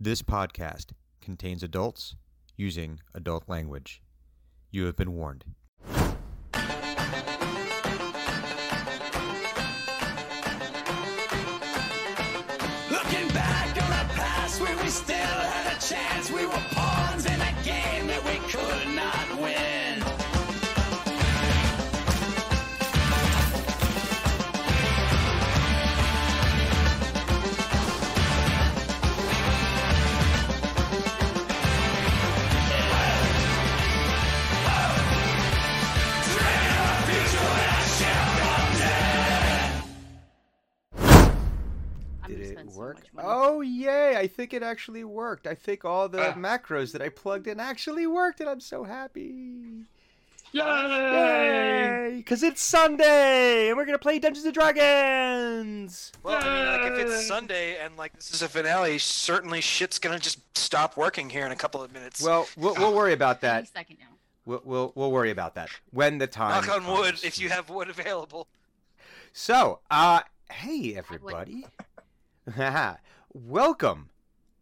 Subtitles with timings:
[0.00, 2.14] This podcast contains adults
[2.56, 4.00] using adult language.
[4.70, 5.44] You have been warned.
[12.92, 16.30] Looking back on past where we still had a chance.
[16.30, 19.77] We were pawns in a game that we could not win.
[42.88, 43.02] Work?
[43.18, 44.16] oh, yay!
[44.16, 45.46] I think it actually worked.
[45.46, 46.34] I think all the Ah.
[46.34, 49.84] macros that I plugged in actually worked, and I'm so happy.
[50.52, 50.62] Yay!
[50.62, 52.14] Yay!
[52.16, 56.12] Because it's Sunday, and we're gonna play Dungeons and Dragons.
[56.22, 59.98] Well, I mean, like if it's Sunday and like this is a finale, certainly shit's
[59.98, 62.22] gonna just stop working here in a couple of minutes.
[62.22, 63.68] Well, we'll, we'll worry about Any that.
[63.68, 64.06] second now.
[64.46, 66.64] We'll, we'll we'll worry about that when the time.
[66.64, 68.46] knock on wood if you have wood available.
[69.34, 71.66] So, uh, hey everybody,
[73.34, 74.08] welcome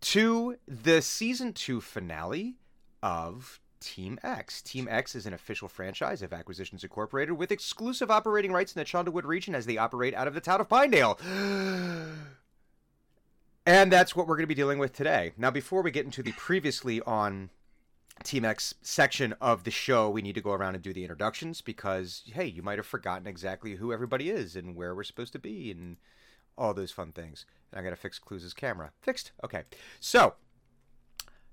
[0.01, 2.57] to the season two finale
[3.03, 4.61] of Team X.
[4.63, 8.85] Team X is an official franchise of Acquisitions Incorporated with exclusive operating rights in the
[8.85, 11.19] Chondalwood region as they operate out of the town of Pinedale.
[13.69, 15.33] And that's what we're going to be dealing with today.
[15.37, 17.51] Now, before we get into the previously on
[18.23, 21.63] Team X section of the show, we need to go around and do the introductions
[21.63, 25.41] because, hey, you might have forgotten exactly who everybody is and where we're supposed to
[25.41, 25.97] be and
[26.59, 27.47] all those fun things.
[27.73, 28.93] And I got to fix Clues' camera.
[29.03, 29.33] Fixed?
[29.45, 29.63] Okay.
[30.01, 30.35] So,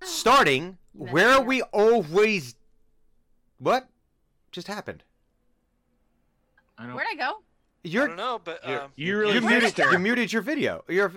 [0.01, 2.55] starting where it we always.
[3.57, 3.87] What
[4.51, 5.03] just happened?
[6.77, 6.95] I don't.
[6.95, 7.23] Where'd I go?
[7.23, 7.39] I
[7.83, 10.83] You're don't know, but You- um, you really you muted, you muted your video.
[10.87, 11.11] You're,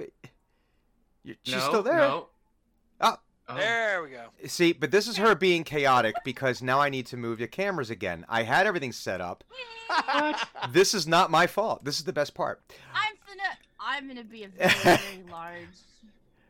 [1.23, 1.97] you she's no, still there.
[1.97, 2.29] No.
[3.01, 3.17] Oh.
[3.49, 3.55] Oh.
[3.55, 4.25] there we go.
[4.49, 7.91] See, but this is her being chaotic because now I need to move the cameras
[7.91, 8.27] again.
[8.29, 9.45] I had everything set up.
[10.73, 11.85] This is not my fault.
[11.85, 12.61] This is the best part.
[12.93, 13.57] I'm gonna.
[13.89, 15.69] I'm gonna be a very, very large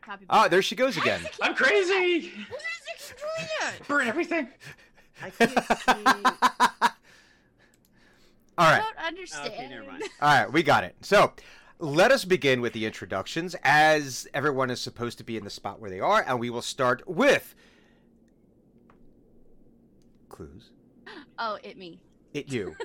[0.01, 0.25] copy.
[0.27, 1.21] Ah, there she goes again.
[1.39, 2.29] I'm crazy.
[2.29, 3.87] Who is extruded?
[3.87, 4.47] Burn everything.
[5.21, 6.03] I can't see.
[8.57, 8.81] All I right.
[8.81, 9.53] don't understand.
[9.53, 10.03] Okay, never mind.
[10.21, 10.95] All right, we got it.
[11.01, 11.31] So,
[11.77, 15.79] let us begin with the introductions as everyone is supposed to be in the spot
[15.79, 17.53] where they are, and we will start with
[20.29, 20.71] clues.
[21.37, 21.99] Oh, it me.
[22.33, 22.75] It you.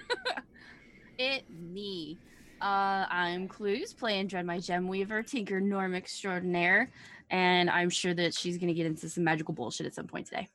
[1.17, 2.19] It me.
[2.62, 6.93] Uh, I'm Clues, playing Drenmai Gem Weaver, Tinker Norm Extraordinaire,
[7.28, 10.49] and I'm sure that she's gonna get into some magical bullshit at some point today.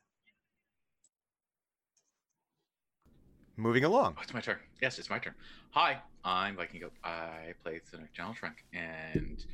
[3.58, 4.14] Moving along.
[4.16, 4.56] Oh, it's my turn.
[4.80, 5.34] Yes, it's my turn.
[5.72, 6.94] Hi, I'm Viking Goat.
[7.04, 9.44] I play Thinnock General Trunk, and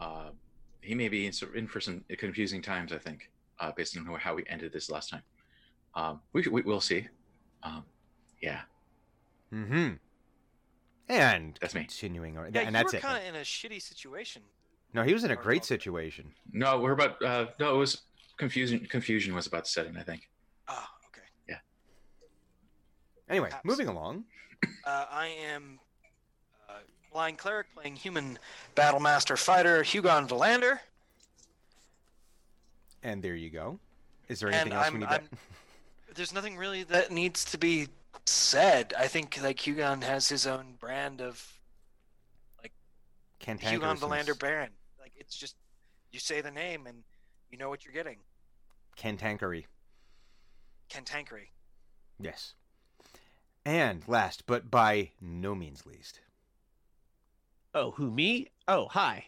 [0.00, 0.30] uh,
[0.80, 3.30] he may be in, in for some confusing times, I think,
[3.60, 5.22] uh, based on how we ended this last time.
[5.94, 7.06] Um, we, we will see.
[7.62, 7.84] Um,
[8.40, 8.62] yeah,
[9.52, 9.94] Mm-hmm.
[11.08, 11.82] And That's me.
[11.82, 13.02] continuing on, Yeah, and that's were it.
[13.02, 14.42] kind of in a shitty situation.
[14.92, 16.32] No, he was in a great situation.
[16.52, 17.22] no, we're about.
[17.22, 18.02] Uh, no, it was
[18.38, 18.86] confusion.
[18.90, 19.96] Confusion was about to set in.
[19.96, 20.28] I think.
[20.68, 21.26] Ah, okay.
[21.48, 21.58] Yeah.
[23.28, 23.64] Anyway, Perhaps.
[23.64, 24.24] moving along.
[24.86, 25.78] Uh, I am
[26.68, 26.74] uh,
[27.12, 28.38] blind cleric playing human
[28.74, 30.78] battle master fighter Hugon Valander,
[33.02, 33.78] And there you go.
[34.28, 35.28] Is there anything and else I'm, we need I'm to...
[36.14, 37.88] there's nothing really that needs to be
[38.28, 38.94] said.
[38.98, 41.58] I think like Hugon has his own brand of
[42.62, 42.72] like
[43.40, 43.98] Hugon Cantankerousness.
[43.98, 44.70] Valander Baron.
[45.00, 45.56] Like it's just
[46.12, 47.04] you say the name and
[47.50, 48.18] you know what you're getting.
[48.96, 49.66] Cantankery.
[50.90, 51.48] Cantankery.
[52.18, 52.54] Yes.
[53.64, 56.20] And last, but by no means least,
[57.76, 58.48] Oh, who me?
[58.66, 59.26] Oh, hi.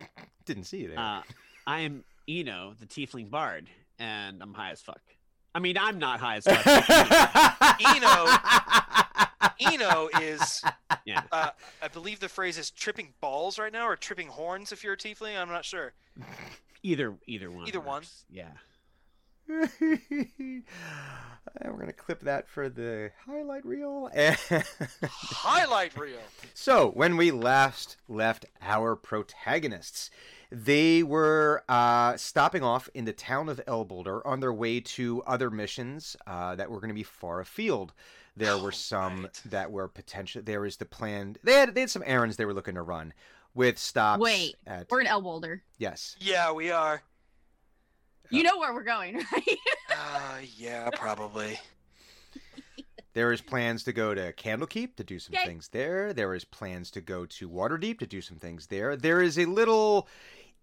[0.46, 0.98] didn't see you there.
[0.98, 1.20] Uh,
[1.66, 3.68] I am Eno, the Tiefling Bard,
[3.98, 5.02] and I'm high as fuck.
[5.54, 6.64] I mean, I'm not high as fuck.
[7.80, 8.36] Eno-
[9.72, 10.62] Eno is,
[11.04, 11.22] yeah.
[11.32, 11.50] uh,
[11.82, 14.96] I believe the phrase is tripping balls right now, or tripping horns if you're a
[14.96, 15.40] tiefling.
[15.40, 15.92] I'm not sure.
[16.82, 17.66] Either either one.
[17.66, 18.02] Either one.
[18.30, 18.48] Yeah.
[19.80, 20.64] and
[21.72, 24.10] we're gonna clip that for the highlight reel.
[25.02, 26.18] Highlight reel.
[26.54, 30.10] so when we last left our protagonists,
[30.50, 35.50] they were uh, stopping off in the town of Elboulder on their way to other
[35.50, 37.92] missions uh, that were going to be far afield.
[38.36, 39.40] There were Oh, some right.
[39.46, 40.42] that were potential.
[40.44, 41.38] There was the planned.
[41.42, 43.12] They had they had some errands they were looking to run
[43.54, 44.20] with stops.
[44.20, 45.60] Wait, at We're in Elboulder.
[45.78, 46.16] yes.
[46.20, 47.02] Yeah, we are.
[48.30, 49.58] You know where we're going, right?
[49.90, 51.58] Uh, yeah, probably.
[53.12, 55.44] There is plans to go to Candlekeep to do some Okay.
[55.44, 56.12] things there.
[56.12, 58.94] There is plans to go to Waterdeep to do some things there.
[58.94, 60.06] There is a little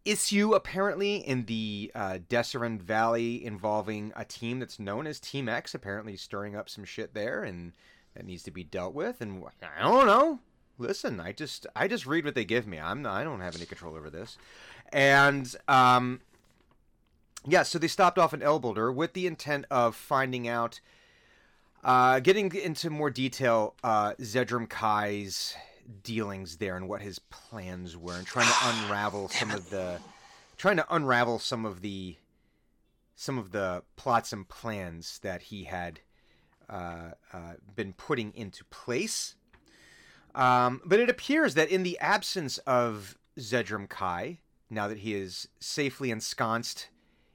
[0.06, 5.76] issue apparently in the uh, Dessarin Valley involving a team that's known as Team X,
[5.76, 7.74] apparently stirring up some shit there, and
[8.16, 9.20] that needs to be dealt with.
[9.20, 10.40] And I don't know.
[10.78, 12.80] Listen, I just I just read what they give me.
[12.80, 14.38] I'm not, I don't have any control over this.
[14.94, 16.22] And um,
[17.48, 20.82] yeah, so they stopped off in Elboulder with the intent of finding out,
[21.82, 25.56] uh, getting into more detail, uh, Zedram Kai's
[26.04, 30.00] dealings there and what his plans were, and trying to unravel some of the,
[30.58, 32.18] trying to unravel some of the,
[33.16, 36.02] some of the plots and plans that he had
[36.70, 39.36] uh, uh, been putting into place.
[40.36, 44.40] Um, but it appears that in the absence of Zedram Kai,
[44.70, 46.90] now that he is safely ensconced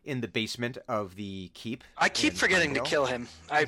[0.05, 1.85] in the basement of the keep.
[1.97, 3.29] I keep in forgetting to kill him.
[3.51, 3.67] I,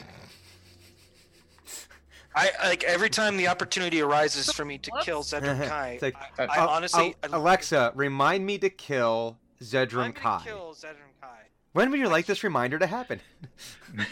[2.34, 5.90] I like every time the opportunity arises for me to kill Zedram Kai.
[5.90, 10.42] It's like, I, I honestly, Al- Alexa, remind me to kill Zedram I'm Kai.
[10.44, 11.42] kill Zedram Kai
[11.72, 13.20] When would you like this reminder to happen?
[13.98, 14.06] at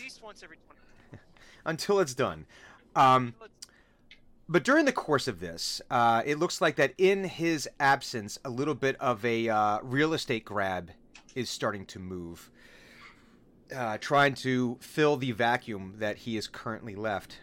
[0.00, 1.22] least once every twenty.
[1.64, 2.46] Until it's done.
[2.96, 3.34] Um,
[4.48, 8.50] but during the course of this, uh, it looks like that in his absence, a
[8.50, 10.90] little bit of a uh, real estate grab
[11.34, 12.50] is starting to move,
[13.74, 17.40] uh, trying to fill the vacuum that he is currently left.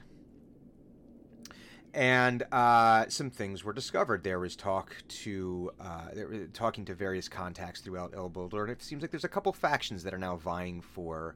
[1.94, 4.24] And uh, some things were discovered.
[4.24, 6.08] There was talk to uh,
[6.54, 10.04] talking to various contacts throughout El Boulder, and it seems like there's a couple factions
[10.04, 11.36] that are now vying for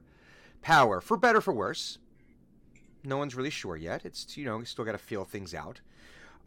[0.62, 1.98] power, for better, for worse
[3.06, 4.04] no one's really sure yet.
[4.04, 5.80] It's you know still got to feel things out.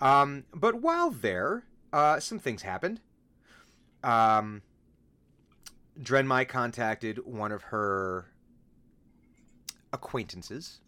[0.02, 3.02] Um, but while there, uh, some things happened.
[4.04, 4.62] Um,
[6.02, 8.28] Drenmai contacted one of her
[9.92, 10.80] acquaintances,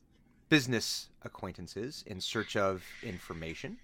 [0.47, 3.77] business acquaintances, in search of information.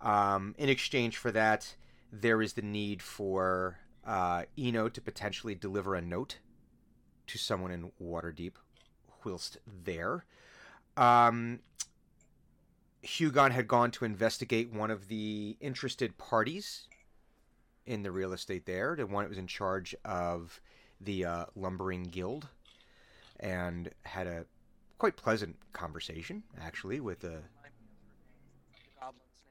[0.00, 1.74] Um, in exchange for that,
[2.12, 6.38] there is the need for uh, Eno to potentially deliver a note
[7.28, 8.52] to someone in Waterdeep
[9.24, 10.24] whilst there.
[10.96, 11.60] Um,
[13.02, 16.86] Hugon had gone to investigate one of the interested parties
[17.86, 20.60] in the real estate there, the one that was in charge of
[21.00, 22.48] the uh, lumbering guild,
[23.40, 24.44] and had a
[24.98, 27.28] quite pleasant conversation actually with the.
[27.28, 27.40] The
[29.00, 29.42] goblin's.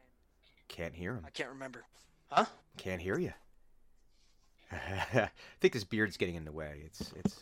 [0.68, 1.24] Can't hear him.
[1.26, 1.84] I can't remember.
[2.30, 2.46] Huh?
[2.78, 3.34] Can't hear you.
[4.72, 5.30] I
[5.60, 6.84] think this beard's getting in the way.
[6.86, 7.40] It's it's.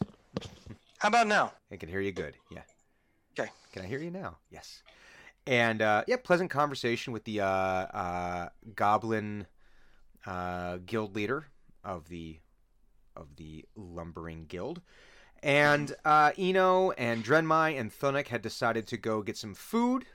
[0.98, 1.54] How about now?
[1.72, 2.36] I can hear you good.
[2.52, 2.62] Yeah.
[3.40, 3.52] Okay.
[3.72, 4.38] Can I hear you now?
[4.50, 4.82] Yes.
[5.46, 9.48] And uh, yeah, pleasant conversation with the uh, uh, goblin
[10.26, 11.48] uh, guild leader
[11.84, 12.40] of the
[13.16, 14.82] of the lumbering guild.
[15.42, 20.06] And uh, Eno and Drenmai and Thunuk had decided to go get some food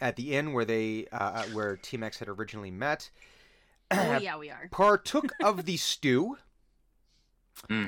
[0.00, 3.10] at the inn where they uh, where Team X had originally met.
[3.90, 4.68] Oh yeah, we are.
[4.70, 6.38] Partook of the stew.
[7.68, 7.86] Hmm.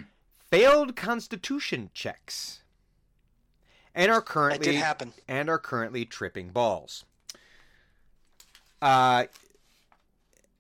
[0.50, 2.62] Failed constitution checks.
[3.94, 5.12] And are That currently did happen.
[5.26, 7.04] and are currently tripping balls.
[8.82, 9.24] Uh,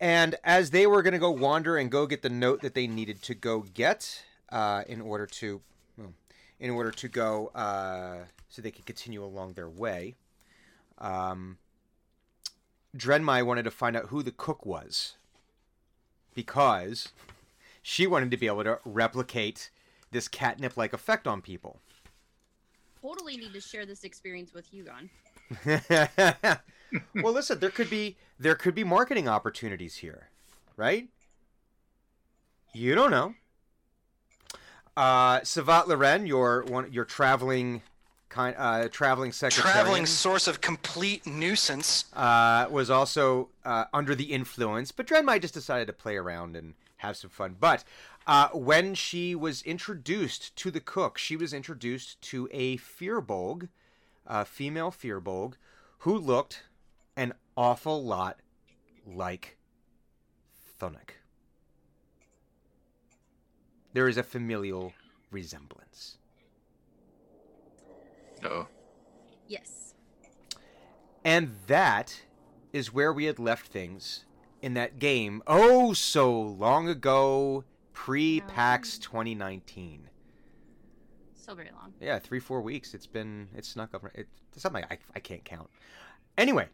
[0.00, 2.86] and as they were going to go wander and go get the note that they
[2.86, 5.60] needed to go get uh, in order to,
[5.96, 6.12] well,
[6.60, 10.14] in order to go uh, so they could continue along their way,
[10.98, 11.58] um,
[12.96, 15.16] Drenmai wanted to find out who the cook was
[16.34, 17.08] because
[17.82, 19.70] she wanted to be able to replicate
[20.10, 21.80] this catnip-like effect on people.
[23.00, 25.08] Totally need to share this experience with Hugon.
[27.14, 30.28] well, listen, there could be there could be marketing opportunities here,
[30.76, 31.08] right?
[32.72, 33.34] You don't know.
[34.96, 37.82] Uh, Savat Loren, your one, your traveling
[38.28, 42.06] kind, uh, traveling secretary, Traveling source of complete nuisance.
[42.14, 46.74] uh, was also uh, under the influence, but Drenmai just decided to play around and
[46.98, 47.56] have some fun.
[47.60, 47.84] But
[48.26, 53.68] uh, when she was introduced to the cook, she was introduced to a Firbolg,
[54.26, 55.54] a female Firbolg,
[56.00, 56.62] who looked
[57.16, 58.38] an awful lot
[59.06, 59.56] like
[60.80, 61.16] Thunik.
[63.92, 64.92] There is a familial
[65.30, 66.18] resemblance.
[68.44, 68.66] Oh,
[69.48, 69.94] Yes.
[71.24, 72.22] And that
[72.72, 74.24] is where we had left things
[74.62, 79.02] in that game oh so long ago, pre PAX um.
[79.02, 80.08] 2019.
[81.34, 81.94] So very long.
[82.00, 82.92] Yeah, three, four weeks.
[82.92, 84.04] It's been, it's snuck up.
[84.14, 85.70] It, it's something I, I can't count.
[86.36, 86.66] Anyway,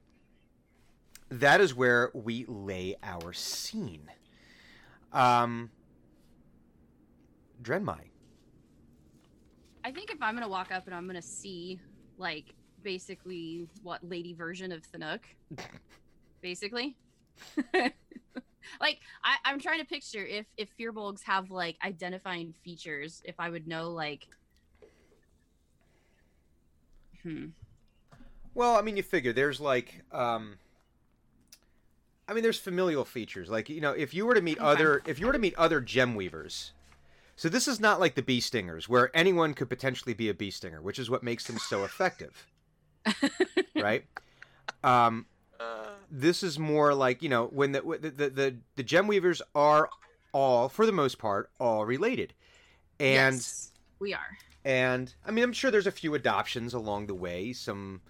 [1.40, 4.10] that is where we lay our scene.
[5.12, 5.70] Um,
[7.62, 8.10] Drenmai.
[9.84, 11.80] I think if I'm gonna walk up and I'm gonna see
[12.18, 15.20] like basically what lady version of Thanuk,
[16.42, 16.96] basically.
[17.74, 23.48] like I, I'm trying to picture if if firbolgs have like identifying features, if I
[23.48, 24.28] would know like.
[27.22, 27.46] Hmm.
[28.54, 30.58] Well, I mean, you figure there's like, um,
[32.28, 33.50] I mean, there's familial features.
[33.50, 34.60] Like, you know, if you were to meet Okay.
[34.60, 36.72] other, if you were to meet other gem weavers,
[37.36, 40.50] so this is not like the bee stingers where anyone could potentially be a bee
[40.50, 42.46] stinger, which is what makes them so effective,
[43.76, 44.04] right?
[44.84, 45.26] Um,
[46.10, 49.90] this is more like you know when the the the the, the gem weavers are
[50.32, 52.34] all, for the most part, all related,
[53.00, 53.46] and.
[53.46, 54.38] yes, we are.
[54.64, 57.52] And I mean, I'm sure there's a few adoptions along the way.
[57.52, 58.02] Some,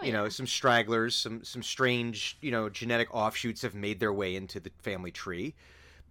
[0.00, 4.12] Oh, you know, some stragglers, some some strange, you know, genetic offshoots have made their
[4.12, 5.54] way into the family tree.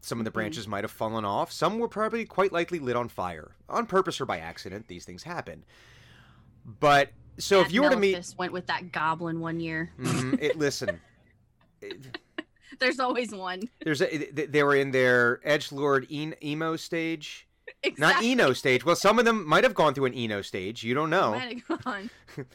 [0.01, 0.35] Some of the Mhm.
[0.35, 1.51] branches might have fallen off.
[1.51, 4.87] Some were probably quite likely lit on fire, on purpose or by accident.
[4.87, 5.63] These things happen.
[6.79, 9.91] But so if you were to meet, went with that goblin one year.
[9.99, 11.01] Mhm, it listen.
[11.81, 12.17] it-
[12.79, 13.61] There's always one.
[13.83, 17.47] there's a, they were in their edge lord emo stage,
[17.85, 18.35] Exactly.
[18.35, 18.85] not eno stage.
[18.85, 20.83] Well, some of them might have gone through an eno stage.
[20.83, 21.31] You don't know.
[21.31, 22.09] Might have gone.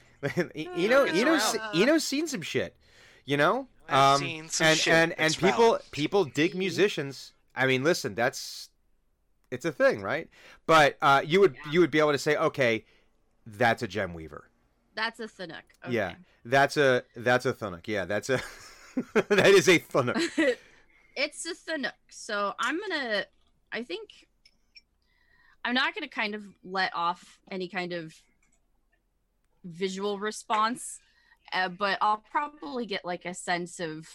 [0.54, 2.76] Eno, Uh, Eno's, uh, Eno's seen some shit,
[3.24, 3.68] you know.
[3.88, 5.82] I've Um, seen some and shit and and that's people valid.
[5.92, 7.32] people dig musicians.
[7.56, 8.68] I mean, listen, that's
[9.50, 10.28] it's a thing, right?
[10.66, 12.84] But uh, you would you would be able to say, okay,
[13.46, 14.50] that's a gem weaver.
[14.94, 15.62] That's a Thinnook.
[15.84, 15.94] Okay.
[15.94, 17.86] Yeah, that's a that's a thunuk.
[17.88, 18.40] Yeah, that's a
[19.28, 20.20] that is a thunuk.
[21.16, 21.92] it's a Thinnook.
[22.10, 23.24] So I'm gonna.
[23.72, 24.26] I think.
[25.64, 28.14] I'm not gonna kind of let off any kind of
[29.64, 31.00] visual response,
[31.52, 34.08] uh, but I'll probably get like a sense of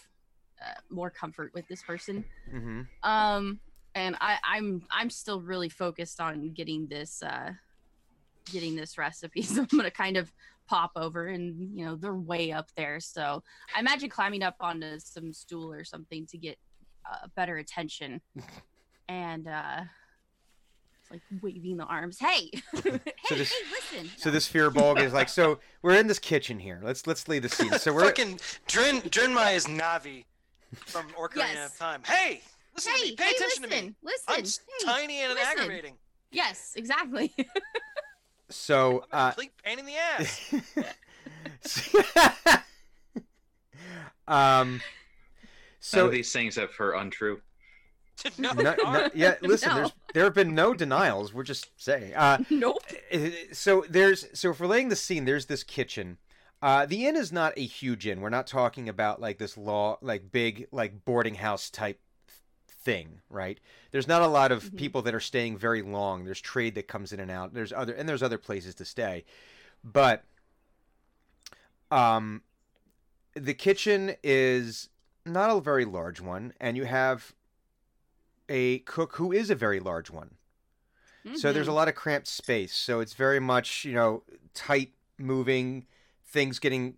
[0.60, 2.24] uh, more comfort with this person.
[2.50, 3.60] hmm Um,
[3.94, 7.52] and I, I'm I'm still really focused on getting this uh,
[8.52, 9.42] getting this recipe.
[9.42, 10.32] So I'm gonna kind of
[10.68, 13.00] pop over, and you know they're way up there.
[13.00, 13.42] So
[13.74, 16.58] I imagine climbing up onto some stool or something to get
[17.10, 18.20] uh, better attention,
[19.08, 19.82] and uh,
[21.10, 22.18] it's like waving the arms.
[22.18, 24.10] Hey, hey, this- hey, listen.
[24.16, 24.34] So No.
[24.34, 26.80] this firbolg is like, so we're in this kitchen here.
[26.82, 27.72] Let's let's lay the scene.
[27.78, 30.24] So we're Fucking Dren Drenmai is Navi
[30.74, 31.72] from Ocarina Yes.
[31.72, 32.02] of Time.
[32.04, 32.42] Hey,
[32.74, 33.14] listen to me.
[33.16, 33.94] Pay hey, attention listen, to me.
[34.02, 34.24] listen.
[34.28, 35.48] I'm hey, tiny and listen.
[35.48, 35.94] aggravating.
[36.32, 37.32] Yes, exactly.
[38.50, 40.54] so I'm a uh, complete pain in the ass.
[44.28, 44.80] um.
[45.80, 47.40] Some So of these things have her untrue.
[48.38, 49.68] no, no, no, yeah, listen.
[49.70, 49.74] No.
[49.76, 51.32] There's there have been no denials.
[51.34, 52.14] We're just saying.
[52.14, 52.78] Uh, nope.
[53.52, 56.18] so there's so if we're laying the scene, there's this kitchen.
[56.62, 58.20] Uh, the inn is not a huge inn.
[58.22, 62.00] We're not talking about like this law, like big, like boarding house type
[62.66, 63.60] thing, right?
[63.90, 64.78] There's not a lot of Mhm.
[64.78, 66.24] people that are staying very long.
[66.24, 67.52] There's trade that comes in and out.
[67.52, 69.24] There's other and there's other places to stay,
[69.84, 70.24] but
[71.90, 72.42] um,
[73.34, 74.88] the kitchen is
[75.24, 77.34] not a very large one, and you have
[78.48, 80.36] a cook who is a very large one.
[81.32, 81.72] So there's a Mhm.
[81.72, 82.74] lot of cramped space.
[82.74, 84.22] So it's very much, you know,
[84.54, 85.86] tight moving,
[86.24, 86.96] things getting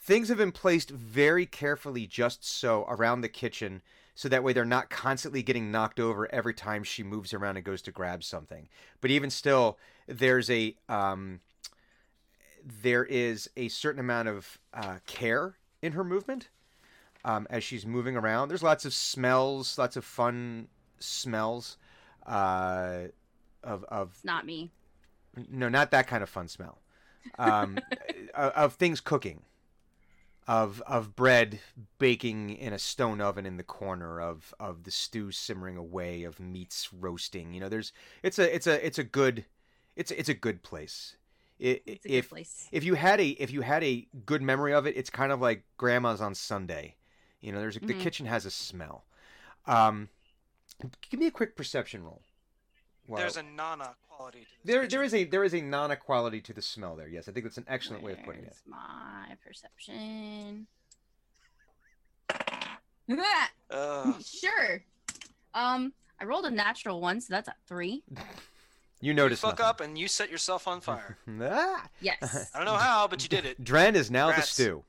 [0.00, 3.82] things have been placed very carefully just so around the kitchen
[4.14, 7.64] so that way they're not constantly getting knocked over every time she moves around and
[7.64, 8.68] goes to grab something.
[9.00, 11.40] But even still, there's a um
[12.64, 16.48] there is a certain amount of uh, care in her movement
[17.24, 18.48] um, as she's moving around.
[18.48, 21.76] There's lots of smells, lots of fun smells.
[22.26, 23.08] Uh,
[23.62, 24.70] of of not me.
[25.50, 26.78] no, not that kind of fun smell.
[27.38, 27.78] Um,
[28.34, 29.42] of, of things cooking,
[30.46, 31.60] of of bread
[31.98, 36.38] baking in a stone oven in the corner, of of the stew simmering away, of
[36.38, 37.54] meats roasting.
[37.54, 39.46] You know, there's it's a it's a it's a good
[39.96, 41.16] it's it's a good place.
[41.60, 42.68] I It's a good place.
[42.72, 45.40] if you had a if you had a good memory of it, it's kind of
[45.40, 46.96] like grandma's on Sunday.
[47.44, 48.00] You know, there's a, the Mhm.
[48.00, 49.04] kitchen has a smell.
[49.66, 50.08] Um,
[51.10, 52.22] give me a quick perception roll.
[53.06, 54.58] While- There's a Nana quality to this.
[54.64, 54.90] there, kitchen.
[54.90, 57.06] there is a there is a nana quality to the smell there.
[57.08, 58.54] Yes, I think that's an excellent way of putting it.
[58.64, 60.66] Where's My perception.
[63.70, 64.22] Ugh.
[64.24, 64.82] sure.
[65.52, 68.02] Um, I rolled a natural one, so that's a three.
[68.10, 68.22] You
[69.00, 69.66] You notice fuck nothing.
[69.66, 71.18] up and you set yourself on fire.
[71.42, 71.86] ah!
[72.00, 72.50] Yes.
[72.54, 73.62] I don't know how, but you did it.
[73.62, 74.56] Dren is now Rats.
[74.56, 74.84] the stew.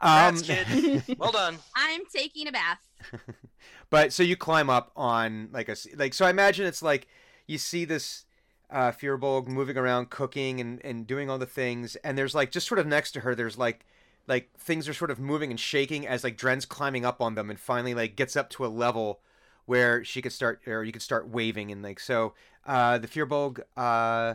[0.00, 1.04] Um, Rats, kid.
[1.18, 1.58] Well done.
[1.76, 2.78] I'm taking a bath.
[3.90, 7.06] but so you climb up on like a like so I imagine it's like
[7.46, 8.24] you see this
[8.70, 12.66] uh Firbolg moving around cooking and and doing all the things and there's like just
[12.66, 13.84] sort of next to her there's like
[14.26, 17.50] like things are sort of moving and shaking as like Dren's climbing up on them
[17.50, 19.20] and finally like gets up to a level
[19.66, 22.34] where she could start or you could start waving and like so
[22.66, 24.34] uh the Firbolg uh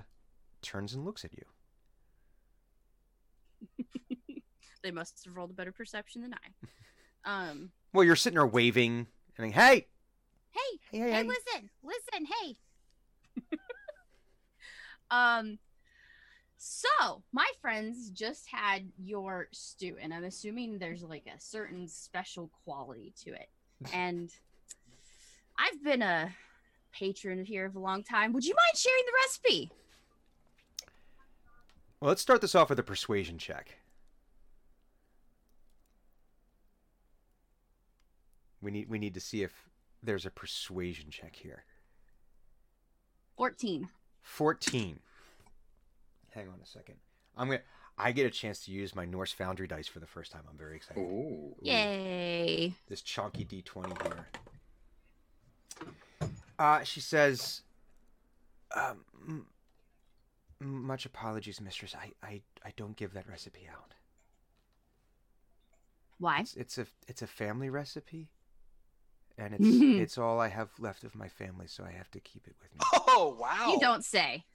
[0.61, 1.45] turns and looks at you.
[4.85, 6.67] They must have rolled a better perception than I.
[7.27, 9.07] Um, Well, you're sitting there waving
[9.39, 9.87] And Hey,
[10.51, 10.59] hey,
[10.91, 11.23] hey, hey, hey.
[11.23, 12.55] listen, listen, hey.
[15.09, 15.57] Um,
[16.57, 22.51] so my friends just had your stew, and I'm assuming there's like a certain special
[22.63, 23.49] quality to it.
[23.91, 24.29] And
[25.57, 26.29] I've been a
[26.93, 28.33] patron here for a long time.
[28.33, 29.71] Would you mind sharing the recipe?
[31.99, 33.79] Well, let's start this off with a persuasion check.
[38.61, 39.51] We need we need to see if
[40.01, 41.63] there's a persuasion check here.
[43.37, 43.89] 14.
[44.21, 44.99] 14.
[46.31, 46.95] Hang on a second.
[47.37, 47.65] I'm going to
[47.97, 50.43] I get a chance to use my Norse Foundry dice for the first time.
[50.49, 50.99] I'm very excited.
[50.99, 51.55] Ooh.
[51.61, 52.75] Yay.
[52.89, 54.27] This chunky D20 here.
[56.59, 57.61] Uh, she says,
[58.75, 59.45] um, m-
[60.59, 61.95] much apologies, mistress.
[61.95, 63.93] I, I, I don't give that recipe out.
[66.17, 66.39] Why?
[66.39, 68.29] It's, it's a it's a family recipe,
[69.37, 72.47] and it's it's all I have left of my family, so I have to keep
[72.47, 72.79] it with me.
[73.07, 73.71] Oh wow!
[73.71, 74.45] You don't say.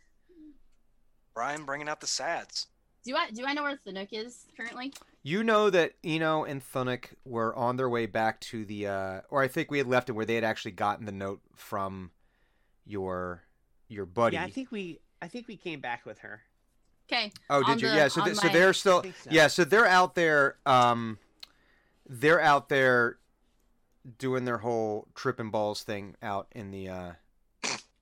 [1.34, 2.66] Brian bringing out the sads.
[3.04, 4.92] Do I do I know where Thanook is currently?
[5.22, 9.42] You know that Eno and Thunuk were on their way back to the, uh, or
[9.42, 12.10] I think we had left it where they had actually gotten the note from
[12.86, 13.42] your
[13.88, 14.36] your buddy.
[14.36, 16.42] Yeah, I think we I think we came back with her.
[17.10, 17.32] Okay.
[17.48, 17.88] Oh, on did you?
[17.88, 18.08] the- yeah.
[18.08, 19.02] So, on th- so they're still.
[19.02, 19.10] so.
[19.30, 19.48] Yeah.
[19.48, 20.56] So they're out there.
[20.64, 21.18] Um,
[22.08, 23.18] they're out there
[24.18, 27.12] doing their whole tripping balls thing out in the uh,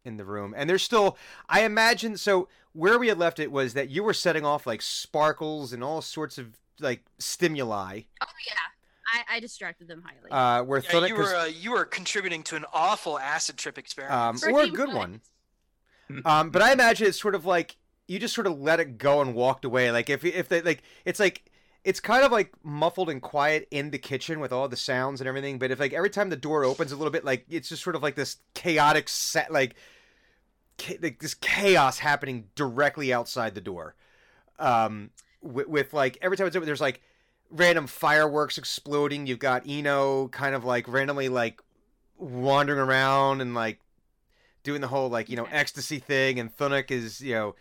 [0.05, 1.17] in the room, and they're still.
[1.49, 2.17] I imagine.
[2.17, 5.83] So where we had left it was that you were setting off like sparkles and
[5.83, 8.03] all sorts of like stimuli.
[8.23, 8.55] Oh yeah.
[9.15, 10.31] I, I distracted them highly.
[10.31, 14.45] Uh, where Yeah, you were uh, you were contributing to an awful acid trip experience,
[14.45, 15.21] um, or a good one.
[16.25, 17.77] Um, but I imagine it's sort of like
[18.07, 19.91] you just sort of let it go and walked away.
[19.93, 21.51] Like if if they like, it's like
[21.85, 25.29] it's kind of like muffled and quiet in the kitchen with all the sounds and
[25.29, 25.59] everything.
[25.59, 27.97] But if like every time the door opens a little bit, like it's just sort
[27.97, 29.75] of like this chaotic set, like,
[30.77, 33.95] cha- like this chaos happening directly outside the door.
[34.59, 35.11] Um,
[35.41, 37.01] with, with like every time it's open, there's like
[37.51, 39.27] random fireworks exploding.
[39.27, 41.61] You've got Eno kind of like randomly like
[42.19, 43.79] wandering around and like
[44.63, 47.55] doing the whole like you know ecstasy thing, and Thunuk is you know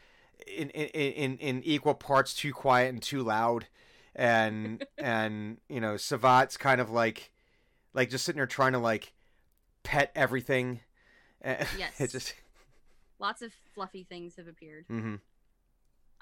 [0.45, 3.67] in in in, in equal parts too quiet and too loud,
[4.17, 7.31] and and you know Savat's kind of like
[7.93, 9.13] like just sitting there trying to like
[9.83, 10.81] pet everything.
[11.45, 11.91] Yes, Yes.
[12.01, 12.33] it's just
[13.19, 14.85] Lots of fluffy things have appeared.
[14.89, 15.15] Mm-hmm.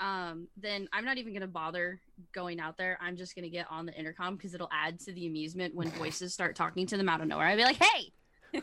[0.06, 2.02] Um, then I'm not even gonna bother
[2.34, 2.98] going out there.
[3.02, 6.34] I'm just gonna get on the intercom because it'll add to the amusement when voices
[6.34, 7.48] start talking to them out of nowhere.
[7.48, 8.12] I'd be like, "Hey,
[8.52, 8.62] hey,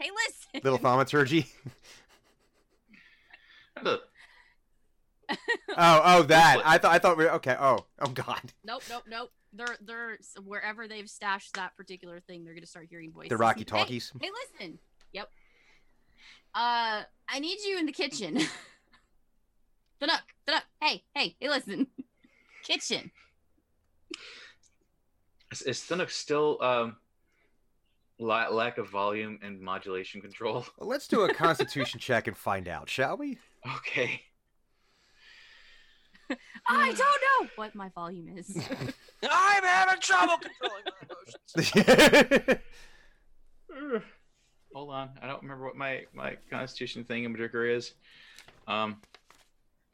[0.00, 1.46] listen." little thaumaturgy.
[3.82, 4.00] The-
[5.76, 7.56] oh, oh, that I thought I thought we were okay.
[7.58, 9.30] Oh, oh God, Nope, nope, nope.
[9.52, 13.30] They're they're wherever they've stashed that particular thing, they're gonna start hearing voices.
[13.30, 14.12] the Rocky Talkies.
[14.20, 14.78] Hey, listen.
[15.12, 15.30] Yep.
[16.54, 18.36] Uh, I need you in the kitchen.
[20.02, 20.62] Danuk, Danuk.
[20.80, 21.86] Hey, hey, hey, listen.
[22.62, 23.10] kitchen.
[25.50, 26.96] Is, is Thunuk still um,
[28.18, 30.66] la- lack of volume and modulation control?
[30.78, 33.38] Well, let's do a Constitution check and find out, shall we?
[33.76, 34.22] Okay.
[36.66, 38.56] I don't know what my volume is.
[39.30, 40.92] I'm having trouble controlling my
[41.56, 42.60] emotions.
[44.74, 47.94] Hold on, I don't remember what my my Constitution thing in particular is.
[48.66, 49.00] Um,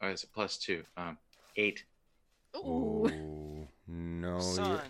[0.01, 0.83] oh, it's a plus two.
[0.97, 1.17] Um,
[1.55, 1.83] eight.
[2.57, 3.09] Ooh.
[3.09, 4.29] Oh no!
[4.31, 4.81] you're- Son,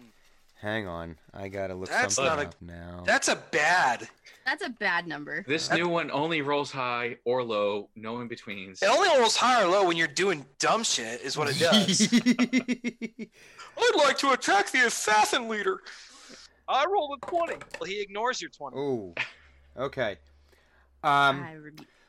[0.65, 3.03] Hang on, I gotta look That's something not a- now.
[3.05, 4.09] that's a bad.
[4.47, 5.43] That's a bad number.
[5.47, 8.81] This That- new one only rolls high or low, no in betweens.
[8.81, 12.11] It only rolls high or low when you're doing dumb shit, is what it does.
[13.77, 15.81] I'd like to attack the assassin leader.
[16.67, 17.57] I rolled a 20.
[17.79, 18.75] Well, he ignores your 20.
[18.75, 19.13] oh,
[19.77, 20.17] okay.
[21.03, 21.45] Um,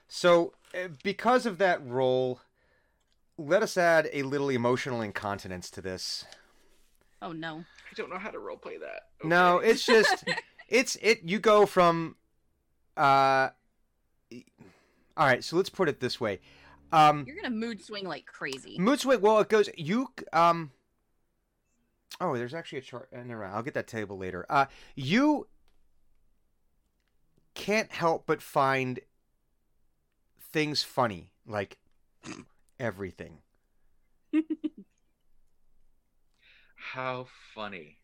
[0.08, 2.40] so uh, because of that roll,
[3.36, 6.24] let us add a little emotional incontinence to this.
[7.20, 7.64] oh no.
[7.96, 9.08] I don't know how to roleplay that.
[9.24, 10.24] No, it's just
[10.68, 11.22] it's it.
[11.24, 12.16] You go from,
[12.96, 13.50] uh,
[15.16, 15.42] all right.
[15.42, 16.40] So let's put it this way.
[16.92, 18.76] Um, You're gonna mood swing like crazy.
[18.78, 19.20] Mood swing.
[19.20, 19.70] Well, it goes.
[19.76, 20.72] You um.
[22.20, 23.08] Oh, there's actually a chart.
[23.14, 23.54] Uh, never mind.
[23.54, 24.46] I'll get that table later.
[24.48, 25.46] Uh, you
[27.54, 29.00] can't help but find
[30.38, 31.78] things funny, like
[32.78, 33.38] everything.
[36.92, 37.98] How funny.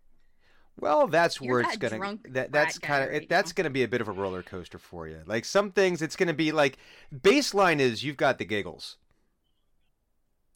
[0.81, 1.99] Well, that's You're where it's gonna.
[1.99, 3.29] drunk That that's kind of right.
[3.29, 3.55] That's now.
[3.57, 5.21] gonna be a bit of a roller coaster for you.
[5.27, 6.79] Like some things, it's gonna be like
[7.15, 8.97] baseline is you've got the giggles.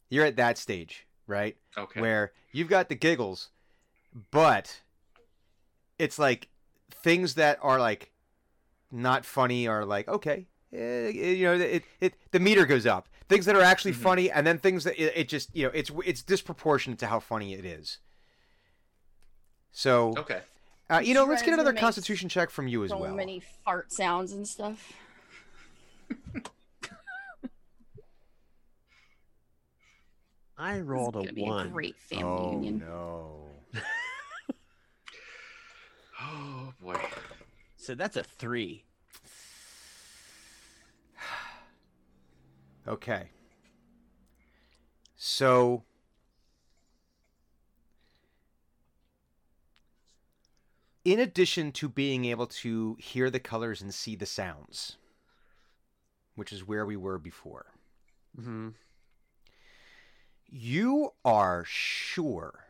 [0.09, 1.57] You're at that stage, right?
[1.77, 1.99] Okay.
[2.01, 3.49] where you've got the giggles,
[4.31, 4.81] but
[5.99, 6.47] it's like
[6.91, 8.11] things that are like
[8.91, 13.07] not funny are like okay, eh, you know, it, it the meter goes up.
[13.29, 13.95] Things that are actually Mhm.
[13.97, 17.19] funny, and then things that it, it just you know it's it's disproportionate to how
[17.19, 17.99] funny it is.
[19.77, 20.41] So, Okay.
[20.89, 22.99] uh, you know, let's get another Constitution check from you as well.
[22.99, 23.13] so well.
[23.15, 24.91] many fart sounds and stuff.
[30.57, 31.67] I This is rolled a gonna be one.
[31.67, 32.79] a great family oh union.
[32.79, 33.49] no!
[36.19, 36.99] Oh boy.
[37.75, 38.83] So that's a three.
[42.87, 43.29] Okay.
[45.17, 45.83] So
[51.07, 54.97] in addition to being able to hear the colors and see the sounds,
[56.35, 57.67] which is where we were before,
[58.37, 58.69] Mm-hmm.
[60.49, 62.65] you are sure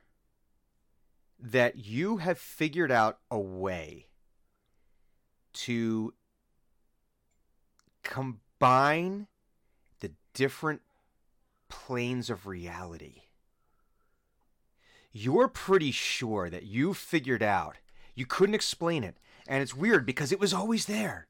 [1.39, 4.05] that you have figured out a way
[5.53, 6.13] to
[8.03, 9.27] combine
[9.99, 10.81] the different
[11.69, 13.23] planes of reality.
[15.11, 17.77] You're pretty sure that you figured out.
[18.17, 19.15] You couldn't explain it.
[19.47, 21.27] And it's weird because it was always there.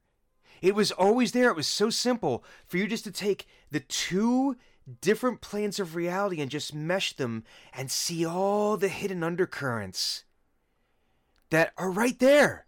[0.62, 1.50] It was always there.
[1.50, 4.56] It was so simple for you just to take the two
[5.02, 10.24] different planes of reality and just mesh them and see all the hidden undercurrents
[11.50, 12.66] that are right there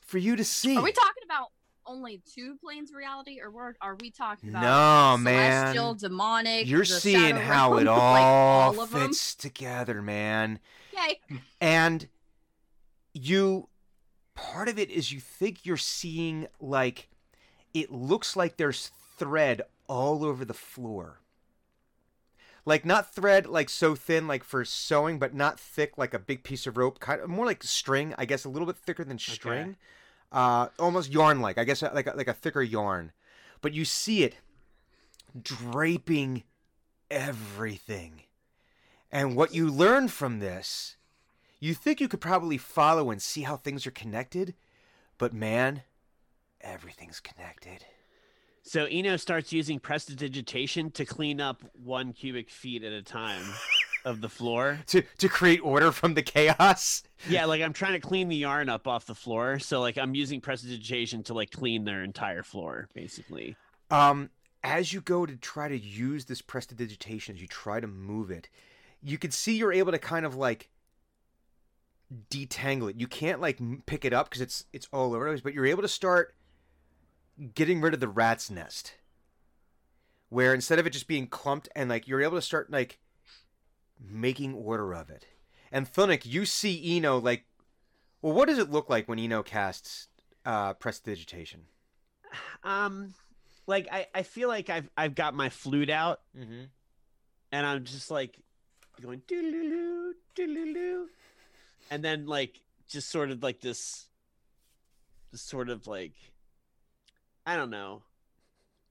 [0.00, 0.76] for you to see.
[0.76, 1.48] Are we talking about
[1.84, 5.74] only two planes of reality, or we're, we talking about No, man.
[5.74, 6.68] celestial, demonic?
[6.68, 10.60] You're seeing how it all, like all fits together, man.
[10.96, 11.20] Yay!
[11.60, 12.06] And
[13.12, 13.68] you
[14.34, 17.08] part of it is you think you're seeing like
[17.74, 21.20] it looks like there's thread all over the floor.
[22.64, 26.44] Like not thread like so thin like for sewing, but not thick like a big
[26.44, 27.00] piece of rope.
[27.00, 29.76] Kind of more like string, I guess, a little bit thicker than string.
[30.30, 33.12] Uh, almost yarn like, I guess, like a, like a thicker yarn.
[33.62, 34.36] But you see it
[35.40, 36.44] draping
[37.10, 38.22] everything.
[39.10, 40.96] And what you learn from this,
[41.60, 44.54] you think you could probably follow and see how things are connected,
[45.18, 45.82] but man,
[46.60, 47.84] everything's connected.
[48.62, 53.42] So Eno starts using prestidigitation to clean up one cubic feet at a time
[54.04, 54.80] of the floor.
[54.88, 57.02] To to create order from the chaos.
[57.28, 59.58] Yeah, like I'm trying to clean the yarn up off the floor.
[59.58, 63.56] So like I'm using prestidigitation to like clean their entire floor, basically.
[63.90, 64.30] Um,
[64.62, 68.48] as you go to try to use this prestidigitation, as you try to move it,
[69.02, 70.68] you can see you're able to kind of like
[72.30, 72.96] detangle it.
[73.00, 75.66] You can't like pick it up because it's it's all over the place, but you're
[75.66, 76.34] able to start
[77.54, 78.94] getting rid of the rat's nest.
[80.30, 82.98] Where instead of it just being clumped and like you're able to start like
[84.00, 85.26] making order of it.
[85.72, 87.44] And Thunuk, you see Eno like
[88.22, 90.08] well, what does it look like when Eno casts
[90.44, 91.62] uh prestidigitation?
[92.62, 93.14] Um,
[93.66, 96.64] like I, I feel like I've I've got my flute out Mm-hmm.
[97.52, 98.38] and I'm just like
[99.00, 101.08] going doo doo doo doo doo
[101.90, 104.06] and then like just sort of like this,
[105.32, 106.12] this sort of like,
[107.46, 108.02] I don't know,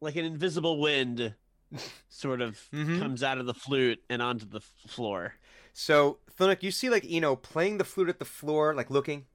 [0.01, 1.33] like an invisible wind,
[2.09, 2.99] sort of Mhm.
[2.99, 5.35] comes out of the flute and onto the f- floor.
[5.73, 9.25] So, Thunuk, you see like Eno playing the flute at the floor, like looking,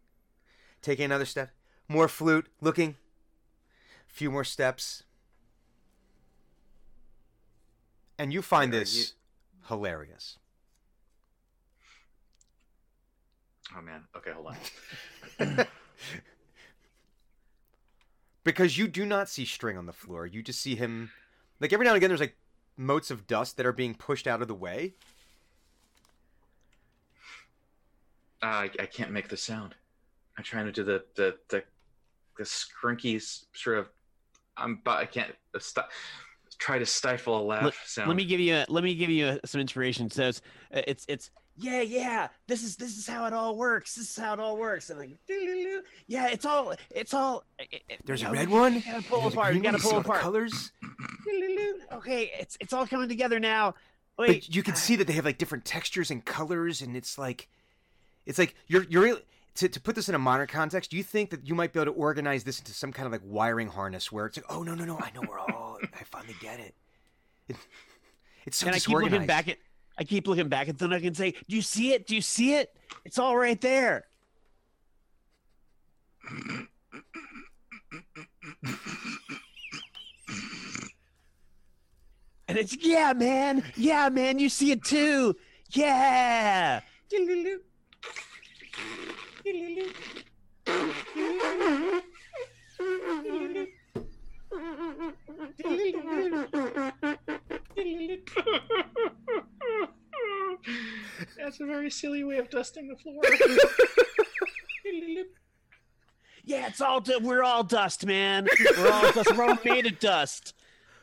[0.81, 1.51] taking another step,
[1.89, 2.97] more flute, looking,
[4.09, 5.05] a few more steps,
[8.19, 9.15] and you find this
[9.69, 10.39] hilarious.
[13.77, 14.05] Oh man.
[14.17, 14.55] Okay, hold
[15.49, 15.67] on.
[18.45, 20.27] because you do not see string on the floor.
[20.27, 21.11] You just see him,
[21.61, 22.37] like every now and again, there's like
[22.77, 24.95] motes of dust that are being pushed out of the way.
[28.43, 29.75] Uh, I, I can't make the sound.
[30.37, 31.63] I'm trying to do the the the,
[32.39, 33.89] the skrinky s- sort of.
[34.57, 35.85] I'm but I can't uh, sti-
[36.59, 38.09] try to stifle a laugh Let- sound.
[38.09, 40.11] Let me give you a, let me give you a, some inspiration.
[40.11, 40.43] So it's
[40.75, 43.95] uh, it's it's yeah yeah this is this is how it all works.
[43.95, 44.91] This is how it all works.
[44.91, 45.83] And like doo-doo-doo.
[46.07, 47.45] yeah, it's all it's all.
[47.59, 48.75] it- it- There's you a know, red one.
[48.75, 49.55] You gotta pull there's apart.
[49.55, 50.21] You gotta pull apart.
[50.21, 50.73] colors.
[51.93, 53.75] Okay, it's it's all coming together now.
[54.19, 57.17] Wait, but you can see that they have like different textures and colors and it's
[57.19, 57.49] like
[58.27, 59.19] it's like you're you're
[59.57, 61.81] to, to put this in a modern context do you think that you might be
[61.81, 64.63] able to organize this into some kind of like wiring harness where it's like oh
[64.63, 66.75] no no no i know we're all i finally get it,
[67.49, 67.57] it
[68.47, 69.59] it's so and I keep looking back at
[69.99, 72.07] I keep looking back at Thunuk and say, "Do you see it?
[72.07, 72.75] Do you see it?
[73.05, 74.07] It's all right there."
[82.49, 85.35] and it's yeah, man, yeah, man, you see it too,
[85.71, 86.81] yeah.
[101.37, 103.23] That's a very silly way of dusting the floor.
[106.45, 108.49] Yeah, it's all du- we're all dust, man.
[108.77, 109.37] We're all dust.
[109.37, 110.55] We're all made of dust.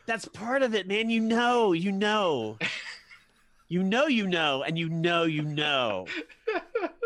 [0.06, 1.10] That's part of it, man.
[1.10, 2.58] You know, you know.
[3.70, 6.08] You know, you know, and you know, you know.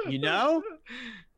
[0.10, 0.64] You know?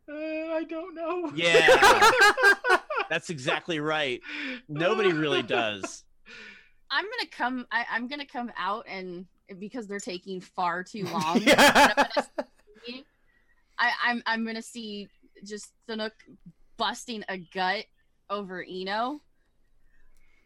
[0.08, 1.34] Uh, I don't know.
[1.36, 2.78] Yeah.
[3.10, 4.22] That's exactly right.
[4.70, 6.05] Nobody really does.
[6.92, 7.68] I'm gonna come.
[7.72, 9.26] I, I'm gonna come out and
[9.60, 11.42] because they're taking far too long.
[11.42, 11.94] yeah.
[13.78, 15.10] I, I'm I'm gonna see
[15.44, 16.12] just Thunuk
[16.78, 17.86] busting a gut
[18.30, 19.22] over Eno.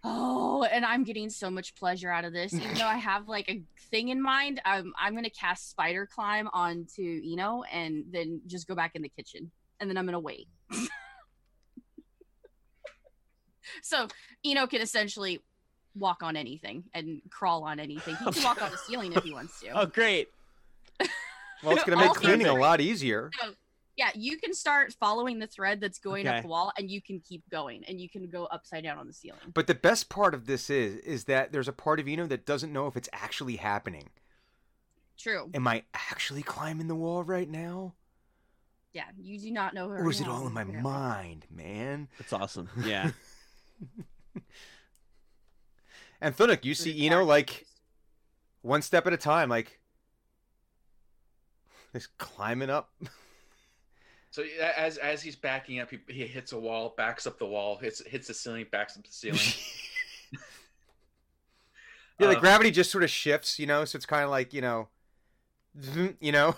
[0.04, 2.54] Oh, and I'm getting so much pleasure out of this.
[2.54, 6.50] Even though I have like a thing in mind, I'm I'm gonna cast spider climb
[6.54, 9.52] onto Eno and then just go back in the kitchen.
[9.80, 10.48] And then I'm gonna wait.
[13.82, 14.08] so
[14.44, 15.42] Eno can essentially
[15.96, 18.16] walk on anything and crawl on anything.
[18.16, 19.70] He can walk on the ceiling if he wants to.
[19.70, 20.30] Oh, great.
[21.62, 23.30] Well, it's gonna make Also- cleaning a lot easier.
[23.98, 26.38] Yeah, you can start following the thread that's going Okay.
[26.38, 29.08] up the wall, and you can keep going, and you can go upside down on
[29.08, 29.42] the ceiling.
[29.54, 32.46] But the best part of this is is that there's a part of Eno that
[32.46, 34.08] doesn't know if it's actually happening.
[35.18, 35.50] True.
[35.54, 37.94] Am I actually climbing the wall right now?
[38.94, 39.90] Yeah, you do not know.
[39.90, 42.08] Or is it all in my mind, man?
[42.18, 42.70] That's awesome.
[42.86, 43.12] Yeah.
[46.22, 47.66] And Thunuk, you see Eno like
[48.62, 49.80] one step at a time, like
[51.94, 52.92] just climbing up.
[54.32, 54.44] So
[54.78, 58.06] as as he's backing up, he, he hits a wall, backs up the wall, hits
[58.06, 59.40] hits the ceiling, backs up the ceiling.
[62.20, 64.54] yeah, the Uh, gravity just sort of shifts, you know, so it's kind of like,
[64.54, 64.88] you know,
[66.22, 66.56] you know,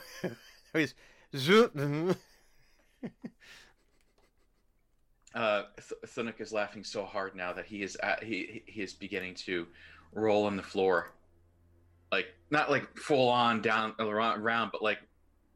[0.73, 0.95] He's
[1.33, 2.17] zoom,
[5.35, 8.93] uh, Th- Thunuk is laughing so hard now that he is at, he he is
[8.93, 9.67] beginning to
[10.13, 11.11] roll on the floor,
[12.11, 14.99] like not like full on down around, around, but like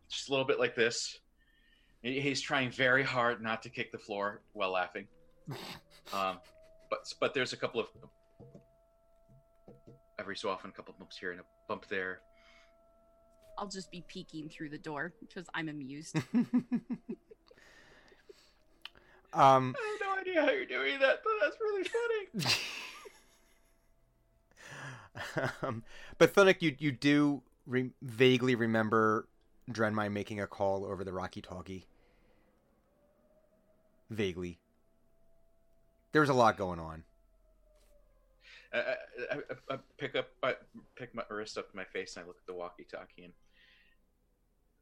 [0.09, 1.19] just a little bit like this.
[2.01, 5.07] He's trying very hard not to kick the floor while laughing.
[6.13, 6.37] Um,
[6.91, 7.87] but but there's a couple of
[10.19, 12.19] every so often a couple of bumps here and a bump there.
[13.57, 16.15] I'll just be peeking through the door because I'm amused.
[19.35, 22.55] um, I have no idea how you're doing that, but that's really funny.
[25.61, 25.83] um,
[26.17, 29.27] but Thunuk, you you do re- vaguely remember
[29.71, 31.85] Drenmai making a call over the Rocky Talkie.
[34.09, 34.59] Vaguely.
[36.11, 37.03] There's a lot going on.
[38.73, 38.93] I, I,
[39.31, 40.55] I, I pick up, I
[40.95, 43.33] pick my wrist up to my face, and I look at the walkie-talkie, and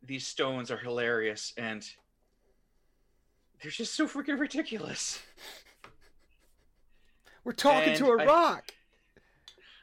[0.02, 1.86] these stones are hilarious, and
[3.64, 5.20] they're just so freaking ridiculous.
[7.44, 8.72] We're talking to a rock.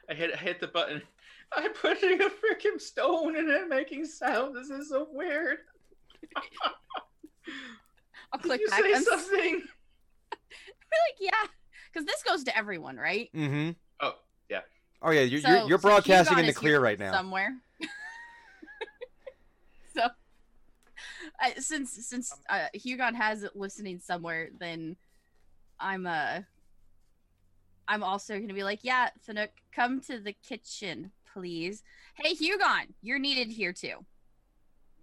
[0.08, 1.02] I hit, I hit the button.
[1.52, 4.54] I'm putting a freaking stone and it making sound.
[4.54, 5.58] This is so weird.
[8.32, 8.80] I'll Did click you back.
[8.82, 9.54] say I'm s- something?
[10.32, 11.30] like, yeah,
[11.92, 13.28] because this goes to everyone, right?
[13.34, 13.70] Mm-hmm.
[14.00, 14.14] Oh,
[14.48, 14.60] yeah.
[15.02, 17.12] Oh yeah, you're So- you're, you're broadcasting Hugon in the clear right now.
[17.12, 17.56] Somewhere.
[19.96, 20.02] so,
[21.40, 24.96] I, since since uh, Hugon has it listening somewhere, then
[25.78, 26.40] I'm uh
[27.88, 31.82] I'm also gonna be like, yeah, Thunuk, come to the kitchen, please.
[32.14, 33.96] Hey, Hugon, you're needed here too.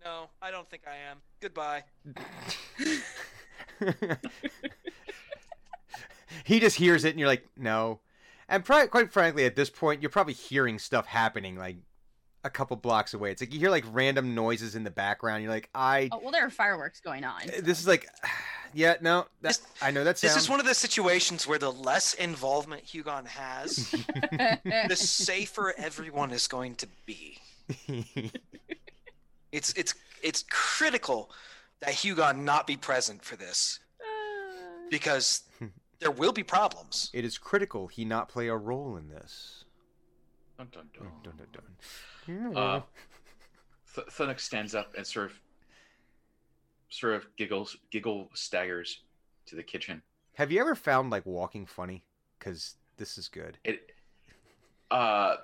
[0.04, 1.18] No, I don't think I am.
[1.42, 1.84] Goodbye.
[6.46, 8.00] he just hears it, and you're like, no.
[8.48, 11.78] And pri- quite frankly, at this point, you're probably hearing stuff happening like
[12.48, 13.32] a couple blocks away.
[13.32, 15.44] It's like you hear like random noises in the background.
[15.44, 16.10] You're like, I.
[16.12, 17.42] Oh well, there are fireworks going on.
[17.44, 18.08] Eh, this is like,
[18.74, 20.32] yeah, no, that, This- I know that sound.
[20.36, 23.92] This is one of the situations where the less involvement Hugon has,
[24.90, 27.38] the safer everyone is going to be.
[29.52, 31.32] It's it's it's critical
[31.80, 33.80] that Hugon not be present for this
[34.92, 35.44] because
[36.00, 37.10] there will be problems.
[37.14, 39.64] it is critical he not play a role in this.
[40.58, 41.64] Dun, dun, dun.
[42.28, 42.64] Dun, dun, dun.
[42.64, 42.82] Uh,
[43.96, 45.40] Th- Thunuk stands up and sort of,
[46.90, 49.00] sort of giggles, giggle staggers
[49.48, 50.02] to the kitchen.
[50.34, 52.04] Have you ever found like walking funny?
[52.38, 53.58] Because this is good.
[53.64, 53.92] It,
[54.92, 55.38] uh,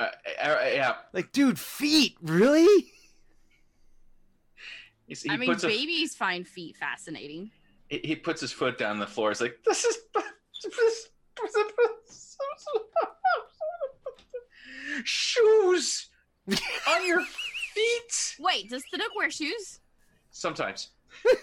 [0.00, 0.08] uh,
[0.40, 0.94] yeah.
[1.12, 2.92] Like, dude, feet, really?
[5.06, 7.50] He I mean, puts a, babies find feet fascinating.
[7.88, 9.28] he, he puts his foot down on the floor.
[9.28, 9.98] He's like, "This is
[15.04, 16.08] shoes
[16.88, 17.22] on your
[17.74, 19.80] feet." Wait, does Thunuk wear shoes?
[20.30, 20.90] Sometimes.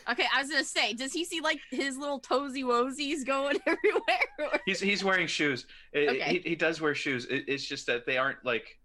[0.10, 4.60] Okay, I was gonna say, does he see like his little toesy woesies going everywhere?
[4.66, 5.66] He's he's wearing shoes.
[5.94, 6.42] It- Okay.
[6.44, 7.26] he, he does wear shoes.
[7.26, 8.80] It, it's just that they aren't like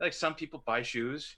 [0.00, 1.36] like some people buy shoes.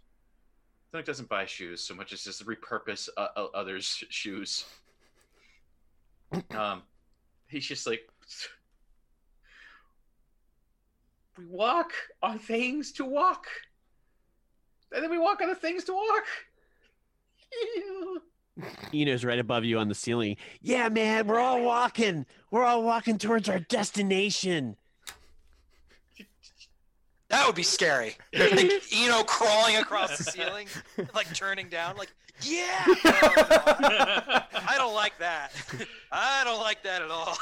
[0.90, 4.64] Sonic doesn't buy shoes so much as just repurpose uh, others' shoes.
[6.50, 6.82] Um,
[7.46, 8.00] he's just like
[11.40, 13.46] we walk on things to walk,
[14.92, 16.24] and then we walk on the things to walk.
[18.94, 20.36] Eno's right above you on the ceiling.
[20.60, 22.26] Yeah, man, we're all walking.
[22.50, 24.76] We're all walking towards our destination.
[27.28, 28.16] That would be scary.
[28.34, 30.66] Like, you know, crawling across the ceiling,
[31.14, 32.84] like turning down, like, yeah.
[32.86, 35.52] No, no, I I don't like that.
[36.10, 37.36] I don't like that at all.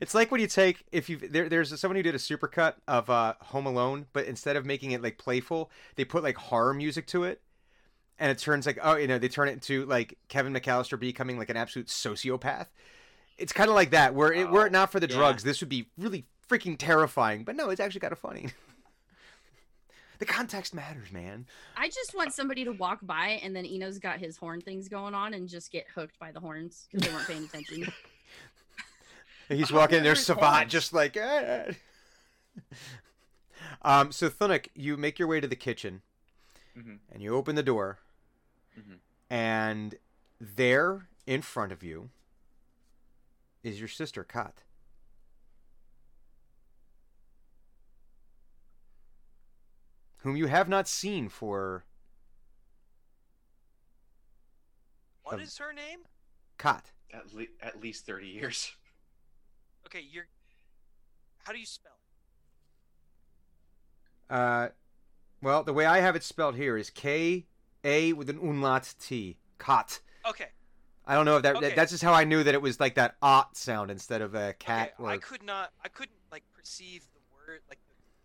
[0.00, 3.08] It's like when you take if you there, there's someone who did a supercut of
[3.10, 7.06] uh, Home Alone, but instead of making it like playful, they put like horror music
[7.08, 7.40] to it,
[8.18, 11.38] and it turns like oh you know they turn it into like Kevin McAllister becoming
[11.38, 12.66] like an absolute sociopath.
[13.38, 14.14] It's kind of like that.
[14.14, 15.16] where it were it not for the yeah.
[15.16, 17.44] drugs, this would be really freaking terrifying.
[17.44, 18.48] But no, it's actually kind of funny.
[20.18, 21.46] the context matters, man.
[21.76, 25.14] I just want somebody to walk by and then Eno's got his horn things going
[25.14, 27.92] on and just get hooked by the horns because they weren't paying attention.
[29.48, 30.72] He's walking in there, there's Savant, horns.
[30.72, 31.16] just like.
[31.20, 31.66] "Ah."
[33.82, 34.12] um.
[34.12, 36.02] So Thunuk, you make your way to the kitchen,
[36.76, 36.98] Mhm.
[37.10, 37.98] and you open the door,
[38.78, 38.98] Mhm.
[39.30, 39.98] and
[40.40, 42.10] there in front of you
[43.62, 44.62] is your sister Kat.
[50.18, 51.84] Whom you have not seen for
[55.22, 56.06] What Um, is her name?
[56.56, 56.92] Kat.
[57.12, 58.76] At, le- at least thirty years.
[59.86, 60.26] Okay, you're.
[61.44, 61.92] How do you spell
[64.28, 64.34] it?
[64.34, 64.68] Uh,
[65.40, 67.46] well, the way I have it spelled here is K
[67.84, 69.36] A with an umlaut T.
[69.58, 70.00] Kat.
[70.28, 70.48] Okay.
[71.06, 71.74] I don't know if that, that- Okay.
[71.76, 74.54] that's just how I knew that it was like that ot sound instead of a
[74.54, 75.04] cat okay.
[75.04, 75.72] or I could not.
[75.84, 77.78] I couldn't like perceive the word, like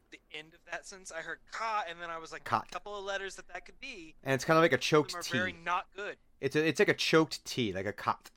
[0.10, 1.12] the, the end of that sentence.
[1.12, 2.66] I heard "ka" and then I was like, Cot.
[2.68, 4.16] a couple of letters that that could be.
[4.24, 5.38] and it's kind of like a choked T.
[5.38, 6.18] very not good.
[6.40, 8.32] It's a, it's like a choked T, like a cot.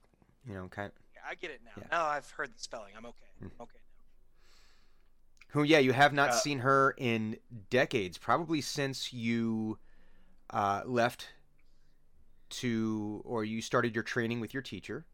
[0.46, 0.92] You know, kind.
[0.94, 1.72] Yeah, I get it now.
[1.76, 1.86] Yeah.
[1.90, 2.92] Now I've heard the spelling.
[2.96, 3.26] I'm okay.
[3.42, 3.50] Mm.
[3.62, 3.78] Okay.
[5.48, 7.38] Who, yeah, you have not Uh, seen her in
[7.70, 9.78] decades, probably since you
[10.50, 11.28] uh, left
[12.50, 15.06] to, or you started your training with your teacher,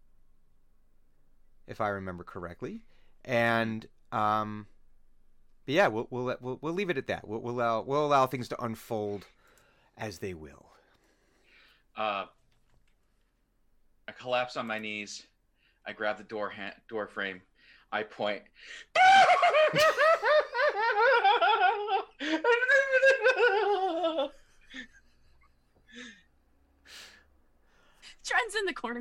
[1.67, 2.81] if I remember correctly.
[3.25, 4.67] And, um,
[5.67, 7.29] but yeah, we'll we'll we'll, we'll leave it at that.
[7.29, 9.27] We'll, we'll allow we'll allow things to unfold
[9.99, 10.67] as they will.
[11.97, 12.25] Uh,
[14.09, 15.27] I collapse on my knees.
[15.87, 17.43] I grab the door ha- door frame.
[17.93, 18.43] I point.
[28.25, 29.01] Trent's in the corner.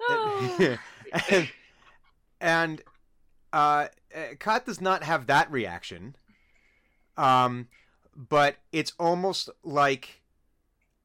[0.00, 0.78] oh.
[1.30, 1.48] and
[2.40, 2.82] and
[3.52, 6.16] uh, uh, Kat does not have that reaction.
[7.16, 7.68] Um,
[8.14, 10.22] but it's almost like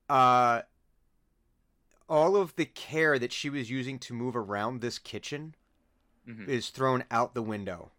[0.10, 0.62] uh,
[2.12, 5.56] all of the care that she was using to move around this kitchen
[6.28, 6.45] Mhm.
[6.45, 7.89] is thrown out the window.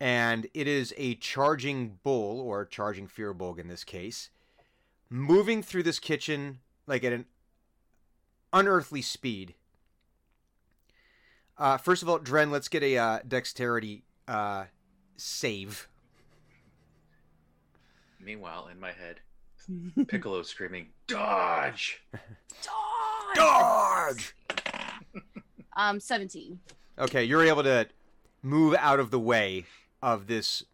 [0.00, 4.30] And it is a charging bull, or charging Firbolg in this case,
[5.08, 7.26] moving through this kitchen like at an
[8.52, 9.54] unearthly speed.
[11.56, 14.66] Uh, first of all, Dren, let's get a uh, dexterity uh,
[15.16, 15.88] save.
[18.18, 19.20] Meanwhile, in my head,
[20.06, 23.36] Piccolo screaming, "Dodge!" Dodge!
[23.36, 24.34] Dodge!"
[25.76, 26.58] um, 17.
[26.98, 27.88] Okay, you're able to
[28.42, 29.64] move out of the way
[30.02, 30.64] of this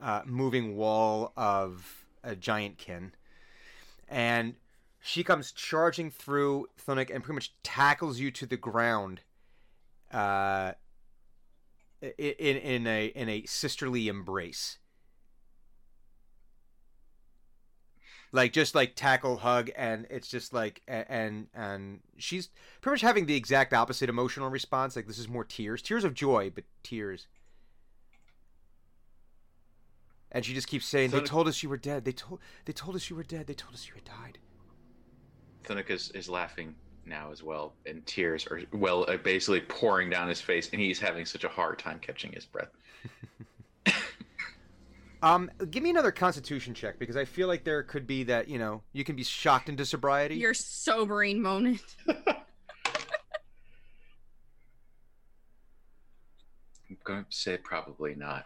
[0.00, 3.12] uh, moving wall of a giant kin.
[4.08, 4.54] And
[5.00, 9.20] she comes charging through Thunuk and pretty much tackles you to the ground
[10.12, 10.72] uh,
[12.00, 14.78] in, in, a, in a sisterly embrace.
[18.30, 22.50] Like just like tackle, hug, and it's just like and and she's
[22.80, 24.96] pretty much having the exact opposite emotional response.
[24.96, 27.26] Like this is more tears, tears of joy, but tears.
[30.30, 32.04] And she just keeps saying, "They told us you were dead.
[32.04, 33.46] They told they told us you were dead.
[33.46, 34.38] They told us you had died."
[35.64, 36.74] Thunuk is, is laughing
[37.06, 40.98] now as well, and tears are well uh, basically pouring down his face, and he's
[40.98, 42.70] having such a hard time catching his breath.
[45.22, 48.58] Um, give me another Constitution check because I feel like there could be that you
[48.58, 50.36] know you can be shocked into sobriety.
[50.36, 51.80] Your sobering moment.
[56.90, 58.44] I'm going to say probably not.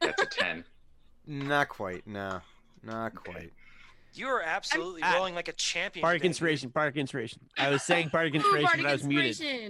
[0.00, 0.64] That's a ten.
[1.26, 2.06] Not quite.
[2.06, 2.40] No,
[2.82, 3.32] not Okay.
[3.32, 3.52] quite.
[4.12, 5.14] You are absolutely Ah.
[5.14, 6.02] rolling like a champion.
[6.02, 6.68] Bardic inspiration.
[6.68, 7.40] Bardic inspiration.
[7.58, 9.26] I was saying bardic Ooh, inspiration, bardic but I was muted.
[9.30, 9.68] inspiration.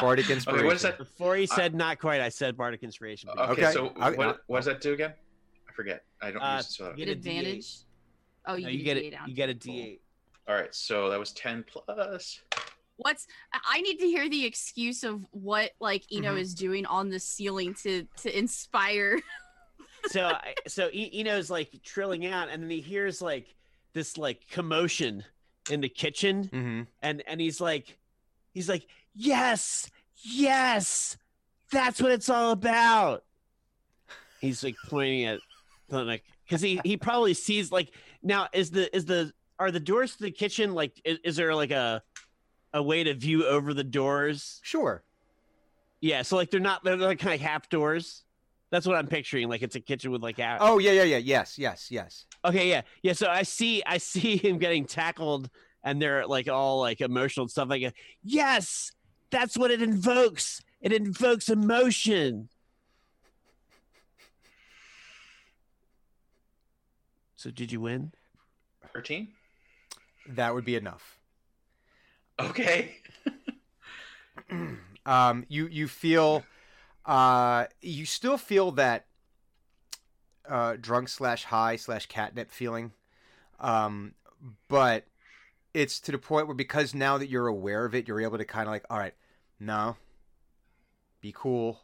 [0.00, 0.66] Bardic Okay, inspiration.
[0.66, 0.96] what is that?
[0.96, 3.28] Before he said not quite, I said bardic inspiration.
[3.28, 5.12] Okay, Okay, so I- what, what does that do again?
[5.80, 6.04] I forget.
[6.20, 6.92] I don't Uh, use so.
[6.92, 7.16] Get Get a D8.
[7.16, 7.76] advantage.
[8.46, 9.28] Oh, you, No, you get, get a it.
[9.28, 9.74] You get a Cool.
[9.74, 10.00] D8.
[10.48, 12.40] All right, so that was ten plus.
[12.96, 16.40] What's I- I need to hear the excuse of what like Eno Mhm.
[16.40, 19.18] is doing on the ceiling to to inspire.
[20.10, 23.54] so so E- Eno's like trilling out, and then he hears like
[23.94, 25.24] this like commotion
[25.70, 27.96] in the kitchen, hmm and and he's like,
[28.52, 31.16] he's like, yes, yes,
[31.70, 33.24] that's what it's all about.
[34.40, 35.38] He's like pointing at
[35.90, 40.16] like because he he probably sees like now is the is the are the doors
[40.16, 42.02] to the kitchen like is, is there like a
[42.72, 44.60] a way to view over the doors?
[44.62, 45.02] Sure.
[46.00, 48.24] Yeah, so like they're not they're like kind of half doors.
[48.70, 49.48] That's what I'm picturing.
[49.48, 50.58] Like it's a kitchen with like half.
[50.60, 51.16] Oh yeah, yeah, yeah.
[51.18, 52.26] Yes, yes, yes.
[52.44, 53.12] Okay, yeah, yeah.
[53.12, 55.50] So I see, I see him getting tackled,
[55.84, 57.68] and they're like all like emotional and stuff.
[57.68, 58.92] Like, yes,
[59.30, 60.62] that's what it invokes.
[60.80, 62.48] It invokes emotion.
[67.40, 68.12] So did you win?
[68.92, 69.28] Thirteen.
[70.28, 71.18] That would be enough.
[72.38, 72.96] Okay.
[75.06, 76.44] um, you you feel,
[77.06, 79.06] uh, you still feel that
[80.46, 82.92] uh, drunk slash high slash catnip feeling,
[83.58, 84.12] um,
[84.68, 85.06] but
[85.72, 88.44] it's to the point where because now that you're aware of it, you're able to
[88.44, 89.14] kind of like, all right,
[89.58, 89.96] no,
[91.22, 91.80] be cool,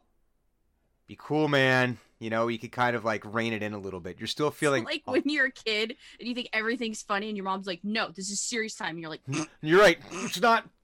[1.06, 1.98] be cool, man.
[2.18, 4.18] You know, you could kind of like rein it in a little bit.
[4.18, 7.36] You're still feeling like oh, when you're a kid and you think everything's funny, and
[7.36, 9.20] your mom's like, "No, this is serious time." And you're like,
[9.62, 9.98] You're right.
[10.10, 10.68] It's not.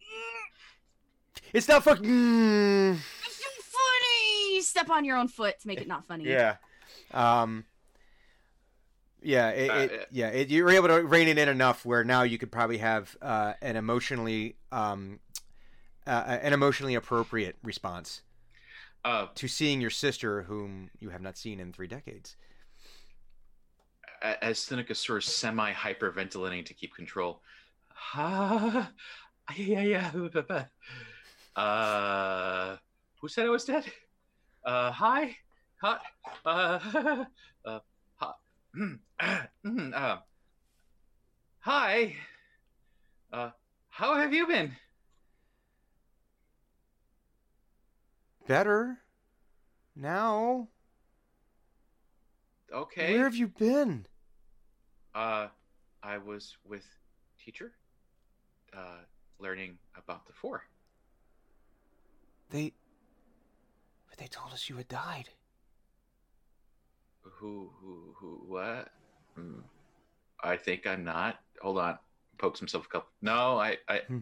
[1.54, 2.04] It's not fucking.
[2.04, 2.94] mm.
[2.94, 6.24] "It's so funny." Step on your own foot to make it not funny.
[6.24, 6.56] Yeah.
[7.12, 7.64] Um.
[9.22, 9.48] Yeah.
[9.50, 10.28] It, Uh, it, yeah.
[10.28, 13.16] It, you were able to rein it in enough where now you could probably have
[13.20, 15.20] uh, an emotionally um,
[16.06, 18.22] uh, an emotionally appropriate response
[19.04, 22.36] Uh, to seeing your sister, whom you have not seen in three decades.
[24.22, 27.42] as Seneca sort of semi hyperventilating to keep control.
[28.14, 28.92] Ah,
[29.56, 30.10] yeah, yeah.
[31.56, 32.76] Uh,
[33.20, 33.84] who said I was dead?
[34.64, 35.36] Uh, hi,
[35.80, 36.02] hot.
[36.46, 37.24] Uh,
[37.64, 37.78] uh,
[38.16, 38.36] hot.
[38.76, 38.98] Mm,
[39.66, 40.18] mm, uh,
[41.58, 42.14] hi.
[43.32, 43.50] Uh,
[43.90, 44.72] how have you been?
[48.46, 48.98] Better.
[49.94, 50.68] Now.
[52.72, 53.14] Okay.
[53.14, 54.06] Where have you been?
[55.14, 55.48] Uh,
[56.02, 56.84] I was with
[57.44, 57.72] teacher,
[58.76, 59.00] uh,
[59.38, 60.62] learning about the four.
[62.50, 62.72] They.
[64.08, 65.28] But they told us you had died.
[67.22, 68.88] Who, who, who, what?
[69.36, 69.60] Hmm.
[70.42, 71.40] I think I'm not.
[71.60, 71.98] Hold on.
[72.38, 73.10] Pokes himself a couple.
[73.20, 74.18] No, I, I, Hmm.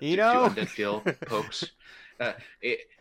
[0.00, 0.48] You know?
[0.48, 1.64] undead feel pokes.
[2.20, 2.32] Uh,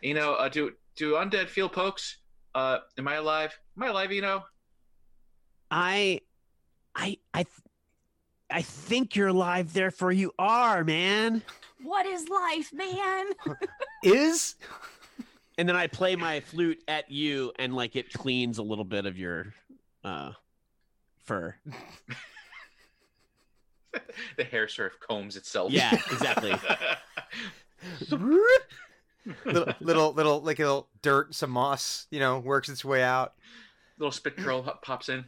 [0.01, 2.17] you know, uh, do, do undead feel pokes?
[2.55, 3.57] Uh, am I alive?
[3.77, 4.11] Am I alive?
[4.11, 4.43] You know?
[5.71, 6.21] I,
[6.95, 7.47] I, I, th-
[8.49, 9.73] I think you're alive.
[9.73, 11.41] Therefore, you are, man.
[11.81, 13.25] What is life, man?
[14.03, 14.55] Is?
[15.57, 19.05] And then I play my flute at you, and like it cleans a little bit
[19.05, 19.53] of your,
[20.03, 20.31] uh,
[21.23, 21.55] fur.
[24.37, 25.71] the hair sort of combs itself.
[25.71, 26.53] Yeah, exactly.
[29.45, 33.33] little, little, little, like a little dirt, some moss, you know, works its way out.
[33.97, 35.25] Little spit curl pops in.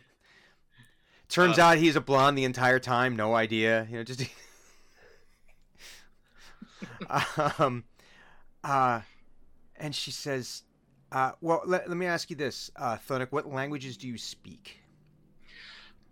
[1.29, 3.15] Turns Uh, out he's a blonde the entire time.
[3.15, 4.23] No idea, you know, just.
[7.59, 7.83] um,
[8.63, 9.01] uh,
[9.77, 10.63] and she says,
[11.11, 13.31] uh, "Well, let, let me ask you this, uh, Thunuk.
[13.31, 14.79] What languages do you speak?"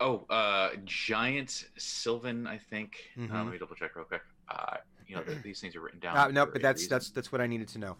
[0.00, 2.96] Oh, uh, giant Sylvan, I think.
[3.16, 3.44] Uh, Mhm.
[3.44, 4.22] let me double check real quick.
[4.48, 4.76] Uh,
[5.06, 6.16] you know, th- these things are written down.
[6.16, 6.90] Uh, no, but that's reason.
[6.90, 7.96] that's that's what I needed to know.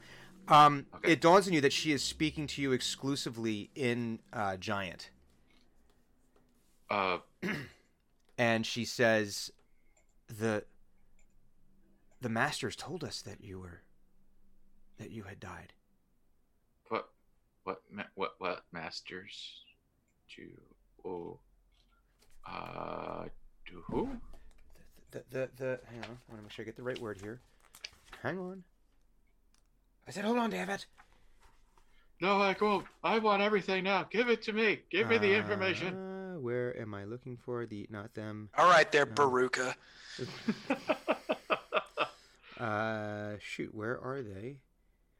[0.48, 1.12] Um, Okay.
[1.12, 5.10] It dawns on you that she is speaking to you exclusively in uh, Giant,
[6.90, 7.18] Uh,
[8.38, 9.50] and she says,
[10.28, 10.64] "the
[12.20, 13.82] the masters told us that you were
[14.98, 15.72] that you had died."
[16.88, 17.08] what,
[17.64, 17.82] what,
[18.14, 19.62] what, what masters?
[20.36, 20.42] To,
[21.06, 21.38] oh,
[22.46, 23.24] uh,
[23.66, 24.08] to who?
[25.14, 27.20] The the, the hang on, I want to make sure I get the right word
[27.22, 27.40] here.
[28.20, 28.64] Hang on.
[30.08, 30.84] I said, "Hold on, David."
[32.20, 32.86] No, I won't.
[33.04, 34.08] I want everything now.
[34.10, 34.80] Give it to me.
[34.90, 35.94] Give me the information.
[35.94, 38.48] Uh, where am I looking for the not them?
[38.58, 39.12] All right, there, No.
[39.12, 39.74] Baruka.
[42.56, 44.56] Uh, shoot, where are they?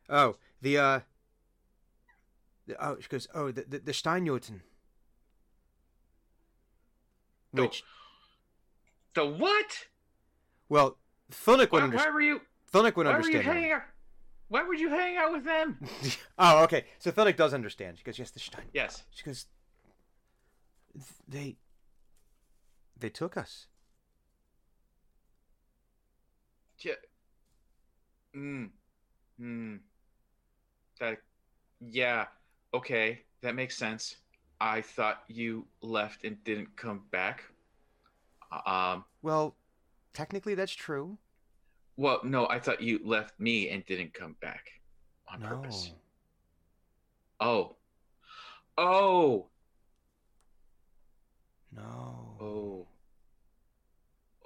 [0.08, 1.00] Oh, the uh.
[2.68, 3.26] The, oh, she goes.
[3.34, 4.60] Oh, the the, the Steinjoten.
[7.50, 7.82] Which
[9.14, 9.86] The what?
[10.68, 10.98] Well,
[11.30, 12.40] Thunuk would why were you?
[12.72, 13.82] Thunuk would Why were you hanging out?
[14.48, 15.78] Why would you hang out with them?
[16.38, 16.84] oh, okay.
[16.98, 17.98] So Thunuk does understand.
[17.98, 19.04] She goes, "Yes, the Stein." Yes.
[19.10, 19.46] She goes,
[21.28, 21.56] "They,
[22.98, 23.68] they took us."
[26.80, 26.94] Yeah.
[28.34, 28.64] Hmm.
[29.38, 29.76] Hmm.
[31.00, 31.18] That.
[31.80, 32.26] Yeah.
[32.74, 33.22] Okay.
[33.42, 34.16] That makes sense.
[34.60, 37.44] I thought you left and didn't come back.
[38.66, 39.04] Um.
[39.22, 39.56] Well,
[40.12, 41.18] technically, that's true.
[41.96, 42.48] Well, no.
[42.48, 44.66] I thought you left me and didn't come back
[45.32, 45.48] on no.
[45.48, 45.92] purpose.
[47.40, 47.76] Oh.
[48.76, 49.46] Oh.
[51.74, 52.36] No.
[52.40, 52.86] Oh.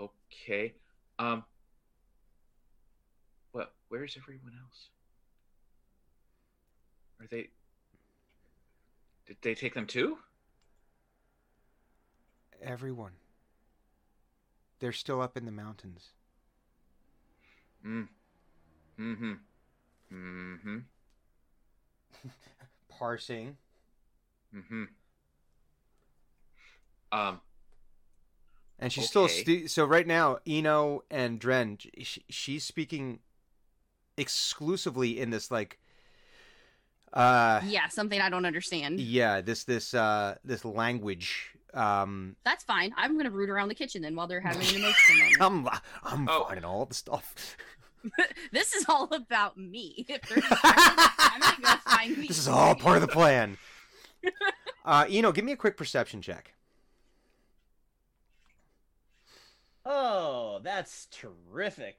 [0.00, 0.74] Okay.
[1.18, 1.44] Um.
[3.52, 3.72] What?
[3.88, 4.88] Where's everyone else?
[7.20, 7.48] Are they?
[9.26, 10.18] Did they take them too?
[12.62, 13.12] Everyone.
[14.80, 16.08] They're still up in the mountains.
[17.82, 18.02] Hmm.
[18.98, 19.32] Mm-hmm.
[20.12, 20.78] Mm-hmm.
[22.88, 23.56] Parsing.
[24.54, 24.84] Mm-hmm.
[27.12, 27.40] Um.
[28.80, 30.38] And she's still st- so right now.
[30.46, 33.18] Eno and Dren, sh- she's speaking
[34.16, 35.78] exclusively in this like,
[37.12, 39.00] uh, Yeah, something I don't understand.
[39.00, 41.54] yeah, this this uh this language.
[41.78, 42.92] Um, That's fine.
[42.96, 45.40] I'm gonna root around the kitchen then while they're having an emotional moment.
[45.40, 45.68] I'm
[46.04, 46.44] I'm Oh.
[46.44, 47.56] finding all the stuff.
[48.52, 50.04] this is all about me.
[50.08, 52.26] If they're I'm gonna go find me.
[52.28, 53.56] this is all part of the plan.
[54.84, 56.54] Uh, Eno, give me a quick perception check.
[59.84, 61.98] Oh, that's terrific.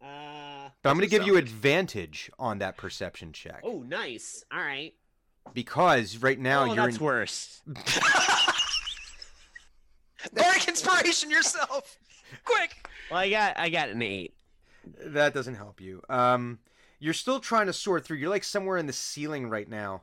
[0.00, 4.44] Uh, But I'm going to give you advantage on that perception check oh, nice.
[4.52, 4.94] All right.
[5.52, 7.60] because right now oh, you're that's in, worse.
[10.34, 11.98] Bardic inspiration yourself.
[12.44, 12.88] Quick.
[13.10, 14.34] Well, I got I got an eight.
[15.04, 16.02] That doesn't help you.
[16.08, 16.58] Um,
[16.98, 18.16] you're still trying to sort through.
[18.18, 20.02] You're like somewhere in the ceiling right now.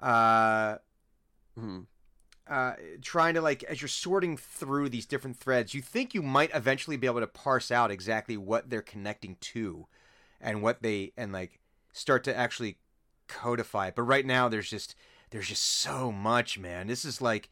[0.00, 0.76] Uh,
[1.56, 1.80] Hmm.
[2.48, 6.50] uh, trying to like as you're sorting through these different threads, you think you might
[6.54, 9.86] eventually be able to parse out exactly what they're connecting to,
[10.40, 11.60] and what they and like
[11.92, 12.78] start to actually
[13.28, 13.90] codify.
[13.94, 14.94] But right now, there's just
[15.30, 16.86] there's just so much, man.
[16.86, 17.48] This is like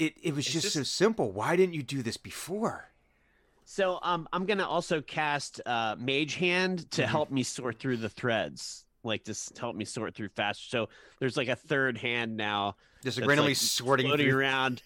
[0.00, 0.14] it.
[0.22, 1.30] It was just, just- so simple.
[1.32, 2.86] Why didn't you do this before?
[3.64, 7.06] So um, I'm gonna also cast uh, Mage Hand to Mhm.
[7.06, 10.66] help me sort through the threads, like just help me sort through faster.
[10.68, 10.88] So
[11.20, 12.74] there's like a third hand now,
[13.04, 14.38] Just like randomly like, sorting floating through.
[14.40, 14.82] around.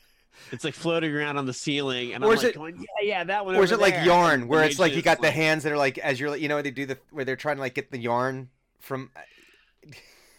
[0.52, 3.06] It's like floating around on the ceiling, and Or I'm is like it- going, yeah,
[3.18, 3.54] yeah, that one.
[3.56, 5.72] or is over it like yarn where it's like you is got the hands that
[5.72, 7.90] are like as you're you know they do the where they're trying to like get
[7.90, 8.50] the yarn
[8.80, 9.10] from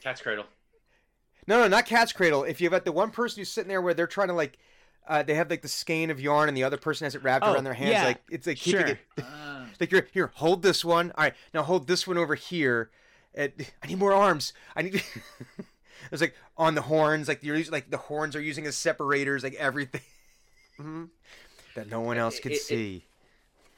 [0.03, 0.45] Cat's cradle.
[1.47, 3.93] no no not cat's cradle if you've got the one person who's sitting there where
[3.93, 4.57] they're trying to like
[5.07, 7.45] uh, they have like the skein of yarn and the other person has it wrapped
[7.45, 8.03] Oh, around their hands yeah.
[8.05, 8.89] like it's like keeping Sure.
[8.89, 9.65] it Ah.
[9.79, 12.89] like you're here hold this one all right now hold this one over here
[13.33, 13.51] and
[13.83, 15.03] I need more arms I need
[16.11, 19.43] it's like on the horns like you're using like the horns are using as separators
[19.43, 20.01] like everything
[20.79, 21.09] Mhm.
[21.75, 23.05] that no one else could It- it- see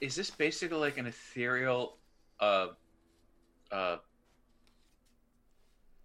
[0.01, 1.97] Is this basically like an ethereal?
[2.39, 2.67] Uh.
[3.71, 3.97] Uh.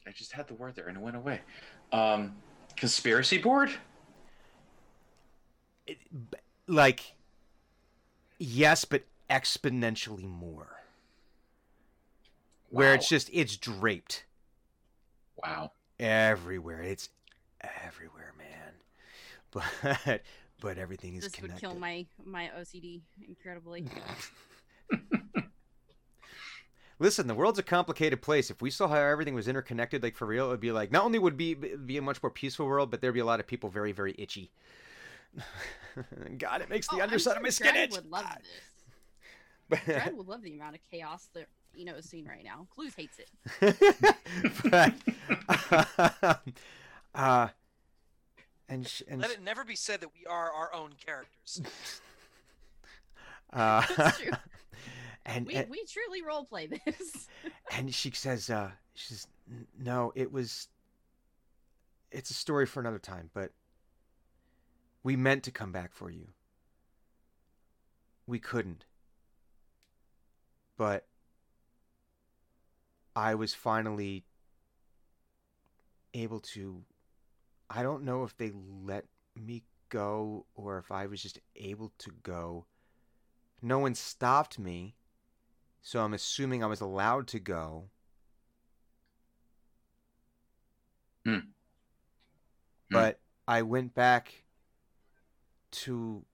[0.07, 1.41] I just had the word there and it went away.
[1.93, 2.35] Um.
[2.77, 3.70] Conspiracy board.
[6.66, 7.14] Like
[8.38, 10.68] yes but exponentially more.
[12.70, 14.24] Where it's just it's draped.
[15.43, 15.72] Wow.
[15.99, 16.82] everywhere.
[16.82, 17.09] It's
[17.84, 18.74] everywhere man.
[19.51, 20.22] But
[20.61, 21.66] but everything is This would connected.
[21.66, 23.86] kill my my OCD incredibly.
[26.99, 28.51] listen the world's a complicated place.
[28.51, 31.05] If we saw how everything was interconnected like for real it would be like not
[31.05, 33.47] only would be be a much more peaceful world but there'd be a lot of
[33.47, 34.51] people very very itchy
[36.38, 38.26] god it makes the Oh, underside sure of my skin Dred itch would love
[39.70, 39.80] this.
[39.84, 42.66] Dred would love the amount of chaos that you know is seen right now.
[42.74, 43.30] Clues hates it.
[44.70, 46.40] but,
[47.14, 47.49] uh,
[48.68, 51.62] and sh- and Let it never be said that we are our own characters.
[53.53, 54.32] uh, That's true.
[55.26, 57.28] and We and, we truly role play this.
[57.70, 59.26] and she says, uh, she says,
[59.78, 60.68] no, it was.
[62.11, 63.53] It's a story for another time, but
[65.03, 66.28] we meant to come back for you.
[68.26, 68.84] We couldn't,
[70.76, 71.07] but
[73.16, 74.24] I was finally
[76.14, 76.84] able to.
[77.68, 78.53] I don't know if they
[78.84, 82.66] let me go or if I was just able to go.
[83.61, 84.94] No one stopped me,
[85.80, 87.88] so I'm assuming I was allowed to go.
[91.24, 91.38] Hmm.
[92.90, 94.42] But I went back
[95.73, 96.25] to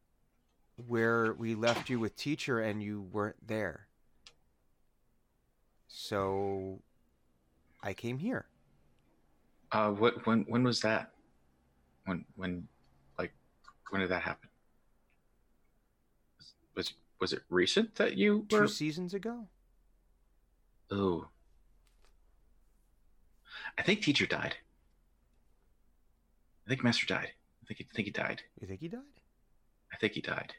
[0.87, 3.89] where we left you with teacher and you weren't there.
[5.89, 6.81] So
[7.83, 8.47] I came here.
[9.73, 11.11] Uh, what when when was that?
[12.05, 12.69] When when
[13.19, 13.33] like
[13.91, 14.49] when did that happen?
[16.75, 18.61] Was was it recent that you were?
[18.61, 19.47] Two seasons ago.
[20.91, 21.29] Oh,
[23.77, 24.57] I think teacher died.
[26.67, 27.33] I think master died.
[27.63, 28.43] I think he, I think he died.
[28.61, 29.01] You think he died?
[29.93, 30.55] I think he died.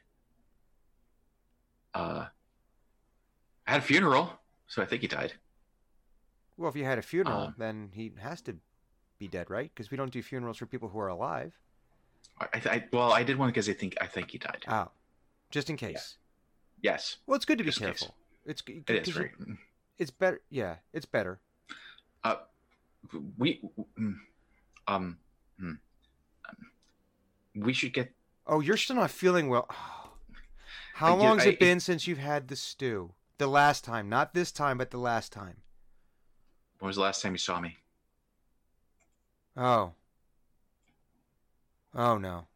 [1.94, 2.26] Uh,
[3.66, 4.30] I had a funeral,
[4.66, 5.32] so I think he died.
[6.56, 7.52] Well, if you had a funeral, Uh.
[7.58, 8.56] then he has to
[9.18, 9.70] be dead, right?
[9.74, 11.58] Because we don't do funerals for people who are alive.
[12.40, 14.64] I, I, well, I did one because I think I think he died.
[14.68, 14.90] Oh,
[15.50, 16.16] just in case.
[16.82, 18.14] yes, Well, it's good to be Just in careful.
[18.46, 19.32] It's it is very.
[19.98, 20.40] It's better.
[20.48, 21.40] Yeah, it's better.
[22.24, 22.36] Uh,
[23.38, 23.60] we
[23.98, 24.14] mm,
[24.88, 25.18] um,
[25.60, 25.78] mm,
[26.48, 26.56] um,
[27.54, 28.12] we should get
[28.50, 29.68] Oh, you're still not feeling well.
[30.94, 33.12] How I get- long's I- it been since you've had the stew?
[33.38, 35.62] The last time, not this time, but the last time.
[36.80, 37.78] When was the last time you saw me?
[39.56, 39.92] Oh.
[41.94, 42.46] Oh no.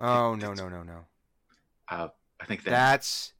[0.00, 1.04] Oh no no no no.
[1.90, 2.08] Uh,
[2.38, 2.72] I think then.
[2.72, 3.32] That's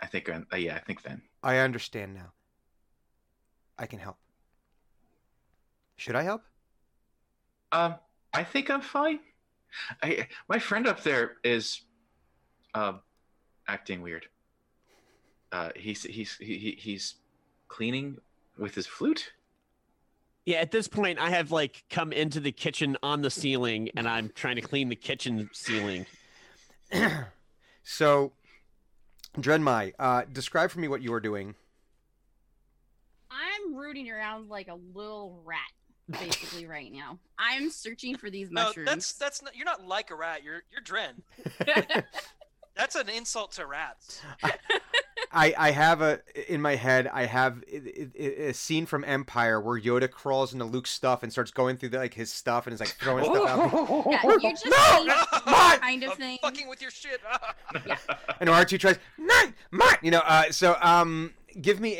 [0.00, 1.20] I think uh, yeah, I think then.
[1.42, 2.32] I understand now.
[3.78, 4.16] I can help.
[5.96, 6.42] Should I help?
[7.70, 7.96] Um,
[8.32, 9.20] I think I'm fine.
[10.02, 11.82] I my friend up there is,
[12.74, 13.00] um,
[13.68, 14.26] acting weird.
[15.52, 17.14] Uh, he's he's he, he- he's
[17.68, 18.18] cleaning
[18.58, 19.32] with his flute.
[20.46, 24.06] Yeah, at this point, I have like come into the kitchen on the ceiling, and
[24.06, 26.04] I'm trying to clean the kitchen ceiling.
[27.82, 28.32] so,
[29.38, 31.54] Drenmai, uh, describe for me what you are doing.
[33.30, 35.58] I'm rooting around like a little rat,
[36.10, 37.18] basically right now.
[37.38, 38.88] I'm searching for these No, mushrooms.
[38.88, 39.56] that's that's not.
[39.56, 40.42] You're not like a rat.
[40.44, 41.22] You're you're Dren.
[42.76, 44.20] That's an insult to rats.
[45.30, 46.18] I, I have a
[46.52, 47.06] in my head.
[47.06, 51.30] I have i- i- a scene from Empire where Yoda crawls into Luke's stuff and
[51.30, 54.06] starts going through the, like his stuff and is like throwing stuff out.
[54.10, 55.78] yeah, you just see Mine!
[55.78, 56.38] kind of I'm thing.
[56.42, 57.20] fucking with your shit.
[57.30, 57.54] Ah.
[58.40, 59.96] And R two tries mine, mine.
[60.02, 60.22] You know.
[60.26, 61.94] Uh, so um, give me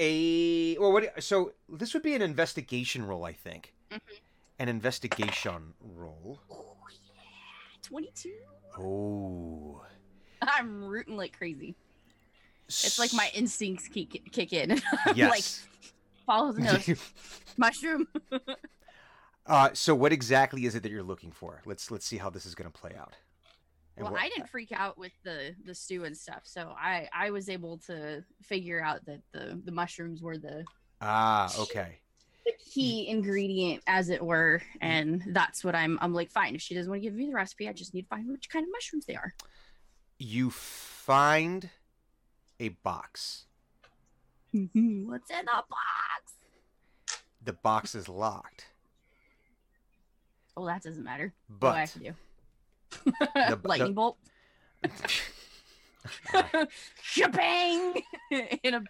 [0.77, 0.93] a well.
[0.93, 1.23] What?
[1.23, 3.75] So this would be an investigation roll, I think.
[3.95, 4.01] Mhm.
[4.59, 6.39] An investigation roll.
[6.51, 6.57] Yeah,
[7.83, 8.39] Twenty-two.
[8.79, 9.83] Oh.
[10.43, 11.75] I'm rooting like crazy.
[12.67, 14.81] It's like my instincts kick, kick in.
[15.15, 15.31] Yes.
[15.31, 15.45] like,
[16.27, 17.13] follow the nose.
[17.57, 18.09] Mushroom.
[19.47, 21.61] uh, so what exactly is it that you're looking for?
[21.67, 23.15] Let's let's see how this is going to play out.
[23.97, 27.09] And well, what- I didn't freak out with the the stew and stuff, so I
[27.13, 30.65] I was able to figure out that the the mushrooms were the
[31.01, 31.99] Ah, okay.
[32.45, 35.99] The key ingredient, as it were, and that's what I'm.
[36.03, 36.55] I'm like, fine.
[36.55, 38.49] If she doesn't want to give me the recipe, I just need to find which
[38.51, 39.35] kind of mushrooms they are.
[40.19, 41.71] You find
[42.61, 43.45] a box.
[44.53, 46.35] What's in the box?
[47.43, 48.67] The box is locked,
[50.57, 51.35] Oh, that doesn't matter.
[51.59, 52.15] what do I but have to do?
[53.35, 54.17] the- Lightning the- bolt.
[57.03, 58.03] Shabang!
[58.63, 58.83] in a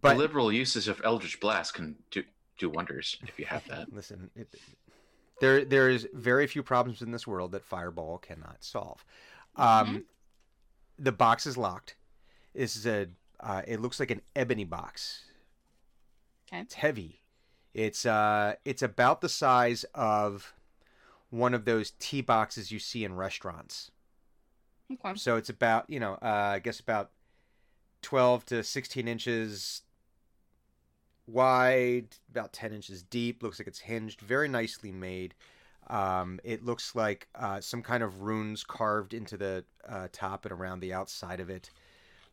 [0.00, 2.24] but Liberal uses of Eldritch Blast can do
[2.58, 3.92] do wonders if you have that.
[3.92, 4.54] listen, it,
[5.40, 9.04] there there's very few problems in this world that Fireball cannot solve.
[9.56, 10.04] Um,
[10.98, 11.96] the box is locked.
[12.54, 13.08] This is a.
[13.38, 15.24] Uh, it looks like an ebony box.
[16.48, 16.62] Okay.
[16.62, 17.20] It's heavy.
[17.74, 20.54] It's uh, it's about the size of
[21.30, 23.90] one of those tea boxes you see in restaurants.
[24.92, 25.14] okay.
[25.16, 27.10] So it's about you know, uh, I guess about
[28.00, 29.82] twelve to sixteen inches
[31.26, 33.42] wide, about ten inches deep.
[33.42, 35.34] Looks like it's hinged, very nicely made.
[35.88, 40.52] Um, it looks like uh, some kind of runes carved into the uh, top and
[40.52, 41.70] around the outside of it.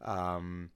[0.02, 0.72] Um,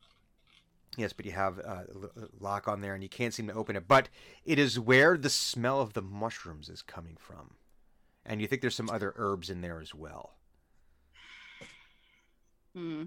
[0.96, 1.84] yes, but you have uh,
[2.18, 3.88] a a lock on there, and you can't seem to open it.
[3.88, 4.10] But
[4.46, 7.56] it is where the smell of the mushrooms is coming from,
[8.26, 10.36] and you think there's some other herbs in there as well.
[12.76, 13.06] Hmm.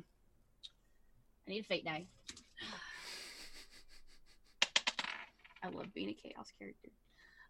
[1.46, 2.06] I need a fate die.
[5.62, 6.88] I love being a chaos character.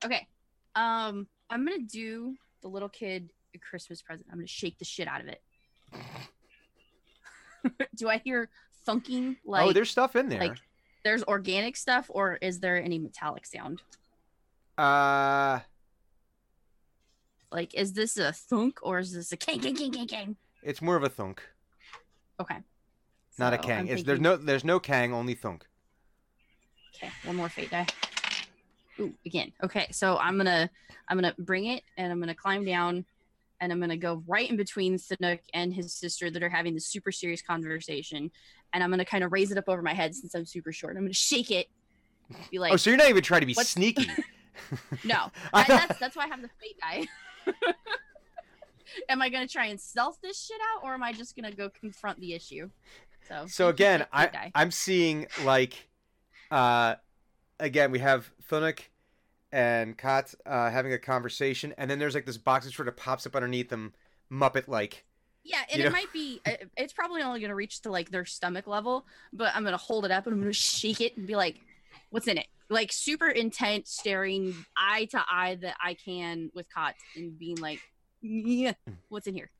[0.04, 0.26] Okay.
[0.74, 4.26] Um, I'm gonna do the little kid a Christmas present.
[4.30, 5.42] I'm gonna shake the shit out of it.
[7.96, 8.48] do I hear
[8.86, 10.40] thunking like oh, there's stuff in there.
[10.40, 10.58] like-
[11.02, 13.80] there's organic stuff or is there any metallic sound?
[14.78, 15.60] uh,
[17.50, 20.36] Like is this a thunk or is this a king king king king king?
[20.62, 21.42] it's more of a thunk,
[22.38, 22.56] Okay.
[23.38, 23.78] not a So, kang.
[23.80, 25.66] I'm It's, there's no there's no kang, only thunk.
[26.94, 27.86] Okay, one more fate die.
[28.98, 29.52] Ooh, again.
[29.62, 30.68] Okay, so I'm gonna
[31.08, 33.04] I'm gonna bring it and I'm gonna climb down
[33.60, 36.86] and I'm gonna go right in between Thunuk and his sister that are having this
[36.86, 38.30] super serious conversation,
[38.72, 40.96] and I'm gonna kind of raise it up over my head since I'm super short.
[40.96, 41.68] I'm gonna shake it,
[42.50, 44.06] be like, oh, so you're not even trying to be What's- sneaky.
[45.04, 47.06] no, I that's that's why I have the fate guy.
[49.08, 51.70] am I gonna try and stealth this shit out, or am I just gonna go
[51.70, 52.68] confront the issue?
[53.28, 54.50] So, So again, I.
[54.54, 55.88] I'm seeing like,
[56.50, 56.94] uh,
[57.58, 58.80] again we have Thunuk
[59.52, 62.96] and Kat uh, having a conversation, and then there's like this box that sort of
[62.96, 63.92] pops up underneath them,
[64.30, 65.04] Muppet like.
[65.42, 66.40] Yeah, and You it know- might be.
[66.46, 70.04] uh, It's probably only gonna reach to like their stomach level, but I'm gonna hold
[70.04, 71.56] it up and I'm gonna shake it and be like,
[72.10, 76.94] "What's in it?" Like super intense, staring eye to eye that I can with Kat
[77.16, 77.80] and being like,
[78.20, 78.74] "Yeah,
[79.08, 79.50] what's in here?"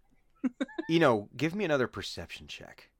[0.88, 2.91] you know, give me another perception check.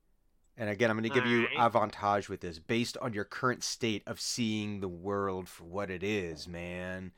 [0.61, 1.59] And again, I'm going to give you Alright.
[1.59, 6.03] avantage with this based on your current state of seeing the world for what it
[6.03, 7.13] is, man.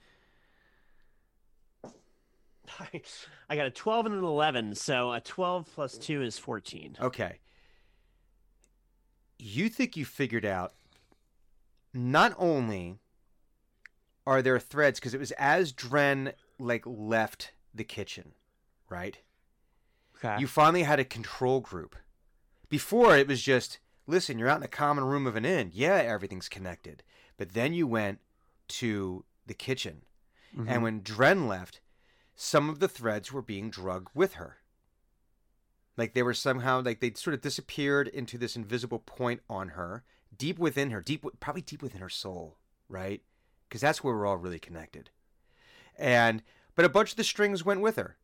[3.51, 6.99] I got a 12 and an 11, so a 12 plus 2 is 14.
[7.01, 7.40] Okay.
[9.40, 10.74] You think you figured out
[11.93, 13.01] not only
[14.24, 18.34] are there threads because it was as Dren like left the kitchen,
[18.88, 19.18] right?
[20.16, 20.36] Okay.
[20.38, 21.97] You finally had a control group.
[22.72, 25.72] Before it was just, listen, you're out in the common room of an inn.
[25.74, 27.02] Yeah, everything's connected.
[27.36, 28.20] But then you went
[28.68, 30.06] to the kitchen.
[30.56, 30.70] Mm-hmm.
[30.70, 31.82] And when Dren left,
[32.34, 34.56] some of the threads were being drugged with her.
[35.98, 40.02] Like they were somehow like they sort of disappeared into this invisible point on her,
[40.34, 42.56] deep within her, deep probably deep within her soul,
[42.88, 43.20] right?
[43.68, 45.10] Because that's where we're all really connected.
[45.98, 46.42] And
[46.74, 48.16] but a bunch of the strings went with her,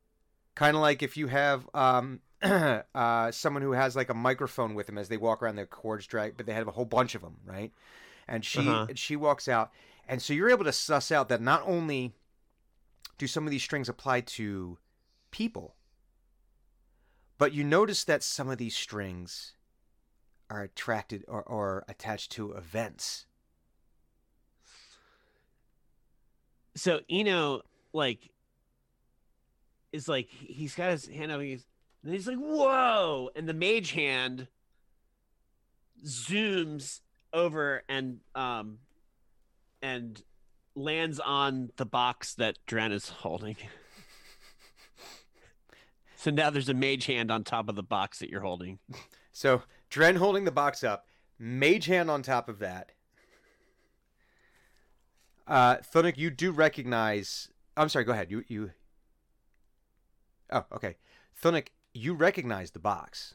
[0.55, 2.21] kind of like if you have um,
[2.95, 6.07] uh, someone who has like a microphone with them as they walk around, their cords
[6.07, 7.73] drag, but they have a whole bunch of them, right?
[8.27, 8.87] And she Uh-huh.
[8.89, 9.71] and she walks out,
[10.07, 12.15] and so you're able to suss out that not only
[13.17, 14.79] do some of these strings apply to
[15.31, 15.75] people,
[17.39, 19.55] but you notice that some of these strings
[20.51, 23.27] are attracted or, or attached to events.
[26.79, 27.63] so Eno,
[27.93, 28.31] like,
[29.93, 31.67] is like, he's got his hand up, and he's,
[32.05, 33.31] and he's like, whoa!
[33.35, 34.49] And the mage hand
[36.05, 37.01] zooms
[37.33, 38.79] over and, um,
[39.83, 40.23] and
[40.75, 43.57] lands on the box that Dren is holding.
[46.19, 48.81] So now there's a mage hand on top of the box that you're holding.
[49.31, 51.07] So Dren holding the box up,
[51.39, 52.91] mage hand on top of that.
[55.47, 55.77] Uh,
[56.17, 57.51] you do recognize.
[57.77, 58.05] I'm sorry.
[58.05, 58.33] Go ahead.
[58.33, 58.73] You you.
[60.51, 60.97] Oh, okay.
[61.41, 61.69] Thunuk,
[61.99, 63.35] you recognize the box.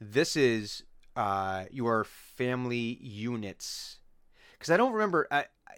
[0.00, 0.82] This is
[1.16, 3.98] uh, your family units,
[4.52, 5.26] because I don't remember.
[5.30, 5.74] I, I,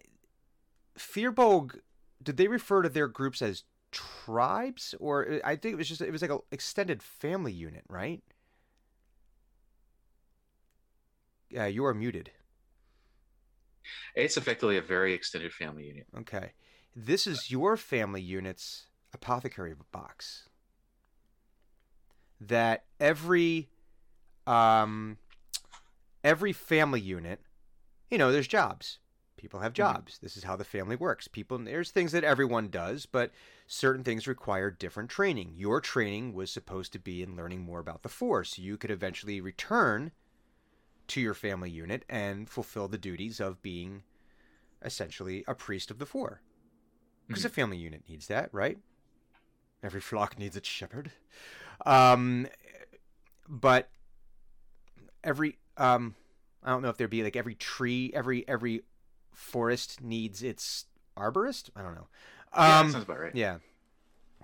[0.99, 1.79] Firbolg,
[2.23, 6.11] did they refer to their groups as tribes, or I think it was just it
[6.11, 8.23] was like a extended family unit, right?
[11.51, 12.33] Yeah, you are muted.
[14.15, 16.07] It's effectively a very extended family unit.
[16.19, 16.53] Okay.
[16.95, 20.48] This is your family unit's apothecary box.
[22.41, 23.69] That every
[24.47, 25.19] um
[26.25, 27.41] every family unit,
[28.11, 28.99] you know, there's jobs.
[29.37, 30.19] People have jobs.
[30.19, 31.29] This is how the family works.
[31.29, 33.31] People there's things that everyone does, but
[33.67, 35.53] certain things require different training.
[35.55, 38.57] Your training was supposed to be in learning more about the force.
[38.57, 40.11] So you could eventually return
[41.09, 44.03] to your family unit and fulfill the duties of being
[44.85, 46.43] essentially a priest of the four.
[47.27, 48.79] Because a family unit needs that, right?
[49.83, 51.13] Every flock needs its shepherd.
[51.87, 52.49] Um,
[53.49, 53.89] but
[55.25, 56.15] every um,
[56.63, 58.83] I don't know if there'd be like every tree, every every
[59.33, 61.71] forest needs its arborist.
[61.77, 62.09] I don't know.
[62.55, 63.35] yeah, Um, that sounds about right.
[63.35, 63.59] yeah,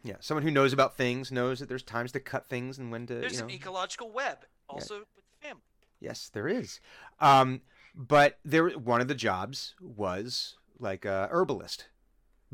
[0.03, 0.17] yeah.
[0.21, 3.15] Someone who knows about things knows that there's times to cut things and when to.
[3.15, 5.63] There's you know, an ecological web also with family.
[6.01, 6.81] Yes, there is.
[7.21, 7.63] Um,
[7.95, 11.89] but there, one of the jobs was like a herbalist,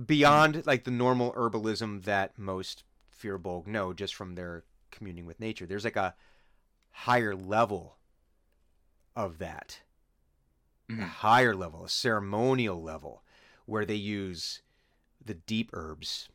[0.04, 5.66] beyond like the normal herbalism that most Firbolg know just from their communing with nature.
[5.66, 6.14] There's like a
[6.90, 7.96] higher level
[9.16, 9.80] of that,
[10.88, 11.02] a Mhm.
[11.08, 13.22] higher level, a ceremonial level,
[13.66, 14.62] where they use
[15.24, 16.28] the deep herbs.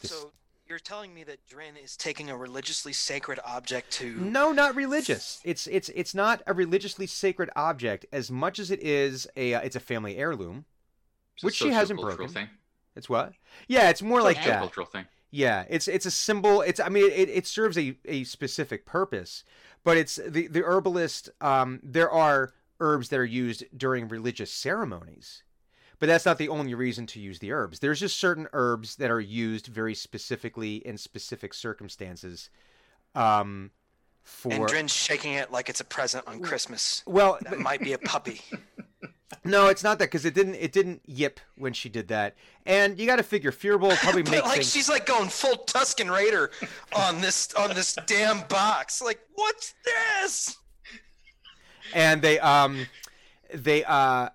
[0.00, 0.32] This- So
[0.66, 5.40] you're telling me that Dren is taking a religiously sacred object to No, not religious.
[5.44, 9.60] It's it's it's not a religiously sacred object as much as it is a uh,
[9.60, 10.64] it's a family heirloom.
[11.34, 12.28] It's a which she hasn't broken.
[12.28, 12.50] Thing.
[12.94, 13.32] It's what?
[13.68, 14.58] Yeah, it's more like that.
[14.58, 15.06] Cultural thing.
[15.32, 16.60] Yeah, it's it's a symbol.
[16.60, 19.44] It's I mean it, it serves a, a specific purpose,
[19.82, 21.30] but it's the the herbalist.
[21.40, 25.42] Um, there are herbs that are used during religious ceremonies,
[25.98, 27.78] but that's not the only reason to use the herbs.
[27.78, 32.50] There's just certain herbs that are used very specifically in specific circumstances.
[33.14, 33.70] Um,
[34.24, 37.02] for And Dren's shaking it like it's a present on Christmas.
[37.06, 38.40] well, That might be a puppy.
[39.44, 40.54] no, it's not that because it didn't.
[40.54, 42.36] It didn't yip when she did that.
[42.66, 44.72] And you got to figure Firbolg probably but make like things.
[44.72, 46.50] she's like going full Tusken Raider
[46.94, 49.02] on this on this damn box.
[49.02, 50.56] Like, what's this?
[51.94, 52.86] and they um
[53.52, 54.28] they uh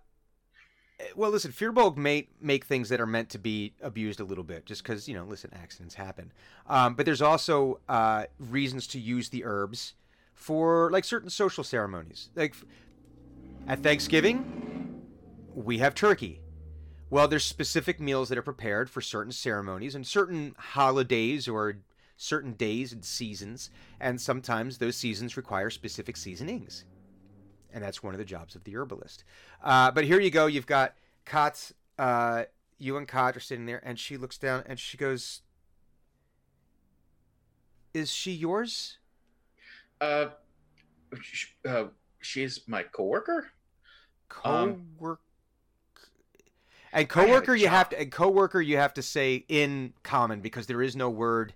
[1.16, 4.66] well listen firbolg may make things that are meant to be abused a little bit
[4.66, 6.32] just because you know listen accidents happen.
[6.68, 9.94] Um, but there's also uh, reasons to use the herbs
[10.34, 12.30] for like certain social ceremonies.
[12.36, 12.56] Like
[13.68, 15.04] at thanksgiving
[15.54, 16.42] we have turkey.
[17.10, 21.78] Well there's specific meals that are prepared for certain ceremonies and certain holidays or
[22.18, 23.70] certain days and seasons
[24.00, 26.84] and sometimes those seasons require specific seasonings
[27.74, 29.24] and that's one of the jobs of the herbalist.
[29.64, 30.46] Uh, but here you go.
[30.48, 30.94] You've got
[31.26, 31.74] Kotz.
[32.00, 32.44] Uh,
[32.78, 35.42] you and Kat are sitting there, and she looks down and she goes,
[37.94, 38.98] "Is she yours?"
[40.00, 40.28] Uh,
[41.22, 41.86] sh- uh,
[42.22, 43.50] she's my coworker.
[44.44, 45.22] Um, Co-work.
[46.94, 48.00] and coworker, you have to.
[48.00, 51.54] And coworker, you have to say in common because there is no word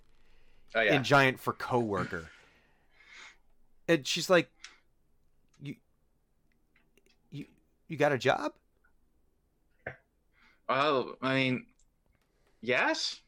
[0.74, 0.95] Oh yeah.
[0.95, 2.30] in giant for coworker.
[3.88, 4.49] and she's like,
[5.62, 5.76] "You,
[7.92, 8.54] you, got a job?"
[10.70, 11.66] Well, I mean,
[12.62, 13.20] yes.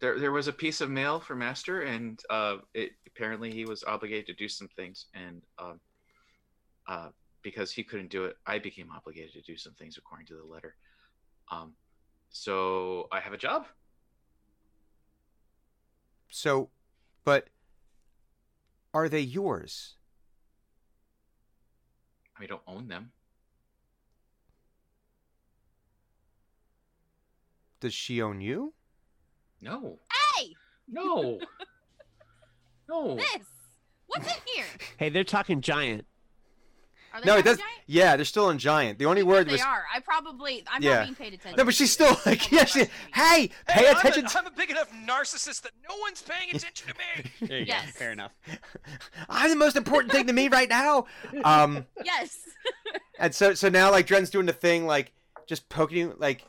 [0.00, 3.84] There, there was a piece of mail for Master, and uh, it apparently he was
[3.84, 5.80] obligated to do some things, and um,
[6.86, 7.08] uh,
[7.42, 10.44] because he couldn't do it, I became obligated to do some things according to the
[10.44, 10.76] letter.
[11.50, 11.74] Um,
[12.30, 13.66] so I have a job.
[16.30, 16.70] So,
[17.24, 17.48] but
[18.94, 19.96] are they yours?
[22.38, 23.12] I don't own them.
[27.80, 28.74] Does she own you?
[29.60, 29.98] No,
[30.38, 30.54] Hey,
[30.88, 31.38] no,
[32.88, 33.16] no.
[33.16, 33.46] this.
[34.06, 34.64] What's in here?
[34.98, 36.04] Hey, they're talking giant.
[37.12, 37.58] Are they No, it does.
[37.58, 37.72] giant?
[37.86, 38.98] Yeah, they're still in giant.
[38.98, 39.84] The only Yes, word they was are.
[39.94, 40.64] I probably.
[40.70, 40.96] I'm Yeah.
[40.96, 41.56] not being paid attention.
[41.58, 42.80] no, but she's still like, yeah, she,
[43.14, 44.26] hey, pay Hey, attention.
[44.28, 47.30] I'm a, I'm a big enough narcissist that no one's paying attention to me.
[47.48, 47.86] There you Yes.
[47.86, 47.90] go.
[47.98, 48.32] Fair enough.
[49.28, 51.06] I'm the most important thing to me right now.
[51.44, 52.38] Um, Yes.
[53.18, 55.12] and so so now like Dren's doing the thing like
[55.46, 56.44] just poking you like,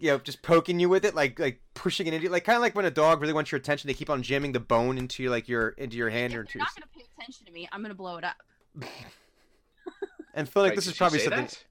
[0.00, 2.56] you know, just poking you with it like like pushing it into you like kind
[2.56, 4.98] of like when a dog really wants your attention, they keep on jamming the bone
[4.98, 7.52] into your like your into your hand or into you're not gonna pay attention to
[7.52, 8.36] me, I'm gonna blow it up.
[10.34, 11.46] And feel like Wait, this is probably something.
[11.46, 11.64] that?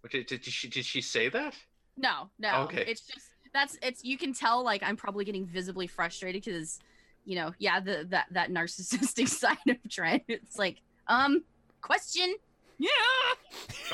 [0.00, 1.54] What, Did, did, she did she say that?
[1.96, 2.62] No, no.
[2.62, 2.84] Okay.
[2.86, 6.80] It's just that's it's you can tell like I'm probably getting visibly frustrated because
[7.24, 10.22] you know, yeah, the that that narcissistic side of Trent.
[10.28, 11.44] It's like, um,
[11.82, 12.36] question.
[12.78, 12.88] Yeah.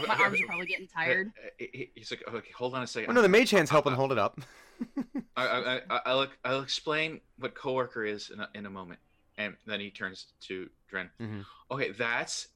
[0.07, 1.33] My arms are probably getting tired.
[1.39, 3.11] Uh, he- he- He's like, okay, hold on a second.
[3.11, 4.41] Oh no, the mage hand's helping hold it up.
[5.37, 8.99] I, I, I, I'll, I'll explain what coworker is in a, in a moment.
[9.39, 11.11] And then he turns to Dren.
[11.21, 11.45] Mhm.
[11.71, 12.49] Okay, that's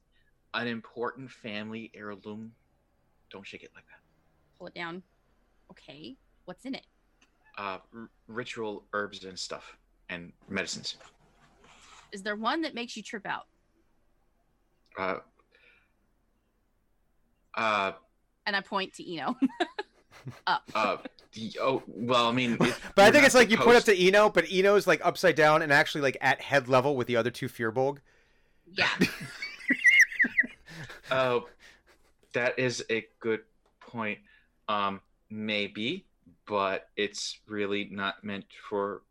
[0.53, 2.51] an important family heirloom.
[3.31, 3.99] Don't shake it like that.
[4.57, 5.01] Pull it down.
[5.71, 6.15] Okay.
[6.45, 6.85] What's in it?
[7.57, 9.77] Uh, r- ritual herbs and stuff
[10.09, 10.97] and medicines.
[12.11, 13.45] Is there one that makes you trip out?
[14.97, 15.17] Uh,
[17.55, 17.91] uh,
[18.45, 19.35] And I point to Eno.
[20.47, 20.97] uh,
[21.33, 23.97] the, oh, well, I mean, it- But I think it's like you point up to
[23.97, 27.31] Eno, but Eno's like upside down and actually like at head level with the other
[27.31, 27.99] two Firbolg.
[28.71, 28.89] yeah.
[31.11, 31.47] Oh,
[32.33, 33.41] that is a good
[33.79, 34.19] point.
[34.67, 36.05] Um, maybe,
[36.47, 39.01] but it's really not meant for.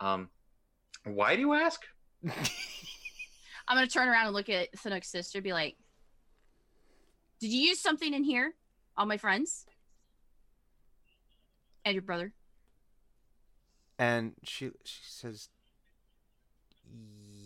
[0.00, 0.30] Um,
[1.04, 1.82] why do you ask?
[2.24, 5.76] I'm gonna turn around and look at Thunuk's sister, be like,
[7.40, 8.54] "Did you use something in here,
[8.96, 9.66] all my friends,
[11.84, 12.32] and your brother?"
[13.98, 15.48] And she she says,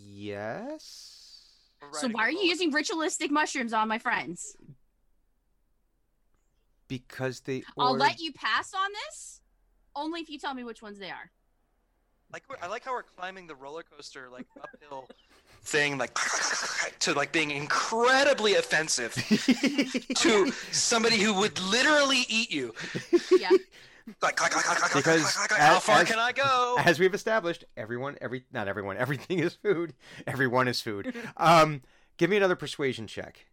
[0.03, 1.19] "Yes."
[1.93, 4.57] So why are you using ritualistic mushrooms on my friends?
[6.89, 7.65] Because they.
[7.77, 9.41] I'll ordered- let you pass on this,
[9.97, 11.31] only if you tell me which ones they are.
[12.33, 15.09] Like we're- I like how we're climbing the roller coaster like uphill
[15.65, 16.17] thing like
[17.01, 19.15] to like being incredibly offensive
[20.17, 22.75] to somebody who would literally eat you.
[23.39, 23.51] Yeah.
[24.21, 26.33] Like, like, like, like, like, Because like, like, like, how as- far as- can I
[26.33, 26.77] go?
[26.81, 29.95] As we've established, everyone, every not everyone, everything is food.
[30.27, 31.15] Everyone is food.
[31.37, 31.83] Um,
[32.17, 33.47] give me another persuasion check.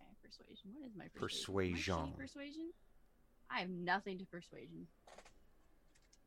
[0.00, 0.70] Okay, persuasion.
[0.74, 1.76] What is my persuasion?
[1.76, 2.12] Persuasion.
[2.16, 2.62] Persuasion.
[3.50, 4.86] I have nothing to persuasion.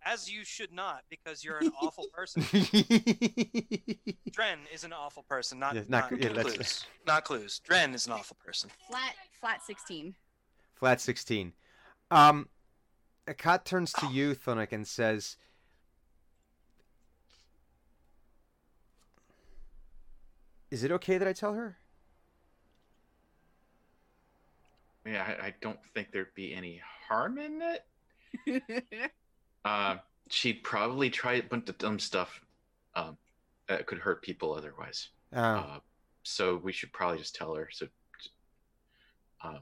[0.06, 2.42] As you should not, because you're an awful person.
[4.32, 6.86] Dren is an awful person, not Yeah, not- not, yeah, that's- clues.
[7.06, 7.60] Not clues.
[7.60, 8.70] Dren is an awful person.
[8.90, 10.16] Flat flat 16.
[10.76, 11.54] Flat 16.
[12.12, 12.48] Um,
[13.28, 15.36] Akat turns to you, Thunuk, and says,
[20.72, 21.78] Is it okay that I tell her?
[25.06, 27.84] Yeah, I, I don't think there'd be any harm in it.
[29.66, 29.98] Uh,
[30.30, 32.42] she'd probably try a bunch of dumb stuff
[32.96, 33.18] um,
[33.68, 35.10] that could hurt people otherwise.
[35.34, 35.80] Oh, Uh,
[36.24, 37.88] so we should probably just tell her so
[39.44, 39.60] um,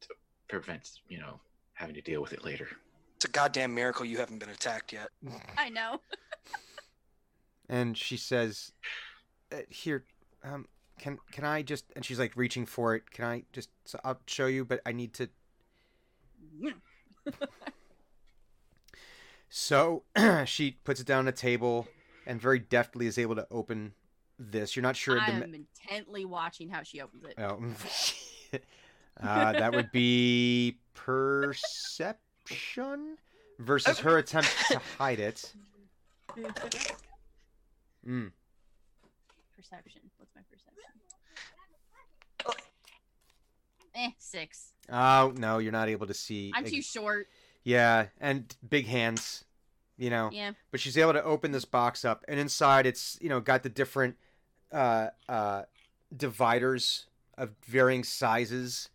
[0.00, 0.08] to
[0.48, 1.40] prevent, you know,
[1.74, 2.68] having to deal with it later.
[3.16, 5.08] It's a goddamn miracle you haven't been attacked yet.
[5.58, 6.00] I know.
[7.68, 8.72] and she says,
[9.52, 10.04] uh, "Here,
[10.44, 10.66] um,
[10.98, 13.10] can can I just?" And she's like reaching for it.
[13.10, 13.70] Can I just?
[13.84, 15.28] So I'll show you, but I need to.
[19.58, 20.02] So
[20.44, 21.88] she puts it down on a table
[22.26, 23.94] and very deftly is able to open
[24.38, 24.76] this.
[24.76, 25.18] You're not sure.
[25.18, 27.36] I the am intently watching how she opens it.
[27.38, 27.62] Oh,
[29.26, 32.36] uh, that would be perception
[33.58, 35.54] versus her attempt to hide it.
[38.06, 38.32] Mm.
[39.56, 40.02] Perception.
[40.18, 40.82] What's my perception?
[43.94, 44.74] Eh, six.
[44.92, 46.52] Oh no, you're not able to see.
[46.54, 47.28] I'm too short.
[47.64, 49.44] Yeah, and big hands,
[49.98, 50.30] you know.
[50.32, 50.52] Yeah.
[50.70, 53.68] But she's able to open this box up, and inside it's you know got the
[53.68, 54.16] different
[54.72, 55.62] uh, uh,
[56.14, 58.88] dividers of varying sizes,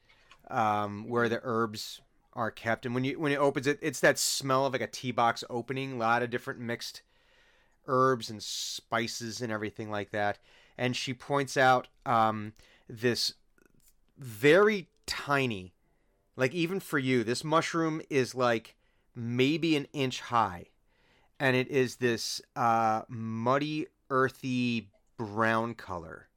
[0.50, 2.02] um, where the herbs
[2.34, 2.86] are kept.
[2.86, 5.44] And when you when it opens it, it's that smell of like a tea box
[5.50, 5.94] opening.
[5.94, 7.02] A lot of different mixed
[7.88, 10.38] herbs and spices and everything like that.
[10.78, 12.54] And she points out um,
[12.88, 13.34] this
[14.18, 15.74] very tiny,
[16.36, 18.76] like even for you, this mushroom is like
[19.16, 20.68] maybe an inch high,
[21.42, 24.88] and it is this uh, muddy, earthy
[25.18, 26.28] brown color.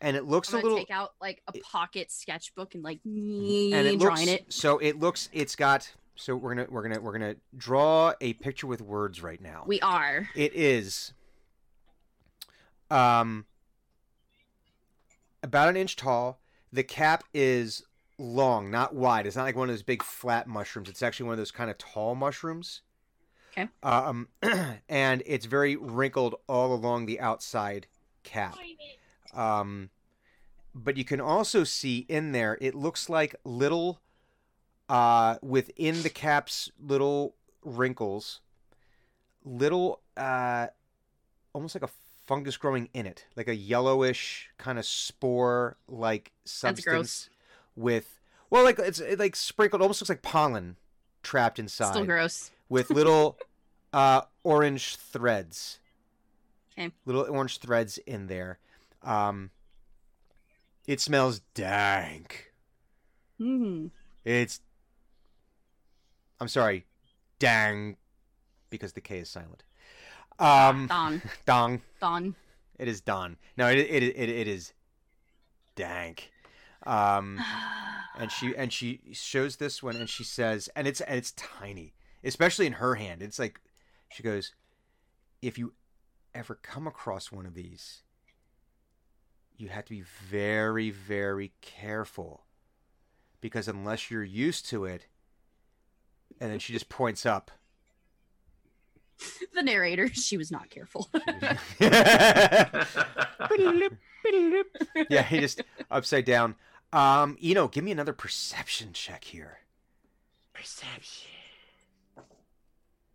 [0.00, 3.74] And it looks a little take out like a it- pocket sketchbook and like and
[3.74, 4.44] it drawing it.
[4.52, 8.68] so it looks it's got so we're gonna we're gonna we're gonna draw a picture
[8.68, 10.28] with words right now We are.
[10.36, 11.14] it is
[12.92, 13.44] um
[15.42, 16.38] about an inch tall
[16.72, 17.82] the cap is
[18.18, 21.32] long not wide it's not like one of those big flat mushrooms it's actually one
[21.34, 22.82] of those kind of tall mushrooms
[23.58, 23.68] Okay.
[23.82, 24.28] um
[24.88, 27.86] and it's very wrinkled all along the outside
[28.22, 28.56] cap
[29.34, 29.90] um,
[30.74, 34.00] but you can also see in there, it looks like little,
[34.88, 38.40] uh, within the cap's little wrinkles,
[39.44, 40.68] little, uh,
[41.52, 41.90] almost like a
[42.26, 47.30] fungus growing in it, like a yellowish kind of spore like substance gross.
[47.74, 50.76] with, well, like it's it, like sprinkled, almost looks like pollen
[51.22, 52.50] trapped inside Still gross.
[52.68, 53.36] with little
[53.92, 55.78] uh, orange threads.
[56.72, 56.90] Okay.
[57.04, 58.58] Little orange threads in there.
[59.02, 59.50] Um,
[60.86, 62.52] it smells dank.
[63.38, 63.86] Hmm.
[64.24, 64.60] It's.
[66.40, 66.86] I'm sorry,
[67.38, 67.96] dang,
[68.70, 69.64] because the K is silent.
[70.38, 71.22] Um, Don.
[71.46, 71.80] dong.
[72.00, 72.34] Don.
[72.78, 73.36] It is don.
[73.56, 74.72] No, it it it, it is
[75.74, 76.30] dank.
[76.86, 77.40] Um,
[78.18, 81.94] and she and she shows this one and she says and it's and it's tiny
[82.24, 83.60] especially in her hand it's like
[84.08, 84.52] she goes
[85.42, 85.72] if you
[86.34, 88.02] ever come across one of these
[89.56, 92.44] you have to be very very careful
[93.40, 95.06] because unless you're used to it
[96.40, 97.50] and then she just points up
[99.54, 100.08] the narrator.
[100.12, 101.08] She was not careful.
[105.10, 106.54] yeah he just upside down
[106.92, 109.58] um Eno give me another perception check here
[110.52, 111.27] Perception.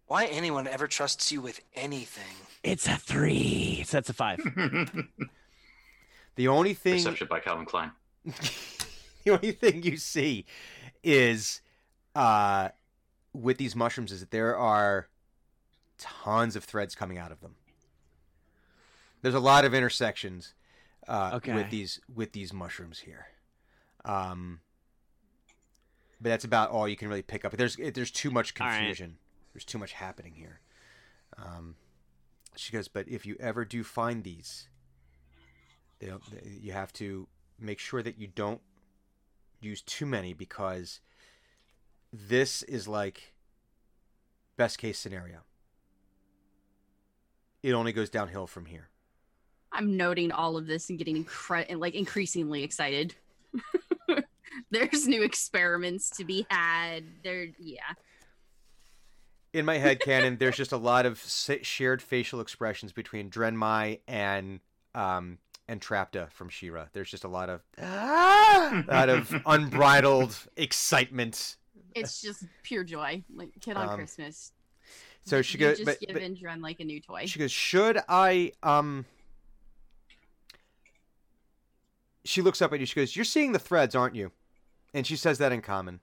[0.07, 2.35] Why anyone ever trusts you with anything?
[2.63, 3.83] It's a three.
[3.85, 4.39] So that's a five.
[6.35, 7.91] the only thing Perception by Calvin Klein.
[8.25, 10.45] the only thing you see
[11.03, 11.61] is
[12.15, 12.69] uh
[13.33, 15.09] with these mushrooms is that there are
[15.97, 17.55] tons of threads coming out of them
[19.21, 20.53] there's a lot of intersections
[21.07, 21.53] uh Okay.
[21.53, 23.25] with these with these mushrooms here
[24.05, 24.59] um
[26.21, 28.77] but that's about all you can really pick up there's there's too much All right.
[28.77, 29.17] confusion
[29.53, 30.59] there's too much happening here
[31.37, 31.75] um
[32.55, 34.67] she goes but if you ever do find these
[35.99, 37.27] they don't, they- you have to
[37.59, 38.61] make sure that you don't
[39.61, 40.99] use too many because
[42.11, 43.33] this is like
[44.57, 45.39] best case scenario.
[47.61, 48.89] It only goes downhill from here.
[49.71, 53.15] I'm noting all of this and getting incre- like increasingly excited.
[54.71, 57.05] There's new experiments to be had.
[57.23, 57.93] There, yeah.
[59.53, 61.19] In my head canon, there's just a lot of
[61.61, 64.59] shared facial expressions between Drenmai and
[64.95, 65.37] um
[65.67, 66.87] and Trapta from She-Ra.
[66.91, 71.55] There's just a lot of a lot of unbridled excitement.
[71.95, 74.51] It's just pure joy, like kid on Um, Christmas.
[75.25, 77.25] So she goes, just but, give but Indren like a new toy.
[77.27, 79.05] she goes, should I um.
[82.25, 82.85] She looks up at you.
[82.85, 84.31] She goes, "You're seeing the threads, aren't you?"
[84.93, 85.99] And she says that in common.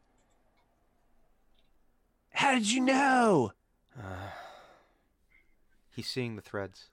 [2.33, 3.53] How did you know?
[3.99, 4.31] Uh,
[5.95, 6.87] he's seeing the threads.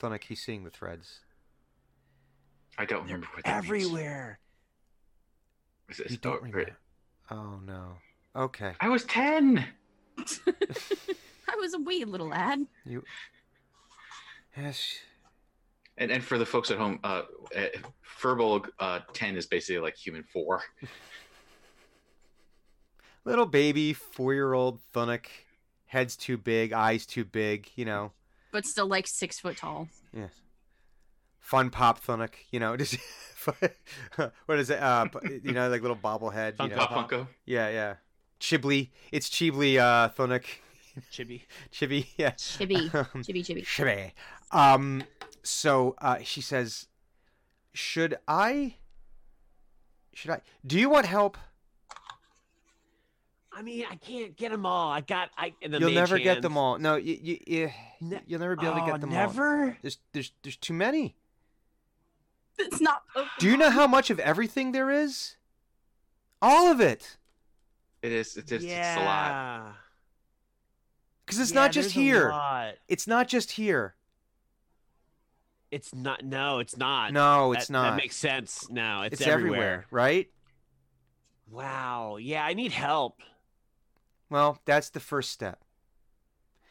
[0.00, 1.20] Thunuk, he's seeing the threads.
[2.76, 3.64] I don't They're remember what that means.
[3.64, 4.38] everywhere.
[5.88, 6.76] Is it- You don't oh, remember.
[7.30, 7.94] Oh no.
[8.36, 8.72] Okay.
[8.80, 9.64] I was ten.
[10.18, 12.66] I was a wee little lad.
[12.84, 13.02] You.
[14.56, 14.98] Yes.
[15.96, 17.22] And and for the folks at home, uh,
[17.56, 17.66] uh
[18.20, 20.62] Firbolg uh ten is basically like human four.
[23.28, 25.26] Little baby, four-year-old Thunuk,
[25.86, 27.68] head's too big, eyes too big.
[27.76, 28.12] You know.
[28.52, 29.88] but still like six foot tall.
[30.12, 30.32] Yes.
[31.38, 32.34] Fun pop Thunuk.
[32.50, 32.76] You know.
[32.80, 32.96] Just.
[34.46, 34.80] what is it?
[34.80, 35.06] Uh,
[35.42, 36.52] you know, like little bobblehead.
[36.52, 36.86] You Funko know?
[36.86, 37.26] Pop Funko.
[37.46, 37.94] Yeah, yeah.
[38.40, 38.90] Chibli.
[39.12, 39.78] It's Chibli.
[39.78, 40.44] Uh, Thunuk.
[41.12, 41.42] Chibi.
[41.72, 42.06] Chibi.
[42.16, 42.32] Yeah.
[42.32, 43.64] Chibi, Um, chibi, chibi.
[43.64, 44.12] Chibi.
[44.50, 45.04] Um,
[45.42, 46.86] so uh, she says,
[47.72, 48.74] "Should I?
[50.14, 50.40] Should I?
[50.66, 51.38] Do you want help?
[53.58, 54.88] I mean, I can't get them all.
[54.92, 55.30] I got.
[55.36, 55.52] I.
[55.60, 56.78] The You'll mage never get them all.
[56.78, 57.70] No, you, you, you.
[58.28, 59.16] You'll never be able to Oh, get them all.
[59.16, 59.76] never?
[59.82, 61.16] There's, there's, there's too many.
[62.56, 63.02] It's not.
[63.40, 65.34] Do you know how much of everything there is?
[66.40, 67.16] All of it.
[68.00, 68.36] It is.
[68.36, 68.64] It's just.
[68.64, 68.92] yeah.
[68.92, 69.74] It's a lot.
[71.26, 72.32] Because it's Yeah, not just here.
[72.86, 73.96] It's not just here.
[75.72, 76.24] It's not.
[76.24, 77.12] No, it's not.
[77.12, 77.90] No, it's That- not.
[77.90, 79.02] That makes sense now.
[79.02, 80.28] It's, it's everywhere, right?
[81.50, 82.18] Wow.
[82.20, 83.20] Yeah, I need help.
[84.30, 85.64] Well, that's the first step.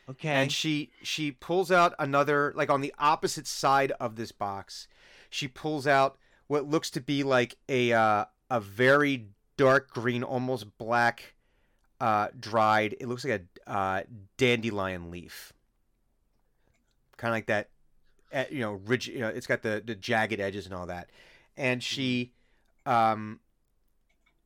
[0.10, 0.30] Okay.
[0.30, 4.88] and she she pulls out another like on the opposite side of this box
[5.30, 9.28] she pulls out what looks to be like a uh, a very
[9.58, 11.36] dark green almost black
[11.99, 14.03] uh, dried it looks like a uh,
[14.38, 15.51] dandelion leaf
[17.18, 17.70] kind of like that
[18.32, 21.10] uh, you know ridge you know it's got the the jagged edges and all that
[21.58, 22.32] and she
[22.86, 23.41] um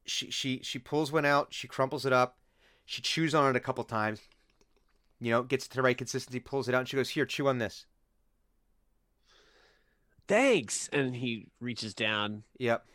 [0.05, 2.37] she she she pulls one out she crumples it up
[2.91, 4.19] she chews on it a couple times
[5.23, 7.47] you know, gets to the right consistency, pulls it out, and she goes, "Here, chew
[7.47, 7.85] on this."
[10.27, 10.87] Thanks.
[10.91, 12.43] And he reaches down.
[12.57, 12.85] Yep.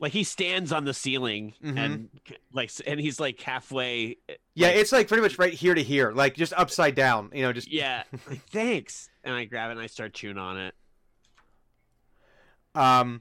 [0.00, 1.76] Like he stands on the ceiling Mhm.
[1.78, 2.08] and
[2.52, 4.16] like and he's like halfway
[4.54, 7.30] Yeah, like- it's like pretty much right here to here, like just upside down.
[7.34, 8.04] You know, just yeah.
[8.26, 9.10] Like, thanks.
[9.22, 10.74] And I grab it and I start chewing on it.
[12.74, 13.20] um,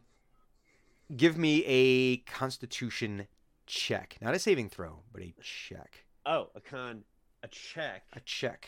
[1.16, 3.28] give me a Constitution
[3.70, 6.04] check, not a saving throw, but a check.
[6.26, 7.04] Oh, a con
[7.44, 8.04] a check.
[8.14, 8.68] A check.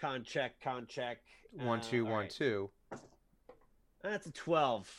[0.00, 1.18] Con check, con check.
[1.52, 2.30] One, Uh, two, all one, right.
[2.30, 2.70] two.
[4.02, 4.90] That's a twelve.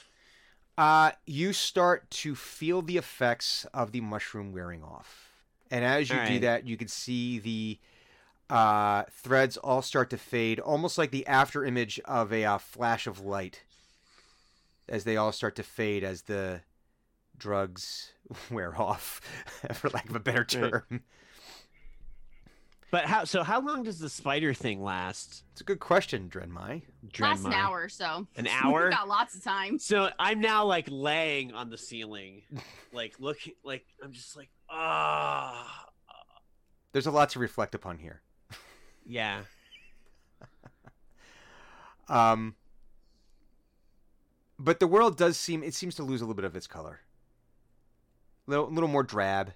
[0.77, 5.31] Uh, you start to feel the effects of the mushroom wearing off.
[5.69, 6.41] And as you do Alright.
[6.41, 7.79] that, you can see the
[8.49, 13.07] uh, threads all start to fade, almost like the after image of a uh, flash
[13.07, 13.61] of light
[14.87, 16.61] as they all start to fade as the
[17.37, 18.11] drugs
[18.51, 19.21] wear off,
[19.73, 20.49] for lack of a better Right.
[20.49, 21.01] term.
[22.91, 25.43] But how so how long does the spider thing last?
[25.53, 26.83] It's a good question, Drenmai.
[27.19, 28.27] Last an hour or so.
[28.35, 28.83] An hour?
[28.83, 29.79] We've got lots of time.
[29.79, 32.43] So I'm now like laying on the ceiling,
[32.91, 35.87] like looking, like I'm just like, ah,
[36.91, 38.21] There's a lot to reflect upon here.
[39.07, 39.41] yeah.
[42.09, 42.55] Um,
[44.59, 46.99] but the world does seem it seems to lose a little bit of its color.
[48.45, 49.53] Little little more drab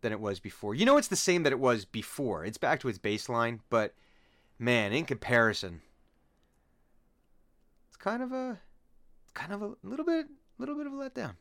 [0.00, 0.74] than it was before.
[0.74, 2.44] You know it's the same that it was before.
[2.44, 3.94] It's back to its baseline, but
[4.58, 5.82] man, in comparison,
[7.88, 8.58] it's kind of a
[9.34, 10.26] kind of a little bit
[10.58, 11.34] little bit of a letdown.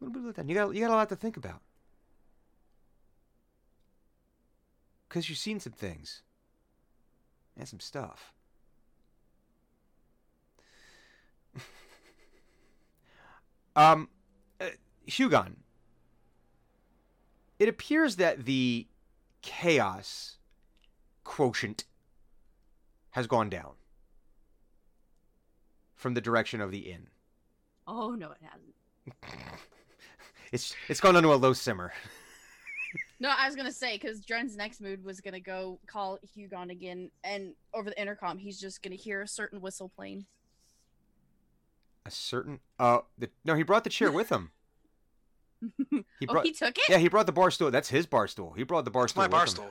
[0.00, 0.48] A little bit of a letdown.
[0.48, 1.60] You got you got a lot to think about.
[5.08, 6.22] Cuz you've seen some things
[7.56, 8.32] and some stuff.
[13.76, 14.08] um,
[15.06, 15.56] Hugon.
[17.58, 18.86] It appears that the
[19.42, 20.38] chaos
[21.24, 21.84] quotient
[23.10, 23.72] has gone down
[25.94, 27.08] from the direction of the inn.
[27.86, 29.58] Oh no, it hasn't.
[30.52, 31.94] It's it's gone onto a low simmer.
[33.18, 37.10] No, I was gonna say because Dren's next mood was gonna go call Hugon again,
[37.24, 40.26] and over the intercom, he's just gonna hear a certain whistle playing.
[42.04, 44.50] A certain uh, the, no, he brought the chair with him.
[46.20, 46.44] He oh, brought.
[46.46, 46.84] he took it.
[46.88, 47.70] Yeah, he brought the bar stool.
[47.70, 48.52] That's his bar stool.
[48.52, 49.22] He brought the bar It's stool.
[49.22, 49.70] my bar stool.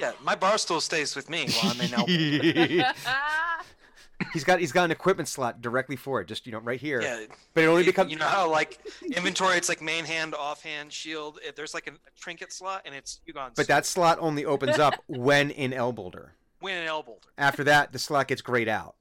[0.00, 2.92] Yeah, my bar stool stays with me while I'm in Elbow.
[4.32, 7.00] he's got he's got an equipment slot directly for it, just you know, right here.
[7.02, 7.24] Yeah,
[7.54, 8.78] But it only you- becomes You know how like
[9.14, 11.38] inventory, it's like main hand, off hand, shield.
[11.42, 13.54] If There's like a, a trinket slot, and it's Hugon's.
[13.56, 16.30] But that slot only opens up when in Elboulder.
[16.60, 17.18] win an elbow.
[17.38, 18.94] After that, the slot gets grayed out.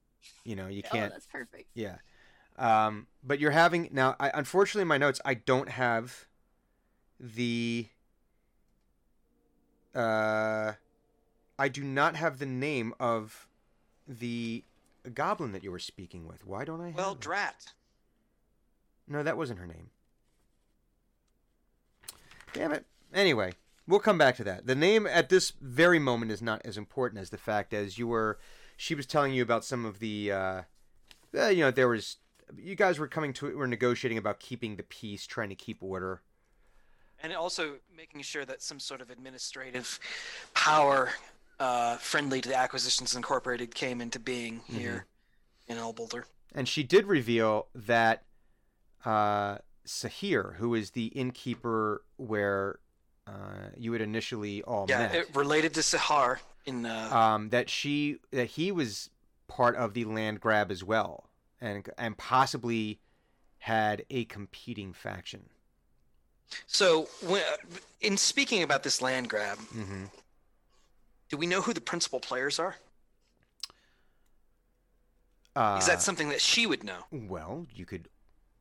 [0.43, 1.11] You know, you oh, can't.
[1.11, 1.65] that's perfect.
[1.75, 1.95] Yeah.
[2.57, 4.15] Um, but you're having now.
[4.19, 6.25] I, unfortunately, in my notes, I don't have
[7.19, 7.87] the.
[9.93, 10.73] Uh,
[11.59, 13.47] I do not have the name of
[14.07, 14.63] the
[15.13, 16.45] goblin that you were speaking with.
[16.45, 16.95] Why don't I have?
[16.95, 17.19] Well, it?
[17.19, 17.73] drat.
[19.07, 19.89] No, that wasn't her name.
[22.53, 22.85] Damn it.
[23.13, 23.53] Anyway,
[23.87, 24.67] we'll come back to that.
[24.67, 28.07] The name at this very moment is not as important as the fact as you
[28.07, 28.39] were.
[28.77, 30.31] She was telling you about some of the.
[30.31, 30.61] Uh,
[31.33, 32.17] you know, there was.
[32.57, 33.47] You guys were coming to.
[33.47, 36.21] It were negotiating about keeping the peace, trying to keep order.
[37.23, 39.99] and also making sure that some sort of administrative
[40.53, 41.09] power
[41.59, 45.05] uh, friendly to the Acquisitions Incorporated came into being here
[45.67, 46.23] in Elboulder.
[46.53, 48.23] And she did reveal that
[49.05, 52.79] uh, Sahir, who is the innkeeper where
[53.27, 57.69] uh, you had initially all Yeah, met, it, related to Sahar in uh, um, that
[57.69, 59.09] she that he was
[59.47, 61.29] part of the land grab as well,
[61.61, 62.99] and and possibly
[63.59, 65.43] had a competing faction.
[66.67, 67.43] So, when,
[68.01, 70.05] in speaking about this land grab, Mm-hmm.
[71.29, 72.75] do we know who the principal players are?
[75.55, 77.05] Uh, Is that something that she would know?
[77.11, 77.67] well?
[77.73, 78.07] You could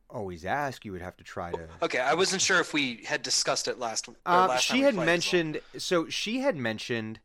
[0.09, 0.83] always ask.
[0.85, 1.67] You would have to try to.
[1.81, 4.09] Okay, I wasn't sure if we had discussed it last.
[4.25, 5.05] Uh, last she had as well.
[5.05, 7.19] mentioned so she had mentioned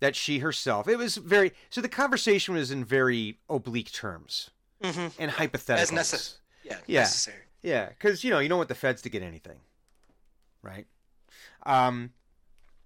[0.00, 4.50] that she herself it was very so the conversation was in very oblique terms
[4.82, 5.12] Mhm.
[5.18, 6.40] and hypotheticals as necessary.
[6.64, 7.00] Yeah, Yeah.
[7.00, 7.42] necessary.
[7.62, 9.60] yeah because you know you don't want the feds to get anything
[10.62, 10.86] right
[11.64, 12.12] um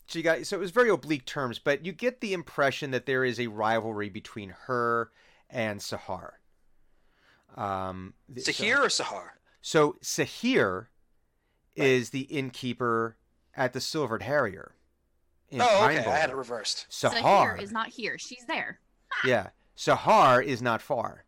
[0.06, 3.06] so you got so it was very oblique terms but you get the impression that
[3.06, 5.10] there is a rivalry between her
[5.48, 6.32] and sahar
[7.56, 9.30] um th- so- Sahir or Sahar?
[9.60, 10.86] so Sahir
[11.74, 13.16] is the innkeeper
[13.54, 14.74] at the Silvered Harrier.
[15.48, 16.02] In Oh, okay.
[16.04, 16.12] Bowl.
[16.12, 16.86] I had it reversed.
[16.90, 17.14] Sahar,
[17.56, 18.18] Sahir is not here.
[18.18, 18.78] She's there.
[19.24, 21.24] yeah, Sahar is not far.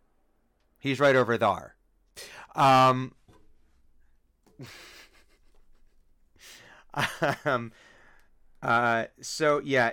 [0.83, 1.77] He's right over there.
[2.57, 3.15] Um,
[7.45, 7.71] um,
[8.61, 9.93] uh, so yeah,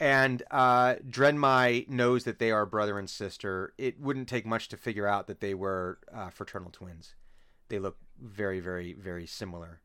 [0.00, 3.74] and uh, Drenmai knows that they are brother and sister.
[3.76, 7.14] It wouldn't take much to figure out that they were uh, fraternal twins.
[7.68, 9.80] They look very, very, very similar,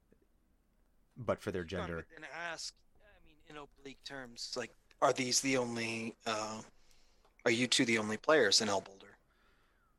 [1.17, 2.05] but for their gender.
[2.15, 4.71] And ask, I mean, in oblique terms, like,
[5.01, 6.15] are these the only?
[6.25, 6.61] Uh,
[7.43, 9.04] are you two the only players in Elboulder?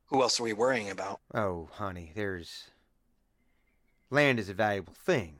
[0.06, 1.20] Who else are we worrying about?
[1.34, 2.70] Oh, honey, there's
[4.10, 5.38] land is a valuable thing.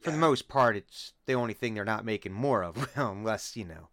[0.00, 2.96] For the most part, it's the only thing they're not making more of.
[2.96, 3.88] Well, unless you know,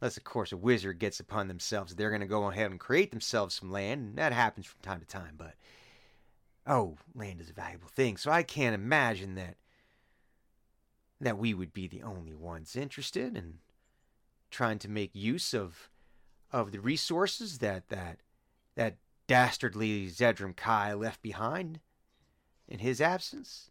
[0.00, 3.10] unless of course a wizard gets upon themselves, they're going to go ahead and create
[3.10, 5.34] themselves some land, and that happens from time to time.
[5.38, 5.54] But
[6.66, 9.56] oh, land is a valuable thing, so I can't imagine that
[11.20, 13.58] that we would be the only ones interested in
[14.50, 15.88] trying to make use of
[16.50, 18.18] of the resources that that
[18.74, 18.96] that
[19.32, 21.80] dastardly Zedram Kai left behind
[22.68, 23.70] in his absence.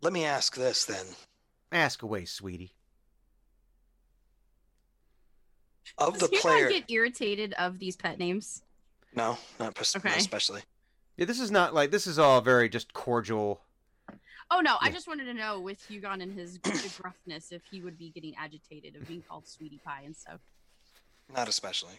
[0.00, 1.04] Let me ask this then:
[1.70, 2.72] Ask away, sweetie.
[5.98, 8.62] of the Does Hugon player, get irritated of these pet names?
[9.14, 10.62] no, not pers- not especially.
[11.18, 13.60] Yeah, this is not like this is all very just cordial.
[14.50, 17.80] Oh no, I just wanted to know with Hugon and his the gruffness if he
[17.80, 20.40] would be getting agitated of being called sweetie pie and stuff.
[21.34, 21.94] Not especially.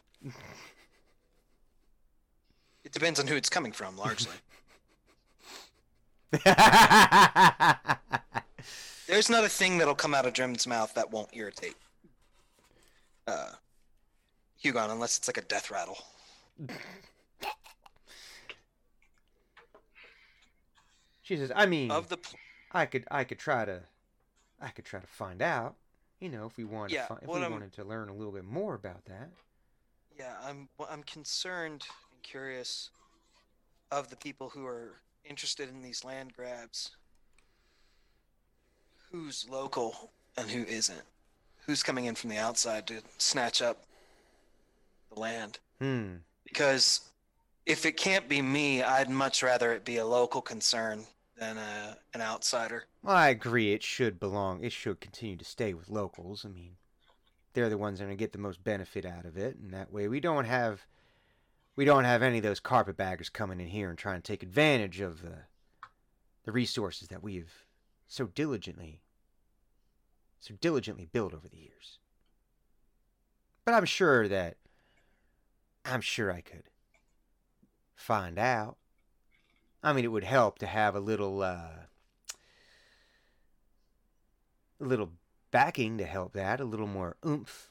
[2.84, 4.32] It depends on who it's coming from, largely.
[9.08, 11.76] There's not a thing that'll come out of Dren's mouth that won't irritate
[13.28, 13.52] uh,
[14.64, 15.98] Hugon, unless it's like a death rattle.
[21.28, 22.40] she says, "I mean, Of the pl-
[22.72, 23.82] I could, I could try to,
[24.62, 25.76] I could try to find out.
[26.22, 28.14] You know, if we wanted, Yeah, to find, if we I'm- wanted to learn a
[28.14, 29.30] little bit more about that."
[30.18, 32.90] yeah, I'm well, I'm concerned and curious
[33.92, 36.96] of the people who are interested in these land grabs.
[39.12, 41.04] Who's local and who isn't?
[41.66, 43.84] Who's coming in from the outside to snatch up
[45.14, 45.60] the land?
[45.80, 46.16] Hmm.
[46.46, 47.02] because
[47.68, 51.06] if it can't be me, I'd much rather it be a local concern
[51.38, 52.86] than a, an outsider.
[53.04, 53.74] Well, I agree.
[53.74, 54.64] It should belong.
[54.64, 56.46] It should continue to stay with locals.
[56.46, 56.78] I mean,
[57.54, 59.72] they're the ones that are going to get the most benefit out of it, and
[59.74, 60.86] that way we don't have
[61.76, 65.00] we don't have any of those carpetbaggers coming in here and trying to take advantage
[65.00, 65.44] of the
[66.44, 67.66] the resources that we've
[68.08, 69.02] so diligently
[70.40, 72.00] so diligently built over the years.
[73.66, 74.58] But I'm sure that
[75.84, 76.70] I'm sure I could
[77.96, 78.78] find out.
[79.88, 81.86] I mean, it would help to have a little uh,
[84.82, 85.12] a little
[85.50, 87.70] backing to help that, a little more oomph.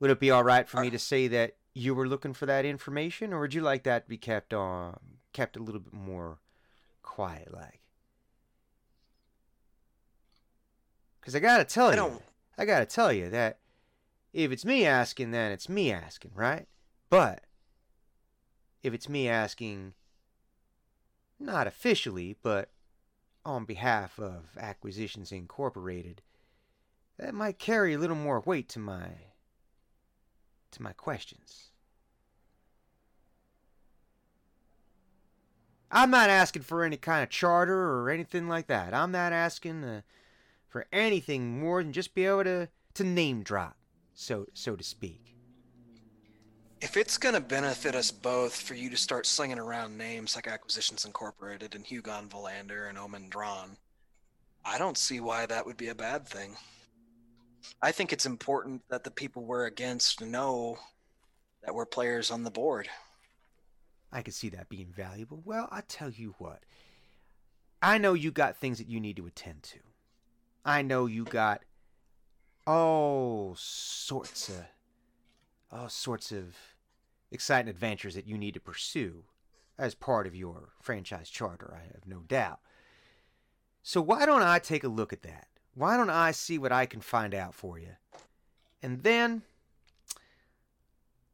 [0.00, 2.66] Would it be all right for me to say that you were looking for that
[2.66, 4.98] information, or would you like that to be kept on,
[5.32, 6.40] kept a little bit more
[7.02, 7.80] quiet, like?
[11.22, 12.22] Because I gotta tell I you,
[12.58, 13.60] I gotta tell you that
[14.34, 16.68] if it's me asking, then it's me asking, right?
[17.08, 17.43] But
[18.84, 19.94] if it's me asking,
[21.40, 22.70] not officially, but
[23.44, 26.22] on behalf of Acquisitions Incorporated,
[27.18, 29.08] that might carry a little more weight to my
[30.70, 31.70] to my questions.
[35.90, 38.92] I'm not asking for any kind of charter or anything like that.
[38.92, 40.00] I'm not asking uh,
[40.68, 43.76] for anything more than just be able to to name drop,
[44.12, 45.33] so so to speak.
[46.84, 50.46] If it's going to benefit us both for you to start slinging around names like
[50.46, 53.78] Acquisitions Incorporated and Hugon Valander and Omen Drawn,
[54.66, 56.54] I don't see why that would be a bad thing.
[57.80, 60.76] I think it's important that the people we're against know
[61.62, 62.90] that we're players on the board.
[64.12, 65.40] I could see that being valuable.
[65.42, 66.64] Well, I tell you what.
[67.80, 69.78] I know you got things that you need to attend to.
[70.66, 71.62] I know you got
[72.66, 74.66] all sorts of
[75.72, 76.73] all sorts of
[77.34, 79.24] exciting adventures that you need to pursue
[79.76, 82.60] as part of your franchise charter, I have no doubt.
[83.82, 85.48] So why don't I take a look at that?
[85.74, 87.96] Why don't I see what I can find out for you?
[88.82, 89.42] And then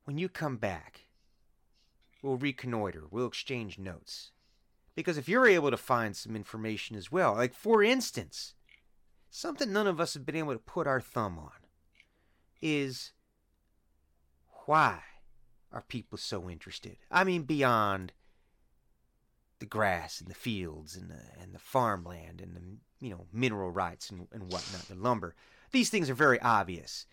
[0.05, 1.07] when you come back,
[2.23, 3.05] We'll reconnoiter.
[3.11, 4.33] We'll exchange notes.
[4.95, 8.55] Because if you're able to find some information as well, like for instance,
[9.31, 11.53] something none of us have been able to put our thumb on
[12.61, 13.13] is
[14.67, 15.01] why
[15.73, 16.97] are people so interested?
[17.11, 18.13] I mean, beyond
[19.59, 22.63] the grass and the fields and the and the farmland and the
[23.05, 25.35] you know mineral rights and, and whatnot, the lumber.
[25.71, 27.07] These things are very obvious.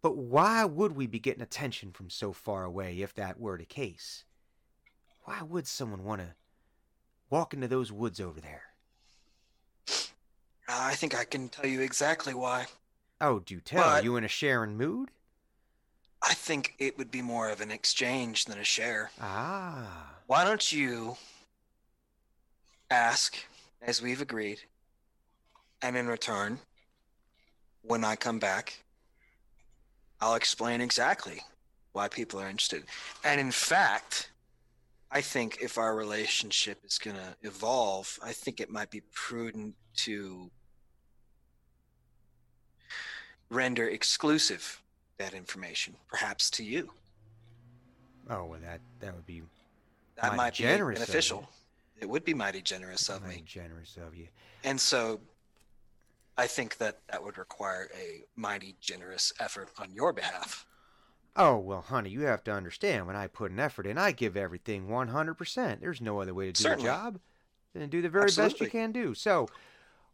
[0.00, 3.64] But why would we be getting attention from so far away if that were the
[3.64, 4.24] case?
[5.24, 6.34] Why would someone want to
[7.30, 8.64] walk into those woods over there?
[9.88, 9.92] Uh,
[10.68, 12.66] I think I can tell you exactly why.
[13.20, 13.84] Oh, do tell.
[13.84, 15.10] But- you in a sharing mood?
[16.22, 19.10] I think it would be more of an exchange than a share.
[19.20, 20.14] Ah.
[20.26, 21.16] Why don't you
[22.90, 23.36] ask,
[23.80, 24.60] as we've agreed,
[25.82, 26.60] and in return,
[27.82, 28.84] when I come back,
[30.20, 31.40] I'll explain exactly
[31.92, 32.84] why people are interested.
[33.24, 34.30] And in fact,
[35.10, 39.74] I think if our relationship is going to evolve, I think it might be prudent
[39.96, 40.50] to
[43.50, 44.81] render exclusive
[45.18, 46.90] that information, perhaps to you.
[48.30, 49.42] Oh, well, that that would be
[50.16, 51.48] That Mighty might be beneficial.
[52.00, 53.42] It would be mighty generous of mighty me.
[53.46, 54.28] generous of you.
[54.64, 55.20] And so
[56.36, 60.66] I think that that would require a mighty generous effort on your behalf.
[61.36, 64.36] Oh, well, honey, you have to understand when I put an effort in, I give
[64.36, 65.80] everything 100%.
[65.80, 66.84] There's no other way to do Certainly.
[66.84, 67.20] the job
[67.72, 69.14] than do the very best you can do.
[69.14, 69.48] So,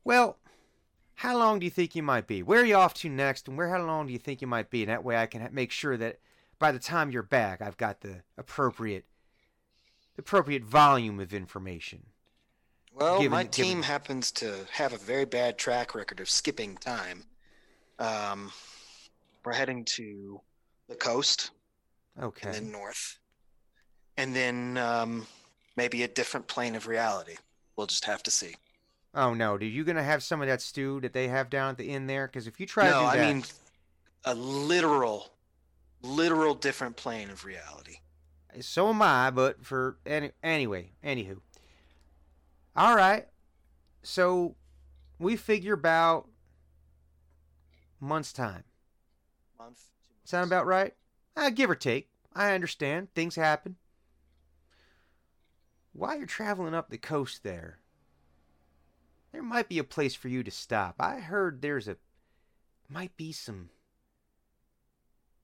[0.04, 0.36] well,
[1.18, 2.44] how long do you think you might be?
[2.44, 4.70] Where are you off to next, and where how long do you think you might
[4.70, 4.82] be?
[4.82, 6.20] And that way I can make sure that
[6.60, 9.04] by the time you're back, I've got the appropriate
[10.14, 12.06] the appropriate volume of information.
[12.92, 16.76] Well, Given- my given- team happens to have a very bad track record of skipping
[16.76, 17.24] time.
[17.98, 18.52] Um,
[19.44, 20.40] we're heading to
[20.88, 21.50] the coast
[22.20, 22.46] Okay.
[22.46, 23.18] and then north.
[24.16, 25.26] And then um,
[25.76, 27.36] maybe a different plane of reality.
[27.74, 28.54] We'll just have to see.
[29.18, 31.76] Oh no, dude, you gonna have some of that stew that they have down at
[31.76, 32.26] the end there?
[32.26, 33.44] Because if you try no, to do I that, mean
[34.24, 35.32] a literal,
[36.02, 37.96] literal different plane of reality.
[38.60, 41.40] So am I, but for any anyway, anywho.
[42.74, 43.26] All right.
[44.02, 44.54] So
[45.18, 46.28] we figure about
[48.00, 48.64] month's time.
[49.58, 49.82] Month.
[50.24, 50.94] Sound about right?
[51.36, 52.08] Uh, give or take.
[52.34, 53.12] I understand.
[53.14, 53.76] Things happen.
[55.92, 57.80] While you're traveling up the coast there,
[59.32, 60.96] there might be a place for you to stop.
[60.98, 61.96] I heard there's a
[62.88, 63.70] might be some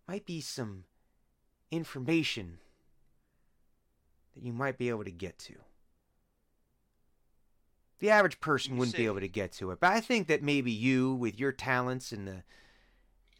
[0.08, 0.84] might be some
[1.70, 2.58] information
[4.34, 5.54] that you might be able to get to.
[8.00, 9.80] The average person You wouldn't be able to get to it.
[9.80, 12.42] But I think that maybe you, with your talents and the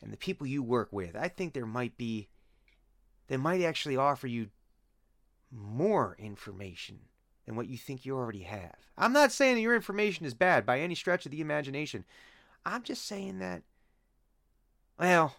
[0.01, 2.29] and the people you work with, I think there might be
[3.27, 4.51] they might actually offer you
[5.51, 7.01] more information
[7.47, 8.75] than what you think you already have.
[8.97, 12.05] I'm not saying that your information is bad by any stretch of the imagination.
[12.65, 13.63] I'm just saying that
[14.99, 15.35] well,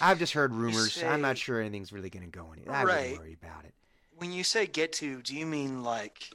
[0.00, 1.00] I've just heard rumors.
[1.02, 2.74] I'm not sure anything's really going to go anywhere.
[2.74, 3.02] I Right.
[3.02, 3.74] wouldn't worry about it.
[4.16, 6.30] When you say get to, do you mean like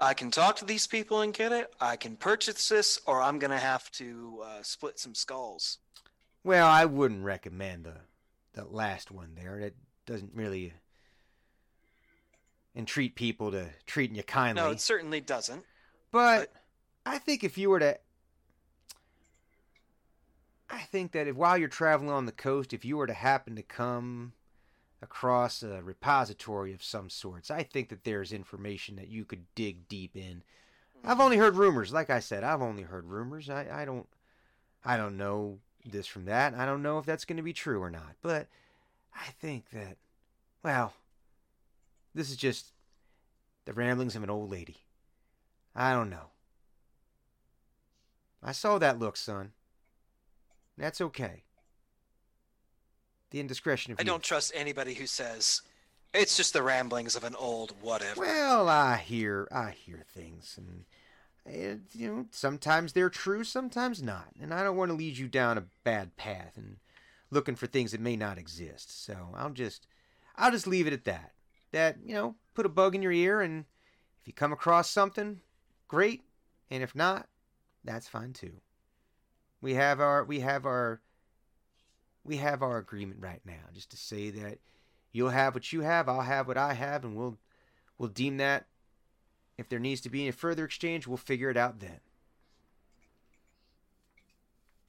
[0.00, 1.74] I can talk to these people and get it?
[1.80, 5.78] I can purchase this, or I'm gonna have to uh, split some skulls?
[6.44, 7.96] Well, I wouldn't recommend the
[8.52, 9.58] the last one there.
[9.58, 9.76] It
[10.06, 10.72] doesn't really
[12.76, 14.62] entreat people to treating you kindly.
[14.62, 15.64] No, it certainly doesn't.
[16.12, 16.52] but
[17.04, 17.98] I think if you were to
[20.68, 23.56] I think that if while you're traveling on the coast, if you were to happen
[23.56, 24.32] to come
[25.00, 29.88] across a repository of some sorts, I think that there's information that you could dig
[29.88, 30.42] deep in.
[31.04, 31.92] I've only heard rumors.
[31.92, 33.48] Like I said, I've only heard rumors.
[33.48, 34.08] I, I don't
[34.84, 36.54] I don't know this from that.
[36.54, 38.16] I don't know if that's going to be true or not.
[38.22, 38.48] But
[39.14, 39.98] I think that
[40.64, 40.94] well,
[42.16, 42.72] this is just
[43.66, 44.78] the ramblings of an old lady.
[45.74, 46.30] I don't know.
[48.42, 49.52] I saw that look, son.
[50.78, 51.44] That's okay.
[53.30, 54.06] The indiscretion of I youth.
[54.06, 55.62] don't trust anybody who says
[56.14, 58.20] it's just the ramblings of an old whatever.
[58.20, 60.84] Well, I hear I hear things, and
[61.44, 65.28] it, you know sometimes they're true, sometimes not, and I don't want to lead you
[65.28, 66.76] down a bad path and
[67.30, 69.04] looking for things that may not exist.
[69.04, 69.86] So I'll just
[70.36, 71.32] I'll just leave it at that.
[71.72, 73.64] That you know, put a bug in your ear, and
[74.20, 75.40] if you come across something,
[75.88, 76.22] great,
[76.70, 77.28] and if not,
[77.84, 78.52] that's fine too.
[79.60, 81.00] We have our we have our
[82.24, 84.58] we have our agreement right now, just to say that
[85.12, 87.38] you'll have what you have, I'll have what I have, and we'll
[87.98, 88.66] we'll deem that
[89.58, 92.00] if there needs to be any further exchange, we'll figure it out then.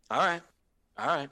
[0.10, 0.41] All right,
[0.98, 1.30] all right.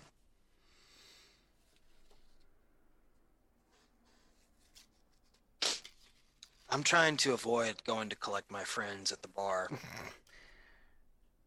[6.76, 9.70] I'm trying to avoid going to collect my friends at the bar.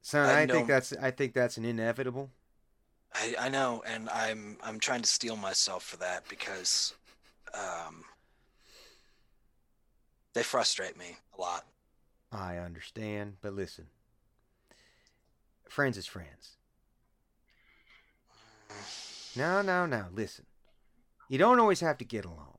[0.00, 2.30] Son, I I, think that's I think that's an inevitable.
[3.12, 6.94] I, I know, and I'm I'm trying to steel myself for that because
[7.52, 8.04] um,
[10.32, 11.66] they frustrate me a lot.
[12.32, 13.88] I understand, but listen.
[15.68, 16.56] Friends is friends.
[19.36, 20.06] No, no, no.
[20.10, 20.46] Listen.
[21.28, 22.57] You don't always have to get along.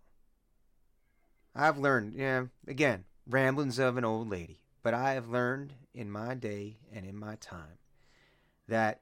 [1.55, 6.33] I've learned, yeah, again, ramblings of an old lady, but I have learned in my
[6.35, 7.79] day and in my time
[8.67, 9.01] that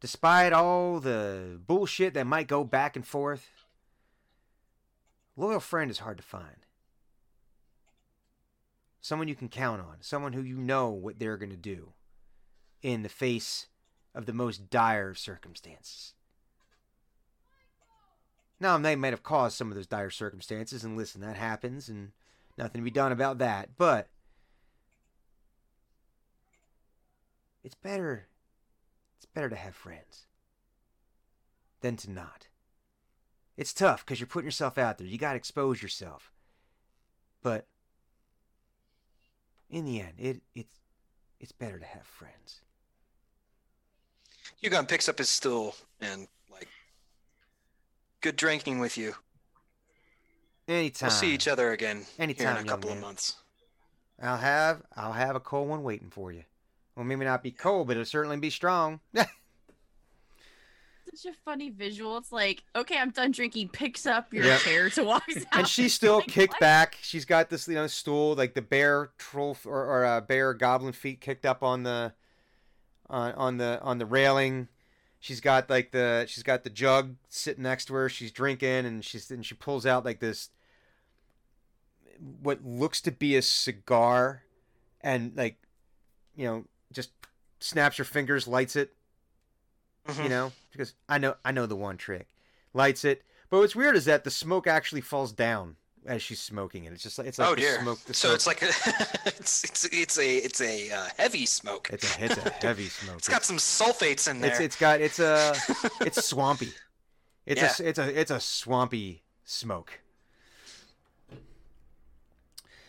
[0.00, 3.48] despite all the bullshit that might go back and forth,
[5.36, 6.66] loyal friend is hard to find.
[9.00, 11.92] Someone you can count on, someone who you know what they're going to do
[12.82, 13.66] in the face
[14.14, 16.14] of the most dire circumstances.
[18.60, 22.12] Now, they might have caused some of those dire circumstances, and listen, that happens, and
[22.56, 24.08] nothing to be done about that, but
[27.62, 28.26] it's better
[29.16, 30.26] it's better to have friends
[31.80, 32.46] than to not.
[33.56, 35.06] It's tough because you're putting yourself out there.
[35.06, 36.30] You got to expose yourself.
[37.42, 37.66] But
[39.68, 40.76] in the end, it it's
[41.40, 42.60] it's better to have friends.
[44.62, 46.26] Hugon picks up his stool and
[48.20, 49.14] good drinking with you.
[50.66, 51.08] Anytime.
[51.08, 52.18] We'll see each other again Anytime.
[52.18, 53.36] here Anytime, in a young couple of months.
[54.20, 56.44] I'll have I'll have a cold one waiting for you.
[56.96, 59.00] Well, maybe not be cold, but it'll certainly be strong.
[59.14, 59.28] Such
[61.32, 62.18] a funny visual.
[62.18, 63.70] It's like, okay, I'm done drinking.
[63.70, 64.60] Picks up your Yep.
[64.60, 65.42] chair to walk out.
[65.52, 66.60] and she's still Like, kicked what?
[66.60, 66.98] back.
[67.00, 70.92] She's got this you know stool like the bear troll or, or uh, bear goblin
[70.92, 72.12] feet kicked up on the
[73.08, 74.68] on on the on the railing.
[75.20, 78.08] She's got like the she's got the jug sitting next to her.
[78.08, 80.50] She's drinking and she's and she pulls out like this
[82.42, 84.42] what looks to be a cigar
[85.00, 85.56] and like
[86.36, 87.10] you know just
[87.60, 88.94] snaps her fingers, lights it.
[90.06, 90.22] Mhm.
[90.22, 90.52] you know?
[90.72, 92.28] Because i know i know the one trick.
[92.72, 93.22] Lights it.
[93.50, 95.76] But what's weird is that the smoke actually falls down
[96.08, 97.80] as she's smoking it it's just like it's like oh dear.
[97.80, 98.66] smoke the so smoke- it's like a,
[99.38, 101.90] it's it's it's a it's a uh, heavy smoke.
[101.92, 104.50] it's a it's a heavy smoke It's got some sulfates in there.
[104.50, 105.54] it's, it's got it's a
[106.00, 106.72] it's swampy
[107.46, 107.84] it's Yeah.
[107.86, 110.00] a it's a it's a swampy smoke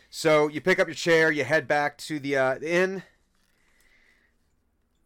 [0.10, 3.04] so you pick up your chair you head back to the uh the inn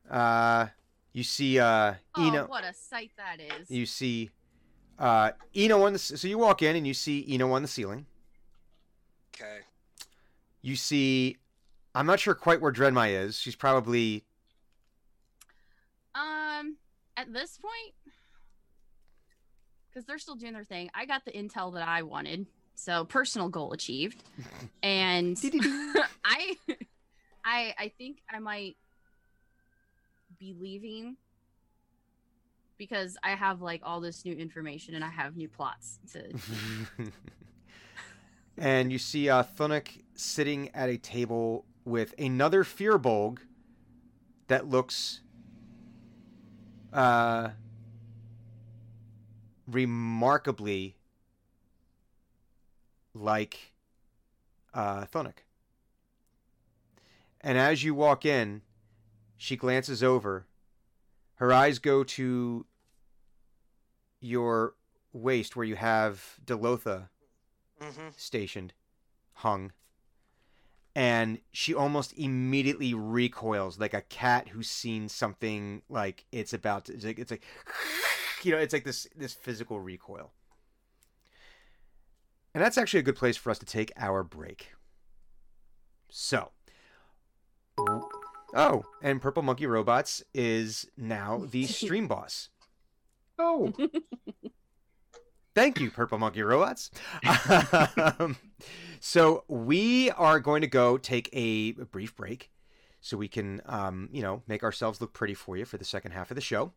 [0.10, 0.68] uh
[1.11, 3.69] you see uh Oh, Eno what a sight that is.
[3.69, 4.30] you see
[4.99, 8.05] uh Eno on the so you walk in and you see Eno on the ceiling
[9.35, 9.59] okay.
[10.61, 11.37] you see
[11.95, 13.37] I'm not sure quite where Drenmai is.
[13.37, 14.23] She's probably
[16.15, 16.77] Um,
[17.17, 17.93] at this point,
[19.89, 22.47] because they're still doing their thing, I got the intel that I wanted.
[22.75, 24.23] So personal goal achieved,
[24.83, 25.37] and
[26.25, 26.57] I,
[27.45, 28.75] I, I think I might
[30.39, 31.17] be leaving
[32.88, 36.34] because I have like all this new information and I have new plots to.
[38.57, 43.39] and you see uh, Thunuk sitting at a table with another Firbolg
[44.47, 45.22] that looks
[46.91, 47.49] uh,
[49.65, 50.97] remarkably
[53.14, 53.73] like
[54.73, 55.45] uh, Thunuk.
[57.39, 58.61] And as you walk in,
[59.38, 60.47] she glances over.
[61.35, 62.65] Her eyes go to
[64.23, 64.75] your
[65.11, 67.09] waist where you have Delotha
[67.81, 68.73] hmm stationed,
[69.33, 69.71] hung.
[70.95, 76.93] And she almost immediately recoils like a cat who's seen something like it's about to,
[76.93, 77.43] it's like, it's like
[78.43, 80.31] you know, it's like this this physical recoil.
[82.53, 84.73] And that's actually a good place for us to take our break.
[86.09, 86.51] So,
[88.53, 92.49] oh, and Purple Monkey Robots is now the stream boss.
[93.39, 93.73] Oh,
[95.55, 96.89] Thank you, Purple Monkey Robots.
[98.19, 98.38] um,
[98.99, 102.49] so we are going to go take a brief break
[103.01, 106.11] so we can, um, you know, make ourselves look pretty for you for the second
[106.11, 106.73] half of the show.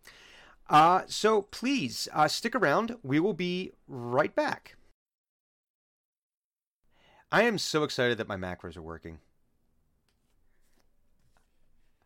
[0.68, 2.96] Uh, so please uh, stick around.
[3.02, 4.76] We will be right back.
[7.32, 9.20] I am so excited that my macros are working.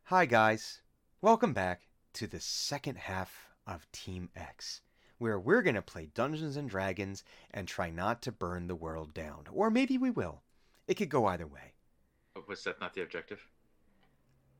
[0.05, 0.83] Hi, guys.
[1.21, 1.83] Welcome back
[2.15, 4.83] to the second half of Team X
[5.19, 9.13] where we're going to play Dungeons and Dragons and try not to burn the world
[9.13, 9.45] down.
[9.53, 10.41] Or maybe we will.
[10.89, 11.75] It could go either way.
[12.35, 13.47] But was that not the objective?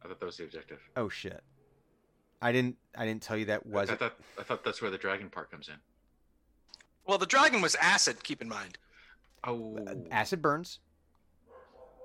[0.05, 0.79] I thought that was the objective.
[0.97, 1.43] Oh shit.
[2.43, 3.99] I didn't I didn't tell you that was I it.
[3.99, 5.75] thought I thought that's where the dragon part comes in.
[7.07, 8.23] Well, the dragon was acid.
[8.23, 8.77] Keep in mind,
[9.43, 9.79] Oh,
[10.11, 10.81] Acid burns.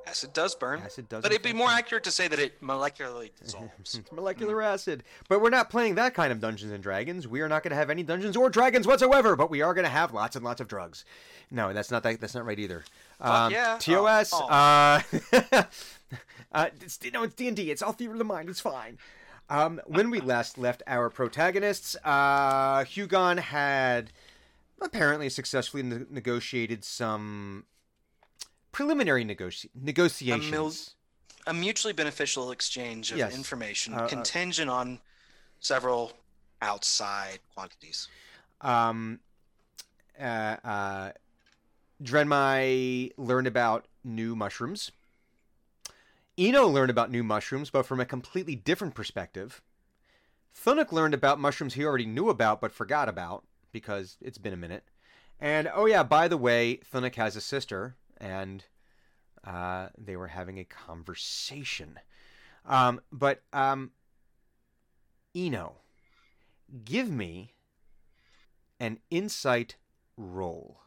[0.07, 1.77] Acid does burn, Acid does but it'd be more burn.
[1.77, 3.69] accurate to say that it molecularly dissolves.
[3.99, 5.03] It's molecular acid.
[5.29, 7.27] But we're not playing that kind of Dungeons and Dragons.
[7.27, 9.85] We are not going to have any Dungeons or Dragons whatsoever, but we are going
[9.85, 11.05] to have lots and lots of drugs.
[11.51, 12.83] No, that's not that, that's not right either.
[13.21, 13.77] Um, yeah.
[13.79, 14.53] TOS Oh, oh.
[14.53, 15.01] uh
[16.51, 17.71] uh it's, no, it's D&D.
[17.71, 18.49] It's all theory of the mind.
[18.49, 18.97] It's fine.
[19.49, 24.11] Um, when we last left our protagonists, uh, Hugon had
[24.81, 27.65] apparently successfully ne- negotiated some
[28.79, 30.95] preliminary negoci- negotiations.
[31.47, 33.33] a mutually beneficial exchange of Yes.
[33.33, 34.99] information Uh, uh, contingent on
[35.61, 36.11] several
[36.61, 38.09] outside quantities.
[38.59, 39.19] um,
[40.19, 40.23] uh,
[40.63, 41.11] uh,
[42.03, 44.91] Drenmai learned about new mushrooms.
[46.37, 49.61] Eno learned about new mushrooms, but from a completely different perspective.
[50.53, 54.57] Thunuk learned about mushrooms he already knew about but forgot about because it's been a
[54.57, 54.83] minute.
[55.39, 58.65] And oh yeah, by the way, Thunuk has a sister, and
[59.45, 61.99] uh, they were having a conversation.
[62.65, 63.91] Um, but um,
[65.35, 65.75] Eno,
[66.83, 67.53] give me
[68.79, 69.75] an insight
[70.17, 70.79] roll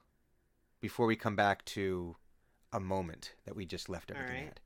[0.80, 2.16] before we come back to
[2.72, 4.46] a moment that we just left everything right.
[4.48, 4.60] at.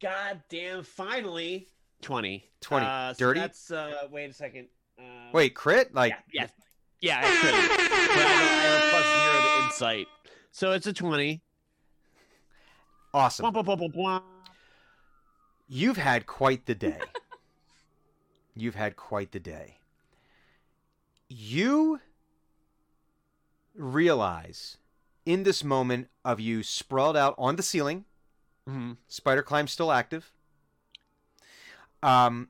[0.00, 0.82] God damn!
[0.82, 1.68] Finally,
[2.02, 2.50] twenty.
[2.62, 2.84] 20.
[2.84, 3.40] Uh, so Dirty?
[3.40, 4.08] That's uh.
[4.10, 4.66] Wait a second.
[4.98, 5.94] Uh, Wait, crit?
[5.94, 6.48] Like, yeah,
[7.00, 7.84] yeah, yeah.
[8.10, 8.16] I could.
[8.16, 10.06] but I, know I have plus zero to insight,
[10.50, 11.40] so it's a twenty.
[13.14, 13.52] awesome.
[13.52, 14.22] Blah, blah, blah.
[15.68, 16.98] You've had quite the day.
[18.56, 19.76] You've had quite the day.
[21.28, 22.00] You
[23.74, 24.78] realize
[25.26, 28.04] in this moment of you sprawled out on the ceiling,
[28.66, 28.96] Mhm.
[29.08, 30.32] spider climb still active.
[32.02, 32.48] Um,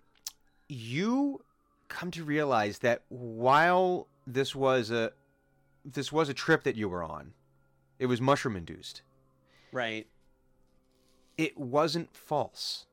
[0.69, 1.45] you
[1.89, 5.13] come to realize that while this was a
[5.93, 7.33] this was a trip that you were on,
[7.99, 9.03] it was mushroom induced.
[9.73, 10.07] Right.
[11.37, 12.87] it wasn't false.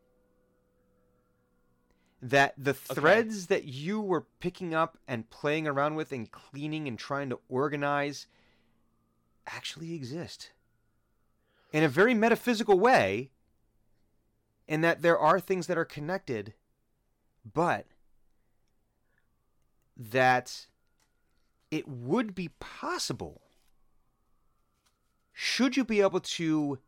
[2.22, 6.98] That the threads that you were picking up and playing around with and cleaning and
[6.98, 8.28] trying to organize
[9.46, 10.52] actually exist
[11.72, 13.32] in a very metaphysical way,
[14.68, 16.54] in that there are things that are connected,
[17.54, 17.86] but
[19.98, 20.68] that
[21.72, 23.42] it would be possible
[25.38, 26.80] should you be able to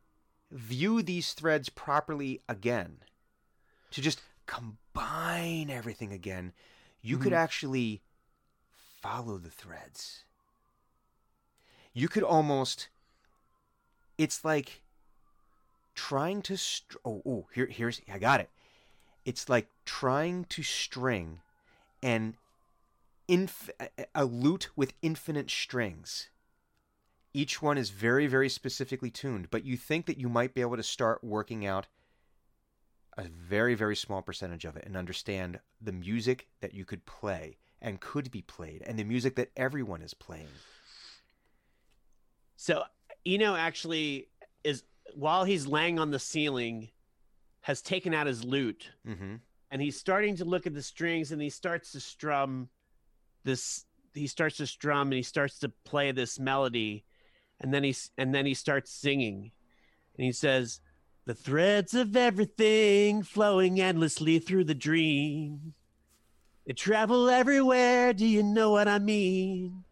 [0.50, 3.00] view these threads properly again,
[3.92, 6.54] to just combine everything again,
[7.02, 7.44] you could mm-hmm.
[7.44, 8.02] actually
[9.02, 10.24] follow the threads.
[11.94, 12.88] You could almost,
[14.18, 14.82] it's like
[15.94, 18.50] trying to str- oh, oh here here's I got it.
[19.26, 21.42] It's like trying to string
[22.02, 22.36] an
[23.28, 23.70] inf-
[24.16, 26.30] a- lute with infinite strings.
[27.34, 30.78] Each one is very very specifically tuned, but you think that you might be able
[30.78, 31.88] to start working out
[33.18, 37.58] a very very small percentage of it and understand the music that you could play
[37.82, 40.48] and could be played and the music that everyone is playing.
[42.56, 42.84] So
[43.26, 44.30] Eno actually
[44.64, 44.84] is
[45.14, 46.90] while he's laying on the ceiling,
[47.62, 49.42] has taken out his lute Mhm.
[49.72, 52.70] and he's starting to look at the strings and he starts to strum
[53.48, 57.04] this he starts to strum and he starts to play this melody
[57.60, 59.52] and then he's and then he starts singing.
[60.18, 60.82] And he says
[61.26, 65.74] the threads of everything flowing endlessly through the dream.
[66.66, 68.14] They travel everywhere.
[68.14, 69.84] Do you know what i mean?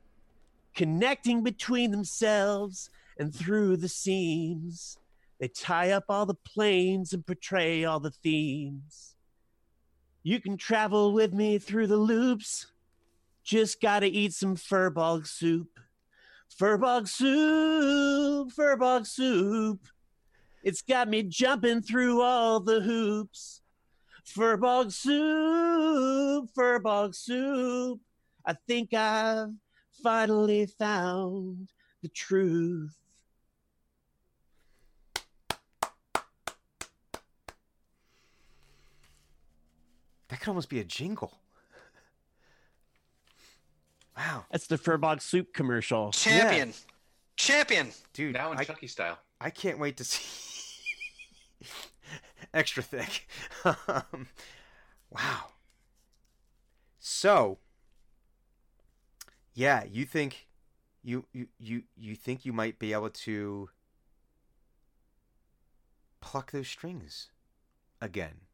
[0.76, 4.98] Connecting between themselves and through the seams.
[5.40, 9.16] They tie up all the planes and portray all the themes.
[10.24, 12.68] You can travel with me through the loops.
[13.46, 15.80] Just gotta eat some firbolg soup.
[16.60, 19.88] Firbolg soup, firbolg soup.
[20.64, 23.62] It's got me jumping through all the hoops.
[24.26, 28.02] Firbolg soup, firbolg soup.
[28.44, 29.50] I think I've
[30.02, 31.70] finally found
[32.02, 32.98] the truth.
[40.30, 41.45] That could almost be a jingle.
[44.18, 46.12] Wow, That's the firbolg soup commercial.
[46.12, 46.74] Champion.
[47.36, 47.92] Champion.
[48.14, 49.20] dude, Now in I, Chucky style.
[49.42, 50.24] I can't wait to see
[52.54, 53.28] extra thick.
[53.66, 54.28] um,
[55.10, 55.48] wow.
[57.00, 57.58] So,
[59.54, 60.48] yeah, you think
[61.04, 63.70] you you you you think you might be able to
[66.22, 67.30] pluck those strings
[68.02, 68.45] again?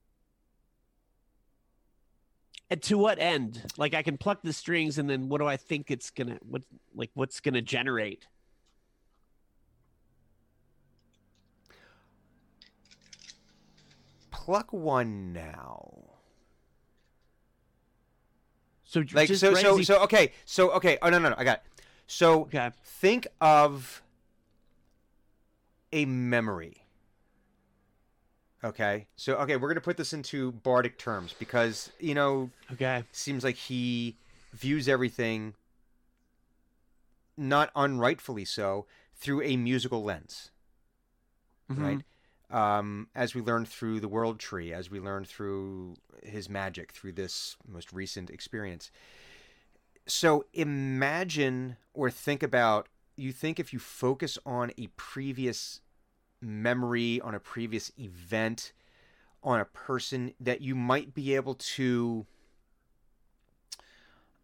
[2.71, 3.61] And to what end?
[3.77, 6.63] Like I can pluck the strings, and then what do I think it's gonna what
[6.95, 8.27] like what's gonna generate?
[14.31, 15.91] Pluck one now.
[18.85, 21.43] So Like just so so he- so okay so okay oh no no no I
[21.43, 21.63] got it.
[22.07, 22.71] So okay.
[22.85, 24.01] think of
[25.91, 26.80] a memory.
[28.63, 29.07] Okay.
[29.15, 33.03] So okay, we're going to put this into bardic terms because, you know, Okay.
[33.11, 34.17] seems like he
[34.53, 35.55] views everything
[37.37, 38.85] not unrightfully so
[39.15, 40.51] through a musical lens,
[41.71, 41.81] Mhm.
[41.81, 42.01] right?
[42.51, 47.13] Um, as we learned through the world tree, as we learned through his magic, through
[47.13, 48.91] this most recent experience.
[50.07, 55.81] So imagine or think about you think if you focus on a previous
[56.41, 58.73] memory, on a previous event,
[59.43, 62.25] on a person, that you might be able to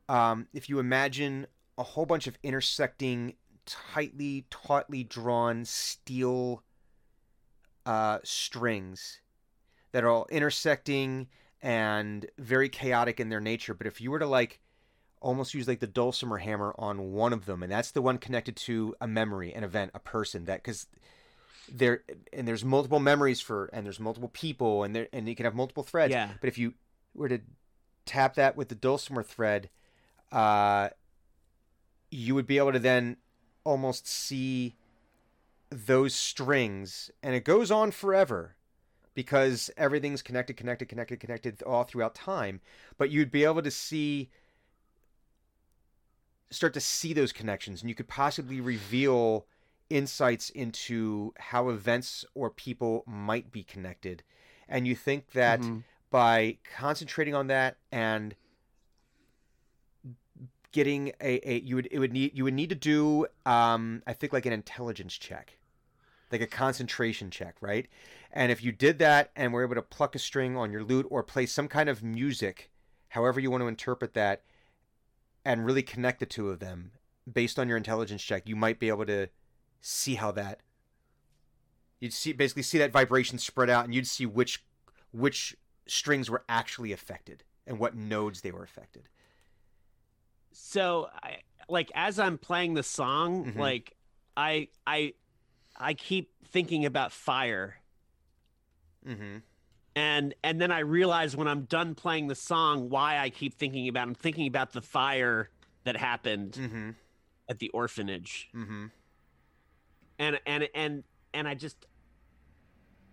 [0.09, 1.47] um, if you imagine
[1.77, 6.63] a whole bunch of intersecting, tightly, tautly drawn steel
[7.85, 9.21] uh, strings
[9.91, 11.27] that are all intersecting
[11.61, 13.73] and very chaotic in their nature.
[13.73, 14.59] But if you were to like
[15.19, 18.55] almost use like the dulcimer hammer on one of them, and that's the one connected
[18.55, 20.87] to a memory, an event, a person, that because
[21.71, 22.03] there
[22.33, 25.55] and there's multiple memories for and there's multiple people and there and you can have
[25.55, 26.11] multiple threads.
[26.11, 26.29] Yeah.
[26.39, 26.73] But if you
[27.13, 27.39] were to
[28.05, 29.69] tap that with the dulcimer thread,
[30.31, 30.89] uh,
[32.09, 33.17] you would be able to then
[33.63, 34.75] almost see
[35.69, 38.55] those strings, and it goes on forever
[39.13, 42.61] because everything's connected, connected, connected, connected all throughout time.
[42.97, 44.29] But you'd be able to see,
[46.49, 49.45] start to see those connections, and you could possibly reveal
[49.89, 54.23] insights into how events or people might be connected.
[54.67, 55.83] And you think that Mhm.
[56.09, 58.35] by concentrating on that and
[60.71, 64.13] getting a, a you would it would need you would need to do um I
[64.13, 65.57] think like an intelligence check.
[66.29, 67.87] Like a concentration check, right?
[68.33, 71.07] And if you did that and were able to pluck a string on your lute
[71.09, 72.69] or play some kind of music,
[73.09, 74.43] however you want to interpret that,
[75.45, 76.91] and really connect the two of them
[77.31, 79.29] based on your intelligence check, you might be able to
[79.81, 80.59] see how that
[81.99, 84.63] you'd see basically see that vibration spread out and you'd see which
[85.11, 85.55] which
[85.87, 89.09] strings were actually affected and what nodes they were affected.
[90.51, 91.37] so I,
[91.69, 93.55] like as i'm playing the song Mhm.
[93.57, 93.95] like
[94.35, 95.13] i i
[95.77, 97.77] i keep thinking about fire
[99.07, 99.37] Mm-hmm.
[99.95, 103.87] and and then i realize when i'm done playing the song why i keep thinking
[103.87, 105.49] about i'm thinking about the fire
[105.85, 106.89] that happened Mm-hmm.
[107.49, 108.87] at the orphanage Mm-hmm.
[110.19, 111.03] And and and
[111.33, 111.85] and i just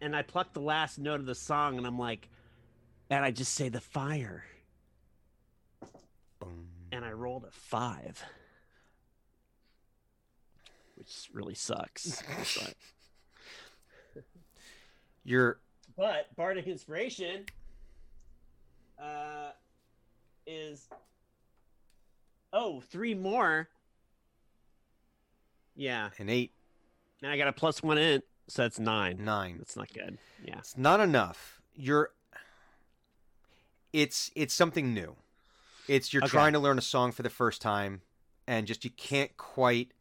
[0.05, 2.29] and I pluck the last note of the song, and I'm like,
[3.09, 4.45] and I just say the fire,
[6.39, 6.67] Boom.
[6.93, 8.23] and I rolled a five,
[10.97, 12.23] which really sucks.
[12.59, 12.75] but,
[15.25, 15.59] You're
[15.97, 17.47] but bardic inspiration
[19.03, 19.53] uh,
[20.47, 20.87] is
[22.53, 23.69] oh three more.
[25.77, 26.53] Yeah, an eight,
[27.25, 29.25] and I got a plus one in, so that's nine.
[29.25, 29.57] nine.
[29.59, 30.19] That's not good.
[30.45, 30.59] Yeah.
[30.59, 31.61] It's not enough.
[31.75, 32.11] You're.
[33.95, 35.17] It's it's something new.
[35.89, 36.31] It's you're Okay.
[36.31, 38.03] trying to learn a song for the first time,
[38.47, 39.93] and just you can't quite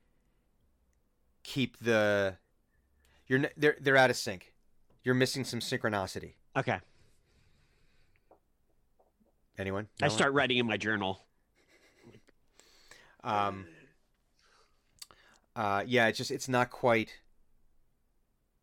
[1.43, 2.37] keep the.
[3.27, 4.53] You're they're they're out of sync.
[5.03, 6.33] You're missing some synchronicity.
[6.57, 6.79] Okay.
[9.57, 9.87] Anyone?
[10.01, 10.17] I No one?
[10.17, 11.21] start writing in my journal.
[13.23, 13.65] Um.
[15.55, 17.13] Uh, yeah, it's just it's not quite.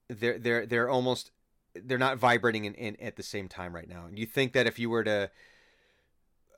[0.09, 1.31] They're they're they're almost
[1.75, 4.07] they're not vibrating in, in at the same time right now.
[4.07, 5.31] And you think that if you were to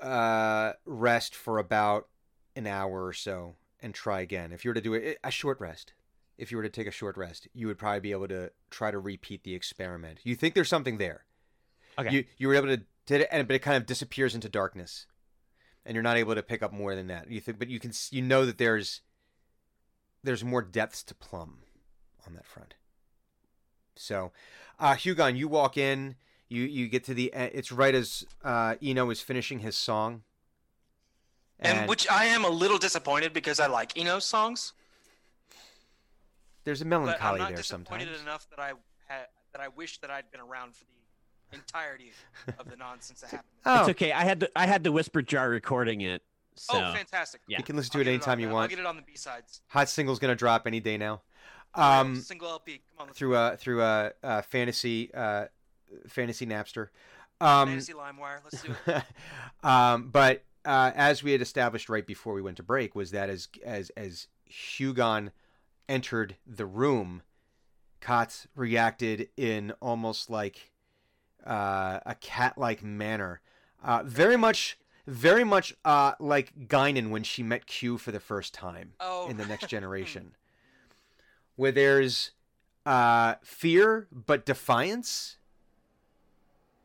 [0.00, 2.08] uh, rest for about
[2.56, 5.60] an hour or so and try again, if you were to do a, a short
[5.60, 5.92] rest,
[6.38, 8.90] if you were to take a short rest, you would probably be able to try
[8.90, 10.20] to repeat the experiment.
[10.24, 11.24] You think there's something there.
[11.98, 12.10] Okay.
[12.10, 15.06] You you were able to did it, and but it kind of disappears into darkness,
[15.84, 17.30] and you're not able to pick up more than that.
[17.30, 19.02] You think, but you can you know that there's
[20.24, 21.58] there's more depths to plumb
[22.26, 22.74] on that front.
[23.96, 24.32] So,
[24.78, 26.16] uh, Hugon, you walk in.
[26.48, 27.24] You you get to the.
[27.26, 30.22] e- It's right as uh, Eno is finishing his song.
[31.60, 34.72] And, which I am a little disappointed because I like Eno's songs,
[36.64, 38.22] there's a but I'm melancholy not there disappointed sometimes.
[38.22, 38.72] enough that I
[39.06, 40.84] had that I wish that I'd been around for
[41.50, 42.12] the entirety
[42.58, 43.48] of the nonsense that happened.
[43.64, 44.10] Oh, It's okay.
[44.12, 46.22] I had the I had the whisper jar recording it.
[46.54, 47.40] So Oh, fantastic!
[47.46, 47.58] Yeah.
[47.58, 48.54] you can listen to I'll it get anytime on you want.
[48.54, 48.70] I'll want.
[48.70, 49.62] get it on the B sides.
[49.68, 51.22] Hot single's gonna drop any day now.
[51.74, 52.82] Um, single LP.
[52.98, 55.46] Come on, through a through a, uh fantasy uh,
[56.08, 56.88] fantasy Napster.
[57.40, 58.38] Um, Fantasy LimeWire.
[58.44, 59.02] Let's do it.
[59.66, 63.28] um, but uh, as we had established right before we went to break, was that
[63.30, 65.32] as as as Hugon
[65.88, 67.22] entered the room,
[68.00, 70.72] Kat reacted in almost like
[71.44, 73.40] uh, a cat-like manner,
[73.82, 78.54] uh, very much, very much uh, like Guinan when she met Q for the first
[78.54, 80.34] time Oh, in the Next Generation,
[81.56, 82.30] where there's
[82.86, 85.36] uh, fear but defiance.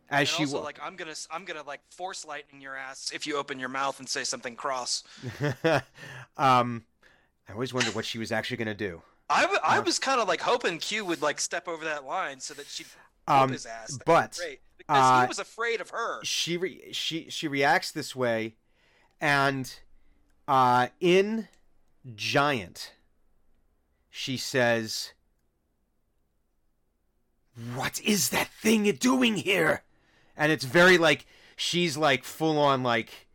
[0.10, 3.11] As and she also wa- like I'm gonna I'm gonna like force lightning your ass
[3.14, 5.03] if you open your mouth and say something cross.
[6.38, 6.85] um,
[7.49, 9.02] I always wondered what she was actually going to do.
[9.30, 9.81] I, w- I Yeah.
[9.81, 12.88] was kind of like hoping Q would like step over that line so that she'd
[13.27, 13.91] Um, his ass.
[13.91, 14.61] That'd but, great.
[14.88, 16.23] Because uh, he was afraid of her.
[16.23, 18.55] She re- she she reacts this way,
[19.19, 19.72] and
[20.47, 21.49] uh, in
[22.15, 22.93] Giant,
[24.09, 25.11] she says,
[27.76, 29.84] "What is that thing you're doing here?"
[30.38, 33.27] And it's very like she's like full on like.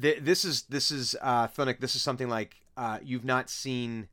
[0.00, 4.08] Th- this is this is uh Thunuk, this is something like uh you've not seen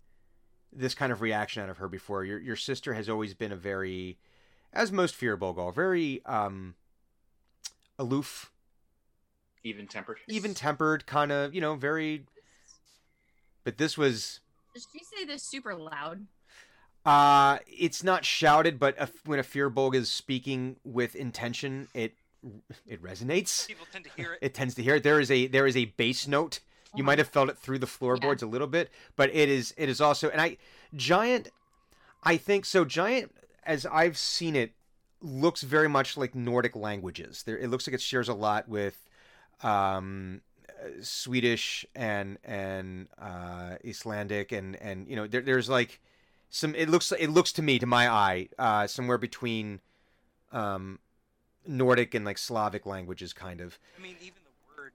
[0.73, 2.25] this kind of reaction out of her before.
[2.25, 4.17] Your your sister has always been a very
[4.73, 6.75] as most firbolg, very um
[7.99, 8.51] aloof,
[9.63, 10.19] Even tempered.
[10.27, 12.25] even tempered, kind of, you know, very
[13.63, 14.39] but this was
[14.73, 16.27] Did she say this super loud?
[17.05, 22.13] uh it's not shouted, but a, when a firbolg is speaking with intention, it
[22.85, 23.67] it resonates.
[23.67, 24.39] People tend to hear it.
[24.41, 25.03] It tends to hear it.
[25.03, 26.59] There is a there is a bass note.
[26.95, 29.87] You might have felt it through the floorboards a little bit, but it is it
[29.89, 30.57] is also and I
[30.95, 31.49] giant
[32.23, 33.31] I think so giant
[33.67, 34.73] as I've seen it
[35.21, 37.43] looks very much like Nordic languages.
[37.43, 38.97] There it looks like it shares a lot with
[39.61, 45.99] um uh, Swedish and and uh Icelandic and and you know there, there's like
[46.49, 49.79] some it looks it looks to me to my eye uh somewhere between
[50.51, 50.99] um
[51.67, 53.77] Nordic and like Slavic languages kind of.
[53.97, 54.93] I mean, even the word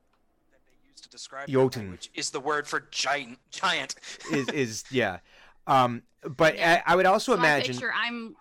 [0.52, 1.82] that they use to describe that Jotun.
[1.82, 3.38] language is the word for giant.
[3.50, 3.94] Giant.
[4.32, 5.18] is is yeah.
[5.66, 6.82] Um, but Yeah.
[6.86, 7.72] I, I would also So imagine.
[7.74, 8.36] picture I'm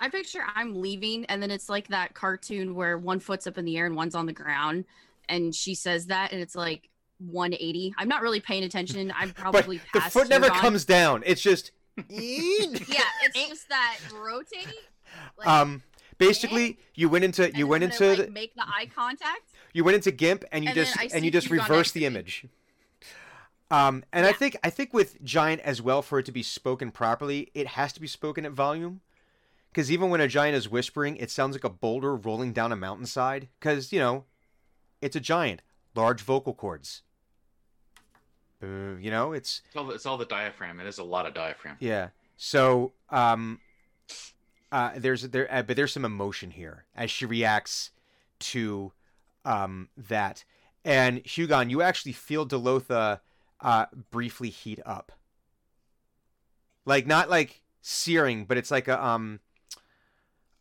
[0.00, 3.64] I picture I'm leaving and then it's like that cartoon where one foot's up in
[3.64, 4.86] the air and one's on the ground
[5.28, 7.94] and she says that and it's like 180.
[7.98, 9.12] I'm not really paying attention.
[9.16, 10.60] I'm but probably the foot never Hugon.
[10.60, 11.22] comes down.
[11.24, 11.72] It's just.
[11.96, 14.72] Yeah, it's just that rotating.
[15.38, 15.82] Like, um.
[16.18, 19.52] Basically, you went into you then went into gonna, the, like, make the eye contact.
[19.72, 22.44] you went into GIMP and you and just and you just reverse the image.
[23.70, 26.90] Um, and I think I think with giant as well for it to be spoken
[26.90, 29.00] properly, it has to be spoken at volume.
[29.70, 32.76] Because even when a giant is whispering, it sounds like a boulder rolling down a
[32.76, 33.48] mountainside.
[33.58, 34.24] Because you know,
[35.00, 35.62] it's a giant,
[35.94, 37.02] large vocal cords.
[38.62, 40.80] Uh, you know, it's It's all, it's all the diaphragm.
[40.80, 41.76] It is a lot of diaphragm.
[41.80, 42.08] Yeah.
[42.36, 43.60] So um,
[44.72, 47.90] uh, there's there, uh, but there's some emotion here as she reacts
[48.40, 48.92] to
[49.44, 50.44] um that,
[50.84, 53.20] and Hugon, you actually feel Delotha
[53.60, 55.12] uh briefly heat up,
[56.84, 59.40] like not like searing, but it's like a um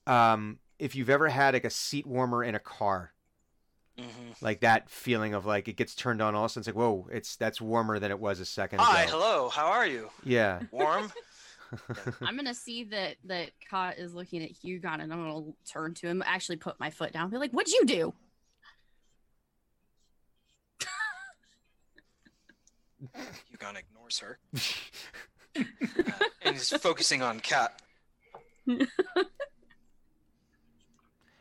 [0.09, 3.11] um if you've ever had like a seat warmer in a car
[3.97, 4.41] Mhm.
[4.41, 6.75] like that feeling of like it gets turned on all of a sudden it's like
[6.75, 9.49] whoa it's that's warmer than it was a second Hi, ago Hi, hello.
[9.49, 10.09] How are you?
[10.23, 11.11] yeah Warm?
[12.21, 16.07] I'm gonna see that that Ka is looking at Hugon, and I'm gonna turn to
[16.07, 18.13] him, actually put my foot down, and be like, "What'd you do?"
[23.51, 24.39] Hugon ignores her.
[26.41, 27.81] and is focusing on Kat.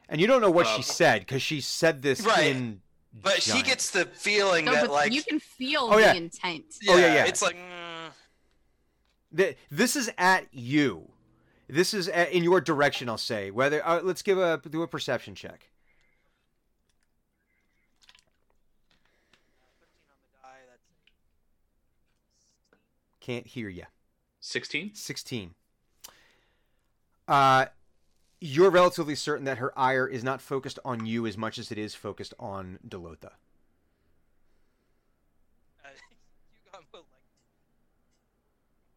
[0.09, 2.47] and you don't know what she Um, said because she said this Right.
[2.47, 2.81] in
[3.23, 6.13] But she gets the feeling No, that like you can feel Oh, the yeah.
[6.15, 6.65] intent.
[6.81, 7.25] yeah, Oh, yeah, yeah.
[7.27, 8.11] it's like mm,
[9.71, 11.11] this is at you
[11.69, 14.89] this is at, in your direction i'll say whether uh, let's give a do a
[14.89, 15.69] perception check
[19.81, 20.83] 13 on the die, that's
[23.21, 23.85] can't hear you
[24.41, 24.95] 16?
[24.95, 25.55] 16
[27.29, 27.67] uh
[28.41, 31.79] you're relatively certain that her ire is not focused on you as much as it
[31.79, 33.33] is focused on delotha
[35.85, 35.89] uh,
[36.93, 37.23] will like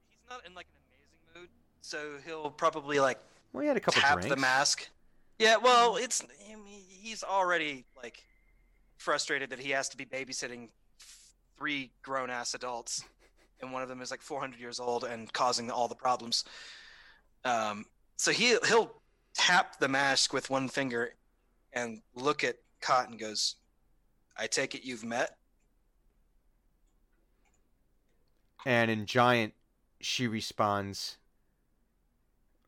[0.10, 1.50] he's not in like an amazing mood,
[1.82, 3.20] so he'll probably like
[3.54, 4.90] well he had a couple tap drinks the mask.
[5.42, 8.24] Yeah, well, it's I mean, he's already like
[8.98, 10.70] frustrated that he has to be babysitting
[11.58, 13.04] three grown ass adults,
[13.60, 16.44] and one of them is like 400 years old and causing all the problems.
[17.44, 17.86] Um,
[18.18, 19.01] so he he'll
[19.34, 21.16] tap the mask with one finger
[21.74, 23.56] and look at Kat and goes,
[24.38, 25.38] "I take it you've met."
[28.66, 29.54] and in giant
[30.00, 31.18] she responds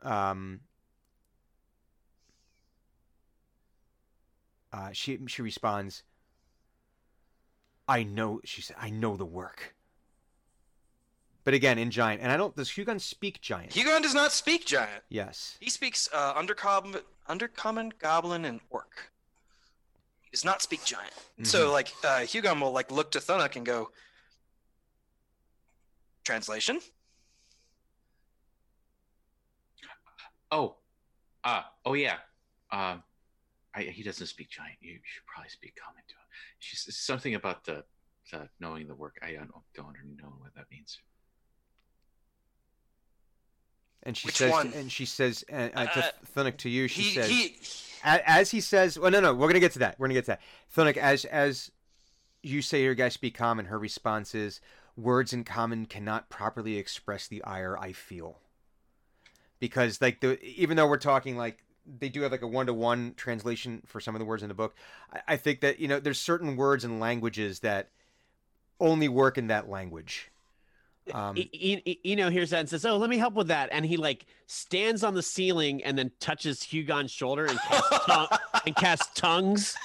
[0.02, 0.62] um
[4.72, 6.04] uh she she responds
[7.88, 9.76] i know she said i know the work
[11.44, 14.66] but again in giant and i don't does hugon speak giant Hugon does not speak
[14.66, 15.04] giant.
[15.10, 19.12] yes He speaks uh, undercommon, undercommon, goblin, and orc.
[20.24, 21.14] He does not speak giant.
[21.44, 23.92] So, like, uh, Hugon will like look to Thunuk and go,
[26.24, 26.80] "Translation."
[30.52, 30.76] Oh,
[31.44, 32.18] uh, oh yeah.
[32.72, 33.04] Um,
[33.76, 34.78] I, he doesn't speak giant.
[34.82, 36.28] You should probably speak common to him.
[36.60, 37.84] She's something about the,
[38.32, 39.18] the knowing the work.
[39.22, 41.00] I don't don't know what that means.
[44.04, 44.74] And she Which says one?
[44.76, 47.58] and she says uh, uh, to Uh, Thunuk to you she he says he.
[48.04, 49.98] As he says, well, no, no, we're gonna get to that.
[49.98, 50.42] We're gonna get to that.
[50.76, 51.72] Thunuk, as as
[52.42, 53.66] you say, your guy speak common.
[53.68, 54.60] Her response is,
[54.98, 58.40] "Words in common cannot properly express the ire I feel."
[59.60, 62.74] Because, like, the even though we're talking like they do have like a one to
[62.74, 64.76] one translation for some of the words in the book,
[65.14, 67.90] I, I think that you know there's certain words and languages that
[68.82, 70.30] only work in that language.
[71.14, 73.86] Um, E- E- Eno hears that and says, "Oh, let me help with that." And
[73.86, 78.28] he like stands on the ceiling and then touches Hugon's shoulder and casts, tongue-
[78.66, 79.76] and casts tongues.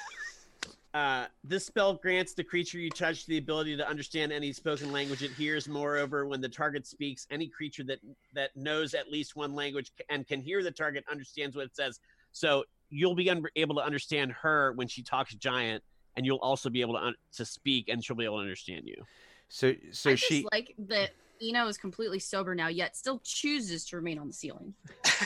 [0.94, 5.22] Uh, this spell grants the creature you touch the ability to understand any spoken language
[5.22, 5.68] it hears.
[5.68, 7.98] Moreover, when the target speaks, any creature that
[8.34, 12.00] that knows at least one language and can hear the target understands what it says.
[12.32, 15.82] So you'll be un- able to understand her when she talks giant,
[16.16, 18.86] and you'll also be able to un- to speak, and she'll be able to understand
[18.86, 19.04] you.
[19.48, 21.10] So so I she like that
[21.42, 24.74] Eno is completely sober now, yet still chooses to remain on the ceiling.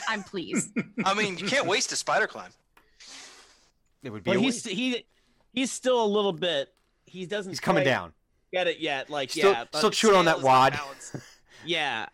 [0.07, 0.71] I'm pleased.
[1.05, 2.51] I mean, you can't waste a spider climb.
[4.03, 4.67] it would be Well, a he's waste.
[4.69, 5.05] he
[5.53, 6.73] he's still a little bit.
[7.05, 7.51] He doesn't.
[7.51, 8.13] he's coming down.
[8.51, 9.09] Get it yet?
[9.09, 11.21] Like Still, yeah, still chewing on Scale that is not wad.
[11.65, 12.05] yeah.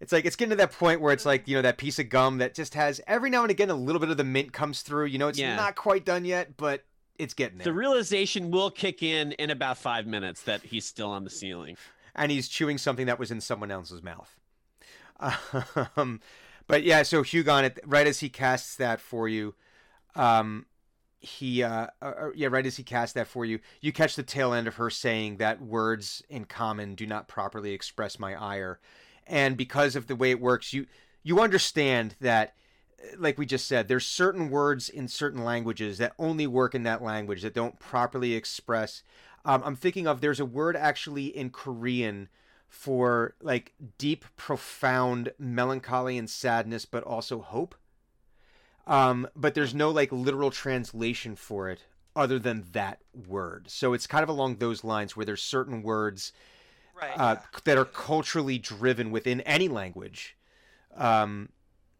[0.00, 2.08] It's like it's getting to that point where it's like you know that piece of
[2.08, 4.82] gum that just has every now and again a little bit of the mint comes
[4.82, 5.06] through.
[5.06, 5.56] You know, it's Yeah.
[5.56, 6.84] not quite done yet, but
[7.22, 11.24] it's getting The realization will kick in in about five minutes that he's still on
[11.24, 11.76] the ceiling.
[12.14, 14.38] and he's chewing something that was in someone else's mouth.
[15.96, 16.20] Um,
[16.66, 19.54] but yeah, so Hugon, right as he casts that for you,
[20.16, 20.66] um,
[21.20, 24.52] he uh, uh, yeah, right as he casts that for you, you catch the tail
[24.52, 28.80] end of her saying that words in common do not properly express my ire,
[29.26, 30.86] and because of the way it works, you
[31.22, 32.54] you understand that.
[33.18, 37.02] Like we just said, there's certain words in certain languages that only work in that
[37.02, 39.02] language that don't properly express
[39.44, 42.28] um, I'm thinking of there's a word actually in Korean
[42.68, 47.74] for like deep, profound melancholy and sadness, but also hope.
[48.86, 51.84] Um, but there's no like literal translation for it
[52.16, 53.70] other than that word.
[53.70, 56.32] So it's kind of along those lines where there's certain words
[56.94, 57.12] Right.
[57.16, 60.36] uh, that are culturally driven within any language
[60.96, 61.50] Um,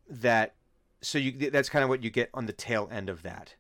[0.09, 0.55] that
[1.03, 3.55] so you that's kind of what you get on the tail end of that.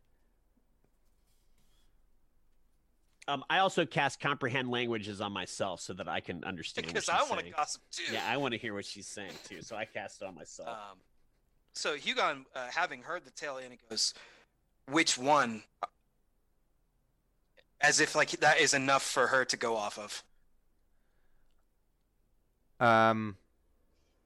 [3.28, 6.88] Um, I also cast comprehend languages on myself so that I can understand.
[6.88, 8.12] because what I want to gossip too.
[8.12, 9.62] Yeah, I want to hear what she's saying too.
[9.62, 10.68] So I cast it on myself.
[10.68, 10.98] Um,
[11.72, 14.12] so Hugon, uh, having heard the tail end, he goes,
[14.90, 15.62] "Which one?"
[17.80, 20.24] As if like that is enough for her to go off of.
[22.80, 23.36] Um,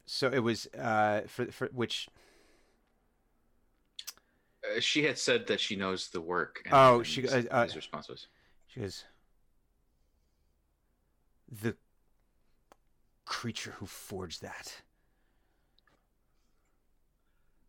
[0.07, 2.09] so it was uh for for which
[4.75, 6.63] Uh, she had said that she knows the work.
[6.65, 8.27] And Oh, then she- his, uh, uh, his response was,
[8.67, 9.05] she goes
[11.49, 11.77] the
[13.25, 14.83] creature who forged that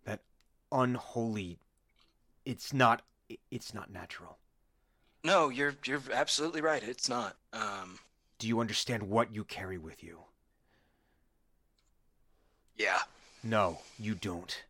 [0.04, 0.22] that
[0.72, 1.60] unholy
[2.46, 3.04] it's not
[3.52, 4.40] it's not natural
[5.24, 6.82] No, you're you're absolutely right.
[6.84, 7.38] It's not.
[7.54, 8.00] Um,
[8.40, 10.22] do you understand what you carry with you
[12.76, 13.00] yeah,
[13.44, 14.64] no you don't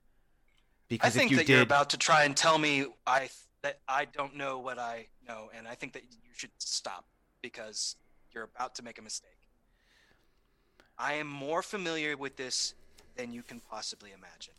[1.01, 3.29] I think you that did you're about to try and tell me I
[3.61, 7.05] that I don't know what I know, and I think that you should stop
[7.41, 7.95] because
[8.31, 9.31] you're about to make a mistake.
[10.97, 12.73] I am more familiar with this
[13.15, 14.53] than you can possibly imagine.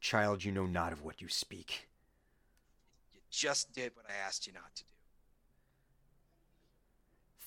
[0.00, 1.88] child you know not of what you speak
[3.12, 4.88] You just did what I asked you not to do.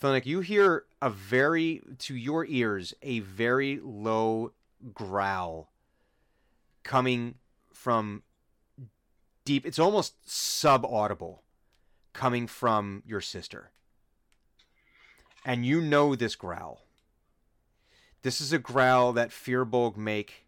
[0.02, 4.52] Thunuk, you hear a very, to your ears, a very low
[4.94, 5.70] growl
[6.84, 7.36] coming
[7.72, 8.24] from
[9.46, 9.66] deep.
[9.66, 11.44] It's almost sub-audible
[12.14, 13.72] coming from your sister.
[15.46, 16.86] And you know this growl.
[18.22, 20.46] This is a growl that Firbolg make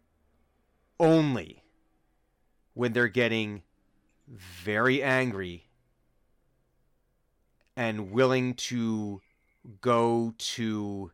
[0.98, 1.62] only
[2.72, 3.62] when they're getting
[4.26, 5.68] very angry
[7.76, 9.20] and willing to
[9.80, 11.12] go to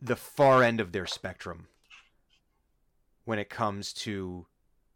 [0.00, 1.68] the far end of their spectrum
[3.24, 4.46] when it comes to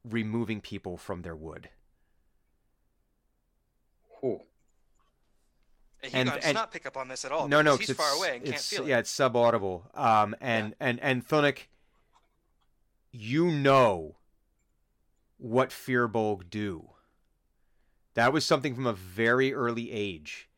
[0.05, 1.71] removing people from their wood.
[4.23, 4.43] "Oh,
[6.03, 7.49] And, And- does and- not pick up on this at all.
[7.49, 9.97] no, no, he's far away and can't it's- feel Yeah, it's subaudible.
[9.97, 11.67] Um, and and and Thunuk,
[13.11, 14.17] you know
[15.39, 16.93] what Firbolg do.
[18.15, 20.49] That was something from a very early age.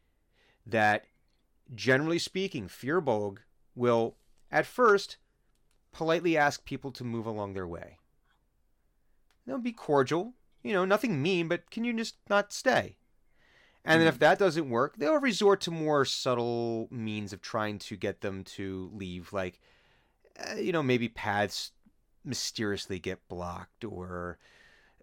[0.66, 1.06] That,
[1.74, 3.38] generally speaking, Firbolg
[3.74, 4.16] will
[4.50, 5.16] at first
[5.92, 7.98] politely ask people to move along their way.
[9.46, 12.96] They'll be cordial, you know, nothing mean, but can you just not stay?
[13.84, 17.96] And then if that doesn't work, they'll resort to more subtle means of trying to
[17.96, 19.60] get them to leave, like,
[20.38, 21.72] uh, you know, maybe paths
[22.22, 24.38] mysteriously get blocked or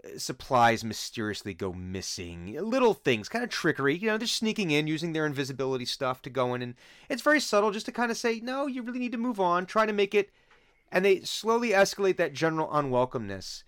[0.03, 2.55] uh, supplies mysteriously go missing.
[2.61, 3.97] Little things, kind of trickery.
[3.97, 6.75] You know, they're sneaking in using their invisibility stuff to go in, and
[7.09, 9.65] it's very subtle just to kind of say, no, you really need to move on,
[9.65, 10.29] try to make it.
[10.95, 13.63] And they slowly escalate that general unwelcomeness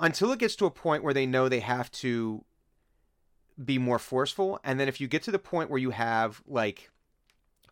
[0.00, 2.44] until it gets to a point where they know they have to
[3.62, 4.60] be more forceful.
[4.64, 6.90] And then if you get to the point where you have, like,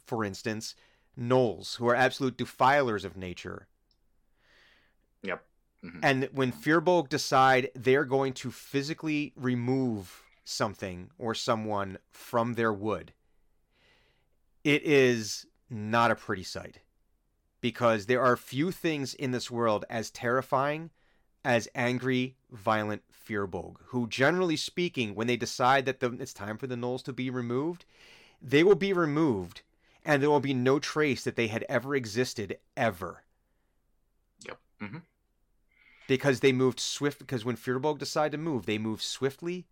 [0.07, 0.77] for instance,
[1.19, 3.69] gnolls who are absolute defilers of nature,
[5.23, 5.45] yep."
[5.85, 6.01] Mhm.
[6.03, 13.13] and when Firbolg decide they're going to physically remove something or someone from their wood,
[14.65, 16.81] it is not a pretty sight.
[17.61, 20.91] Because there are few things in this world as terrifying
[21.45, 26.67] as angry, violent Firbolg, who, generally speaking, when they decide that the, it's time for
[26.67, 27.85] the gnolls to be removed,
[28.43, 29.63] they will be removed,
[30.05, 33.23] and there will be no trace that they had ever existed ever
[34.47, 34.59] Yep.
[34.83, 34.99] Mm-hmm.
[36.09, 39.67] because they moved swift because when Firbolg decide to move, they move swiftly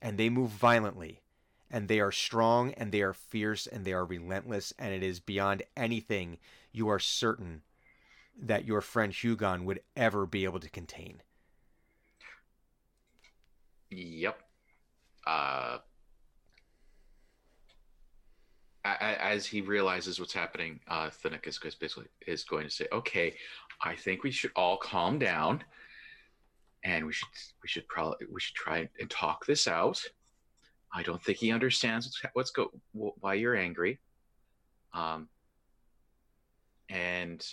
[0.00, 1.23] and they move violently.
[1.70, 5.18] And they are strong and they are fierce and they are relentless and it is
[5.20, 6.38] beyond anything
[6.72, 7.62] you are certain
[8.40, 11.22] that your friend Hugon would ever be able to contain.
[13.90, 14.40] Yep.
[15.26, 15.78] Uh,
[18.84, 21.08] as he realizes what's happening, uh,
[21.44, 23.36] is basically is going to say, "Okay,
[23.80, 25.64] I think we should all calm down,
[26.82, 27.28] and we should
[27.62, 30.02] we should probably we should try and talk this out.
[30.94, 33.98] I don't think he understands what's, what's go why you're angry.
[34.92, 35.28] Um,
[36.88, 37.44] and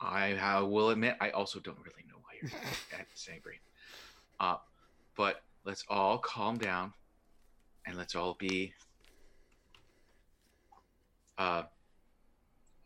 [0.00, 2.50] I uh, will admit I also don't really know why you're
[3.32, 3.60] angry.
[4.40, 4.56] Uh,
[5.16, 6.92] but let's all calm down
[7.86, 8.72] and let's all be
[11.38, 11.62] uh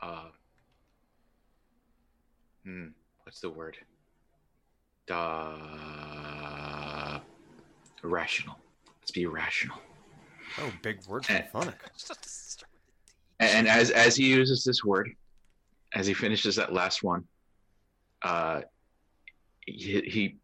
[0.00, 0.28] uh
[2.64, 2.86] hmm
[3.24, 3.76] what's the word
[5.10, 6.75] uh
[8.02, 8.58] rational
[9.00, 9.78] let's be rational
[10.58, 11.42] Oh, big word from Eh.
[11.52, 11.74] Thunuk.
[11.92, 12.82] Just have to start with
[13.40, 13.58] the D.
[13.58, 15.10] And as as he uses this word,
[15.94, 17.24] as he finishes that last one,
[18.22, 18.62] uh,
[19.66, 20.36] he, he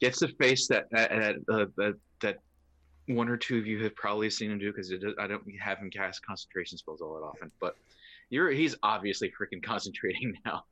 [0.00, 1.10] gets the face that that
[1.48, 2.38] uh, that, that
[3.06, 5.90] one or two of you have probably seen him do because I don't have him
[5.90, 7.76] cast concentration spells all that often, but
[8.30, 10.64] you're he's obviously freaking concentrating now.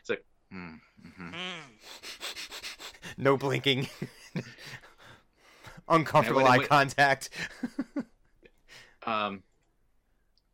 [0.00, 1.32] It's like, mm, mhm.
[1.32, 1.64] Mm.
[3.18, 3.88] No blinking.
[5.88, 7.30] Uncomfortable And eye when- contact.
[9.06, 9.42] um,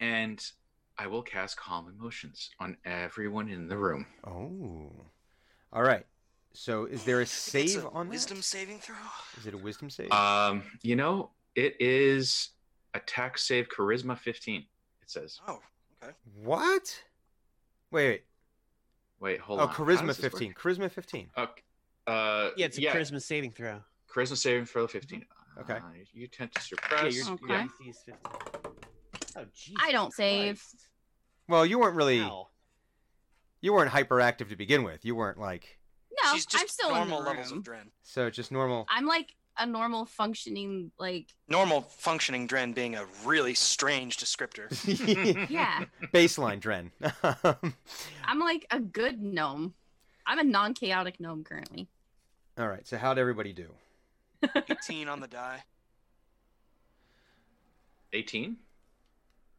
[0.01, 0.44] and
[0.98, 4.07] I will cast calm emotions on everyone in the room.
[4.27, 4.90] oh.
[5.73, 6.05] All right.
[6.52, 8.11] So is there a It's save a on that?
[8.12, 8.97] wisdom saving throw.
[9.39, 10.11] Is it a wisdom save?
[10.11, 12.48] Um, you know, it is
[12.94, 14.62] attack save charisma 15.
[15.02, 15.39] It says.
[15.47, 15.61] Oh,
[16.02, 16.12] okay.
[16.43, 17.02] what?
[17.93, 18.24] Wait, wait.
[19.20, 19.69] Wait, hold oh, on.
[19.69, 20.55] How charisma 15.
[20.55, 21.31] Charisma 15.
[21.36, 21.62] work?
[22.07, 23.81] Uh, uh, Yeah, it's a charisma saving throw.
[24.15, 25.24] Charisma saving throw 15.
[25.61, 25.74] Okay.
[25.74, 25.81] Uh,
[26.12, 27.15] you tend to Yeah, suppress.
[27.16, 27.45] your Okay.
[27.49, 27.66] yeah.
[27.82, 28.15] DC is 15.
[29.37, 30.62] Oh, Jesus I don't save.
[31.49, 32.49] Well, you weren't really Ow.
[33.61, 35.05] you weren't hyperactive to begin with.
[35.05, 35.78] You weren't like
[36.24, 37.59] No, she's just I'm still normal in the levels room.
[37.59, 37.91] of Dren.
[38.03, 38.87] so just normal.
[38.89, 44.69] I'm like a normal functioning like Normal functioning Dren being a really strange descriptor.
[45.51, 45.85] yeah.
[46.15, 46.91] Baseline Dren.
[48.24, 49.74] I'm like a good gnome.
[50.27, 51.89] I'm a non-chaotic gnome currently.
[52.59, 52.87] All right.
[52.87, 53.69] So how'd everybody do?
[54.69, 55.62] 18 on the die.
[58.12, 58.57] 18?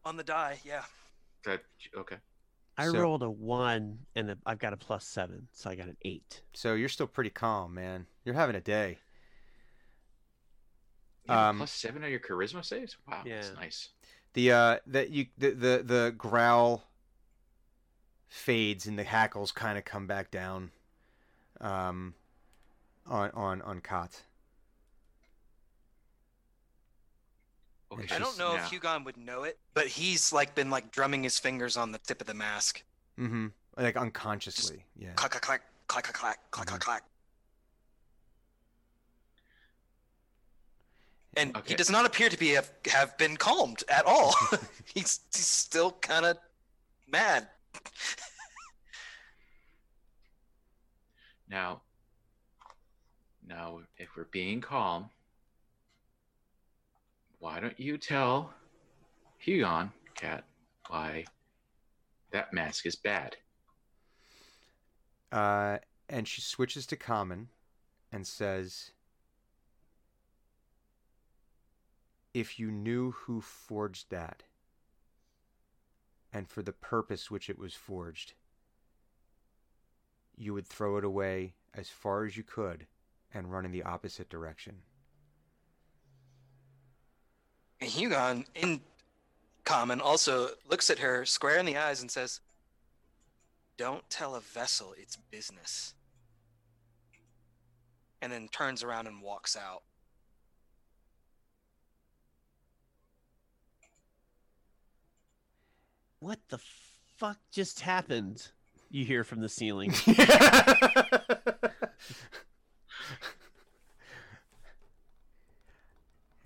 [0.06, 0.84] On the die, yeah.
[1.45, 1.62] That,
[1.98, 2.18] okay.
[2.78, 5.88] I So- rolled a one and a, I've got a plus seven, so I got
[5.88, 6.41] an eight.
[6.53, 8.08] So you're still pretty calm, man.
[8.26, 8.98] You're having a day.
[11.28, 12.98] You have Um, plus seven on your charisma saves?
[13.08, 13.53] Wow, that's Yeah.
[13.56, 13.90] nice.
[14.34, 16.86] The uh that you the the, the growl
[18.30, 20.72] fades and the hackles kind of come back down
[21.60, 22.16] um
[23.06, 24.24] on on on Kat.
[27.92, 28.16] Okay.
[28.16, 28.66] I don't know yeah.
[28.66, 31.98] if Hugon would know it, but he's like been like drumming his fingers on the
[32.00, 32.84] tip of the mask.
[33.20, 33.48] Mm-hmm.
[33.78, 34.78] Like unconsciously.
[34.78, 35.14] Just yeah.
[35.16, 36.70] Clack clack clack clack clack clack mm-hmm.
[36.70, 37.04] clack clack.
[41.38, 41.70] And okay.
[41.70, 44.34] he does not appear to be have, have been calmed at all.
[44.94, 46.38] he's, he's still kind of
[47.08, 47.48] mad.
[51.50, 51.82] now,
[53.48, 55.10] now, if we're being calm,
[57.42, 58.54] why don't you tell
[59.44, 60.44] Hugon, Kat,
[60.88, 61.26] why
[62.32, 63.36] that mask is bad?
[65.32, 65.78] Uh
[66.08, 67.48] and she switches to common
[68.12, 68.92] and says
[72.34, 74.44] if you knew who forged that
[76.34, 78.34] and for the purpose which it was forged
[80.38, 82.86] you would throw it away as far as you could
[83.34, 84.76] and run in the opposite direction
[87.82, 88.80] And Hugon, in
[89.66, 92.40] common, also looks at her square in the eyes and says,
[93.76, 95.95] Don't tell a vessel its business.
[98.22, 99.82] And then turns around and walks out.
[106.20, 106.60] What the
[107.18, 108.48] fuck just happened?
[108.91, 109.91] You hear from the ceiling.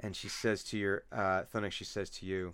[0.05, 2.53] and she says to your uh she says to you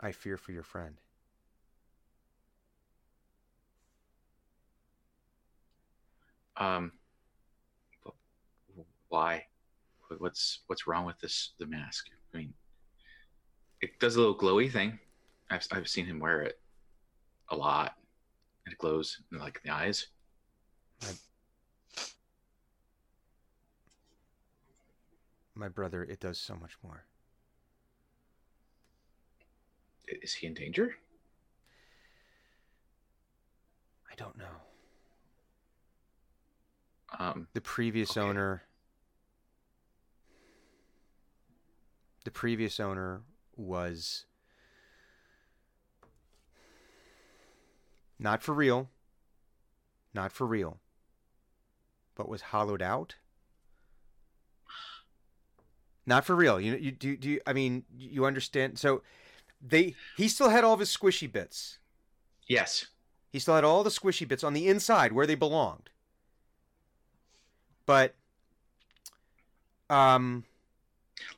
[0.00, 0.94] I fear for your friend.
[6.56, 6.92] Um,
[9.08, 9.44] why?
[10.18, 12.06] What's what's wrong with this the mask?
[12.32, 12.54] I mean,
[13.80, 14.98] it does a little glowy thing.
[15.50, 16.60] I've I've seen him wear it
[17.50, 17.96] a lot.
[18.66, 20.06] It glows in, like the eyes.
[25.58, 27.04] My brother, it does so much more.
[30.06, 30.94] Is he in danger?
[34.08, 34.44] I don't know.
[37.18, 38.20] Um, The previous Okay.
[38.20, 38.62] owner
[42.24, 43.22] the previous owner
[43.56, 44.26] was
[48.18, 48.90] not for real.
[50.14, 50.78] Not for real.
[52.14, 53.16] But was hollowed out.
[56.08, 56.58] Not for real.
[56.58, 59.02] You you do do you, I mean you understand so
[59.60, 61.78] they he still had all of his squishy bits.
[62.46, 62.86] yes.
[63.30, 65.90] He still had all the squishy bits on the inside where they belonged.
[67.84, 68.14] But
[69.90, 70.44] um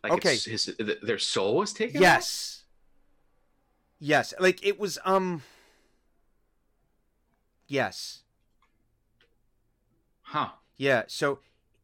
[0.04, 0.36] Like Okay.
[0.36, 0.72] his
[1.02, 1.96] their soul was taken.
[1.96, 2.02] out?
[2.02, 2.64] yes.
[3.98, 5.42] Yes, like it was um
[7.66, 8.22] Yes.
[10.22, 10.50] Huh.
[10.76, 11.40] Yeah, so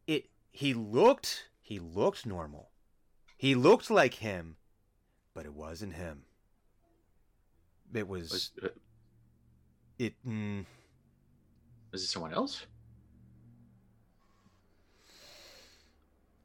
[0.07, 2.71] it he looked he looked normal.
[3.37, 4.57] He looked like him,
[5.35, 6.25] but it wasn't him.
[7.95, 8.69] It was, Was, uh,
[9.99, 10.15] it.
[10.27, 10.65] Mm,
[11.93, 12.67] was it someone else?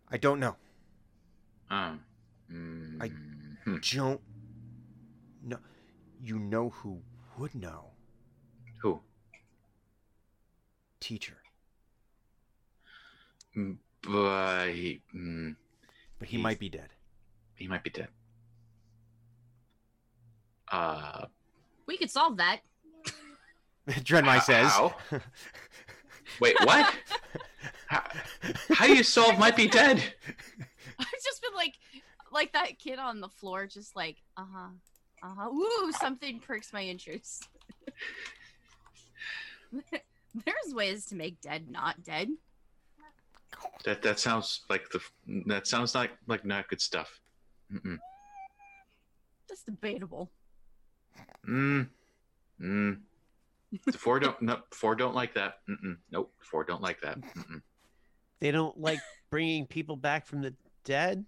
[0.09, 0.55] I don't know.
[1.69, 2.03] Um.
[2.51, 3.07] mm, I-
[3.63, 3.77] hmm.
[3.95, 4.21] Don't
[5.43, 5.57] know.
[6.21, 7.01] You know who
[7.37, 7.91] would know?
[8.81, 9.01] Who?
[10.99, 11.37] Teacher.
[13.57, 15.55] Mm, But he, mm,
[16.21, 16.91] But he He- might be dead.
[17.55, 18.09] he might be dead.
[20.67, 21.25] Uh,
[21.87, 22.61] We could solve that.
[23.89, 24.71] Drenmai says.
[24.75, 24.95] Ow.
[26.39, 26.95] wait, what?
[27.87, 28.03] how,
[28.69, 29.97] how do you solve might be dead?
[30.99, 31.73] I've just been like,
[32.31, 34.69] like that kid on the floor, just like, uh huh,
[35.23, 35.49] uh huh.
[35.49, 37.47] Ooh, something perks my interest.
[39.71, 42.29] There's ways to make dead not dead.
[43.83, 44.99] That that sounds like the
[45.47, 47.19] that sounds like like not good stuff.
[47.73, 47.97] Mm-mm.
[49.49, 50.31] That's debatable.
[51.47, 51.87] Mm.
[52.61, 52.99] Mm.
[53.85, 55.59] The four don't no four don't like that.
[55.69, 55.97] Mm-mm.
[56.11, 56.31] Nope.
[56.39, 57.19] Four don't like that.
[57.21, 57.61] Mm-mm.
[58.39, 58.99] They don't like
[59.29, 60.53] bringing people back from the
[60.83, 61.25] dead.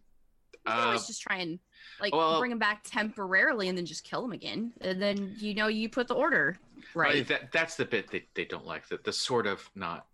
[0.53, 1.59] You can Uh, always just try and
[1.99, 4.73] like well- bring them back temporarily and then just kill them again.
[4.81, 6.57] And then you know you put the order
[6.93, 7.13] right.
[7.15, 7.27] right.
[7.27, 8.87] That that's the bit they, they don't like.
[8.87, 10.05] The the sort of not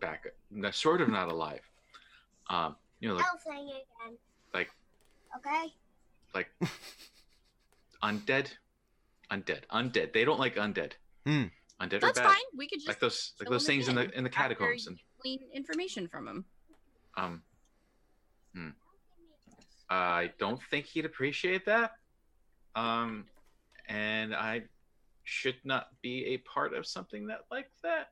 [0.00, 0.26] back.
[0.50, 1.60] The sort of not alive.
[2.48, 2.76] Um.
[3.00, 4.16] You know, like I'll sing again.
[4.52, 4.70] like-
[5.36, 5.72] Okay.
[6.34, 6.48] like
[8.02, 8.48] undead,
[9.30, 10.12] undead, undead.
[10.12, 10.92] They don't like undead.
[11.24, 11.44] Hmm.
[11.80, 12.26] Undead That's are bad.
[12.32, 12.42] fine.
[12.56, 15.40] We could just Like those like those things in the in the catacombs and glean
[15.54, 16.44] information from them.
[17.16, 17.42] um.
[18.54, 18.68] Hmm.
[19.90, 21.92] I don't think he'd appreciate that.
[22.74, 23.26] Um,
[23.88, 24.62] and I
[25.24, 28.08] should not be a part of something that like that.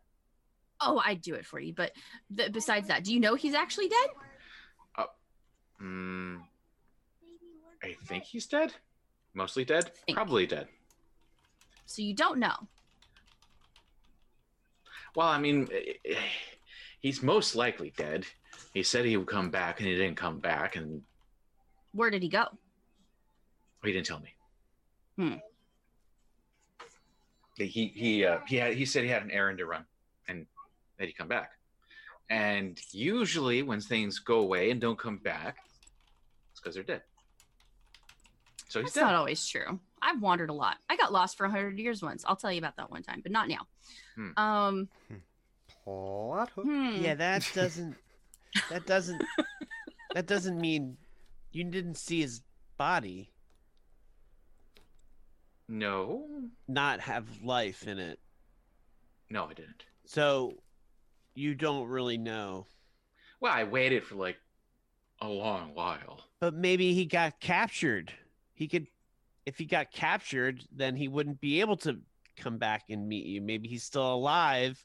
[0.81, 1.73] Oh, I'd do it for you.
[1.75, 1.93] But
[2.37, 4.09] th- besides that, do you know he's actually dead?
[5.79, 6.37] Hmm.
[7.83, 8.73] I think he's dead.
[9.35, 9.93] Mostly dead.
[10.13, 10.69] Probably dead.
[11.85, 12.55] So you don't know.
[15.15, 16.15] Well, I mean, eh, eh,
[17.01, 18.25] he's most likely dead.
[18.73, 21.03] He said he would come back, and he didn't come back, and
[21.93, 22.47] Where did he go?
[23.85, 24.35] he didn't tell me.
[25.17, 25.35] Hmm.
[27.57, 29.85] He he uh, he had he said he had an errand to run,
[30.29, 30.45] and
[30.99, 31.51] that he'd come back.
[32.29, 35.59] And usually, when things go away and don't come back,
[36.51, 37.03] it's because they're dead.
[38.69, 39.03] So he's That's dead.
[39.03, 39.79] not always true.
[40.03, 40.77] I've wandered a lot.
[40.91, 42.25] I got lost for hundred years once.
[42.27, 43.67] I'll tell you about that one time, but not now.
[44.17, 44.31] Hmm.
[44.37, 44.89] Um.
[45.85, 46.65] Plot hook.
[46.65, 46.97] hmm.
[47.01, 47.97] Yeah, that doesn't.
[48.71, 49.23] that doesn't.
[50.15, 50.97] That doesn't mean
[51.53, 52.41] you didn't see his
[52.79, 53.35] body
[55.69, 56.27] no,
[56.69, 58.19] not have life in it,
[59.31, 59.85] no, I didn't.
[60.07, 60.55] so
[61.37, 62.67] you don't really know.
[63.41, 64.39] Well, I waited for like
[65.21, 66.21] a long while.
[66.41, 68.13] But maybe he got captured.
[68.55, 68.87] He could,
[69.45, 71.99] if he got captured, then he wouldn't be able to
[72.37, 73.41] come back and meet you.
[73.41, 74.83] Maybe he's still alive.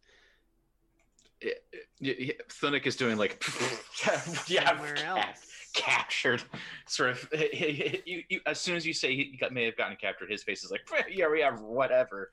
[1.40, 1.64] It,
[2.00, 3.44] it, it- Thunuk is doing like
[4.48, 5.40] yeah, ca- else.
[5.74, 6.44] captured.
[6.86, 7.30] Sort of.
[7.54, 10.64] you, you, as soon as you say he got, may have gotten captured, his face
[10.64, 12.32] is like yeah, we have whatever.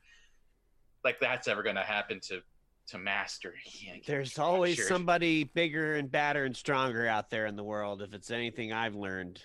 [1.04, 2.40] Like that's ever going to happen to
[2.88, 3.54] to Master.
[3.64, 4.88] He There's always captured.
[4.88, 8.02] somebody bigger and badder and stronger out there in the world.
[8.02, 9.42] If it's anything I've learned,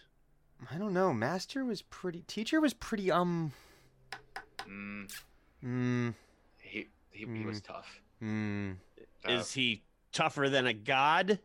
[0.72, 1.14] I don't know.
[1.14, 2.22] Master was pretty.
[2.28, 3.12] Teacher was pretty.
[3.12, 3.52] Um.
[4.68, 5.14] Mm,
[5.64, 6.14] Mm.
[6.58, 8.00] he he, he was tough.
[8.22, 8.78] Mm.
[9.28, 11.40] Uh, is he tougher than a god?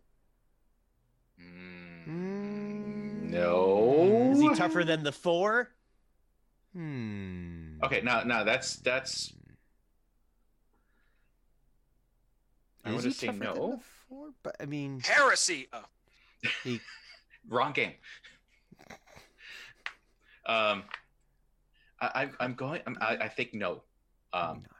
[1.40, 3.30] mm, Mm.
[3.30, 4.30] no.
[4.32, 5.70] Is he tougher than the four?
[6.74, 7.78] Hmm.
[7.82, 9.32] Okay, now now that's that's.
[12.88, 13.54] I Is want he to say no.
[13.76, 13.78] the
[14.08, 14.30] four?
[14.42, 15.68] But I mean, Heresy.
[15.72, 15.84] Oh,
[17.48, 17.92] Wrong game.
[20.46, 20.84] um,
[22.00, 22.80] I, I I'm going.
[22.86, 23.82] I'm, I I think no.
[24.32, 24.70] maybe Um, not.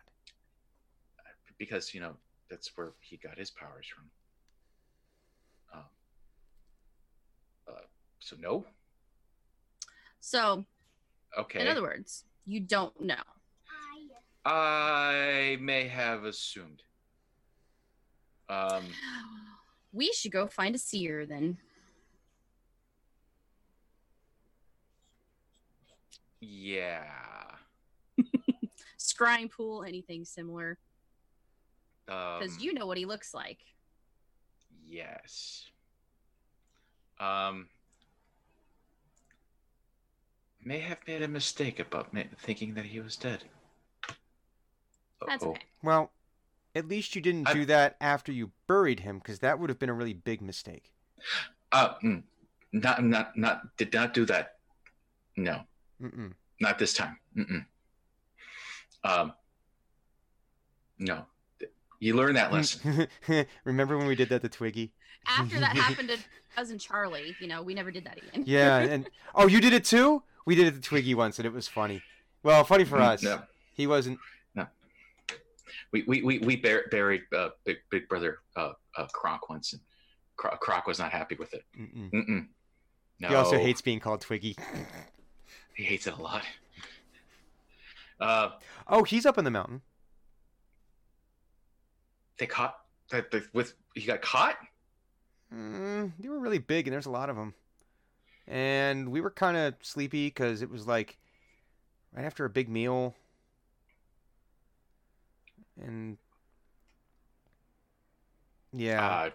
[1.58, 2.14] because you know
[2.48, 4.04] that's where he got his powers from.
[5.78, 5.84] Um.
[7.68, 7.80] Uh,
[8.20, 8.64] so no.
[10.20, 10.64] So,
[11.38, 11.60] Okay.
[11.60, 13.14] in other words, you don't know.
[14.44, 16.82] I may have assumed.
[18.48, 18.84] Um.
[19.92, 21.58] We should go find a seer then.
[26.40, 27.04] Yeah.
[28.98, 30.78] Scrying pool, anything similar,
[32.08, 33.58] Um, because you know what he looks like.
[34.86, 35.66] Yes.
[37.18, 37.68] Um.
[40.64, 43.44] May have made a mistake about ma- thinking that he was dead.
[45.26, 45.50] That's Uh-oh.
[45.52, 45.62] okay.
[45.82, 46.10] Well,
[46.74, 49.78] at least you didn't I- do that after you buried him, because that would have
[49.78, 50.92] been a really big mistake.
[51.72, 52.22] Uh, mm,
[52.72, 54.56] Not not not did not do that.
[55.36, 55.62] No,
[56.02, 56.32] Mm-mm.
[56.60, 57.18] not this time.
[57.36, 57.64] Mm-mm.
[59.04, 59.32] Um,
[60.98, 61.24] no,
[62.00, 63.06] you learn that lesson.
[63.64, 64.92] Remember when we did that to Twiggy?
[65.26, 66.18] After that happened to
[66.54, 68.44] cousin Charlie, you know, we never did that again.
[68.46, 70.22] Yeah, and oh, you did it too?
[70.44, 72.02] We did it to Twiggy once, and it was funny.
[72.42, 73.22] Well, funny for us.
[73.22, 73.42] No,
[73.74, 74.18] He wasn't.
[75.92, 79.82] We we we, we bur- buried uh, big big brother uh, uh, Kronk once, and
[80.36, 81.64] Kro- Kronk was not happy with it.
[81.78, 82.10] Mm-mm.
[82.12, 82.46] Mm-mm.
[83.20, 84.56] No, He also hates being called Twiggy.
[85.74, 86.42] He hates it a lot.
[88.20, 88.50] Uh,
[88.88, 89.82] Oh, he's up in the mountain.
[92.38, 92.76] they caught
[93.10, 94.56] that the, with he got caught.
[95.54, 97.54] Mm, they were really big, and there's a lot of them.
[98.46, 101.18] And we were kind of sleepy because it was like
[102.12, 103.14] right after a big meal.
[105.82, 106.18] And
[108.72, 109.30] yeah, Uh,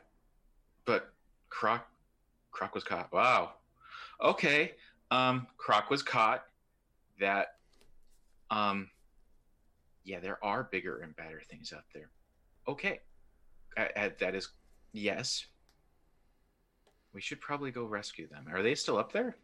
[0.85, 1.13] but
[1.49, 1.87] Croc,
[2.51, 3.11] Croc was caught.
[3.11, 3.53] Wow.
[4.21, 4.73] Okay.
[5.11, 6.43] Um, Croc was caught.
[7.19, 7.55] That,
[8.49, 8.89] um,
[10.03, 12.09] yeah, there are bigger and badder things out there.
[12.67, 12.99] Okay.
[13.77, 14.49] Uh, uh, that is,
[14.91, 15.45] yes.
[17.13, 18.47] We should probably go rescue them.
[18.51, 19.37] Are they still up there?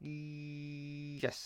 [0.00, 1.38] yes,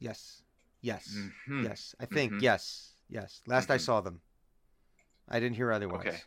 [0.00, 0.42] yes,
[0.80, 1.08] yes,
[1.48, 1.64] Mhm.
[1.64, 1.94] yes.
[2.00, 2.42] I think Mhm.
[2.42, 3.42] yes, yes.
[3.46, 3.80] Last I Mhm.
[3.80, 4.20] saw them,
[5.28, 6.06] I didn't hear otherwise.
[6.06, 6.22] Okay.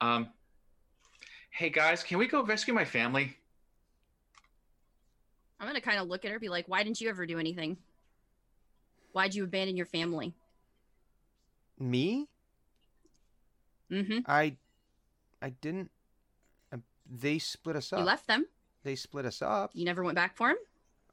[0.00, 0.32] Um,
[1.50, 3.36] hey guys, can we go rescue my family?
[5.58, 7.78] I'm gonna kind of look at her, be like, "Why didn't you ever do anything?
[9.12, 10.34] Why'd you abandon your family?"
[11.78, 12.28] Me?
[13.90, 14.18] Mm-hmm.
[14.26, 14.56] I,
[15.40, 15.90] I didn't.
[16.72, 18.00] Uh, they split us up.
[18.00, 18.46] You left them.
[18.82, 19.70] They split us up.
[19.74, 20.56] You never went back for him.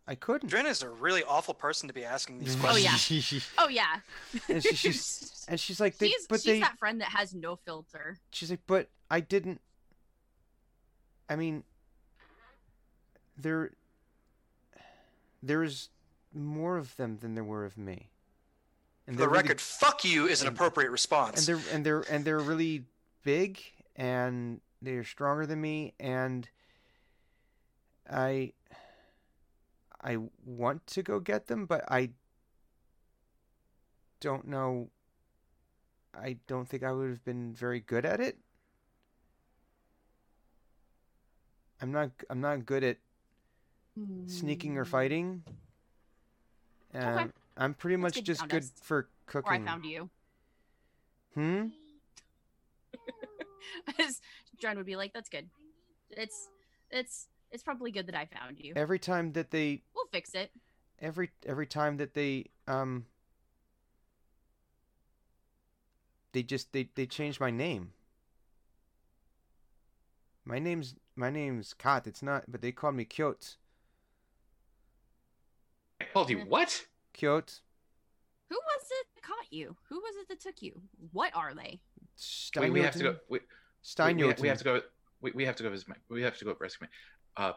[0.08, 0.50] I couldn't.
[0.50, 3.48] Dren is a really awful person to be asking these questions.
[3.58, 3.80] Oh, yeah.
[4.38, 4.50] Oh yeah.
[4.50, 6.60] and she, she's and she's like, they, she's but she's they.
[6.60, 8.18] that friend that has no filter.
[8.32, 9.62] She's like, but I didn't.
[11.30, 11.64] I mean,
[13.38, 13.72] there.
[15.42, 15.90] There's
[16.34, 18.10] more of them than there were of me.
[19.08, 21.48] And For the they're really- record, fuck you is an and- appropriate response.
[21.48, 22.84] and they're and they're and they're really
[23.24, 23.60] big
[23.96, 26.48] and they're stronger than me and
[28.10, 28.54] I
[30.04, 32.10] I want to go get them but I
[34.20, 34.90] don't know
[36.16, 38.38] I don't think I would have been very good at it.
[41.82, 42.98] I'm not I'm not good at
[44.28, 45.44] sneaking or fighting.
[46.94, 48.72] Um, I'm pretty That's much good just good us.
[48.82, 50.10] for Or I found you.
[51.34, 51.68] Hmm?
[54.00, 54.22] As
[54.60, 55.50] Dren would be like, "That's good.
[56.12, 56.48] It's
[56.92, 58.74] it's it's probably good that I found you.
[58.76, 60.52] Every time that they We'll fix it."
[61.00, 63.06] every every time that they um
[66.34, 67.94] they just they they changed my name.
[70.44, 72.08] My name's my name's Kat.
[72.08, 73.56] It's not, but they called me Kyot.
[76.02, 76.86] I told you what?
[77.14, 77.62] Kyot.
[78.50, 79.76] Who was it that caught you?
[79.90, 80.82] Who was it that took you?
[81.12, 81.80] What are they?
[82.58, 83.16] Wait, we have to go.
[83.84, 84.18] Steinjoten?
[84.18, 84.82] We, we, we have to go.
[85.22, 85.96] We, we have to go visit my.
[86.10, 86.90] We have to go rescue my.
[87.38, 87.54] Uh.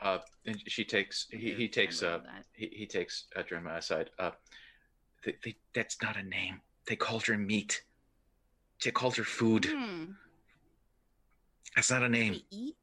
[0.00, 0.18] Uh.
[0.46, 1.26] And she takes.
[1.30, 2.02] He, he takes.
[2.02, 2.20] Uh.
[2.52, 4.10] He, he takes uh, Drenmai aside.
[4.18, 4.30] Uh.
[5.24, 6.60] They, they, that's not a name.
[6.86, 7.82] They called her meat.
[8.84, 9.66] They called her food.
[9.70, 10.04] Hmm.
[11.76, 12.32] That's not a Do name.
[12.32, 12.76] they eat?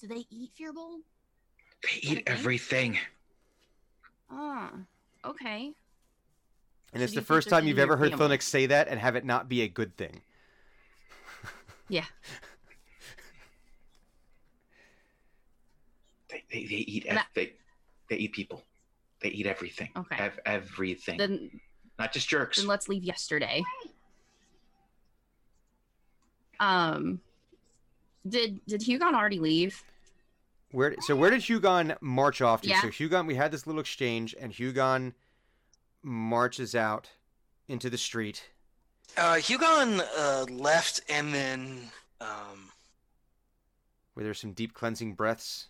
[0.00, 1.00] Do they eat Firbolg?
[1.82, 2.24] They eat name?
[2.26, 2.98] everything.
[4.30, 4.70] Ah,
[5.24, 5.72] okay.
[6.92, 8.36] and it's So do the first time you've ever heard family?
[8.36, 10.20] Philnix say that and have it not be a good thing.
[11.88, 12.04] Yeah.
[16.30, 17.06] They, they, they eat.
[17.08, 17.52] And Ev- they,
[18.08, 18.64] they eat people.
[19.20, 19.90] They eat everything.
[19.96, 20.16] Okay.
[20.18, 21.18] Ev- everything.
[21.18, 21.60] Then
[21.98, 22.58] Not just jerks.
[22.58, 23.62] then let's leave yesterday.
[26.60, 27.20] Um,
[28.28, 29.82] did did Hugon already leave?
[30.72, 32.68] Where so where did Hugon march off to?
[32.68, 32.80] Yeah.
[32.82, 35.14] So Hugon, we had this little exchange, and Hugon
[36.02, 37.10] marches out
[37.68, 38.50] into the street.
[39.16, 41.90] Uh, Hugon uh, left and then
[42.20, 42.70] um,
[44.14, 45.68] where there's some deep cleansing breaths.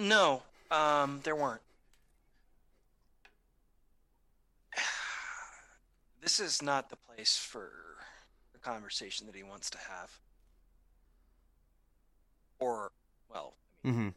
[0.00, 1.60] No, um, there weren't.
[6.20, 7.70] This is not the place for
[8.52, 10.10] the conversation that he wants to have.
[12.60, 12.92] Or,
[13.28, 13.54] well,
[13.84, 14.10] Mm-hmm.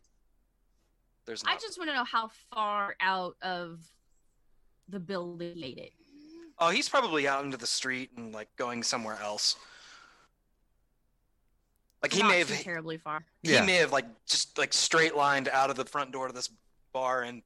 [1.25, 3.79] there's I just want to know how far out of
[4.87, 5.91] the building made it.
[6.59, 9.55] Oh, he's probably out into the street and like going somewhere else.
[12.05, 13.25] Like he Not may too have terribly far.
[13.41, 13.65] he Yeah.
[13.65, 16.51] may have like just like straight lined out of the front door to this
[16.93, 17.41] bar and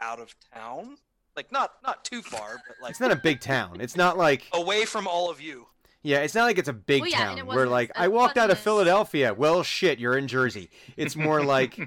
[0.00, 0.96] out of town.
[1.36, 3.80] Like not not too far, but like It's not a big town.
[3.80, 5.68] It's not like away from all of you.
[6.02, 8.36] Yeah, it's not like it's a big Well, yeah, town it where like I walked
[8.36, 9.32] out of Philadelphia.
[9.32, 10.70] Well, shit, you're in Jersey.
[10.96, 11.78] It's more like,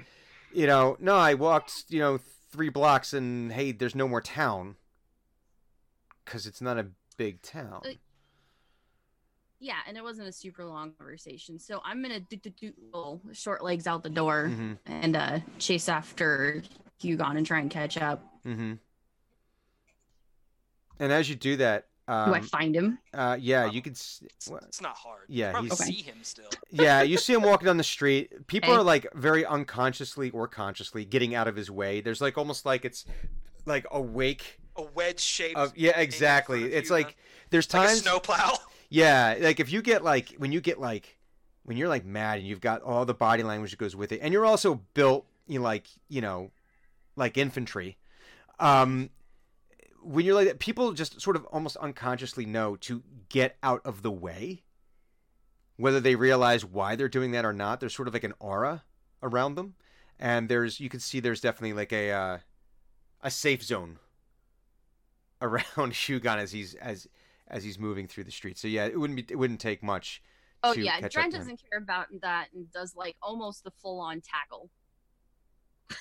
[0.54, 2.18] you know, no, I walked, you know,
[2.50, 4.76] three blocks and hey, there's no more town
[6.24, 6.86] because it's not a
[7.18, 7.82] big town.
[7.84, 7.90] Uh,
[9.60, 11.58] Yeah, and it wasn't a super long conversation.
[11.58, 14.72] So I'm gonna do, do, do, roll short legs out the door Mm-hmm.
[14.86, 16.62] and uh, chase after
[17.02, 18.22] Hugon and try and catch up.
[18.46, 18.74] Mm-hmm.
[21.00, 22.98] And as you do that, Do I um, find him?
[23.14, 23.92] uh, yeah, you can.
[23.92, 25.26] s- It's, it's not hard.
[25.28, 25.84] Yeah, you Okay.
[25.84, 26.48] see him still.
[26.70, 28.46] yeah, you see him walking down the street.
[28.46, 28.80] People Okay.
[28.80, 32.00] are like very unconsciously or consciously getting out of his way.
[32.00, 33.04] There's like almost like it's
[33.66, 35.56] like a wake A wedge shape.
[35.76, 36.72] yeah, exactly.
[36.72, 37.16] It's like
[37.50, 38.54] there's like a times snowplow.
[38.88, 41.18] Yeah, like if you get like when you get like
[41.64, 44.20] when you're like mad and you've got all the body language that goes with it,
[44.22, 46.50] and you're also built you know, like you know
[47.16, 47.98] like infantry.
[48.58, 49.10] Um,
[50.02, 54.02] when you're like that, people just sort of almost unconsciously know to get out of
[54.02, 54.62] the way.
[55.76, 58.82] Whether they realize why they're doing that or not, there's sort of like an aura
[59.22, 59.74] around them,
[60.18, 62.38] and there's you can see there's definitely like a uh,
[63.22, 63.98] a safe zone
[65.40, 67.06] around Shugan as he's as
[67.50, 68.58] as he's moving through the street.
[68.58, 70.22] So yeah, it wouldn't be it wouldn't take much.
[70.62, 71.40] Oh to yeah, catch Dren up to him.
[71.42, 74.70] doesn't care about that and does like almost the full on tackle.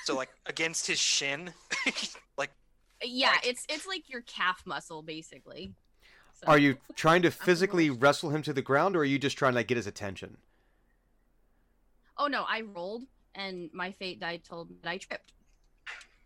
[0.03, 1.51] So like against his shin.
[2.37, 2.51] like
[3.03, 5.73] Yeah, Like- it's it's like your calf muscle basically.
[6.41, 9.17] So- Are you trying to little- physically wrestle him to the ground, or are you
[9.19, 10.37] just trying to like, get his attention?
[12.17, 13.03] Oh no, I rolled
[13.35, 15.33] and my fate died told me that I tripped.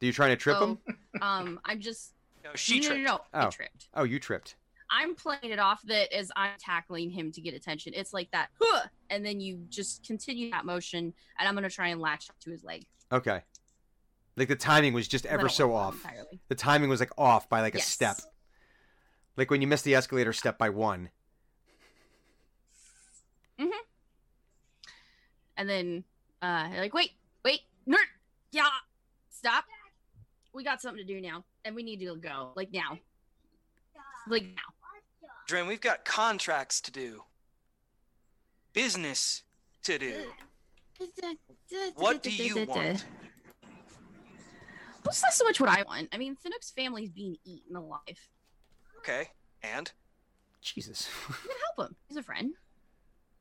[0.01, 0.77] Are you trying to trip him?
[1.21, 3.03] Um, I'm just no, she no, no, tripped.
[3.05, 3.49] no, no, I Oh.
[3.51, 3.87] tripped.
[3.93, 4.55] Oh, you tripped.
[4.91, 7.93] I'm playing it off that as I'm tackling him to get attention.
[7.95, 11.87] It's like that, huh, and then you just continue that motion, and I'm gonna try
[11.87, 12.85] and latch to his leg.
[13.11, 13.41] Okay.
[14.35, 15.95] Like the timing was just ever so off.
[15.95, 16.39] Entirely.
[16.49, 17.87] The timing was like off by like a Yes.
[17.87, 18.17] step.
[19.37, 21.09] Like when you miss the escalator step by one.
[23.59, 23.71] Mhm.
[25.57, 26.03] And then,
[26.41, 27.11] uh, like, wait,
[27.45, 27.97] wait, nerd,
[28.51, 28.67] yeah,
[29.29, 29.65] stop.
[30.53, 32.99] We got something to do now, and we need to go, like now,
[34.27, 34.80] like now.
[35.51, 37.23] Dren, we've got contracts to do.
[38.71, 39.43] Business
[39.83, 40.13] to do.
[41.95, 43.03] What do you want?
[43.61, 46.07] Well, it's not so much what I want.
[46.13, 48.29] I mean, Thunuk's family's being eaten alive.
[48.99, 49.27] Okay.
[49.61, 49.91] And
[50.61, 51.09] Jesus.
[51.27, 51.95] I'm gonna help him.
[52.07, 52.53] He's a friend.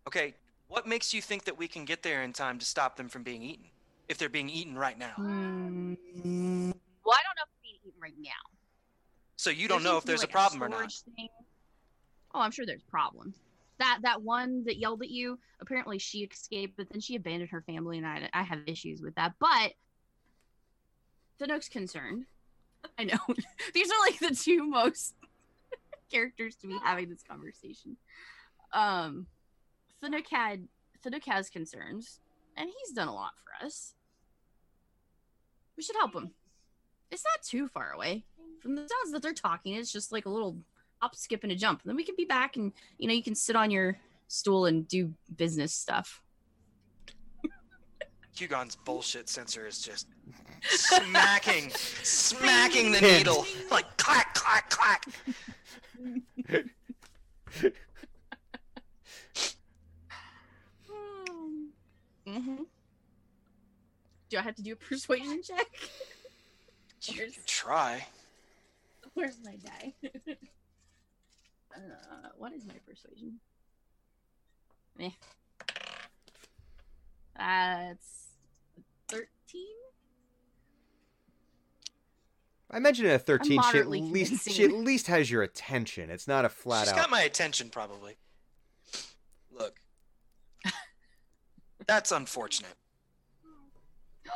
[0.08, 0.34] okay,
[0.66, 3.22] what makes you think that we can get there in time to stop them from
[3.22, 3.66] being eaten?
[4.08, 5.12] If they're being eaten right now.
[5.14, 5.94] Hmm.
[7.04, 8.30] Well, I don't know if they're being eaten right now.
[9.36, 10.92] So you There don't know if to be, there's a like, problem or not.
[11.16, 11.28] thing.
[12.34, 13.36] Oh, I'm sure there's problems.
[13.78, 17.62] That that one that yelled at you, apparently she escaped, but then she abandoned her
[17.62, 19.34] family, and I I have issues with that.
[19.38, 19.72] But
[21.40, 22.26] Thunuk's concerned.
[22.98, 23.18] I know
[23.74, 25.14] these are like the two most
[26.12, 27.96] characters to be having this conversation.
[28.72, 29.26] Um,
[30.02, 30.68] Thunuk had
[31.04, 32.20] Thunuk has concerns,
[32.56, 33.94] and he's done a lot for us.
[35.76, 36.32] We should help him.
[37.10, 38.24] It's not too far away
[38.60, 39.74] from the sounds that they're talking.
[39.74, 40.58] It's just like a little
[41.00, 41.82] hop, skip, and a jump.
[41.82, 43.98] And then we can be back, and you know you can sit on your
[44.28, 46.22] stool and do business stuff.
[48.36, 50.06] Hugon's bullshit sensor is just
[50.62, 51.70] smacking,
[52.02, 53.44] smacking the needle.
[53.70, 55.06] Like clack, clack, clack.
[62.26, 62.62] Mm-hmm.
[64.28, 65.66] Do I have to do a persuasion check?
[67.02, 68.06] You Where's, can try.
[69.14, 69.94] where's my die?
[71.76, 73.38] uh, what is my persuasion?
[74.98, 75.10] Eh.
[77.36, 78.28] That's
[79.08, 79.66] thirteen.
[82.72, 83.48] I mentioned it at 13.
[83.48, 86.08] She at moderately least she at least has your attention.
[86.10, 86.98] It's not a flat She's out.
[86.98, 88.16] got my attention, probably.
[89.50, 89.76] Look.
[91.86, 92.74] That's unfortunate.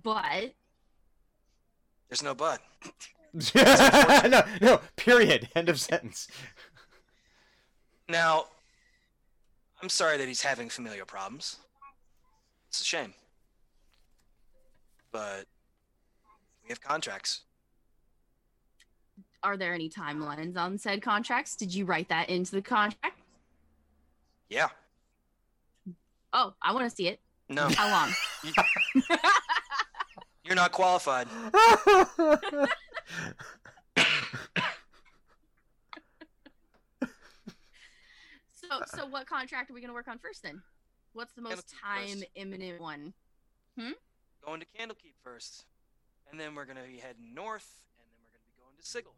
[0.00, 0.54] But
[2.08, 2.60] There's no but.
[3.54, 4.80] no, no.
[4.96, 5.48] Period.
[5.54, 6.28] End of sentence.
[8.08, 8.46] Now,
[9.82, 11.56] I'm sorry that he's having familial problems.
[12.68, 13.14] It's a shame.
[15.12, 15.44] But
[16.62, 17.42] we have contracts.
[19.42, 21.56] are there any timelines on said contracts?
[21.56, 23.18] Did you write that into the contract?
[24.48, 24.68] Yeah.
[26.32, 27.20] Oh, I want to see it.
[27.48, 28.12] No, How long?
[30.44, 31.26] you're not qualified.
[38.54, 40.62] so, so what contract are we going to work on first then?
[41.12, 42.24] What's the most Candlekeep time first.
[42.34, 43.12] imminent one?
[43.78, 43.90] Hmm.
[44.44, 45.64] Going to Candlekeep first.
[46.30, 47.68] And then we're going to be heading north,
[47.98, 49.14] and then we're going to be going to Sigil.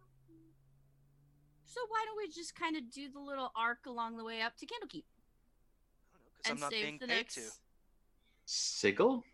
[1.64, 4.56] So why don't we just kind of do the little arc along the way up
[4.58, 5.04] to Candlekeep
[6.36, 7.34] Because I'm and not save being the paid next?
[7.36, 7.42] to.
[8.44, 9.24] Sigil?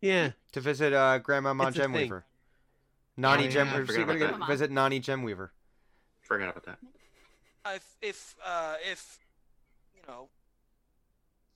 [0.00, 0.30] Yeah.
[0.52, 1.80] To visit uh, Grandma It's a.
[1.80, 2.24] Gemweaver.
[3.20, 3.86] Nani Oh, yeah, I Gemweaver.
[3.86, 5.50] forgot So you're gonna visit Nani Gemweaver.
[6.22, 6.78] Forgot about that.
[7.64, 9.18] Uh, if if uh, if
[9.94, 10.28] you know,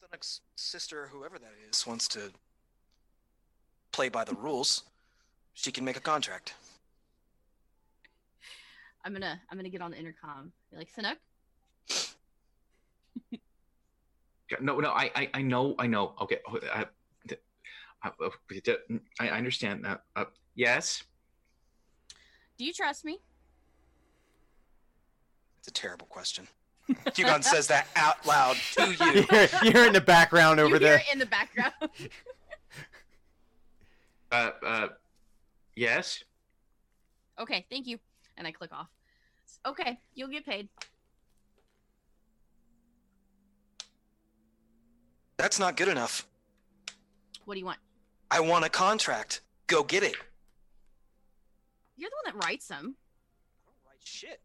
[0.02, 2.30] the next sister or whoever that is wants to
[3.92, 4.82] play by the rules,
[5.54, 6.54] she can make a contract.
[9.04, 10.52] I'm gonna I'm gonna get on the intercom.
[10.70, 11.16] Be like, Sanuk,
[14.60, 16.14] No, no, I, I, I know, I know.
[16.20, 16.84] Okay, oh, I,
[18.02, 20.02] I, I I understand that.
[20.14, 20.24] Uh,
[20.54, 21.04] yes.
[22.58, 23.18] Do you trust me?
[25.58, 26.46] It's a terrible question.
[27.06, 29.26] Hugon says that out loud to you.
[29.30, 30.98] you're, you're in the background over there.
[30.98, 31.06] you hear there.
[31.08, 31.74] it in the background.
[34.32, 34.88] Uh, uh,
[35.76, 36.24] yes.
[37.38, 37.98] okay, thank you.
[38.36, 38.88] And I click off.
[39.64, 40.68] Okay, you'll get paid.
[45.36, 46.26] That's not good enough.
[47.44, 47.78] What do you want?
[48.28, 49.40] I want a contract.
[49.68, 50.16] Go get it.
[51.96, 52.96] You're the one that writes them.
[53.66, 54.40] I don't write shit.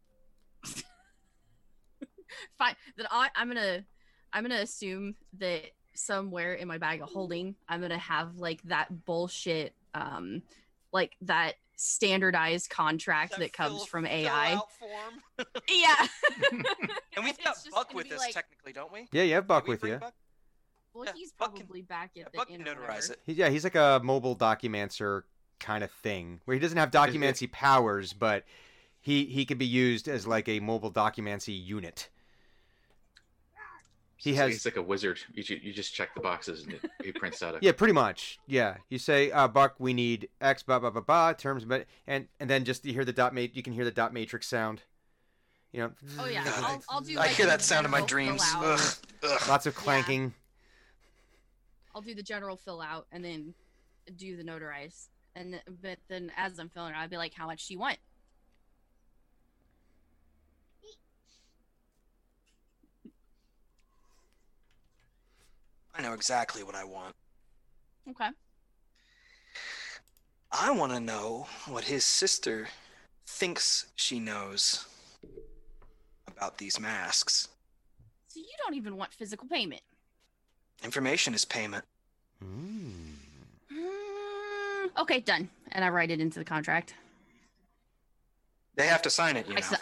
[2.58, 2.76] Fine.
[2.98, 3.84] That I I'm gonna
[4.34, 5.64] I'm gonna assume that
[5.96, 10.44] somewhere in my bag of holding I'm gonna have like that bullshit um
[10.94, 14.60] like that standardized contract that, comes fill- from AI.
[14.80, 15.46] form.
[15.70, 15.96] Yeah.
[17.16, 19.08] And we've It's got Buck with us like- technically, don't we?
[19.12, 19.96] Yeah, you have Buck with you.
[19.98, 20.14] Buck?
[20.94, 23.20] Well, Yeah, he's Buck can- probably back at Yeah, the Buck can notarize it.
[23.26, 25.24] He, yeah, he's like a mobile documancer
[25.60, 28.44] kind of thing, where he doesn't have documancy powers, but
[29.00, 32.10] he he can be used as like a mobile documancy unit.
[34.20, 35.20] He So has He's like a wizard.
[35.34, 37.60] You, you just check the boxes and it, he prints out a.
[37.62, 38.38] Yeah, pretty much.
[38.48, 42.28] Yeah, you say, uh, "Buck, we need X, blah blah blah blah terms," but and
[42.40, 43.56] and then just you hear the dot mate.
[43.56, 44.82] You can hear the dot matrix sound.
[45.72, 45.92] You know.
[46.20, 47.14] Oh yeah, God, I'll, I'll do.
[47.14, 48.44] I like, hear that sound in my dreams.
[48.58, 48.80] Ugh,
[49.24, 49.42] ugh.
[49.48, 50.34] Lots of clanking.
[51.96, 53.54] I'll do the general fill out and then
[54.18, 55.08] do the notarize.
[55.36, 57.98] And but then as I'm filling it, I'd be like, "How much do you want?"
[65.96, 67.16] I know exactly what I want.
[68.10, 68.30] Okay.
[70.52, 72.70] I want to know what his sister
[73.28, 74.88] thinks she knows
[76.28, 77.50] about these masks.
[78.30, 79.82] So you don't even want physical payment.
[80.84, 81.84] Information is payment.
[82.44, 83.09] Mm.
[84.98, 85.50] Okay, done.
[85.72, 86.94] And I write it into the contract.
[88.76, 89.62] They have to sign it, you I know.
[89.68, 89.76] si-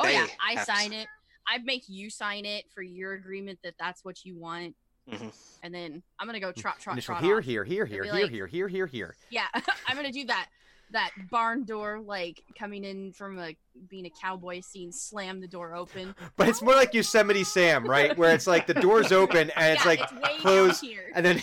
[0.00, 1.08] Oh yeah, I have to sign sign it.
[1.48, 4.76] I make you sign it for your agreement that that's what you want.
[5.10, 5.32] Mhm.
[5.62, 7.24] And then I'm gonna go trot trot Initial trot.
[7.24, 7.44] here, off.
[7.44, 9.16] here, here, here, here, like- here, here, here, here.
[9.30, 9.46] Yeah,
[9.86, 10.48] I'm gonna do that.
[10.90, 13.54] That barn door, like coming in from a
[13.88, 16.14] being a cowboy scene, slam the door open.
[16.36, 18.16] But it's more like Yosemite Sam, right?
[18.16, 21.10] Where it's like the door's open and it's like it's closed, here.
[21.14, 21.42] and then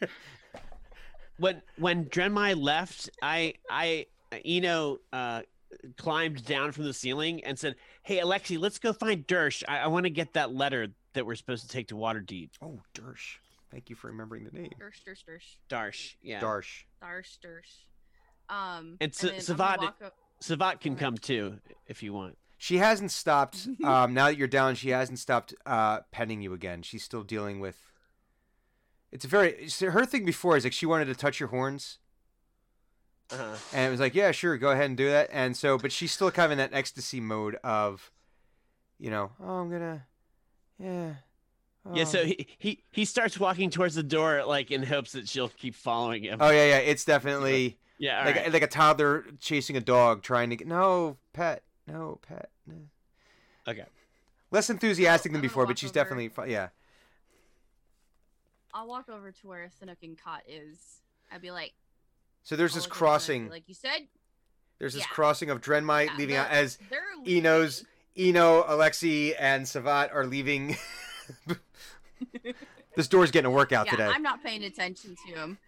[1.40, 4.06] when when Drenmai left, I I
[4.44, 5.42] Eno uh,
[5.96, 9.62] climbed down from the ceiling and said, "Hey Alexi, let's go find Dersh.
[9.66, 12.80] I, I want to get that letter that we're supposed to take to Waterdeep." oh,
[12.94, 13.38] Dersh.
[13.70, 14.70] Thank you for remembering the name.
[14.80, 16.40] Dersh, dersh, dersh, Darsh, yeah.
[16.40, 16.84] Darsh.
[17.02, 17.84] darsh, dersh.
[18.48, 20.10] Um, And then S- I'm gonna Savad- walk o-
[20.42, 22.36] Savat can come too if you want.
[22.58, 23.68] She hasn't stopped.
[23.84, 26.82] Um, now that you're down, she hasn't stopped uh, petting you again.
[26.82, 27.76] She's still dealing with.
[29.12, 31.98] It's a very her thing before is like she wanted to touch your horns,
[33.30, 33.56] Uh-huh.
[33.72, 35.28] and it was like, yeah, sure, go ahead and do that.
[35.32, 38.10] And so, but she's still kind of in that ecstasy mode of,
[38.98, 40.06] you know, oh, I'm gonna,
[40.78, 41.14] yeah.
[41.94, 45.28] Yeah, oh." so he, he he starts walking towards the door like in hopes that
[45.28, 46.38] she'll keep following him.
[46.40, 46.78] Oh yeah, yeah.
[46.78, 48.52] It's definitely yeah, like right.
[48.52, 52.50] like a toddler chasing a dog, trying to get no pet, no pet.
[52.66, 52.74] No.
[53.66, 53.86] Okay.
[54.50, 55.94] Less enthusiastic than before, but she's over.
[55.94, 56.68] definitely yeah.
[58.74, 60.78] I'll walk over to where Thunuk and Kat is.
[61.32, 61.72] I'd be like,
[62.42, 63.48] So there's I'll this look over and I'd be crossing.
[63.48, 64.06] like you said,
[64.78, 65.08] There's this yeah.
[65.14, 66.78] crossing of Drenmai Yeah, leaving out as
[67.26, 67.84] Eno's.
[68.16, 70.76] Eno, Alexi, and Savat are leaving.
[72.96, 74.06] this door's getting a workout yeah, today.
[74.06, 75.58] I'm not paying attention to him.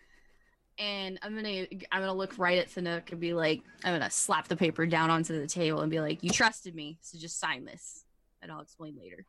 [0.78, 4.48] And I'm gonna I'm gonna look right at Thunuk and be like, I'm gonna slap
[4.48, 7.64] the paper down onto the table and be like, You trusted me, so just sign
[7.64, 8.04] this.
[8.42, 9.24] And I'll explain later.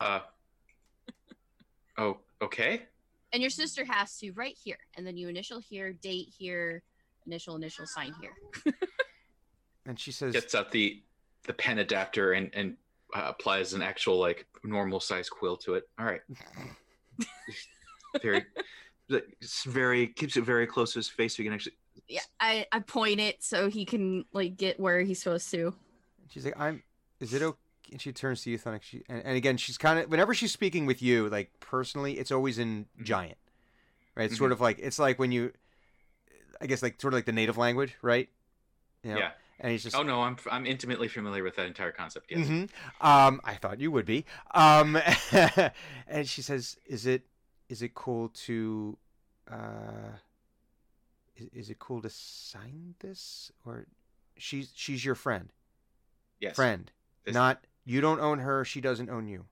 [0.00, 0.20] Uh.
[1.98, 2.84] Oh, okay.
[3.32, 4.78] And your sister has to right here.
[4.96, 6.82] And then you initial here, date here,
[7.26, 8.74] initial, initial, sign here.
[9.86, 11.02] and she says, Gets out the
[11.44, 12.76] the pen adapter and and
[13.14, 15.88] uh, applies an actual like normal size quill to it.
[15.98, 16.20] All right.
[18.22, 18.46] very,
[19.08, 21.74] it's very keeps it very close to his face so you can actually
[22.08, 25.74] yeah, I I point it so he can like get where he's supposed to.
[26.28, 26.82] She's like, I'm.
[27.20, 27.58] Is it okay?
[27.90, 28.82] And she turns to you, Thunuk.
[28.82, 32.30] She and, and again, she's kind of whenever she's speaking with you, like personally, it's
[32.32, 33.04] always in Mhm.
[33.04, 33.38] giant,
[34.14, 34.24] right?
[34.24, 34.38] It's Mhm.
[34.38, 35.52] sort of like it's like when you,
[36.60, 38.28] I guess, like sort of like the native language, right?
[39.02, 39.18] You know?
[39.18, 39.30] Yeah.
[39.60, 39.96] And he's just.
[39.96, 42.26] Oh no, I'm I'm intimately familiar with that entire concept.
[42.30, 42.46] Yes.
[42.46, 42.68] Mhm.
[43.00, 44.24] Um, I thought you would be.
[44.52, 44.96] Um,
[46.06, 47.26] and she says, "Is it
[47.68, 48.96] is it cool to
[49.50, 50.12] uh,
[51.36, 53.86] is, is it cool to sign this or
[54.36, 55.52] she's she's your friend,
[56.40, 56.54] Yes.
[56.54, 56.90] friend,
[57.24, 59.46] This- not you don't own her, she doesn't own you."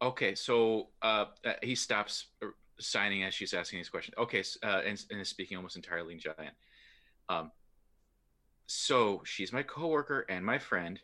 [0.00, 2.46] Okay, so uh, uh, he stops uh,
[2.78, 4.14] signing as she's asking these questions.
[4.16, 6.54] Okay, uh, and, and is speaking almost entirely in giant.
[7.28, 7.50] Um,
[8.66, 11.00] so she's my coworker and my friend.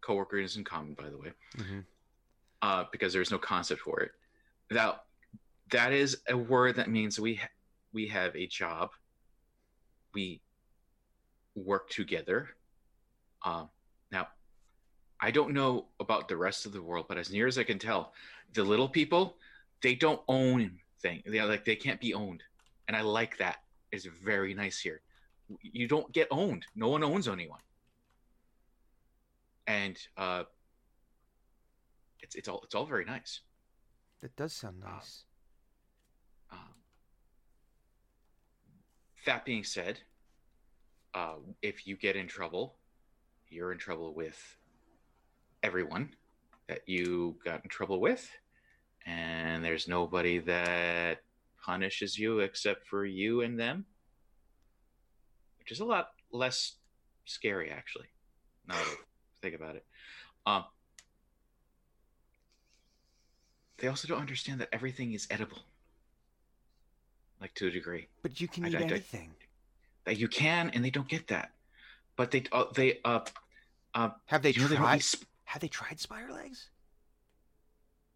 [0.00, 1.80] Coworker is in common, by the way, hmm
[2.62, 4.12] uh, because there's no concept for it.
[4.70, 5.00] Now,
[5.70, 7.48] that is a word that means we ha-
[7.92, 8.90] we have a job.
[10.14, 10.40] We
[11.54, 12.48] work together.
[13.44, 13.68] Um,
[14.10, 14.28] now,
[15.24, 17.78] I don't know about the rest of the world, but as near as I can
[17.78, 18.12] tell,
[18.54, 19.36] the little people
[19.80, 21.22] they don't own thing.
[21.26, 22.42] They like they can't be owned,
[22.88, 23.58] and I like that.
[23.92, 25.00] It's very nice here.
[25.60, 26.66] You don't get owned.
[26.74, 27.60] No one owns anyone,
[29.66, 30.44] and uh,
[32.20, 33.40] it's it's all it's all very nice.
[34.20, 34.94] That does sound Ah.
[34.94, 35.24] nice.
[36.50, 36.74] Um,
[39.26, 40.00] that being said,
[41.14, 42.76] uh, if you get in trouble,
[43.48, 44.56] you're in trouble with
[45.62, 46.14] everyone
[46.68, 48.28] that you got in trouble with,
[49.06, 51.18] and there's nobody that
[51.64, 53.84] punishes you except for you and them,
[55.58, 56.76] which is a lot less
[57.24, 58.06] scary, actually.
[58.66, 58.96] Now that I
[59.42, 59.84] think about it.
[60.46, 60.64] Um,
[63.78, 65.58] they also don't understand that everything is edible,
[67.40, 69.34] like to a degree But you can I- eat I- anything.
[70.04, 71.52] that you can, and they don't get that.
[72.16, 73.20] But they uh, they uh
[74.26, 75.02] Have they they tried?
[75.02, 76.70] sp- Have they tried spider legs?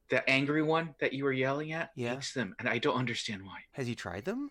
[0.08, 2.16] the angry one that you were yelling at Yeah.
[2.16, 3.64] eats them, and I don't understand why.
[3.72, 4.50] Has he tried them?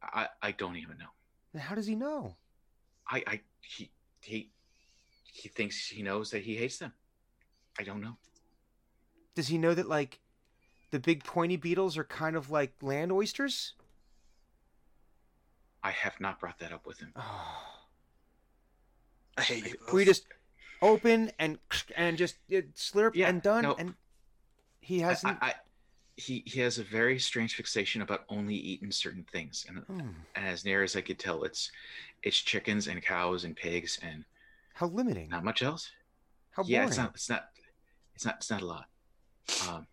[0.00, 1.10] I I don't even know.
[1.52, 2.36] Then how does he know?
[3.10, 3.90] I I he
[4.22, 4.50] he
[5.24, 6.94] he thinks he knows that he hates them.
[7.78, 8.16] I don't know.
[9.34, 10.20] Does he know that like
[10.92, 13.74] the big pointy beetles are kind of like land oysters?
[15.82, 17.12] I have not brought that up with him.
[17.16, 17.62] Oh.
[19.36, 19.74] I hate you.
[19.92, 20.24] we just
[20.82, 21.58] open and
[21.96, 23.74] and just uh, slurp Yeah, and done no.
[23.74, 23.94] and
[24.80, 25.54] he hasn't I, I
[26.16, 30.00] he he has a very strange fixation about only eating certain things, and, Hmm,
[30.34, 31.70] and as near as I could tell, it's
[32.22, 34.24] it's chickens and cows and pigs and
[34.74, 35.90] how limiting not much else.
[36.52, 37.48] how yeah, it's not it's not
[38.14, 38.86] it's not it's not a lot.
[39.68, 39.86] Um,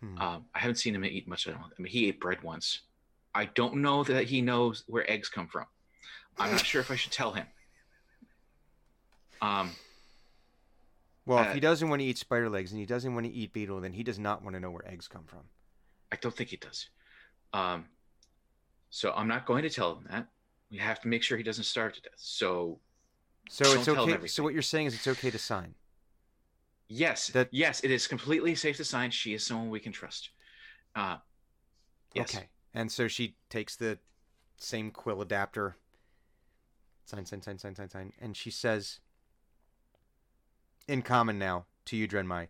[0.00, 0.18] Hmm.
[0.18, 1.48] Um, I haven't seen him eat much.
[1.48, 1.62] I don't.
[1.62, 2.80] I mean, he ate bread once.
[3.34, 5.64] I don't know that he knows where eggs come from.
[6.38, 7.46] I'm not sure if I should tell him.
[9.42, 9.70] Um,
[11.24, 13.32] well if uh, he doesn't want to eat spider legs and he doesn't want to
[13.32, 15.40] eat beetle then he does not want to know where eggs come from
[16.12, 16.88] I don't think he does.
[17.52, 17.86] Um,
[18.90, 20.28] so I'm not going to tell him that.
[20.70, 22.12] We have to make sure he doesn't starve to death.
[22.16, 22.78] So
[23.48, 25.74] so it's okay so what you're saying is it's okay to sign
[26.88, 29.10] yes, That- yes, it is completely safe to sign.
[29.10, 30.30] She is someone we can trust.
[30.94, 31.18] Uh,
[32.14, 32.34] yes.
[32.34, 33.98] okay and so she takes the
[34.56, 35.76] same quill adapter
[37.04, 39.00] sign sign sign sign sign sign and she says
[40.88, 42.48] in common now to you drenmai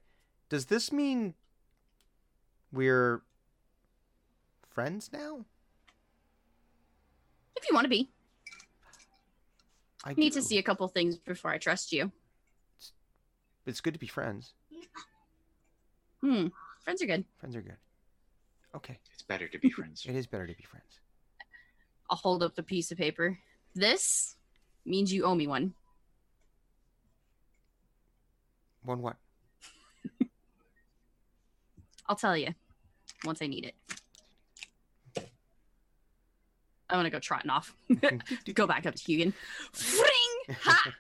[0.48, 1.34] does this mean
[2.72, 3.22] we're
[4.68, 5.44] friends now
[7.56, 8.10] If you want to be,
[10.04, 12.12] I need to see a couple things before I trust you.
[13.64, 14.52] It's good to be friends.
[16.20, 16.48] Hmm.
[16.84, 17.24] Friends are good.
[17.38, 17.76] Friends are good.
[18.76, 18.98] Okay.
[19.12, 20.04] It's better to be friends.
[20.08, 21.00] It is better to be friends.
[22.10, 23.36] I'll hold up the piece of paper.
[23.74, 24.36] This
[24.84, 25.74] means you owe me one.
[28.86, 29.16] One what?
[32.08, 32.54] I'll tell you
[33.24, 33.74] once I need it.
[36.88, 37.74] I'm gonna go trotting off.
[38.54, 39.32] go back up to Hugon.
[39.72, 40.56] Fring!
[40.60, 40.92] Ha!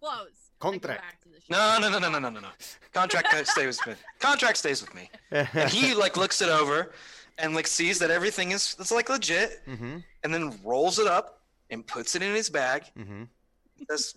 [0.00, 0.28] Close.
[0.60, 1.02] I Contract.
[1.02, 1.50] back to the ship.
[1.50, 2.48] No, no, no, no, no, no, no, no.
[2.92, 3.94] Contract stays with me.
[4.20, 5.10] Contract stays with me.
[5.32, 6.92] And he like looks it over,
[7.38, 9.98] and like sees that everything is it's like legit, mm-hmm.
[10.22, 11.40] and then rolls it up
[11.70, 12.84] and puts it in his bag.
[12.96, 13.24] Mm-hmm.
[13.90, 14.14] Says,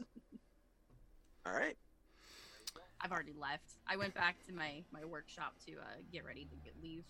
[1.48, 1.76] "All right."
[3.06, 3.76] I've already left.
[3.88, 7.04] I went back to my my workshop to uh, get ready to get leave.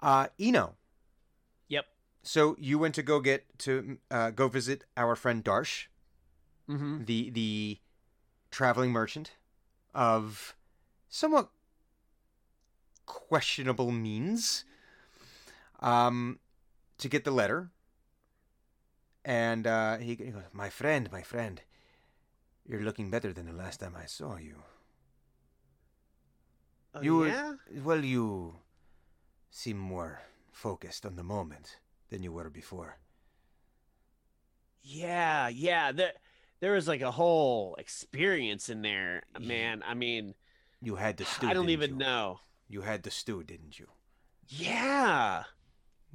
[0.00, 0.74] Uh, Eno.
[1.66, 1.86] Yep.
[2.22, 5.86] So you went to go get to uh, go visit our friend Darsh,
[6.70, 7.04] Mm-hmm.
[7.06, 7.78] the the
[8.52, 9.32] traveling merchant
[9.94, 10.54] of
[11.08, 11.48] somewhat
[13.04, 14.64] questionable means,
[15.80, 16.38] um,
[16.98, 17.70] to get the letter
[19.24, 21.60] and uh, he, he goes, "My friend, my friend,
[22.68, 24.62] you're looking better than the last time I saw you.
[26.94, 27.54] Oh, You were- yeah?
[27.82, 28.56] Well, you
[29.50, 30.20] seem more
[30.52, 31.78] focused on the moment
[32.10, 32.98] than you were before.
[34.82, 35.92] Yeah, yeah.
[35.92, 36.12] There,
[36.60, 39.82] there was like a whole experience in there, man.
[39.86, 40.34] I mean,
[40.80, 41.48] You had the stew.
[41.48, 41.96] I don't even you?
[41.96, 42.40] know.
[42.68, 43.86] You had the stew, didn't you?
[44.48, 45.44] Yeah.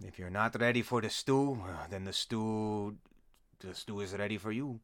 [0.04, 2.98] If you're not ready for the stew, uh, then the stew,
[3.60, 4.80] the stew is ready for you.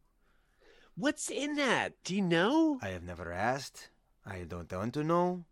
[0.98, 1.94] What's in that?
[2.04, 2.80] Do you know?
[2.82, 3.90] I have never asked.
[4.26, 5.46] I don't want to know.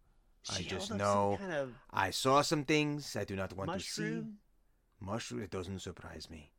[0.49, 3.53] I just held up some know kind of I saw some things I do not
[3.55, 4.01] want to see.
[4.01, 4.33] mushroom.
[4.99, 5.41] Mushroom.
[5.43, 6.51] It doesn't surprise me.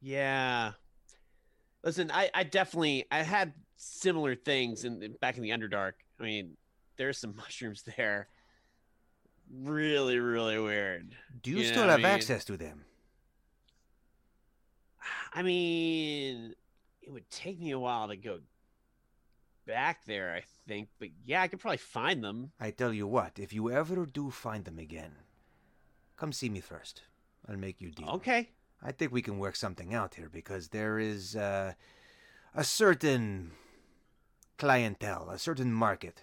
[0.00, 0.72] Yeah.
[1.84, 5.92] Listen, I, I definitely I had similar things in back in the Underdark.
[6.18, 6.56] I mean,
[6.96, 8.28] there's some mushrooms there.
[9.52, 11.14] Really, really weird.
[11.42, 12.84] Do you Yeah, still I have mean- access to them?
[15.32, 16.54] I mean,
[17.10, 18.38] it would take me a while to go
[19.66, 22.52] back there, I think, but yeah, I could probably find them.
[22.60, 25.16] I tell you what, if you ever do find them again,
[26.16, 27.02] come see me first.
[27.48, 28.10] I'll make you deal.
[28.10, 28.50] Okay.
[28.80, 31.72] I think we can work something out here because there is uh,
[32.54, 33.50] a certain
[34.56, 36.22] clientele, a certain market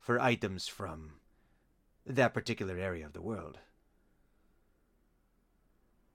[0.00, 1.12] for items from
[2.04, 3.58] that particular area of the world.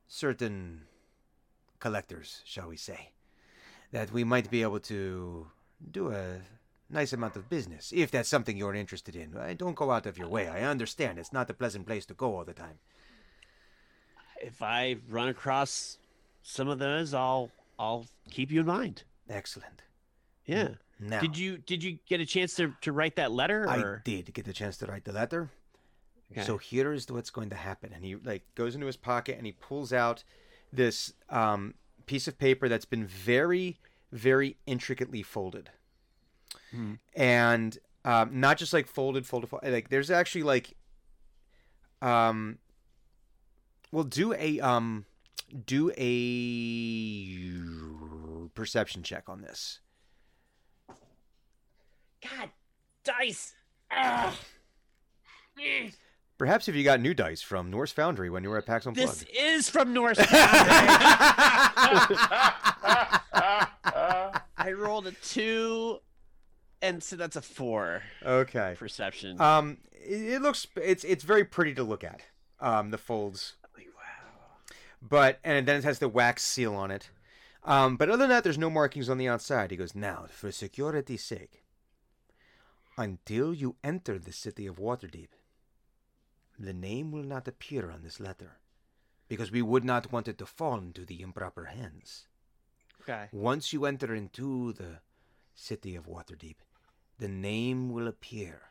[0.10, 0.82] Certain
[1.80, 3.12] collectors, shall we say,
[3.92, 5.48] that we might be able to
[5.92, 6.40] do a
[6.90, 9.36] nice amount of business if that's something you're interested in.
[9.58, 10.48] Don't go out of your way.
[10.48, 12.80] I understand it's not a pleasant place to go all the time.
[14.42, 15.98] If I run across
[16.42, 19.04] some of those, I'll I'll keep you in mind.
[19.30, 19.84] Excellent.
[20.46, 20.70] Yeah.
[21.00, 23.68] Now, Did you did you get a chance to, to write that letter?
[23.68, 24.02] I Or?
[24.06, 25.50] did get the chance to write the letter.
[26.32, 26.44] Okay.
[26.44, 29.46] So here is what's going to happen, and he like goes into his pocket and
[29.46, 30.24] he pulls out
[30.72, 31.74] this um,
[32.06, 33.80] piece of paper that's been very,
[34.12, 35.70] very intricately folded,
[36.74, 37.00] Mhm.
[37.16, 39.72] and um, not just like folded, folded, folded.
[39.72, 40.76] Like there's actually like,
[42.02, 42.58] um,
[43.92, 45.06] we'll do a um,
[45.66, 47.38] do a
[48.56, 49.80] perception check on this.
[52.22, 52.50] God,
[53.04, 53.54] dice.
[53.92, 54.36] Ah.
[56.42, 59.12] Perhaps if you got new dice from Norse Foundry when you were at PAX Unplugged.
[59.12, 60.18] This is from Norse.
[60.26, 60.40] Foundry.
[64.58, 66.00] I rolled a two,
[66.82, 68.74] and so that's a four okay.
[68.76, 69.40] perception.
[69.40, 72.22] Um, it, it looks it's it's very pretty to look at.
[72.60, 73.84] Um, the folds, Wow.
[75.00, 77.12] but and then it has the wax seal on it.
[77.64, 79.70] Um, but other than that, there's no markings on the outside.
[79.70, 81.62] He goes now for security's sake.
[82.98, 85.28] Until you enter the city of Waterdeep,
[86.66, 88.58] the name will not appear on this letter,
[89.28, 92.28] because we would not want it to fall into the improper hands.
[93.02, 93.30] Okay.
[93.32, 95.00] Once you enter into the
[95.56, 96.58] city of Waterdeep,
[97.18, 98.62] the name will appear.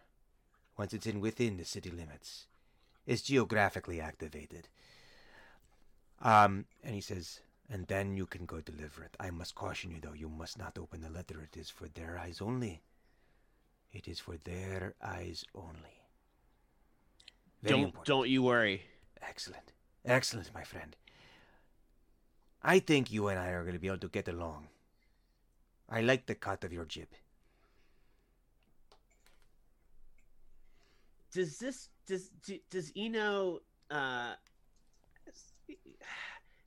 [0.77, 2.47] Once it's in within the city limits,
[3.07, 4.69] it's geographically activated.
[6.23, 9.17] Um, and he says, and then you can go deliver it.
[9.21, 11.41] I must caution you, though, you must not open the letter.
[11.43, 12.83] It is for their eyes only.
[13.93, 16.00] It is for their eyes only.
[17.63, 18.07] Very Don't important.
[18.07, 18.83] don't you worry.
[19.23, 19.73] Excellent.
[20.05, 20.97] Excellent, my friend.
[22.63, 24.69] I think you and I are going to be able to get along.
[25.89, 27.09] I like the cut of your jib.
[31.33, 34.35] Does this does do- does Eno uh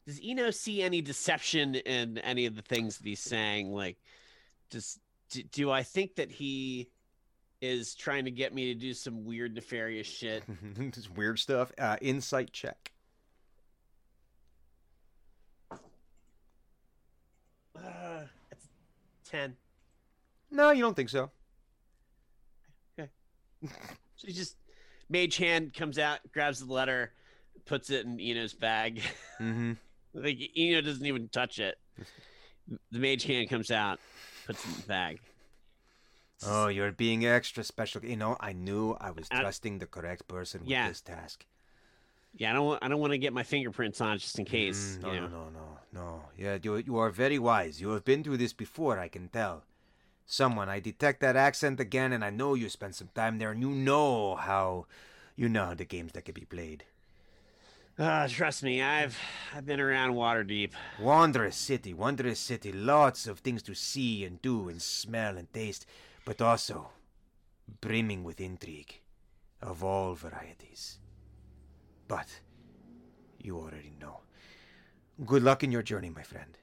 [0.05, 3.73] does Eno see any deception in any of the things that he's saying?
[3.73, 3.97] Like,
[4.69, 4.99] does
[5.29, 6.89] do, do I think that he
[7.63, 10.43] is trying to get me to do some weird nefarious shit?
[10.77, 11.71] this weird stuff.
[11.77, 12.91] Uh, insight check.
[15.71, 15.79] Uh,
[18.49, 18.67] that's
[19.25, 19.55] ten.
[20.51, 21.31] No, you don't think so.
[22.99, 23.09] Okay.
[23.63, 24.57] so he just
[25.09, 27.13] mage hand comes out, grabs the letter,
[27.65, 29.01] puts it in Eno's bag.
[29.39, 29.73] Mm-hmm.
[30.13, 31.77] like Eno doesn't even touch it.
[32.91, 34.01] The mage hand comes out,
[34.45, 35.19] puts it in the bag.
[36.47, 38.03] Oh, you're being extra special.
[38.03, 40.87] You know, I knew I was I- trusting the correct person with Yeah.
[40.89, 41.45] this task.
[42.35, 42.65] Yeah, I don't.
[42.65, 44.97] Want, I don't want to get my fingerprints on just in case.
[44.97, 45.27] Mm, no, you know.
[45.27, 45.49] no, no,
[45.93, 46.21] no, no.
[46.37, 47.79] Yeah, you, you are very wise.
[47.79, 49.63] You have been through this before, I can tell.
[50.25, 53.61] Someone, I detect that accent again, and I know you spent some time there, and
[53.61, 54.87] you know how,
[55.35, 56.85] you know the games that can be played.
[57.99, 59.15] Ah, trust me, I've
[59.55, 60.71] I've been around Waterdeep.
[60.99, 62.71] Wondrous city, wondrous city.
[62.71, 65.85] Lots of things to see and do and smell and taste,
[66.25, 66.89] but also
[67.81, 69.01] brimming with intrigue
[69.61, 70.99] of all varieties.
[72.07, 72.41] But
[73.39, 74.21] you already know.
[75.25, 76.57] Good luck in your journey, my friend.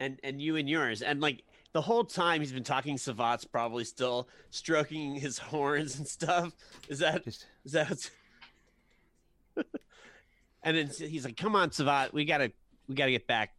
[0.00, 3.84] and and you and yours, and like the whole time he's been talking, Savat's probably
[3.84, 6.52] still stroking his horns and stuff.
[6.88, 8.10] Is that Just is that?
[10.62, 12.50] And then he's like, "Come on, Savat, we gotta
[12.88, 13.54] we gotta get back."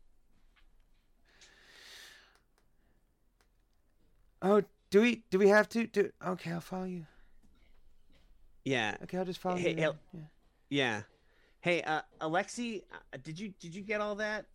[4.46, 6.12] Oh, do we do we have to do?
[6.26, 7.06] Okay, I'll follow you.
[8.64, 9.76] Yeah, Okay, I'll just follow Hey, you.
[9.76, 9.82] hey.
[10.14, 10.20] Yeah.
[10.70, 11.02] yeah.
[11.62, 14.46] Hey, uh, Alexi, uh, did you did you get all that?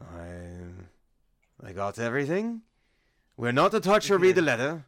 [0.00, 2.62] I, I got everything.
[3.36, 4.84] We're not to touch or read the letter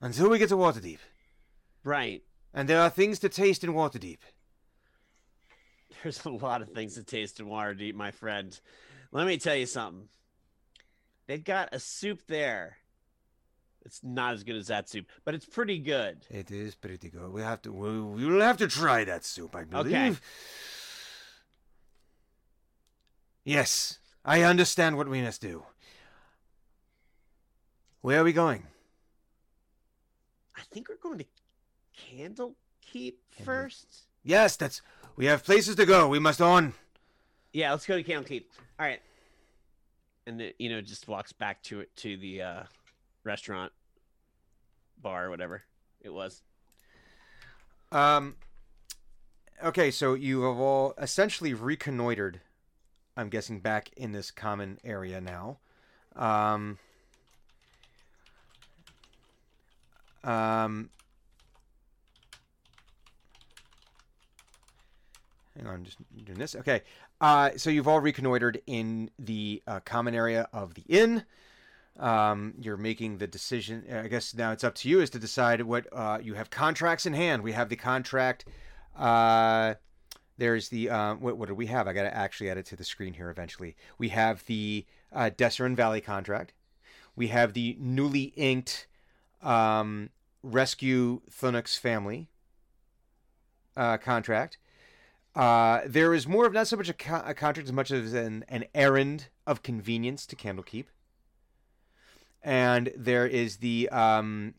[0.00, 0.98] until we get to Waterdeep.
[1.84, 2.22] Right.
[2.54, 4.18] And there are things to taste in Waterdeep.
[6.02, 8.58] There's a lot of things to taste in Waterdeep, my friend.
[9.10, 10.08] Let me tell you something.
[11.28, 12.78] They've got a soup there.
[13.84, 16.26] It's not as good as that soup, but it's pretty good.
[16.30, 17.32] It is pretty good.
[17.32, 17.72] We have to.
[17.72, 19.92] We, we will have to try that soup, I believe.
[19.92, 20.16] Okay.
[23.44, 25.62] Yes, I understand what we must do.
[28.00, 28.64] Where are we going?
[30.56, 31.24] I think we're going to
[32.10, 33.86] Candlekeep Candle- first.
[34.22, 34.82] Yes, that's.
[35.16, 36.08] We have places to go.
[36.08, 36.74] We must on.
[37.52, 38.44] Yeah, let's go to Candlekeep.
[38.78, 39.00] All right.
[40.28, 42.62] And it, you know, just walks back to it to the uh,
[43.24, 43.72] restaurant,
[45.00, 45.62] bar, or whatever
[46.02, 46.42] it was.
[47.90, 48.36] Um.
[49.64, 52.40] Okay, so you have all essentially reconnoitered.
[53.16, 55.60] I'm guessing back in this common area now.
[56.14, 56.78] Um.
[60.22, 60.90] Um.
[65.56, 66.54] Hang on, just doing this.
[66.54, 66.82] Okay.
[67.20, 71.24] Uh, so you've all reconnoitered in the uh, common area of the inn.
[71.98, 73.84] Um, you're making the decision.
[73.92, 77.06] I guess now it's up to you is to decide what uh, you have contracts
[77.06, 77.42] in hand.
[77.42, 78.44] We have the contract.
[78.96, 79.74] Uh,
[80.36, 81.88] there's the uh, what, what do we have?
[81.88, 83.74] I got to actually add it to the screen here eventually.
[83.98, 86.52] We have the uh, Valley contract.
[87.16, 88.86] We have the newly inked
[89.42, 90.10] um,
[90.44, 92.28] Rescue Thunuk's Family
[93.76, 94.58] uh, contract.
[95.34, 98.12] Uh, there is more of not so much a, co- a contract as much as
[98.12, 100.86] an, an errand of convenience to Candlekeep.
[102.42, 104.54] And there is the um,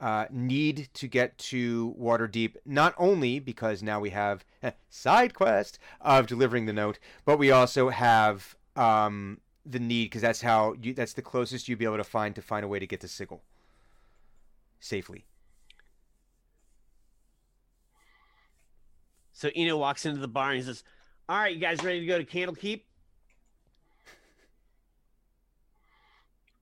[0.00, 4.44] uh, need to get to Waterdeep, not only because now we have
[4.90, 10.42] side quest of delivering the note, but we also have um, the need because that's
[10.42, 12.86] how you, that's the closest you'd be able to find to find a way to
[12.86, 13.42] get to Sigil
[14.78, 15.24] safely.
[19.34, 20.82] So Eno walks into the bar and he says,
[21.28, 22.82] "All right, you guys ready to go to Candlekeep?"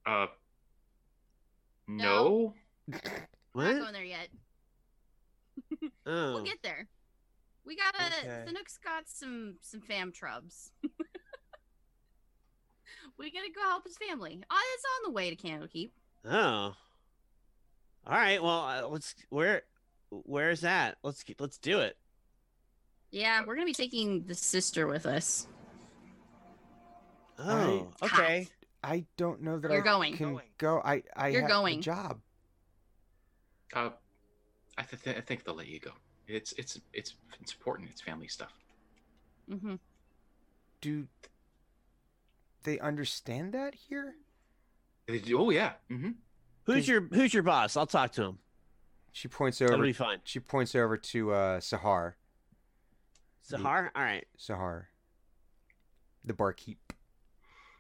[0.05, 0.27] Uh,
[1.87, 2.55] No.
[2.89, 2.99] no.
[3.55, 4.29] We're not going there yet.
[6.05, 6.89] Oh, We'll get there.
[7.65, 8.05] We gotta.
[8.19, 8.45] Okay.
[8.49, 10.71] Thunuk's got some some fam trubs.
[13.19, 14.43] we gotta go help his family.
[14.51, 15.91] Oh, it's on the way to Candlekeep.
[16.25, 16.75] oh.
[18.05, 18.43] All right.
[18.43, 19.15] Well, uh, let's.
[19.29, 19.63] Where?
[20.11, 20.99] Where's that?
[21.05, 21.97] Let's let's do it.
[23.13, 25.47] Yeah, we're gonna be taking the sister with us.
[27.39, 28.13] Oh, Right.
[28.13, 28.49] okay.
[28.83, 30.17] I don't know that You're I going.
[30.17, 30.47] can Going.
[30.59, 30.81] go.
[30.85, 31.79] I I You're have going.
[31.79, 32.21] a job.
[33.75, 33.91] Uh,
[34.77, 35.93] I, th- I think they'll let you go.
[36.27, 37.91] It's it's it's it's important.
[37.91, 38.53] It's family stuff.
[39.51, 39.75] Mm-hmm.
[40.81, 41.07] Do
[42.65, 44.15] they understand that here?
[45.07, 45.73] They do- Oh yeah.
[45.91, 46.11] Mm-hmm.
[46.65, 47.77] Who's your Who's your boss?
[47.77, 48.39] I'll talk to him.
[49.13, 49.85] She points That'll over.
[49.85, 50.21] be fine.
[50.25, 52.15] She points over to uh, Sahar.
[53.49, 53.91] Sahar.
[53.95, 54.27] All right.
[54.39, 54.85] Sahar.
[56.25, 56.79] The barkeep.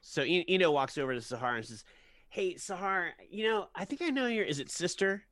[0.00, 1.84] So Eno walks over to Sahar and says,
[2.28, 4.44] "Hey, Sahar, you know, I think I know your.
[4.44, 5.22] Is it sister?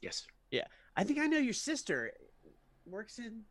[0.00, 0.26] Yes.
[0.50, 0.64] Yeah,
[0.96, 2.12] I think I know your sister.
[2.86, 3.42] Works in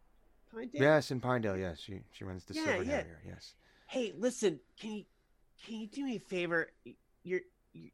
[0.52, 0.82] Pinedale.
[0.82, 1.58] Yes, in Pinedale.
[1.58, 2.92] Yes, she she runs the Yeah, silver yeah.
[2.92, 3.22] Harrier.
[3.26, 3.54] Yes.
[3.88, 5.04] Hey, listen, can you
[5.66, 6.72] can you do me a favor?
[7.24, 7.42] Your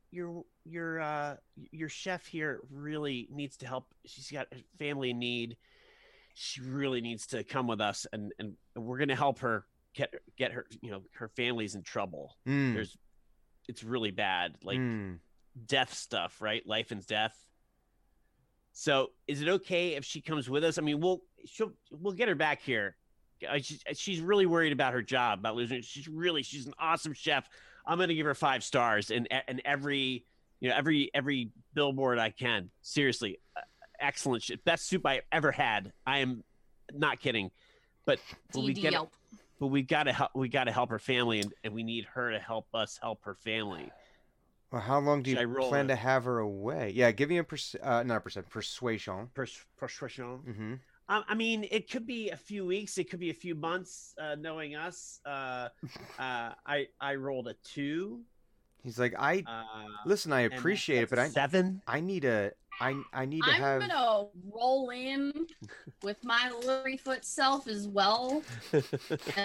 [0.09, 1.35] your your uh
[1.71, 3.93] your chef here really needs to help.
[4.05, 5.57] She's got a family in need.
[6.39, 10.51] She really needs to come with us, and and we're gonna help her get get
[10.51, 10.67] her.
[10.81, 12.37] You know, her family's in trouble.
[12.47, 12.95] Mm, There's,
[13.67, 14.53] it's really bad.
[14.63, 15.17] Like mm.
[15.65, 16.61] death stuff, right?
[16.67, 17.35] Life and death.
[18.71, 20.77] So, is it okay if she comes with us?
[20.77, 22.97] I mean, we'll she'll we'll get her back here.
[23.59, 25.81] She's, she's really worried about her job, about losing.
[25.81, 27.49] She's really she's an awesome chef.
[27.83, 30.23] I'm gonna give her five stars and and every
[30.59, 32.69] you know every every billboard I can.
[32.83, 33.39] Seriously,
[33.99, 34.63] excellent shit.
[34.63, 35.93] Best soup I ever had.
[36.05, 36.43] I am
[36.93, 37.51] not kidding.
[38.05, 38.19] But
[38.53, 39.11] but we get Yelp.
[39.59, 42.39] but we gotta help we gotta help her family and, and we need her to
[42.39, 43.91] help us help her family.
[44.71, 45.89] Well, how long do Should you plan it?
[45.89, 46.91] to have her away?
[46.93, 49.29] Yeah, give me a pers- uh, not a percent persuasion.
[49.33, 50.39] Pers- persuasion.
[50.47, 50.73] Mm-hmm.
[51.09, 52.97] Um, I mean, it could be a few weeks.
[52.97, 54.13] It could be a few months.
[54.21, 55.69] Uh, knowing us, uh,
[56.19, 58.21] uh, I I rolled a two.
[58.83, 59.63] He's like, I Uh,
[60.05, 61.81] listen, I appreciate it, but I seven.
[61.87, 65.47] I need a I I need to I'm have gonna roll in
[66.03, 68.43] with my Lily foot self as well.
[68.73, 68.83] and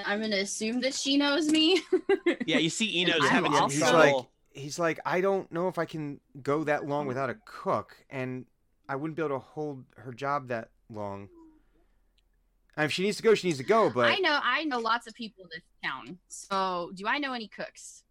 [0.07, 1.83] I'm gonna assume that she knows me.
[2.47, 4.15] yeah, you see, Eno's having some also- He's like
[4.52, 8.44] he's like I don't know if I can go that long without a cook, and
[8.89, 11.28] I wouldn't be able to hold her job that long.
[12.77, 13.91] And if she needs to go, she needs to go.
[13.91, 16.19] But I know I know lots of people in this town.
[16.28, 18.02] So do I know any cooks?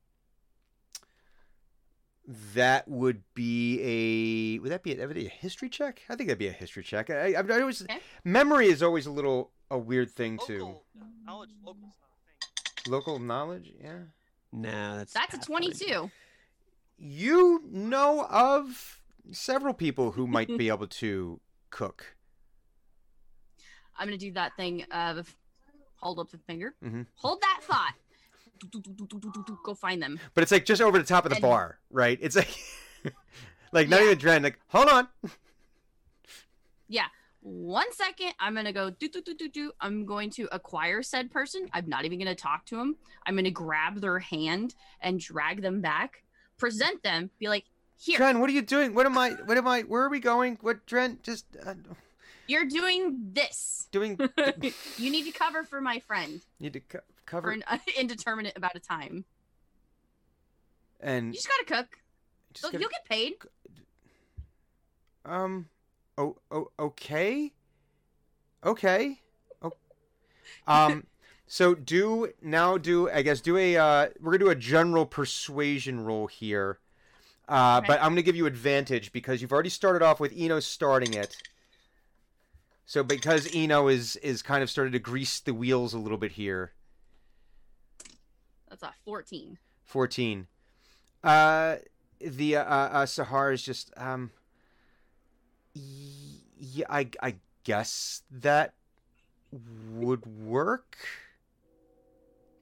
[2.56, 6.02] That would be a would that be a, that would be a history check?
[6.10, 7.10] I think that'd be a history check.
[7.10, 8.00] I, I, I always Okay.
[8.24, 10.60] memory is always a little a weird thing too.
[10.60, 12.92] Local, uh, knowledge local's not a thing.
[12.92, 13.94] Local knowledge, yeah.
[14.52, 15.72] nah, that's That's a Pathfinder.
[15.74, 16.12] 22.
[16.98, 19.02] You know of
[19.32, 22.16] several people who might be able to cook.
[23.98, 25.36] I'm gonna do that thing of
[25.98, 26.74] hold up the finger.
[26.84, 27.06] Mhm.
[27.16, 27.94] Hold that thought.
[29.64, 30.20] Go find them.
[30.34, 32.18] But it's like just over the top of the And- bar, right?
[32.22, 32.50] It's like
[33.72, 34.06] like not Yeah.
[34.08, 35.08] even Dren, like, hold on.
[36.88, 37.06] Yeah.
[37.44, 39.72] One second, I'm gonna go do do do do do.
[39.82, 41.68] I'm going to acquire said person.
[41.74, 42.98] I'm not even gonna talk to them.
[43.26, 46.24] I'm gonna grab their hand and drag them back,
[46.60, 47.66] present them, be like,
[47.98, 48.94] "Here, Dren, what are you doing?
[48.94, 50.60] What am I what am I where are we going?
[50.62, 51.74] What Dren just uh,
[52.52, 53.88] you're doing this.
[53.92, 54.20] doing
[54.98, 57.64] you need to cover for my friend need to co- for cover an
[57.98, 59.24] indeterminate amount of time.
[61.00, 61.98] and You just gotta cook.
[62.54, 63.34] just Look, gotta- You'll get paid.
[65.26, 65.68] Um.
[66.18, 66.36] Oh.
[66.52, 66.70] Oh.
[66.80, 67.54] Okay.
[68.66, 69.20] Okay.
[69.62, 69.72] Oh.
[70.68, 71.06] Um.
[71.48, 76.00] So do now do I guess do a uh we're gonna do a general persuasion
[76.04, 76.80] roll here.
[77.50, 77.88] Uh, Okay.
[77.88, 81.36] but I'm gonna give you advantage because you've already started off with Eno starting it.
[82.92, 86.34] So because Eno is is kind of started to grease the wheels a little bit
[86.34, 86.74] here.
[88.68, 89.58] That's a 14.
[89.86, 90.48] 14.
[91.24, 91.78] Uh,
[92.20, 94.32] the uh, uh, Sahar is just um.
[95.74, 98.74] Yeah, I I guess that
[99.94, 100.98] would work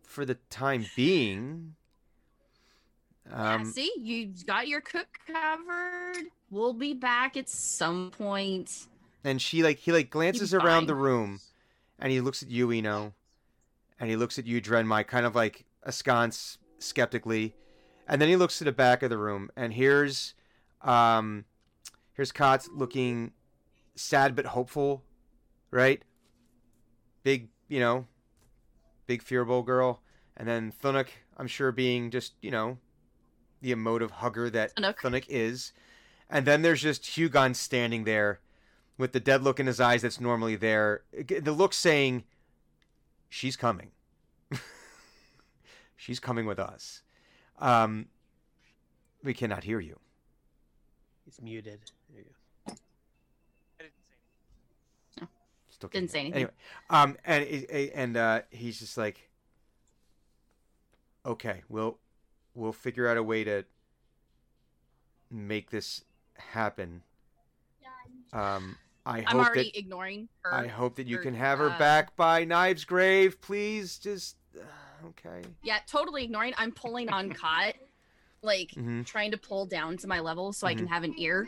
[0.03, 1.74] for the time being.
[3.27, 6.27] yeah, Um, see, you got your cook covered.
[6.51, 8.85] We'll be back at some point.
[9.23, 11.39] And she like he like glances around the room,
[11.99, 13.14] and he looks at you, Eno,
[13.99, 17.56] and he looks at you, Drenmai, kind of like askance skeptically,
[18.07, 20.33] and then he looks to the back of the room, and here's,
[20.81, 21.45] um,
[22.14, 23.31] here's Kotz looking
[23.95, 25.03] sad but hopeful,
[25.72, 26.01] right?
[27.23, 28.07] Big, you know,
[29.07, 30.01] big fearful girl,
[30.38, 31.07] and then Thunuk,
[31.38, 32.77] I'm sure being just you know,
[33.61, 34.98] the emotive hugger that Thunuk.
[34.98, 35.73] Thunuk is,
[36.30, 38.39] and then there's just Hugon standing there
[39.00, 41.02] with the dead look in his eyes that's normally there.
[41.14, 42.26] The look saying,
[43.30, 43.92] "She's coming.
[45.95, 47.02] She's coming with us."
[47.58, 48.10] Um,
[49.24, 50.00] we cannot hear you.
[51.26, 51.80] He's muted.
[52.14, 52.26] There you
[52.68, 52.74] go.
[53.80, 54.11] I didn't say
[55.16, 55.28] anything.
[55.69, 56.36] Still Didn't say anything.
[56.36, 56.52] Anyway,
[56.90, 57.45] um, and
[57.95, 59.30] and uh, he's just like,
[61.26, 61.98] "Okay, we'll
[62.53, 63.64] we'll figure out a way to
[65.32, 66.03] make this
[66.36, 67.03] happen."
[68.32, 68.78] Um,
[69.10, 70.54] I I'm already that ignoring her.
[70.54, 73.98] I hope that you or, can have her uh, back by Knives Grave, please.
[73.98, 75.42] Just uh, okay.
[75.64, 76.54] Yeah, totally ignoring.
[76.58, 77.74] I'm pulling on Cot,
[78.44, 79.06] like Mhm.
[79.06, 81.48] trying to pull down to my level so I can have an ear.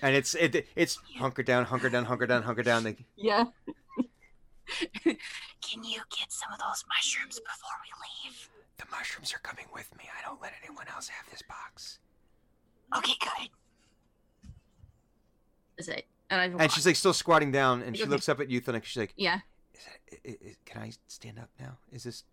[0.00, 2.82] And it's it, it's hunker down, hunker down, hunker down, hunker down.
[2.82, 3.44] Like, Yeah.
[5.04, 8.48] can you get some of those mushrooms before we leave?
[8.78, 10.04] the mushrooms are coming with me.
[10.18, 12.00] I don't let anyone else have this box.
[12.96, 13.48] Okay, good.
[15.78, 16.06] Is it?
[16.32, 18.84] And I And she's like still squatting down, and she looks up at you, and
[18.84, 19.40] she's like, yeah.
[19.74, 21.76] is that, i i "Can I stand up now?
[21.92, 22.24] Is this?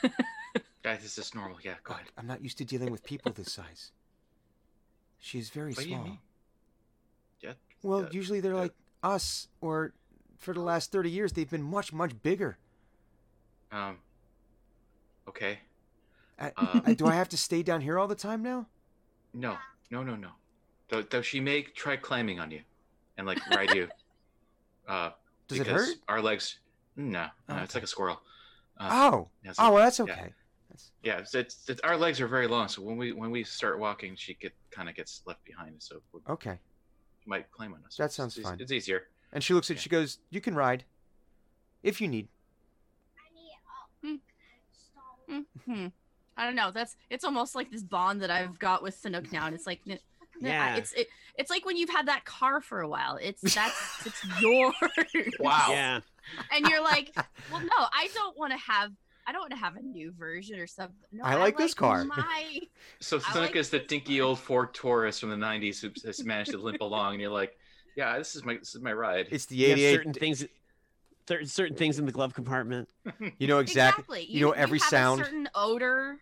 [0.84, 1.58] Guys, Is this normal.
[1.64, 2.06] Yeah, go ahead.
[2.16, 3.90] I'm not used to dealing with people this size.
[5.18, 6.18] She's very What small.
[7.40, 7.54] Yeah.
[7.82, 9.92] Well, uh, usually they're uh, like us, or
[10.38, 12.58] for the last thirty years they've been much, much bigger.
[13.72, 13.98] Um.
[15.28, 15.58] Okay.
[16.38, 18.66] Uh, Uh, uh, do I have to stay down here all the time now?
[19.34, 19.56] No,
[19.90, 20.28] no, no, no.
[20.90, 22.60] Though, though she may try climbing on you,
[23.18, 23.88] and like ride you.
[24.88, 25.10] Uh,
[25.48, 25.88] Does it hurt?
[26.06, 26.60] Our legs.
[26.94, 28.20] No, no, Oh, it's like a squirrel.
[28.78, 30.04] Uh, Oh, yeah, oh, like- well, that's yeah.
[30.04, 30.32] okay.
[30.70, 31.18] That's, yeah.
[31.18, 34.14] It's, it's, it's our legs are very long, so when we when we start walking,
[34.14, 36.60] she get kind of gets left behind, so we okay.
[37.26, 37.96] might climb on us.
[37.96, 38.60] That sounds it's, fine.
[38.60, 39.08] It's easier.
[39.32, 39.82] And she looks at, Yeah.
[39.82, 40.84] she goes, "You can ride,
[41.82, 42.28] if you need."
[45.64, 45.86] Hmm.
[46.36, 46.70] I don't know.
[46.70, 49.80] That's it's almost like this bond that I've got with Thunuk now, and it's like,
[49.88, 49.98] n-
[50.40, 50.76] Yeah, Yeah.
[50.76, 51.08] It's it,
[51.38, 53.18] it's like when you've had that car for a while.
[53.20, 54.74] It's that's it's yours.
[55.38, 55.68] Wow.
[55.70, 56.00] Yeah.
[56.52, 57.14] And you're like,
[57.52, 58.92] well, no, I don't want to have.
[59.28, 60.94] I don't want to have a new version or something.
[61.12, 62.04] No, I like this car.
[62.04, 62.60] My
[63.00, 64.28] So I Thunk like is the this dinky one.
[64.28, 67.56] old Ford Taurus from the '90s who has managed to limp along, and you're like,
[67.96, 69.94] "Yeah, this is my this is my ride." It's the You 88.
[69.96, 70.44] certain things.
[71.28, 72.88] Certain certain things in the glove compartment.
[73.38, 74.20] You know exactly.
[74.20, 74.26] exactly.
[74.36, 75.20] you know every have sound.
[75.20, 76.18] A certain odor.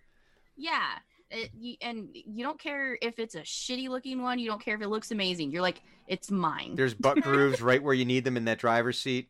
[0.57, 0.93] Yeah.
[1.35, 4.39] It, you, and you don't care if it's a shitty looking one.
[4.39, 5.51] You don't care if it looks amazing.
[5.51, 6.77] You're like, it's mine.
[6.77, 9.29] There's butt grooves right where you need them in that driver's seat.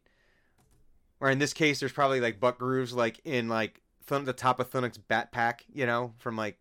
[1.20, 4.60] Or in this case, there's probably like butt grooves like in like Thun- the top
[4.60, 6.58] of Thunuk's backpack, you know, from like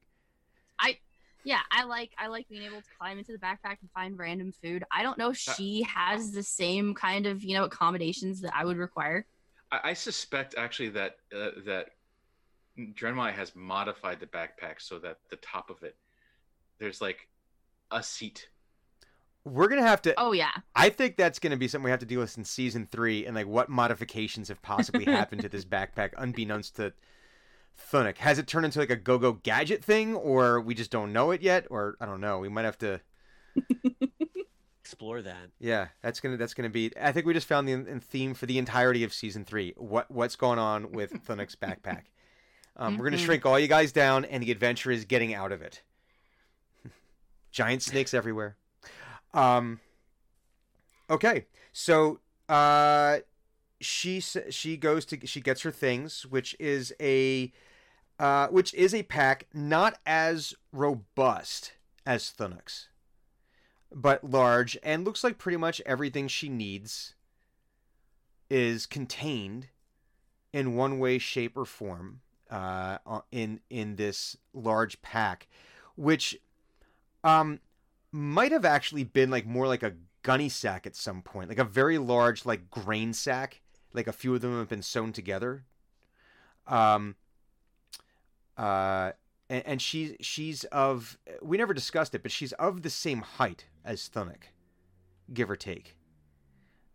[0.79, 0.97] I,
[1.43, 4.53] yeah, I like I like being able to climb into the backpack and find random
[4.53, 4.85] food.
[4.91, 8.63] I don't know if she has the same kind of you know accommodations that I
[8.63, 9.25] would require.
[9.71, 11.89] I, I suspect actually that uh, that
[12.77, 15.95] Drenmai has modified the backpack so that the top of it
[16.79, 17.27] there's like
[17.91, 18.49] a seat.
[19.45, 20.13] we're gonna have to.
[20.17, 22.87] Oh yeah, I think that's gonna be something we have to deal with in season
[22.91, 26.93] three, and like what modifications have possibly happened to this backpack, unbeknownst to
[27.91, 28.17] Thunuk.
[28.17, 31.41] Has it turned into like a go-go gadget thing, or we just don't know it
[31.41, 32.39] yet, or I don't know.
[32.39, 33.01] We might have to.
[34.81, 35.49] Explore that.
[35.59, 36.91] Yeah, that's gonna that's gonna be.
[36.99, 39.73] I think we just found the in theme for the entirety of season three.
[39.77, 42.03] What what's going on with Thunuk's backpack?
[42.75, 43.25] Um, We're gonna Mhm.
[43.25, 45.81] shrink all you guys down, and the adventure is getting out of it.
[47.51, 48.57] Giant snakes everywhere.
[49.33, 49.79] Um.
[51.09, 52.19] Okay, so
[52.49, 53.19] uh,
[53.79, 57.51] she she goes to she gets her things, which is a
[58.19, 61.73] uh, which is a pack not as robust
[62.05, 62.87] as Thunuk's,
[63.93, 67.13] but large and looks like pretty much everything she needs
[68.49, 69.67] is contained
[70.51, 72.21] in one way shape or form
[72.53, 75.47] uh, in in this large pack
[75.95, 76.37] which
[77.23, 77.59] um
[78.11, 81.63] might have actually been like more like a gunny sack at some point like a
[81.63, 83.61] very large like grain sack
[83.93, 85.65] like a few of them have been sewn together
[86.67, 87.15] um
[88.57, 89.11] uh
[89.49, 93.65] and, and she's she's of we never discussed it, but she's of the same height
[93.85, 94.49] as Thunuk,
[95.31, 95.95] give or take.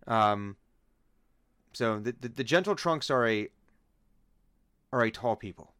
[0.06, 0.56] Um,
[1.72, 3.48] so the, the the gentle trunks are a
[4.92, 5.74] are a tall people.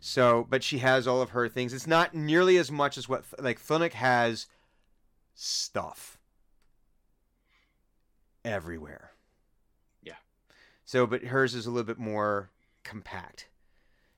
[0.00, 1.72] So, but she has all of her things.
[1.72, 4.46] It's not nearly as much as what like Thunuk has
[5.34, 6.18] stuff
[8.44, 9.12] everywhere.
[10.02, 10.16] Yeah.
[10.84, 12.50] So, but hers is a little bit more
[12.82, 13.48] compact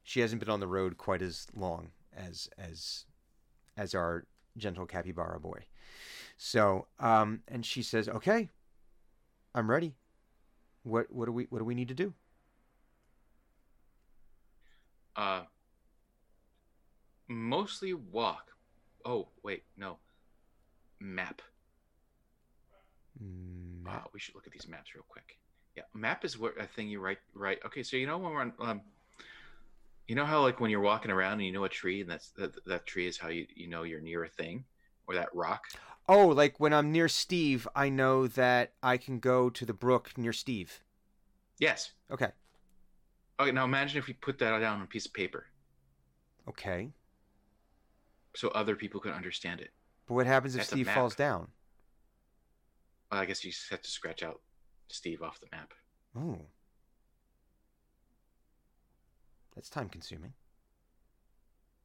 [0.05, 3.07] she hasn't been on the road quite as long as as
[3.77, 5.65] as our gentle capybara boy.
[6.37, 8.51] So, um, and she says, "Okay,
[9.55, 9.95] I'm ready.
[10.83, 12.13] What what do we what do we need to do?"
[15.17, 15.43] Uh,
[17.29, 18.51] mostly walk.
[19.05, 19.99] Oh wait, no.
[21.01, 21.43] Map.
[23.23, 25.39] Mm, Uh, we should look at these maps real quick.
[25.77, 27.19] Yeah, map is what a thing you write.
[27.35, 27.59] Right.
[27.67, 28.81] Okay, so you know when we're on, um,
[30.07, 32.31] you know how like when you're walking around and you know a tree and that's
[32.31, 34.65] that, that tree is how you you know you're near a thing
[35.07, 35.65] or that rock.
[36.09, 40.13] Oh, like when I'm near Steve, I know that I can go to the brook
[40.17, 40.83] near Steve.
[41.59, 41.93] Yes.
[42.11, 42.33] Okay.
[43.41, 43.51] Okay.
[43.53, 45.47] Now imagine if we put that down on a piece of paper
[46.49, 46.91] Okay.
[48.37, 49.71] so other people can understand it.
[50.07, 51.49] But what happens if That's Steve falls down?
[53.11, 54.41] Well, I guess you just have to scratch out
[54.89, 55.73] Steve off the map.
[56.17, 56.39] Oh.
[59.55, 60.35] That's time consuming.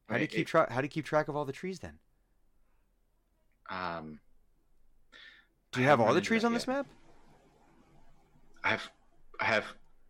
[0.10, 2.00] How do you keep track how do you keep track of all the trees then?
[3.70, 4.20] Um,
[5.72, 6.88] Do you I have all the trees on this map?
[8.64, 8.90] I have,
[9.40, 9.66] I have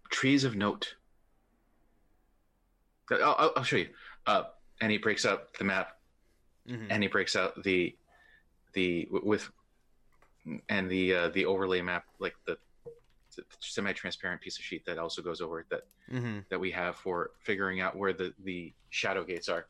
[0.09, 0.95] trees of note.
[3.12, 3.90] I'll, I'll- show you.
[4.26, 4.44] Uh,
[4.82, 5.96] and he breaks out the map,
[6.70, 6.92] Mm-hmm.
[6.92, 7.96] and he breaks out the,
[8.74, 9.50] the with,
[10.70, 12.58] and the uh, the overlay map, like the,
[13.36, 15.82] the semi-transparent piece of sheet that also goes over that
[16.12, 16.40] Mm-hmm.
[16.50, 19.66] that we have for figuring out where the the shadow gates are.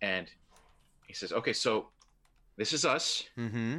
[0.00, 0.28] And
[1.06, 1.88] he says, "Okay, so
[2.56, 3.24] this is us.
[3.38, 3.78] Mm-hmm.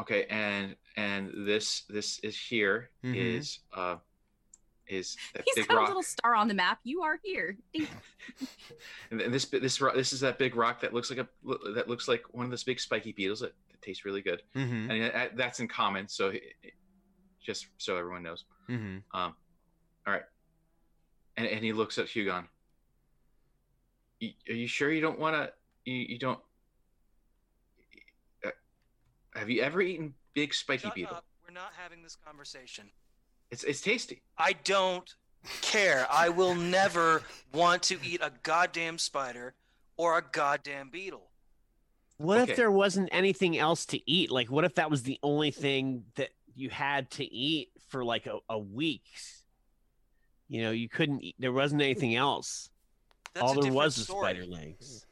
[0.00, 3.78] Okay, and and this this is here is Mhm.
[3.78, 3.96] uh
[4.88, 6.80] is that he's big got a little star on the map.
[6.84, 7.56] You are here.
[9.10, 11.28] And this this this is that big rock that looks like a
[11.74, 14.42] that looks like one of those big spiky beetles that, that tastes really good.
[14.54, 14.90] Mm-hmm.
[14.90, 16.74] And uh, that's in common, so it- it-
[17.40, 18.44] just so everyone knows.
[18.68, 18.98] Mm-hmm.
[19.18, 19.34] Um,
[20.06, 20.24] all right.
[21.38, 22.44] And and he looks at Hugon.
[24.22, 25.50] Are you sure you don't want to?
[25.90, 26.40] You, you don't.
[28.44, 28.50] Uh,
[29.34, 31.16] have you ever eaten big spiky Shut beetle?
[31.16, 31.24] up.
[31.46, 32.90] We're not having this conversation.
[33.50, 34.22] It's it's tasty.
[34.36, 35.08] I don't
[35.62, 36.06] care.
[36.10, 39.54] I will never want to eat a goddamn spider
[39.96, 41.30] or a goddamn beetle.
[42.18, 42.50] What Okay.
[42.52, 44.30] if there wasn't anything else to eat?
[44.30, 48.26] Like, what if that was the only thing that you had to eat for like
[48.26, 49.04] a, a week?
[50.48, 52.70] You know, you couldn't eat, there wasn't anything else.
[53.34, 55.06] That's All there different was was spider legs.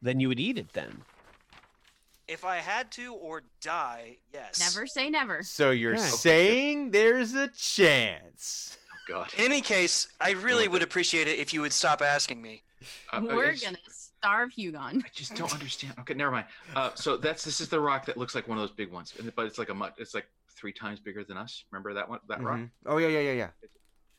[0.00, 1.02] Then you would eat it then.
[2.28, 4.58] If I had to or die, yes.
[4.58, 5.42] Never say never.
[5.44, 6.02] So you're Okay.
[6.02, 8.76] saying there's a chance.
[8.92, 9.32] Oh God.
[9.38, 12.64] In any case, I really would appreciate it if you would stop asking me.
[13.12, 15.04] Uh, We're it's- gonna starve Hugon.
[15.04, 15.94] I just don't understand.
[16.00, 16.46] Okay, never mind.
[16.74, 19.12] Uh, so that's this is the rock that looks like one of those big ones,
[19.36, 19.94] but it's like a much.
[19.98, 21.64] It's like three times bigger than us.
[21.70, 22.18] Remember that one?
[22.28, 22.58] That rock.
[22.58, 22.70] Mhm.
[22.86, 23.50] Oh yeah, yeah, yeah, yeah.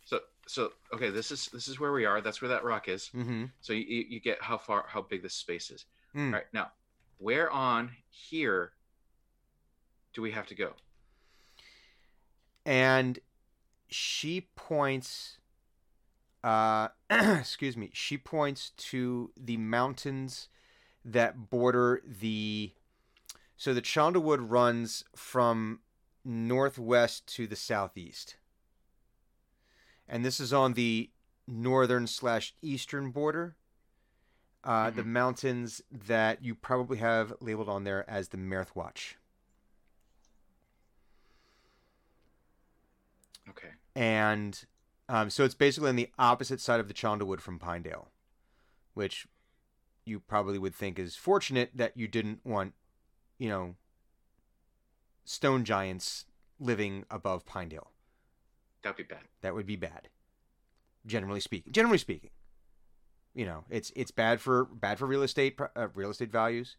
[0.06, 2.22] So so okay, this is this is where we are.
[2.22, 3.10] That's where that rock is.
[3.14, 3.46] Mm-hmm.
[3.60, 5.86] So you you you get how far how big this space is.
[6.16, 6.28] Mm.
[6.28, 6.72] All right now,
[7.18, 8.72] where on here
[10.14, 10.74] do we have to go?
[12.68, 13.20] and
[13.88, 15.38] she points
[16.44, 20.50] uh excuse me she points to the mountains
[21.04, 22.74] that border the
[23.56, 25.80] so the Chondalwood runs from
[26.26, 28.36] northwest to the southeast
[30.08, 31.10] and this is on the
[31.48, 33.56] northern slash eastern border
[34.64, 39.18] uh, the mountains that you probably have labeled on there as the Merth Watch.
[43.50, 43.70] Okay.
[43.96, 44.66] and
[45.10, 48.10] um, so it's basically on the opposite side of the Chondalwood from Pinedale,
[48.94, 49.26] which
[50.06, 52.74] you probably would think is fortunate that you didn't want,
[53.38, 53.76] you know,
[55.24, 56.26] stone giants
[56.60, 57.92] living above Pinedale.
[58.84, 59.24] That'd be bad.
[59.42, 60.10] That would be bad.
[61.06, 62.32] Generally speaking, generally speaking,
[63.38, 66.76] you know, it's it's bad for bad for real estate uh, real estate values.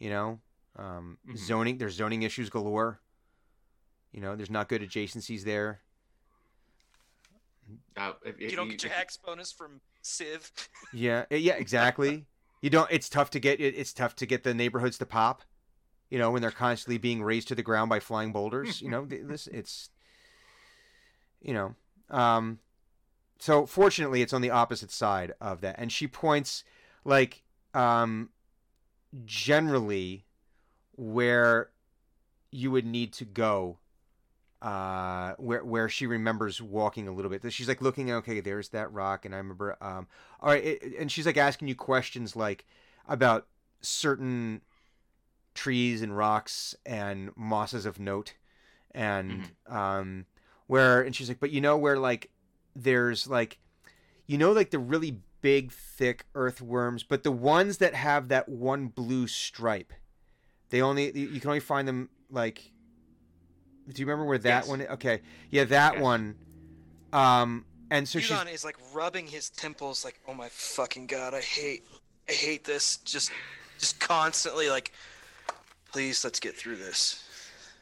[0.00, 0.40] You know,
[0.76, 1.36] um, Mhm.
[1.38, 1.78] zoning.
[1.78, 3.00] There's zoning issues galore.
[4.10, 5.82] You know, there's not good adjacencies there.
[7.96, 10.50] Uh, if, You don't get your hex bonus from Civ.
[10.92, 12.26] Yeah, eh, yeah, exactly.
[12.62, 12.90] You don't.
[12.90, 13.60] It's tough to get.
[13.60, 15.42] It, it's tough to get the neighborhoods to pop.
[16.10, 18.82] You know, when they're constantly being raised to the ground by flying boulders.
[18.82, 19.90] You know, this it's.
[21.40, 21.74] You know,
[22.10, 22.58] um,
[23.40, 26.62] so fortunately, it's on the opposite side of that, and she points
[27.04, 27.42] like
[27.74, 28.28] um,
[29.24, 30.26] generally
[30.96, 31.70] where
[32.50, 33.78] you would need to go
[34.62, 37.50] uh where where she remembers walking a little bit.
[37.50, 39.24] She's like looking okay there's that rock.
[39.24, 40.06] And i remember um
[40.40, 42.66] all right it, and she's like asking you questions like
[43.08, 43.46] about
[43.80, 44.60] certain
[45.54, 48.34] trees and rocks and mosses of note.
[48.90, 50.26] And um
[50.66, 52.30] where and she's like but you know where like
[52.74, 53.58] there's like
[54.26, 58.88] you know like the really big thick earthworms but the ones that have that one
[58.88, 59.92] blue stripe
[60.68, 62.72] they only you can only find them like
[63.88, 64.68] do you remember where that Yes.
[64.68, 66.36] one okay yeah that one
[67.12, 71.40] um and so she's is like rubbing his temples, like, "Oh my fucking god, I
[71.40, 71.84] hate,
[72.28, 73.32] I hate this." Just,
[73.78, 74.92] just constantly like,
[75.90, 77.24] "Please, let's get through this."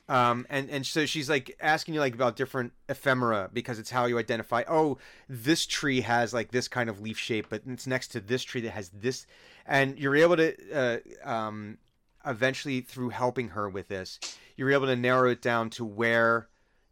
[0.08, 4.06] Um and and so she's like asking you like about different ephemera because it's how
[4.06, 8.08] you identify oh this tree has like this kind of leaf shape but it's next
[8.08, 9.26] to this tree that has this.
[9.66, 11.78] And you're able to uh, um
[12.24, 14.18] eventually through helping her with this
[14.56, 16.48] you're able to narrow it down to where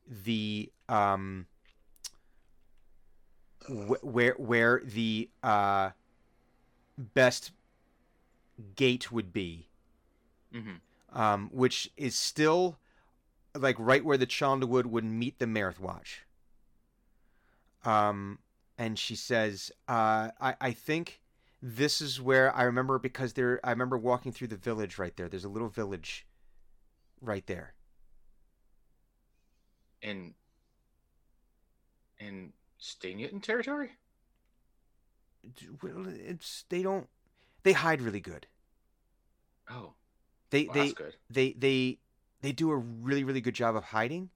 [0.06, 1.46] the um
[3.66, 5.90] wh- where where the uh
[6.98, 7.52] best
[8.74, 9.68] gate would be.
[10.52, 10.76] Hmm
[11.16, 12.78] um, which is still
[13.58, 16.22] like right where the Chondalwood would meet the Merith Watch.
[17.84, 18.40] Um,
[18.78, 21.20] and she says, uh, I, I think
[21.62, 25.28] this is where I remember because there, I remember walking through the village right there.
[25.28, 26.26] There's a little village
[27.20, 27.74] right there.
[30.02, 30.34] In
[32.18, 33.92] in Staignton territory.
[35.82, 37.08] Well, it's, they don't,
[37.62, 38.46] they hide really good.
[39.70, 39.94] Oh,
[40.50, 41.16] They, well, they, that's good.
[41.30, 41.98] they they
[42.46, 44.30] they do a really really good job of hiding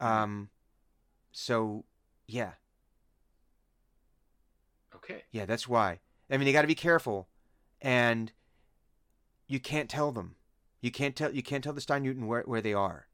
[0.00, 0.50] um
[1.32, 1.82] so
[2.28, 2.50] yeah
[4.94, 5.22] Okay.
[5.30, 7.28] yeah that's why i mean you got to be careful
[7.80, 8.32] and
[9.48, 10.36] you can't tell them
[10.82, 13.06] you can't tell you can't tell the stein newton where, where they are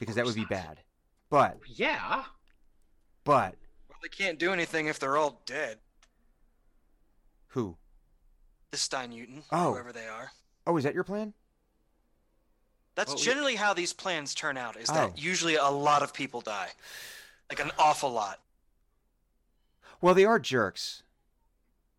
[0.00, 0.50] because that would be not.
[0.50, 0.80] bad
[1.30, 2.24] but Yeah.
[3.24, 3.54] but
[3.88, 5.78] Well, they can't do anything if they're all dead.
[7.48, 7.76] who
[8.72, 9.72] The Stein Newton, Oh.
[9.74, 10.32] whoever they are.
[10.66, 11.32] oh is that your plan
[12.94, 13.32] That's yeah.
[13.32, 14.76] generally how these plans turn out.
[14.76, 14.94] Is Oh.
[14.94, 16.70] that usually a lot of people die,
[17.50, 18.40] like an awful lot.
[20.00, 21.02] well they are jerks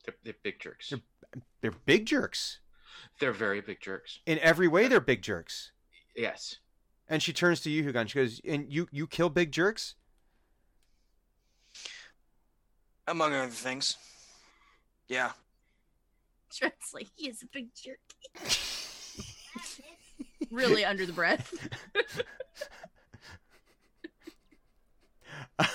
[0.05, 0.89] They're, they're big jerks.
[0.89, 1.01] They're-
[1.61, 2.59] they're big jerks
[3.19, 4.19] They're very big jerks.
[4.25, 5.71] in every way they're big jerks
[6.15, 6.57] Yes.
[7.07, 9.95] and she turns to you hugon she goes and you you kill big jerks
[13.07, 13.97] among other things.
[15.09, 15.31] Yeah.
[16.57, 17.99] Dren's like, he is a big jerk.
[20.53, 21.53] really under the breath.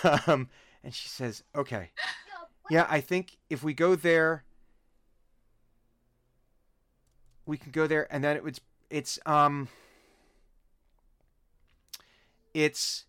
[0.27, 0.49] um,
[0.83, 1.91] and she says, "Okay,
[2.71, 4.45] yeah, I think if we go there,
[7.47, 9.69] we can go there, and then it would, it's um,
[12.55, 13.05] it's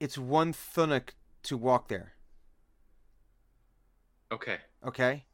[0.00, 1.10] it's one thunuk
[1.44, 2.14] to walk there.
[4.32, 4.58] Okay.
[4.86, 5.24] Okay,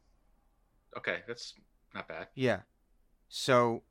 [0.97, 1.19] Okay.
[1.27, 1.53] That's
[1.97, 2.27] not bad.
[2.35, 2.59] yeah,
[3.29, 3.83] so."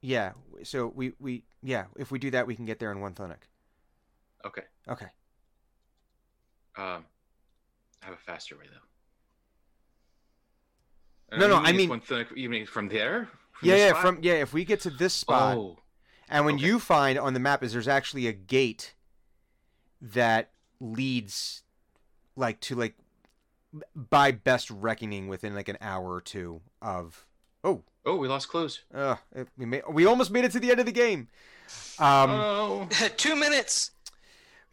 [0.00, 3.14] Yeah, so we, we yeah, if we do that, we can get there in one
[3.14, 3.38] thunuk.
[4.46, 4.62] Okay.
[4.88, 5.06] Okay.
[6.76, 7.04] Um,
[8.00, 8.66] I have a faster way
[11.30, 11.36] though.
[11.36, 12.26] No, no, I mean- one thing.
[12.36, 13.28] You mean from there?
[13.54, 14.02] From Yeah, yeah, spot?
[14.02, 14.34] from yeah.
[14.34, 15.78] If we get to this spot, Oh,
[16.28, 16.64] and when okay.
[16.66, 18.94] you find on the map is there's actually a gate
[20.00, 21.64] that leads,
[22.36, 22.94] like to like,
[23.94, 27.26] by best reckoning, within like an hour or two of.
[27.64, 28.80] Oh, oh, we lost clues.
[28.94, 29.16] uh,
[29.56, 31.28] we made, we almost made it to the end of the game.
[31.98, 33.90] Um, oh, Two minutes.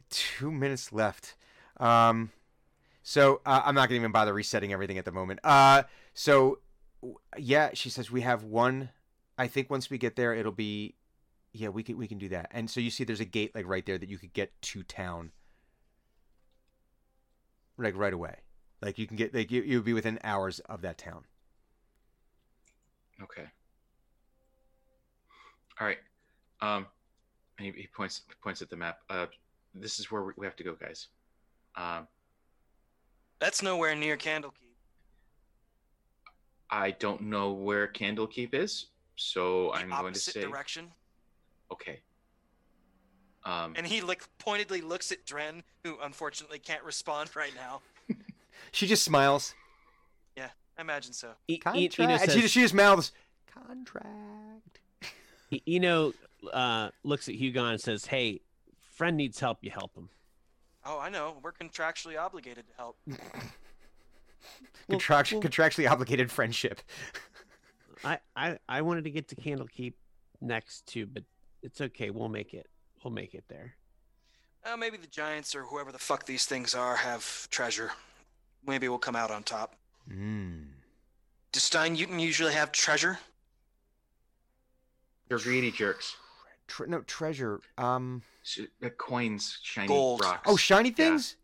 [0.10, 1.36] two minutes left.
[1.78, 2.32] Um,
[3.04, 5.40] so uh, I'm not gonna even bother resetting everything at the moment.
[5.44, 5.84] Uh,
[6.14, 6.60] so
[7.38, 8.90] yeah, she says we have one.
[9.38, 10.96] I think once we get there, it'll be,
[11.52, 12.48] yeah, we can we can do that.
[12.52, 14.84] And so you see, there's a gate like right there that you could get to
[14.84, 15.32] town,
[17.78, 18.36] like right away.
[18.86, 21.24] Like you can get like you you would be within hours of that town.
[23.24, 23.46] okay.
[25.82, 25.98] All right.
[26.62, 26.86] Um,
[27.58, 29.00] and he, he points points at the map.
[29.10, 29.26] Uh,
[29.74, 31.08] this is where we, we have to go, guys.
[31.76, 32.08] Um,
[33.40, 34.52] That's nowhere near Candlekeep.
[36.70, 40.92] I don't know where Candlekeep is, so The I'm going to opposite say direction.
[41.72, 42.02] okay.
[43.46, 47.82] Um, And he like pointedly looks at Dren, who unfortunately can't respond right now.
[48.72, 49.54] She just smiles.
[50.36, 51.32] Yeah, I imagine so.
[51.48, 52.00] E- Contract.
[52.00, 53.12] E- Eno and she just she just mouths
[53.54, 54.80] contract.
[55.52, 56.14] E- Eno
[56.52, 58.42] uh, looks at Hugon and says, "Hey,
[58.96, 59.60] friend needs help.
[59.62, 60.10] You help him."
[60.86, 61.38] Oh, I know.
[61.42, 62.98] We're contractually obligated to help.
[64.88, 66.80] Well, Contract- well- contractually obligated friendship.
[68.04, 69.94] I, I I wanted to get to Candlekeep
[70.42, 71.24] next too, but
[71.64, 72.12] it's okay.
[72.12, 72.68] We'll make it.
[73.04, 73.76] We'll make it there.
[74.64, 77.92] Uh, maybe the giants or whoever the fuck these things are have treasure.
[78.68, 79.76] Maybe we'll come out on top.
[80.10, 80.66] Mm.
[81.52, 83.20] Does Stein Newton usually have treasure?
[85.28, 86.16] they're greedy jerks.
[86.68, 87.62] Tre- no treasure.
[87.78, 88.22] Um.
[88.44, 90.22] Sh- uh, coins, shiny Gold.
[90.22, 90.44] rocks.
[90.46, 90.96] Oh, shiny Yeah.
[90.96, 91.36] things.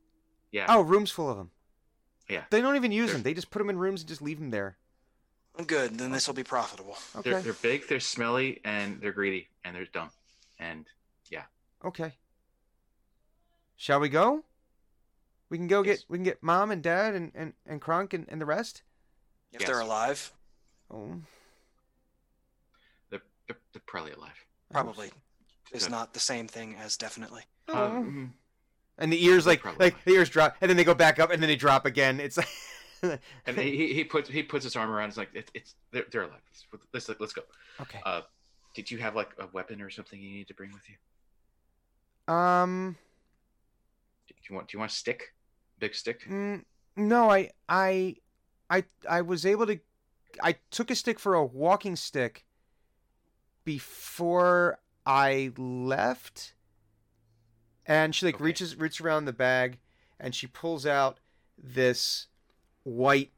[0.51, 0.65] Yeah.
[0.69, 1.49] Oh, rooms full of them.
[2.29, 2.43] Yeah.
[2.51, 3.23] They don't even use They're- them.
[3.23, 4.77] They just put them in rooms and just leave them there.
[5.65, 6.97] Good, then this will be profitable.
[7.15, 7.31] Okay.
[7.31, 10.09] They're, they're big, they're smelly, and they're greedy, and they're dumb.
[10.59, 10.85] And
[11.29, 11.43] yeah.
[11.83, 12.13] Okay.
[13.75, 14.43] Shall we go?
[15.51, 15.97] We can go Yes.
[15.99, 18.81] get we can get mom and dad and and and Kronk and, and the rest.
[19.51, 19.69] If Yes.
[19.69, 20.31] they're alive,
[20.89, 21.21] Oh,
[23.09, 24.45] they're, they're, they're probably alive.
[24.71, 25.11] probably.
[25.73, 27.43] Is not the same thing as definitely.
[27.67, 27.85] Oh.
[27.97, 28.33] Um,
[28.97, 29.87] And the ears like Probably.
[29.87, 32.19] like the ears drop and then they go back up and then they drop again.
[32.21, 32.47] It's like
[33.45, 35.09] and he, he- he puts he puts his arm around.
[35.09, 36.39] It's like it, it's they're, they're alive.
[36.93, 37.41] Let's, let's let's go.
[37.81, 37.99] okay.
[38.05, 38.21] Uh,
[38.73, 42.33] did you have like a weapon or something you need to bring with you?
[42.33, 42.95] Um.
[44.27, 45.33] Do you want do you want a stick?
[45.81, 46.29] Big stick?
[46.29, 46.63] Mm,
[46.95, 48.15] no, I, I,
[48.69, 49.79] I, I was able to.
[50.41, 52.45] I took a stick for a walking stick
[53.65, 56.53] before I left,
[57.85, 58.43] and she like Okay.
[58.43, 59.79] reaches reaches around the bag,
[60.19, 61.19] and she pulls out
[61.57, 62.27] this
[62.83, 63.31] white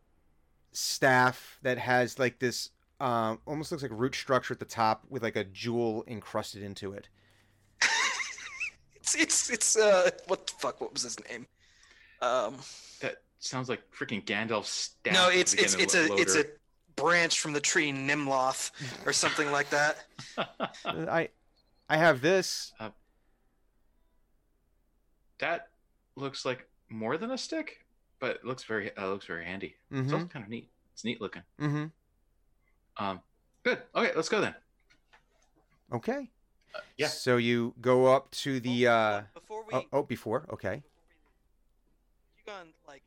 [0.71, 5.23] staff that has like this um almost looks like root structure at the top with
[5.23, 7.09] like a jewel encrusted into it.
[8.95, 10.79] It's it's it's uh what the fuck?
[10.81, 11.47] What was his name?
[12.23, 12.55] Um,
[13.01, 15.13] That sounds like freaking Gandalf's staff.
[15.13, 16.45] no, it's it's it's of a it's a
[16.95, 18.71] branch from the tree Nimloth
[19.05, 19.97] or something like that.
[20.37, 20.45] Uh,
[20.85, 21.29] I,
[21.89, 22.71] I have this.
[25.39, 25.67] that
[26.15, 27.85] looks like more than a stick,
[28.19, 29.75] but it looks very uh, looks very handy.
[29.91, 30.13] It's Mm-hmm.
[30.13, 30.69] also kind of neat.
[30.93, 31.41] It's neat looking.
[31.59, 33.03] Mm-hmm.
[33.03, 33.21] Um,
[33.63, 33.81] good.
[33.95, 34.55] Okay, let's go then.
[35.91, 36.29] Okay.
[36.75, 37.07] Uh, yeah.
[37.07, 40.83] So you go up to the uh before we oh, oh before okay.
[42.45, 43.03] Hugon like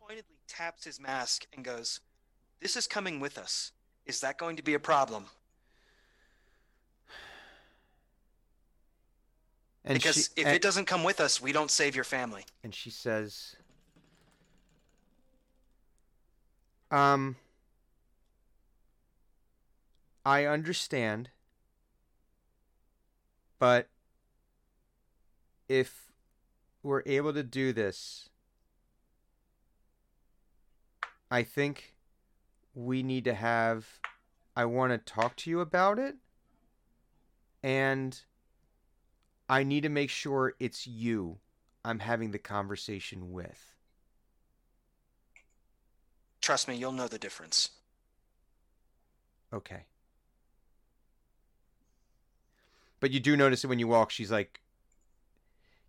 [0.00, 2.00] pointedly taps his mask and goes,
[2.60, 3.72] "This is coming with us.
[4.06, 5.26] Is that going to be a problem?"
[9.84, 12.44] And because she, if and, it doesn't come with us, we don't save your family.
[12.62, 13.56] and she says
[16.90, 17.36] um
[20.24, 21.30] I understand
[23.58, 23.88] but
[25.68, 26.07] if
[26.82, 28.28] we're able to do this
[31.30, 31.94] I think
[32.74, 33.86] we need to have.
[34.56, 36.16] I want to talk to you about it,
[37.62, 38.18] and
[39.48, 41.38] I need to make sure it's you
[41.84, 43.74] I'm having the conversation with.
[46.40, 47.70] Trust me, you'll know the difference.
[49.52, 49.84] Okay.
[53.00, 54.60] But you do notice that when you walk, she's like,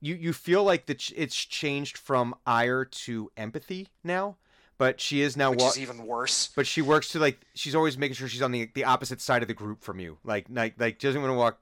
[0.01, 4.37] you you feel like the ch- it's changed from ire to empathy now.
[4.77, 6.49] But she is now Which wa- is even worse.
[6.55, 9.41] But she works to like she's always making sure she's on the the opposite side
[9.41, 10.17] of the group from you.
[10.23, 11.59] Like like like doesn't want to walk.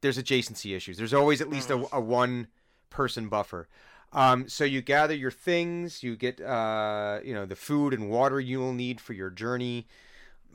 [0.00, 0.96] There's adjacency issues.
[0.96, 2.48] There's always at least a, a one
[2.90, 3.68] person buffer.
[4.12, 6.02] Um, so you gather your things.
[6.02, 9.86] You get uh, you know the food and water you will need for your journey.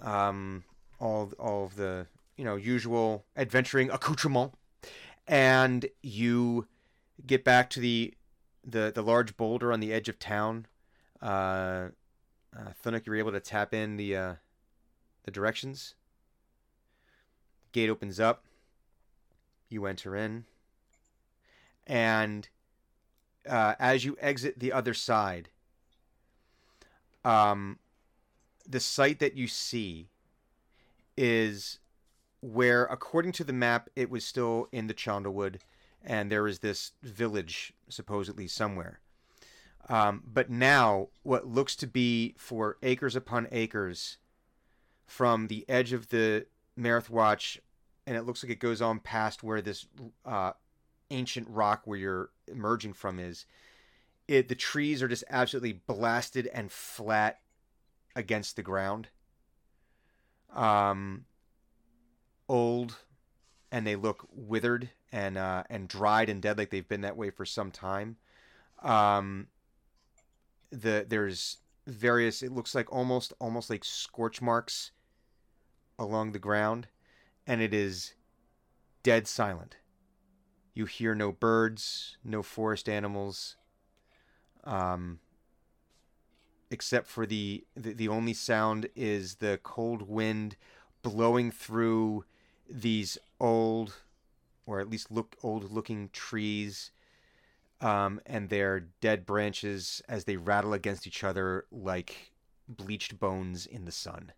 [0.01, 0.64] Um,
[1.00, 4.53] all all of the you know usual adventuring accoutrement,
[5.27, 6.67] and you
[7.25, 8.14] get back to the
[8.64, 10.67] the the large boulder on the edge of town.
[11.22, 11.90] Uh,
[12.56, 14.33] uh, Thunuk, you're able to tap in the uh,
[15.24, 15.95] the directions.
[17.72, 18.43] Gate opens up.
[19.69, 20.45] You enter in,
[21.88, 22.50] and
[23.48, 25.50] uh, as you exit the other side,
[27.24, 27.80] um,
[28.67, 30.09] the site that you see
[31.16, 31.80] is
[32.42, 35.60] where, according to the map, it was still in the Chondalwood,
[36.03, 39.00] and there is this village supposedly somewhere.
[39.90, 44.18] Um, but now, what looks to be for acres upon acres
[45.06, 46.45] from the edge of the
[46.80, 47.60] Marith Watch,
[48.08, 49.86] and it looks like it goes on past where this
[50.26, 50.53] uh,
[51.10, 53.45] ancient rock where you're emerging from is.
[54.28, 57.40] It the trees are just absolutely blasted and flat
[58.16, 59.10] against the ground.
[60.53, 61.26] Um,
[62.52, 62.98] old,
[63.72, 67.30] and they look withered and uh, and dried and dead, like they've been that way
[67.30, 68.18] for some time.
[68.84, 69.48] Um,
[70.70, 71.58] the there's
[71.88, 72.44] various.
[72.44, 74.92] It looks like almost almost like scorch marks
[75.98, 76.88] along the ground,
[77.48, 78.14] and it is
[79.02, 79.78] dead silent.
[80.74, 83.56] You hear no birds, no forest animals,
[84.66, 85.20] um,
[86.70, 90.58] except for the, the the only sound is the cold wind
[91.02, 92.26] blowing through
[92.72, 93.95] these old,
[94.66, 96.91] or at least look old looking trees,
[97.82, 102.32] um, and their dead branches as they rattle against each other like
[102.67, 104.32] bleached bones in the sun.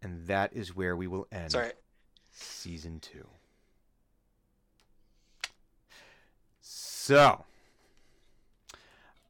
[0.00, 1.72] And that is where we will end Sorry.
[2.32, 3.28] season two.
[6.60, 7.44] So,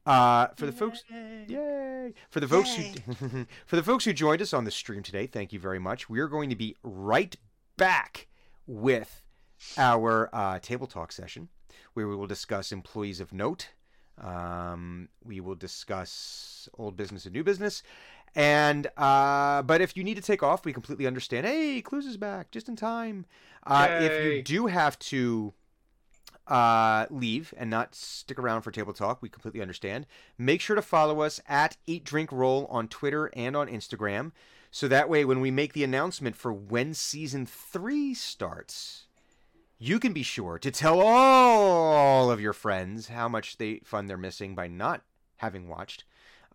[0.05, 2.13] uh, for the folks, yay!
[2.29, 5.53] For the folks who, for the folks who joined us on the stream today, thank
[5.53, 6.09] you very much.
[6.09, 7.35] We are going to be right
[7.77, 8.27] back
[8.67, 9.23] with
[9.77, 11.49] our uh, table talk session,
[11.93, 13.69] where we will discuss employees of note.
[14.21, 17.81] Um, we will discuss old business and new business.
[18.35, 21.45] And uh, but if you need to take off, we completely understand.
[21.45, 23.25] Hey, Clues is back just in time.
[23.65, 25.53] Uh, if you do have to
[26.47, 30.05] uh, leave and not stick around for table talk, we completely understand.
[30.37, 34.31] Make sure to follow us at Eat Drink Roll on Twitter and on Instagram,
[34.71, 39.05] so that way when we make the announcement for when season three starts,
[39.77, 44.17] you can be sure to tell all of your friends how much they fun they're
[44.17, 45.01] missing by not
[45.37, 46.05] having watched.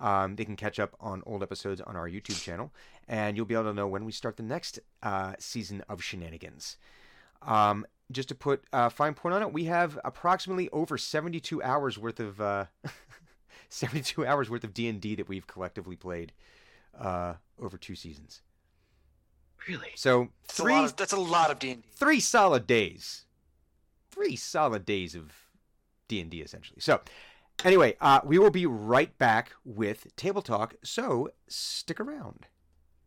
[0.00, 2.73] Um, they can catch up on old episodes on our YouTube channel,
[3.07, 6.76] and you'll be able to know when we start the next uh, season of shenanigans.
[7.42, 11.98] Um, just to put a fine point on it, we have approximately over 72 hours
[11.98, 12.66] worth of uh,
[13.68, 16.32] 72 hours worth of D and D that we've collectively played
[16.98, 18.42] uh, over two seasons.
[19.68, 19.90] Really?
[19.96, 21.82] So That's three lot of, that's a lot of D&D.
[21.90, 23.24] three solid days,
[24.10, 25.32] three solid days of
[26.06, 26.80] D and D essentially.
[26.80, 27.00] So
[27.64, 30.76] anyway, uh, we will be right back with table talk.
[30.82, 32.46] So stick around.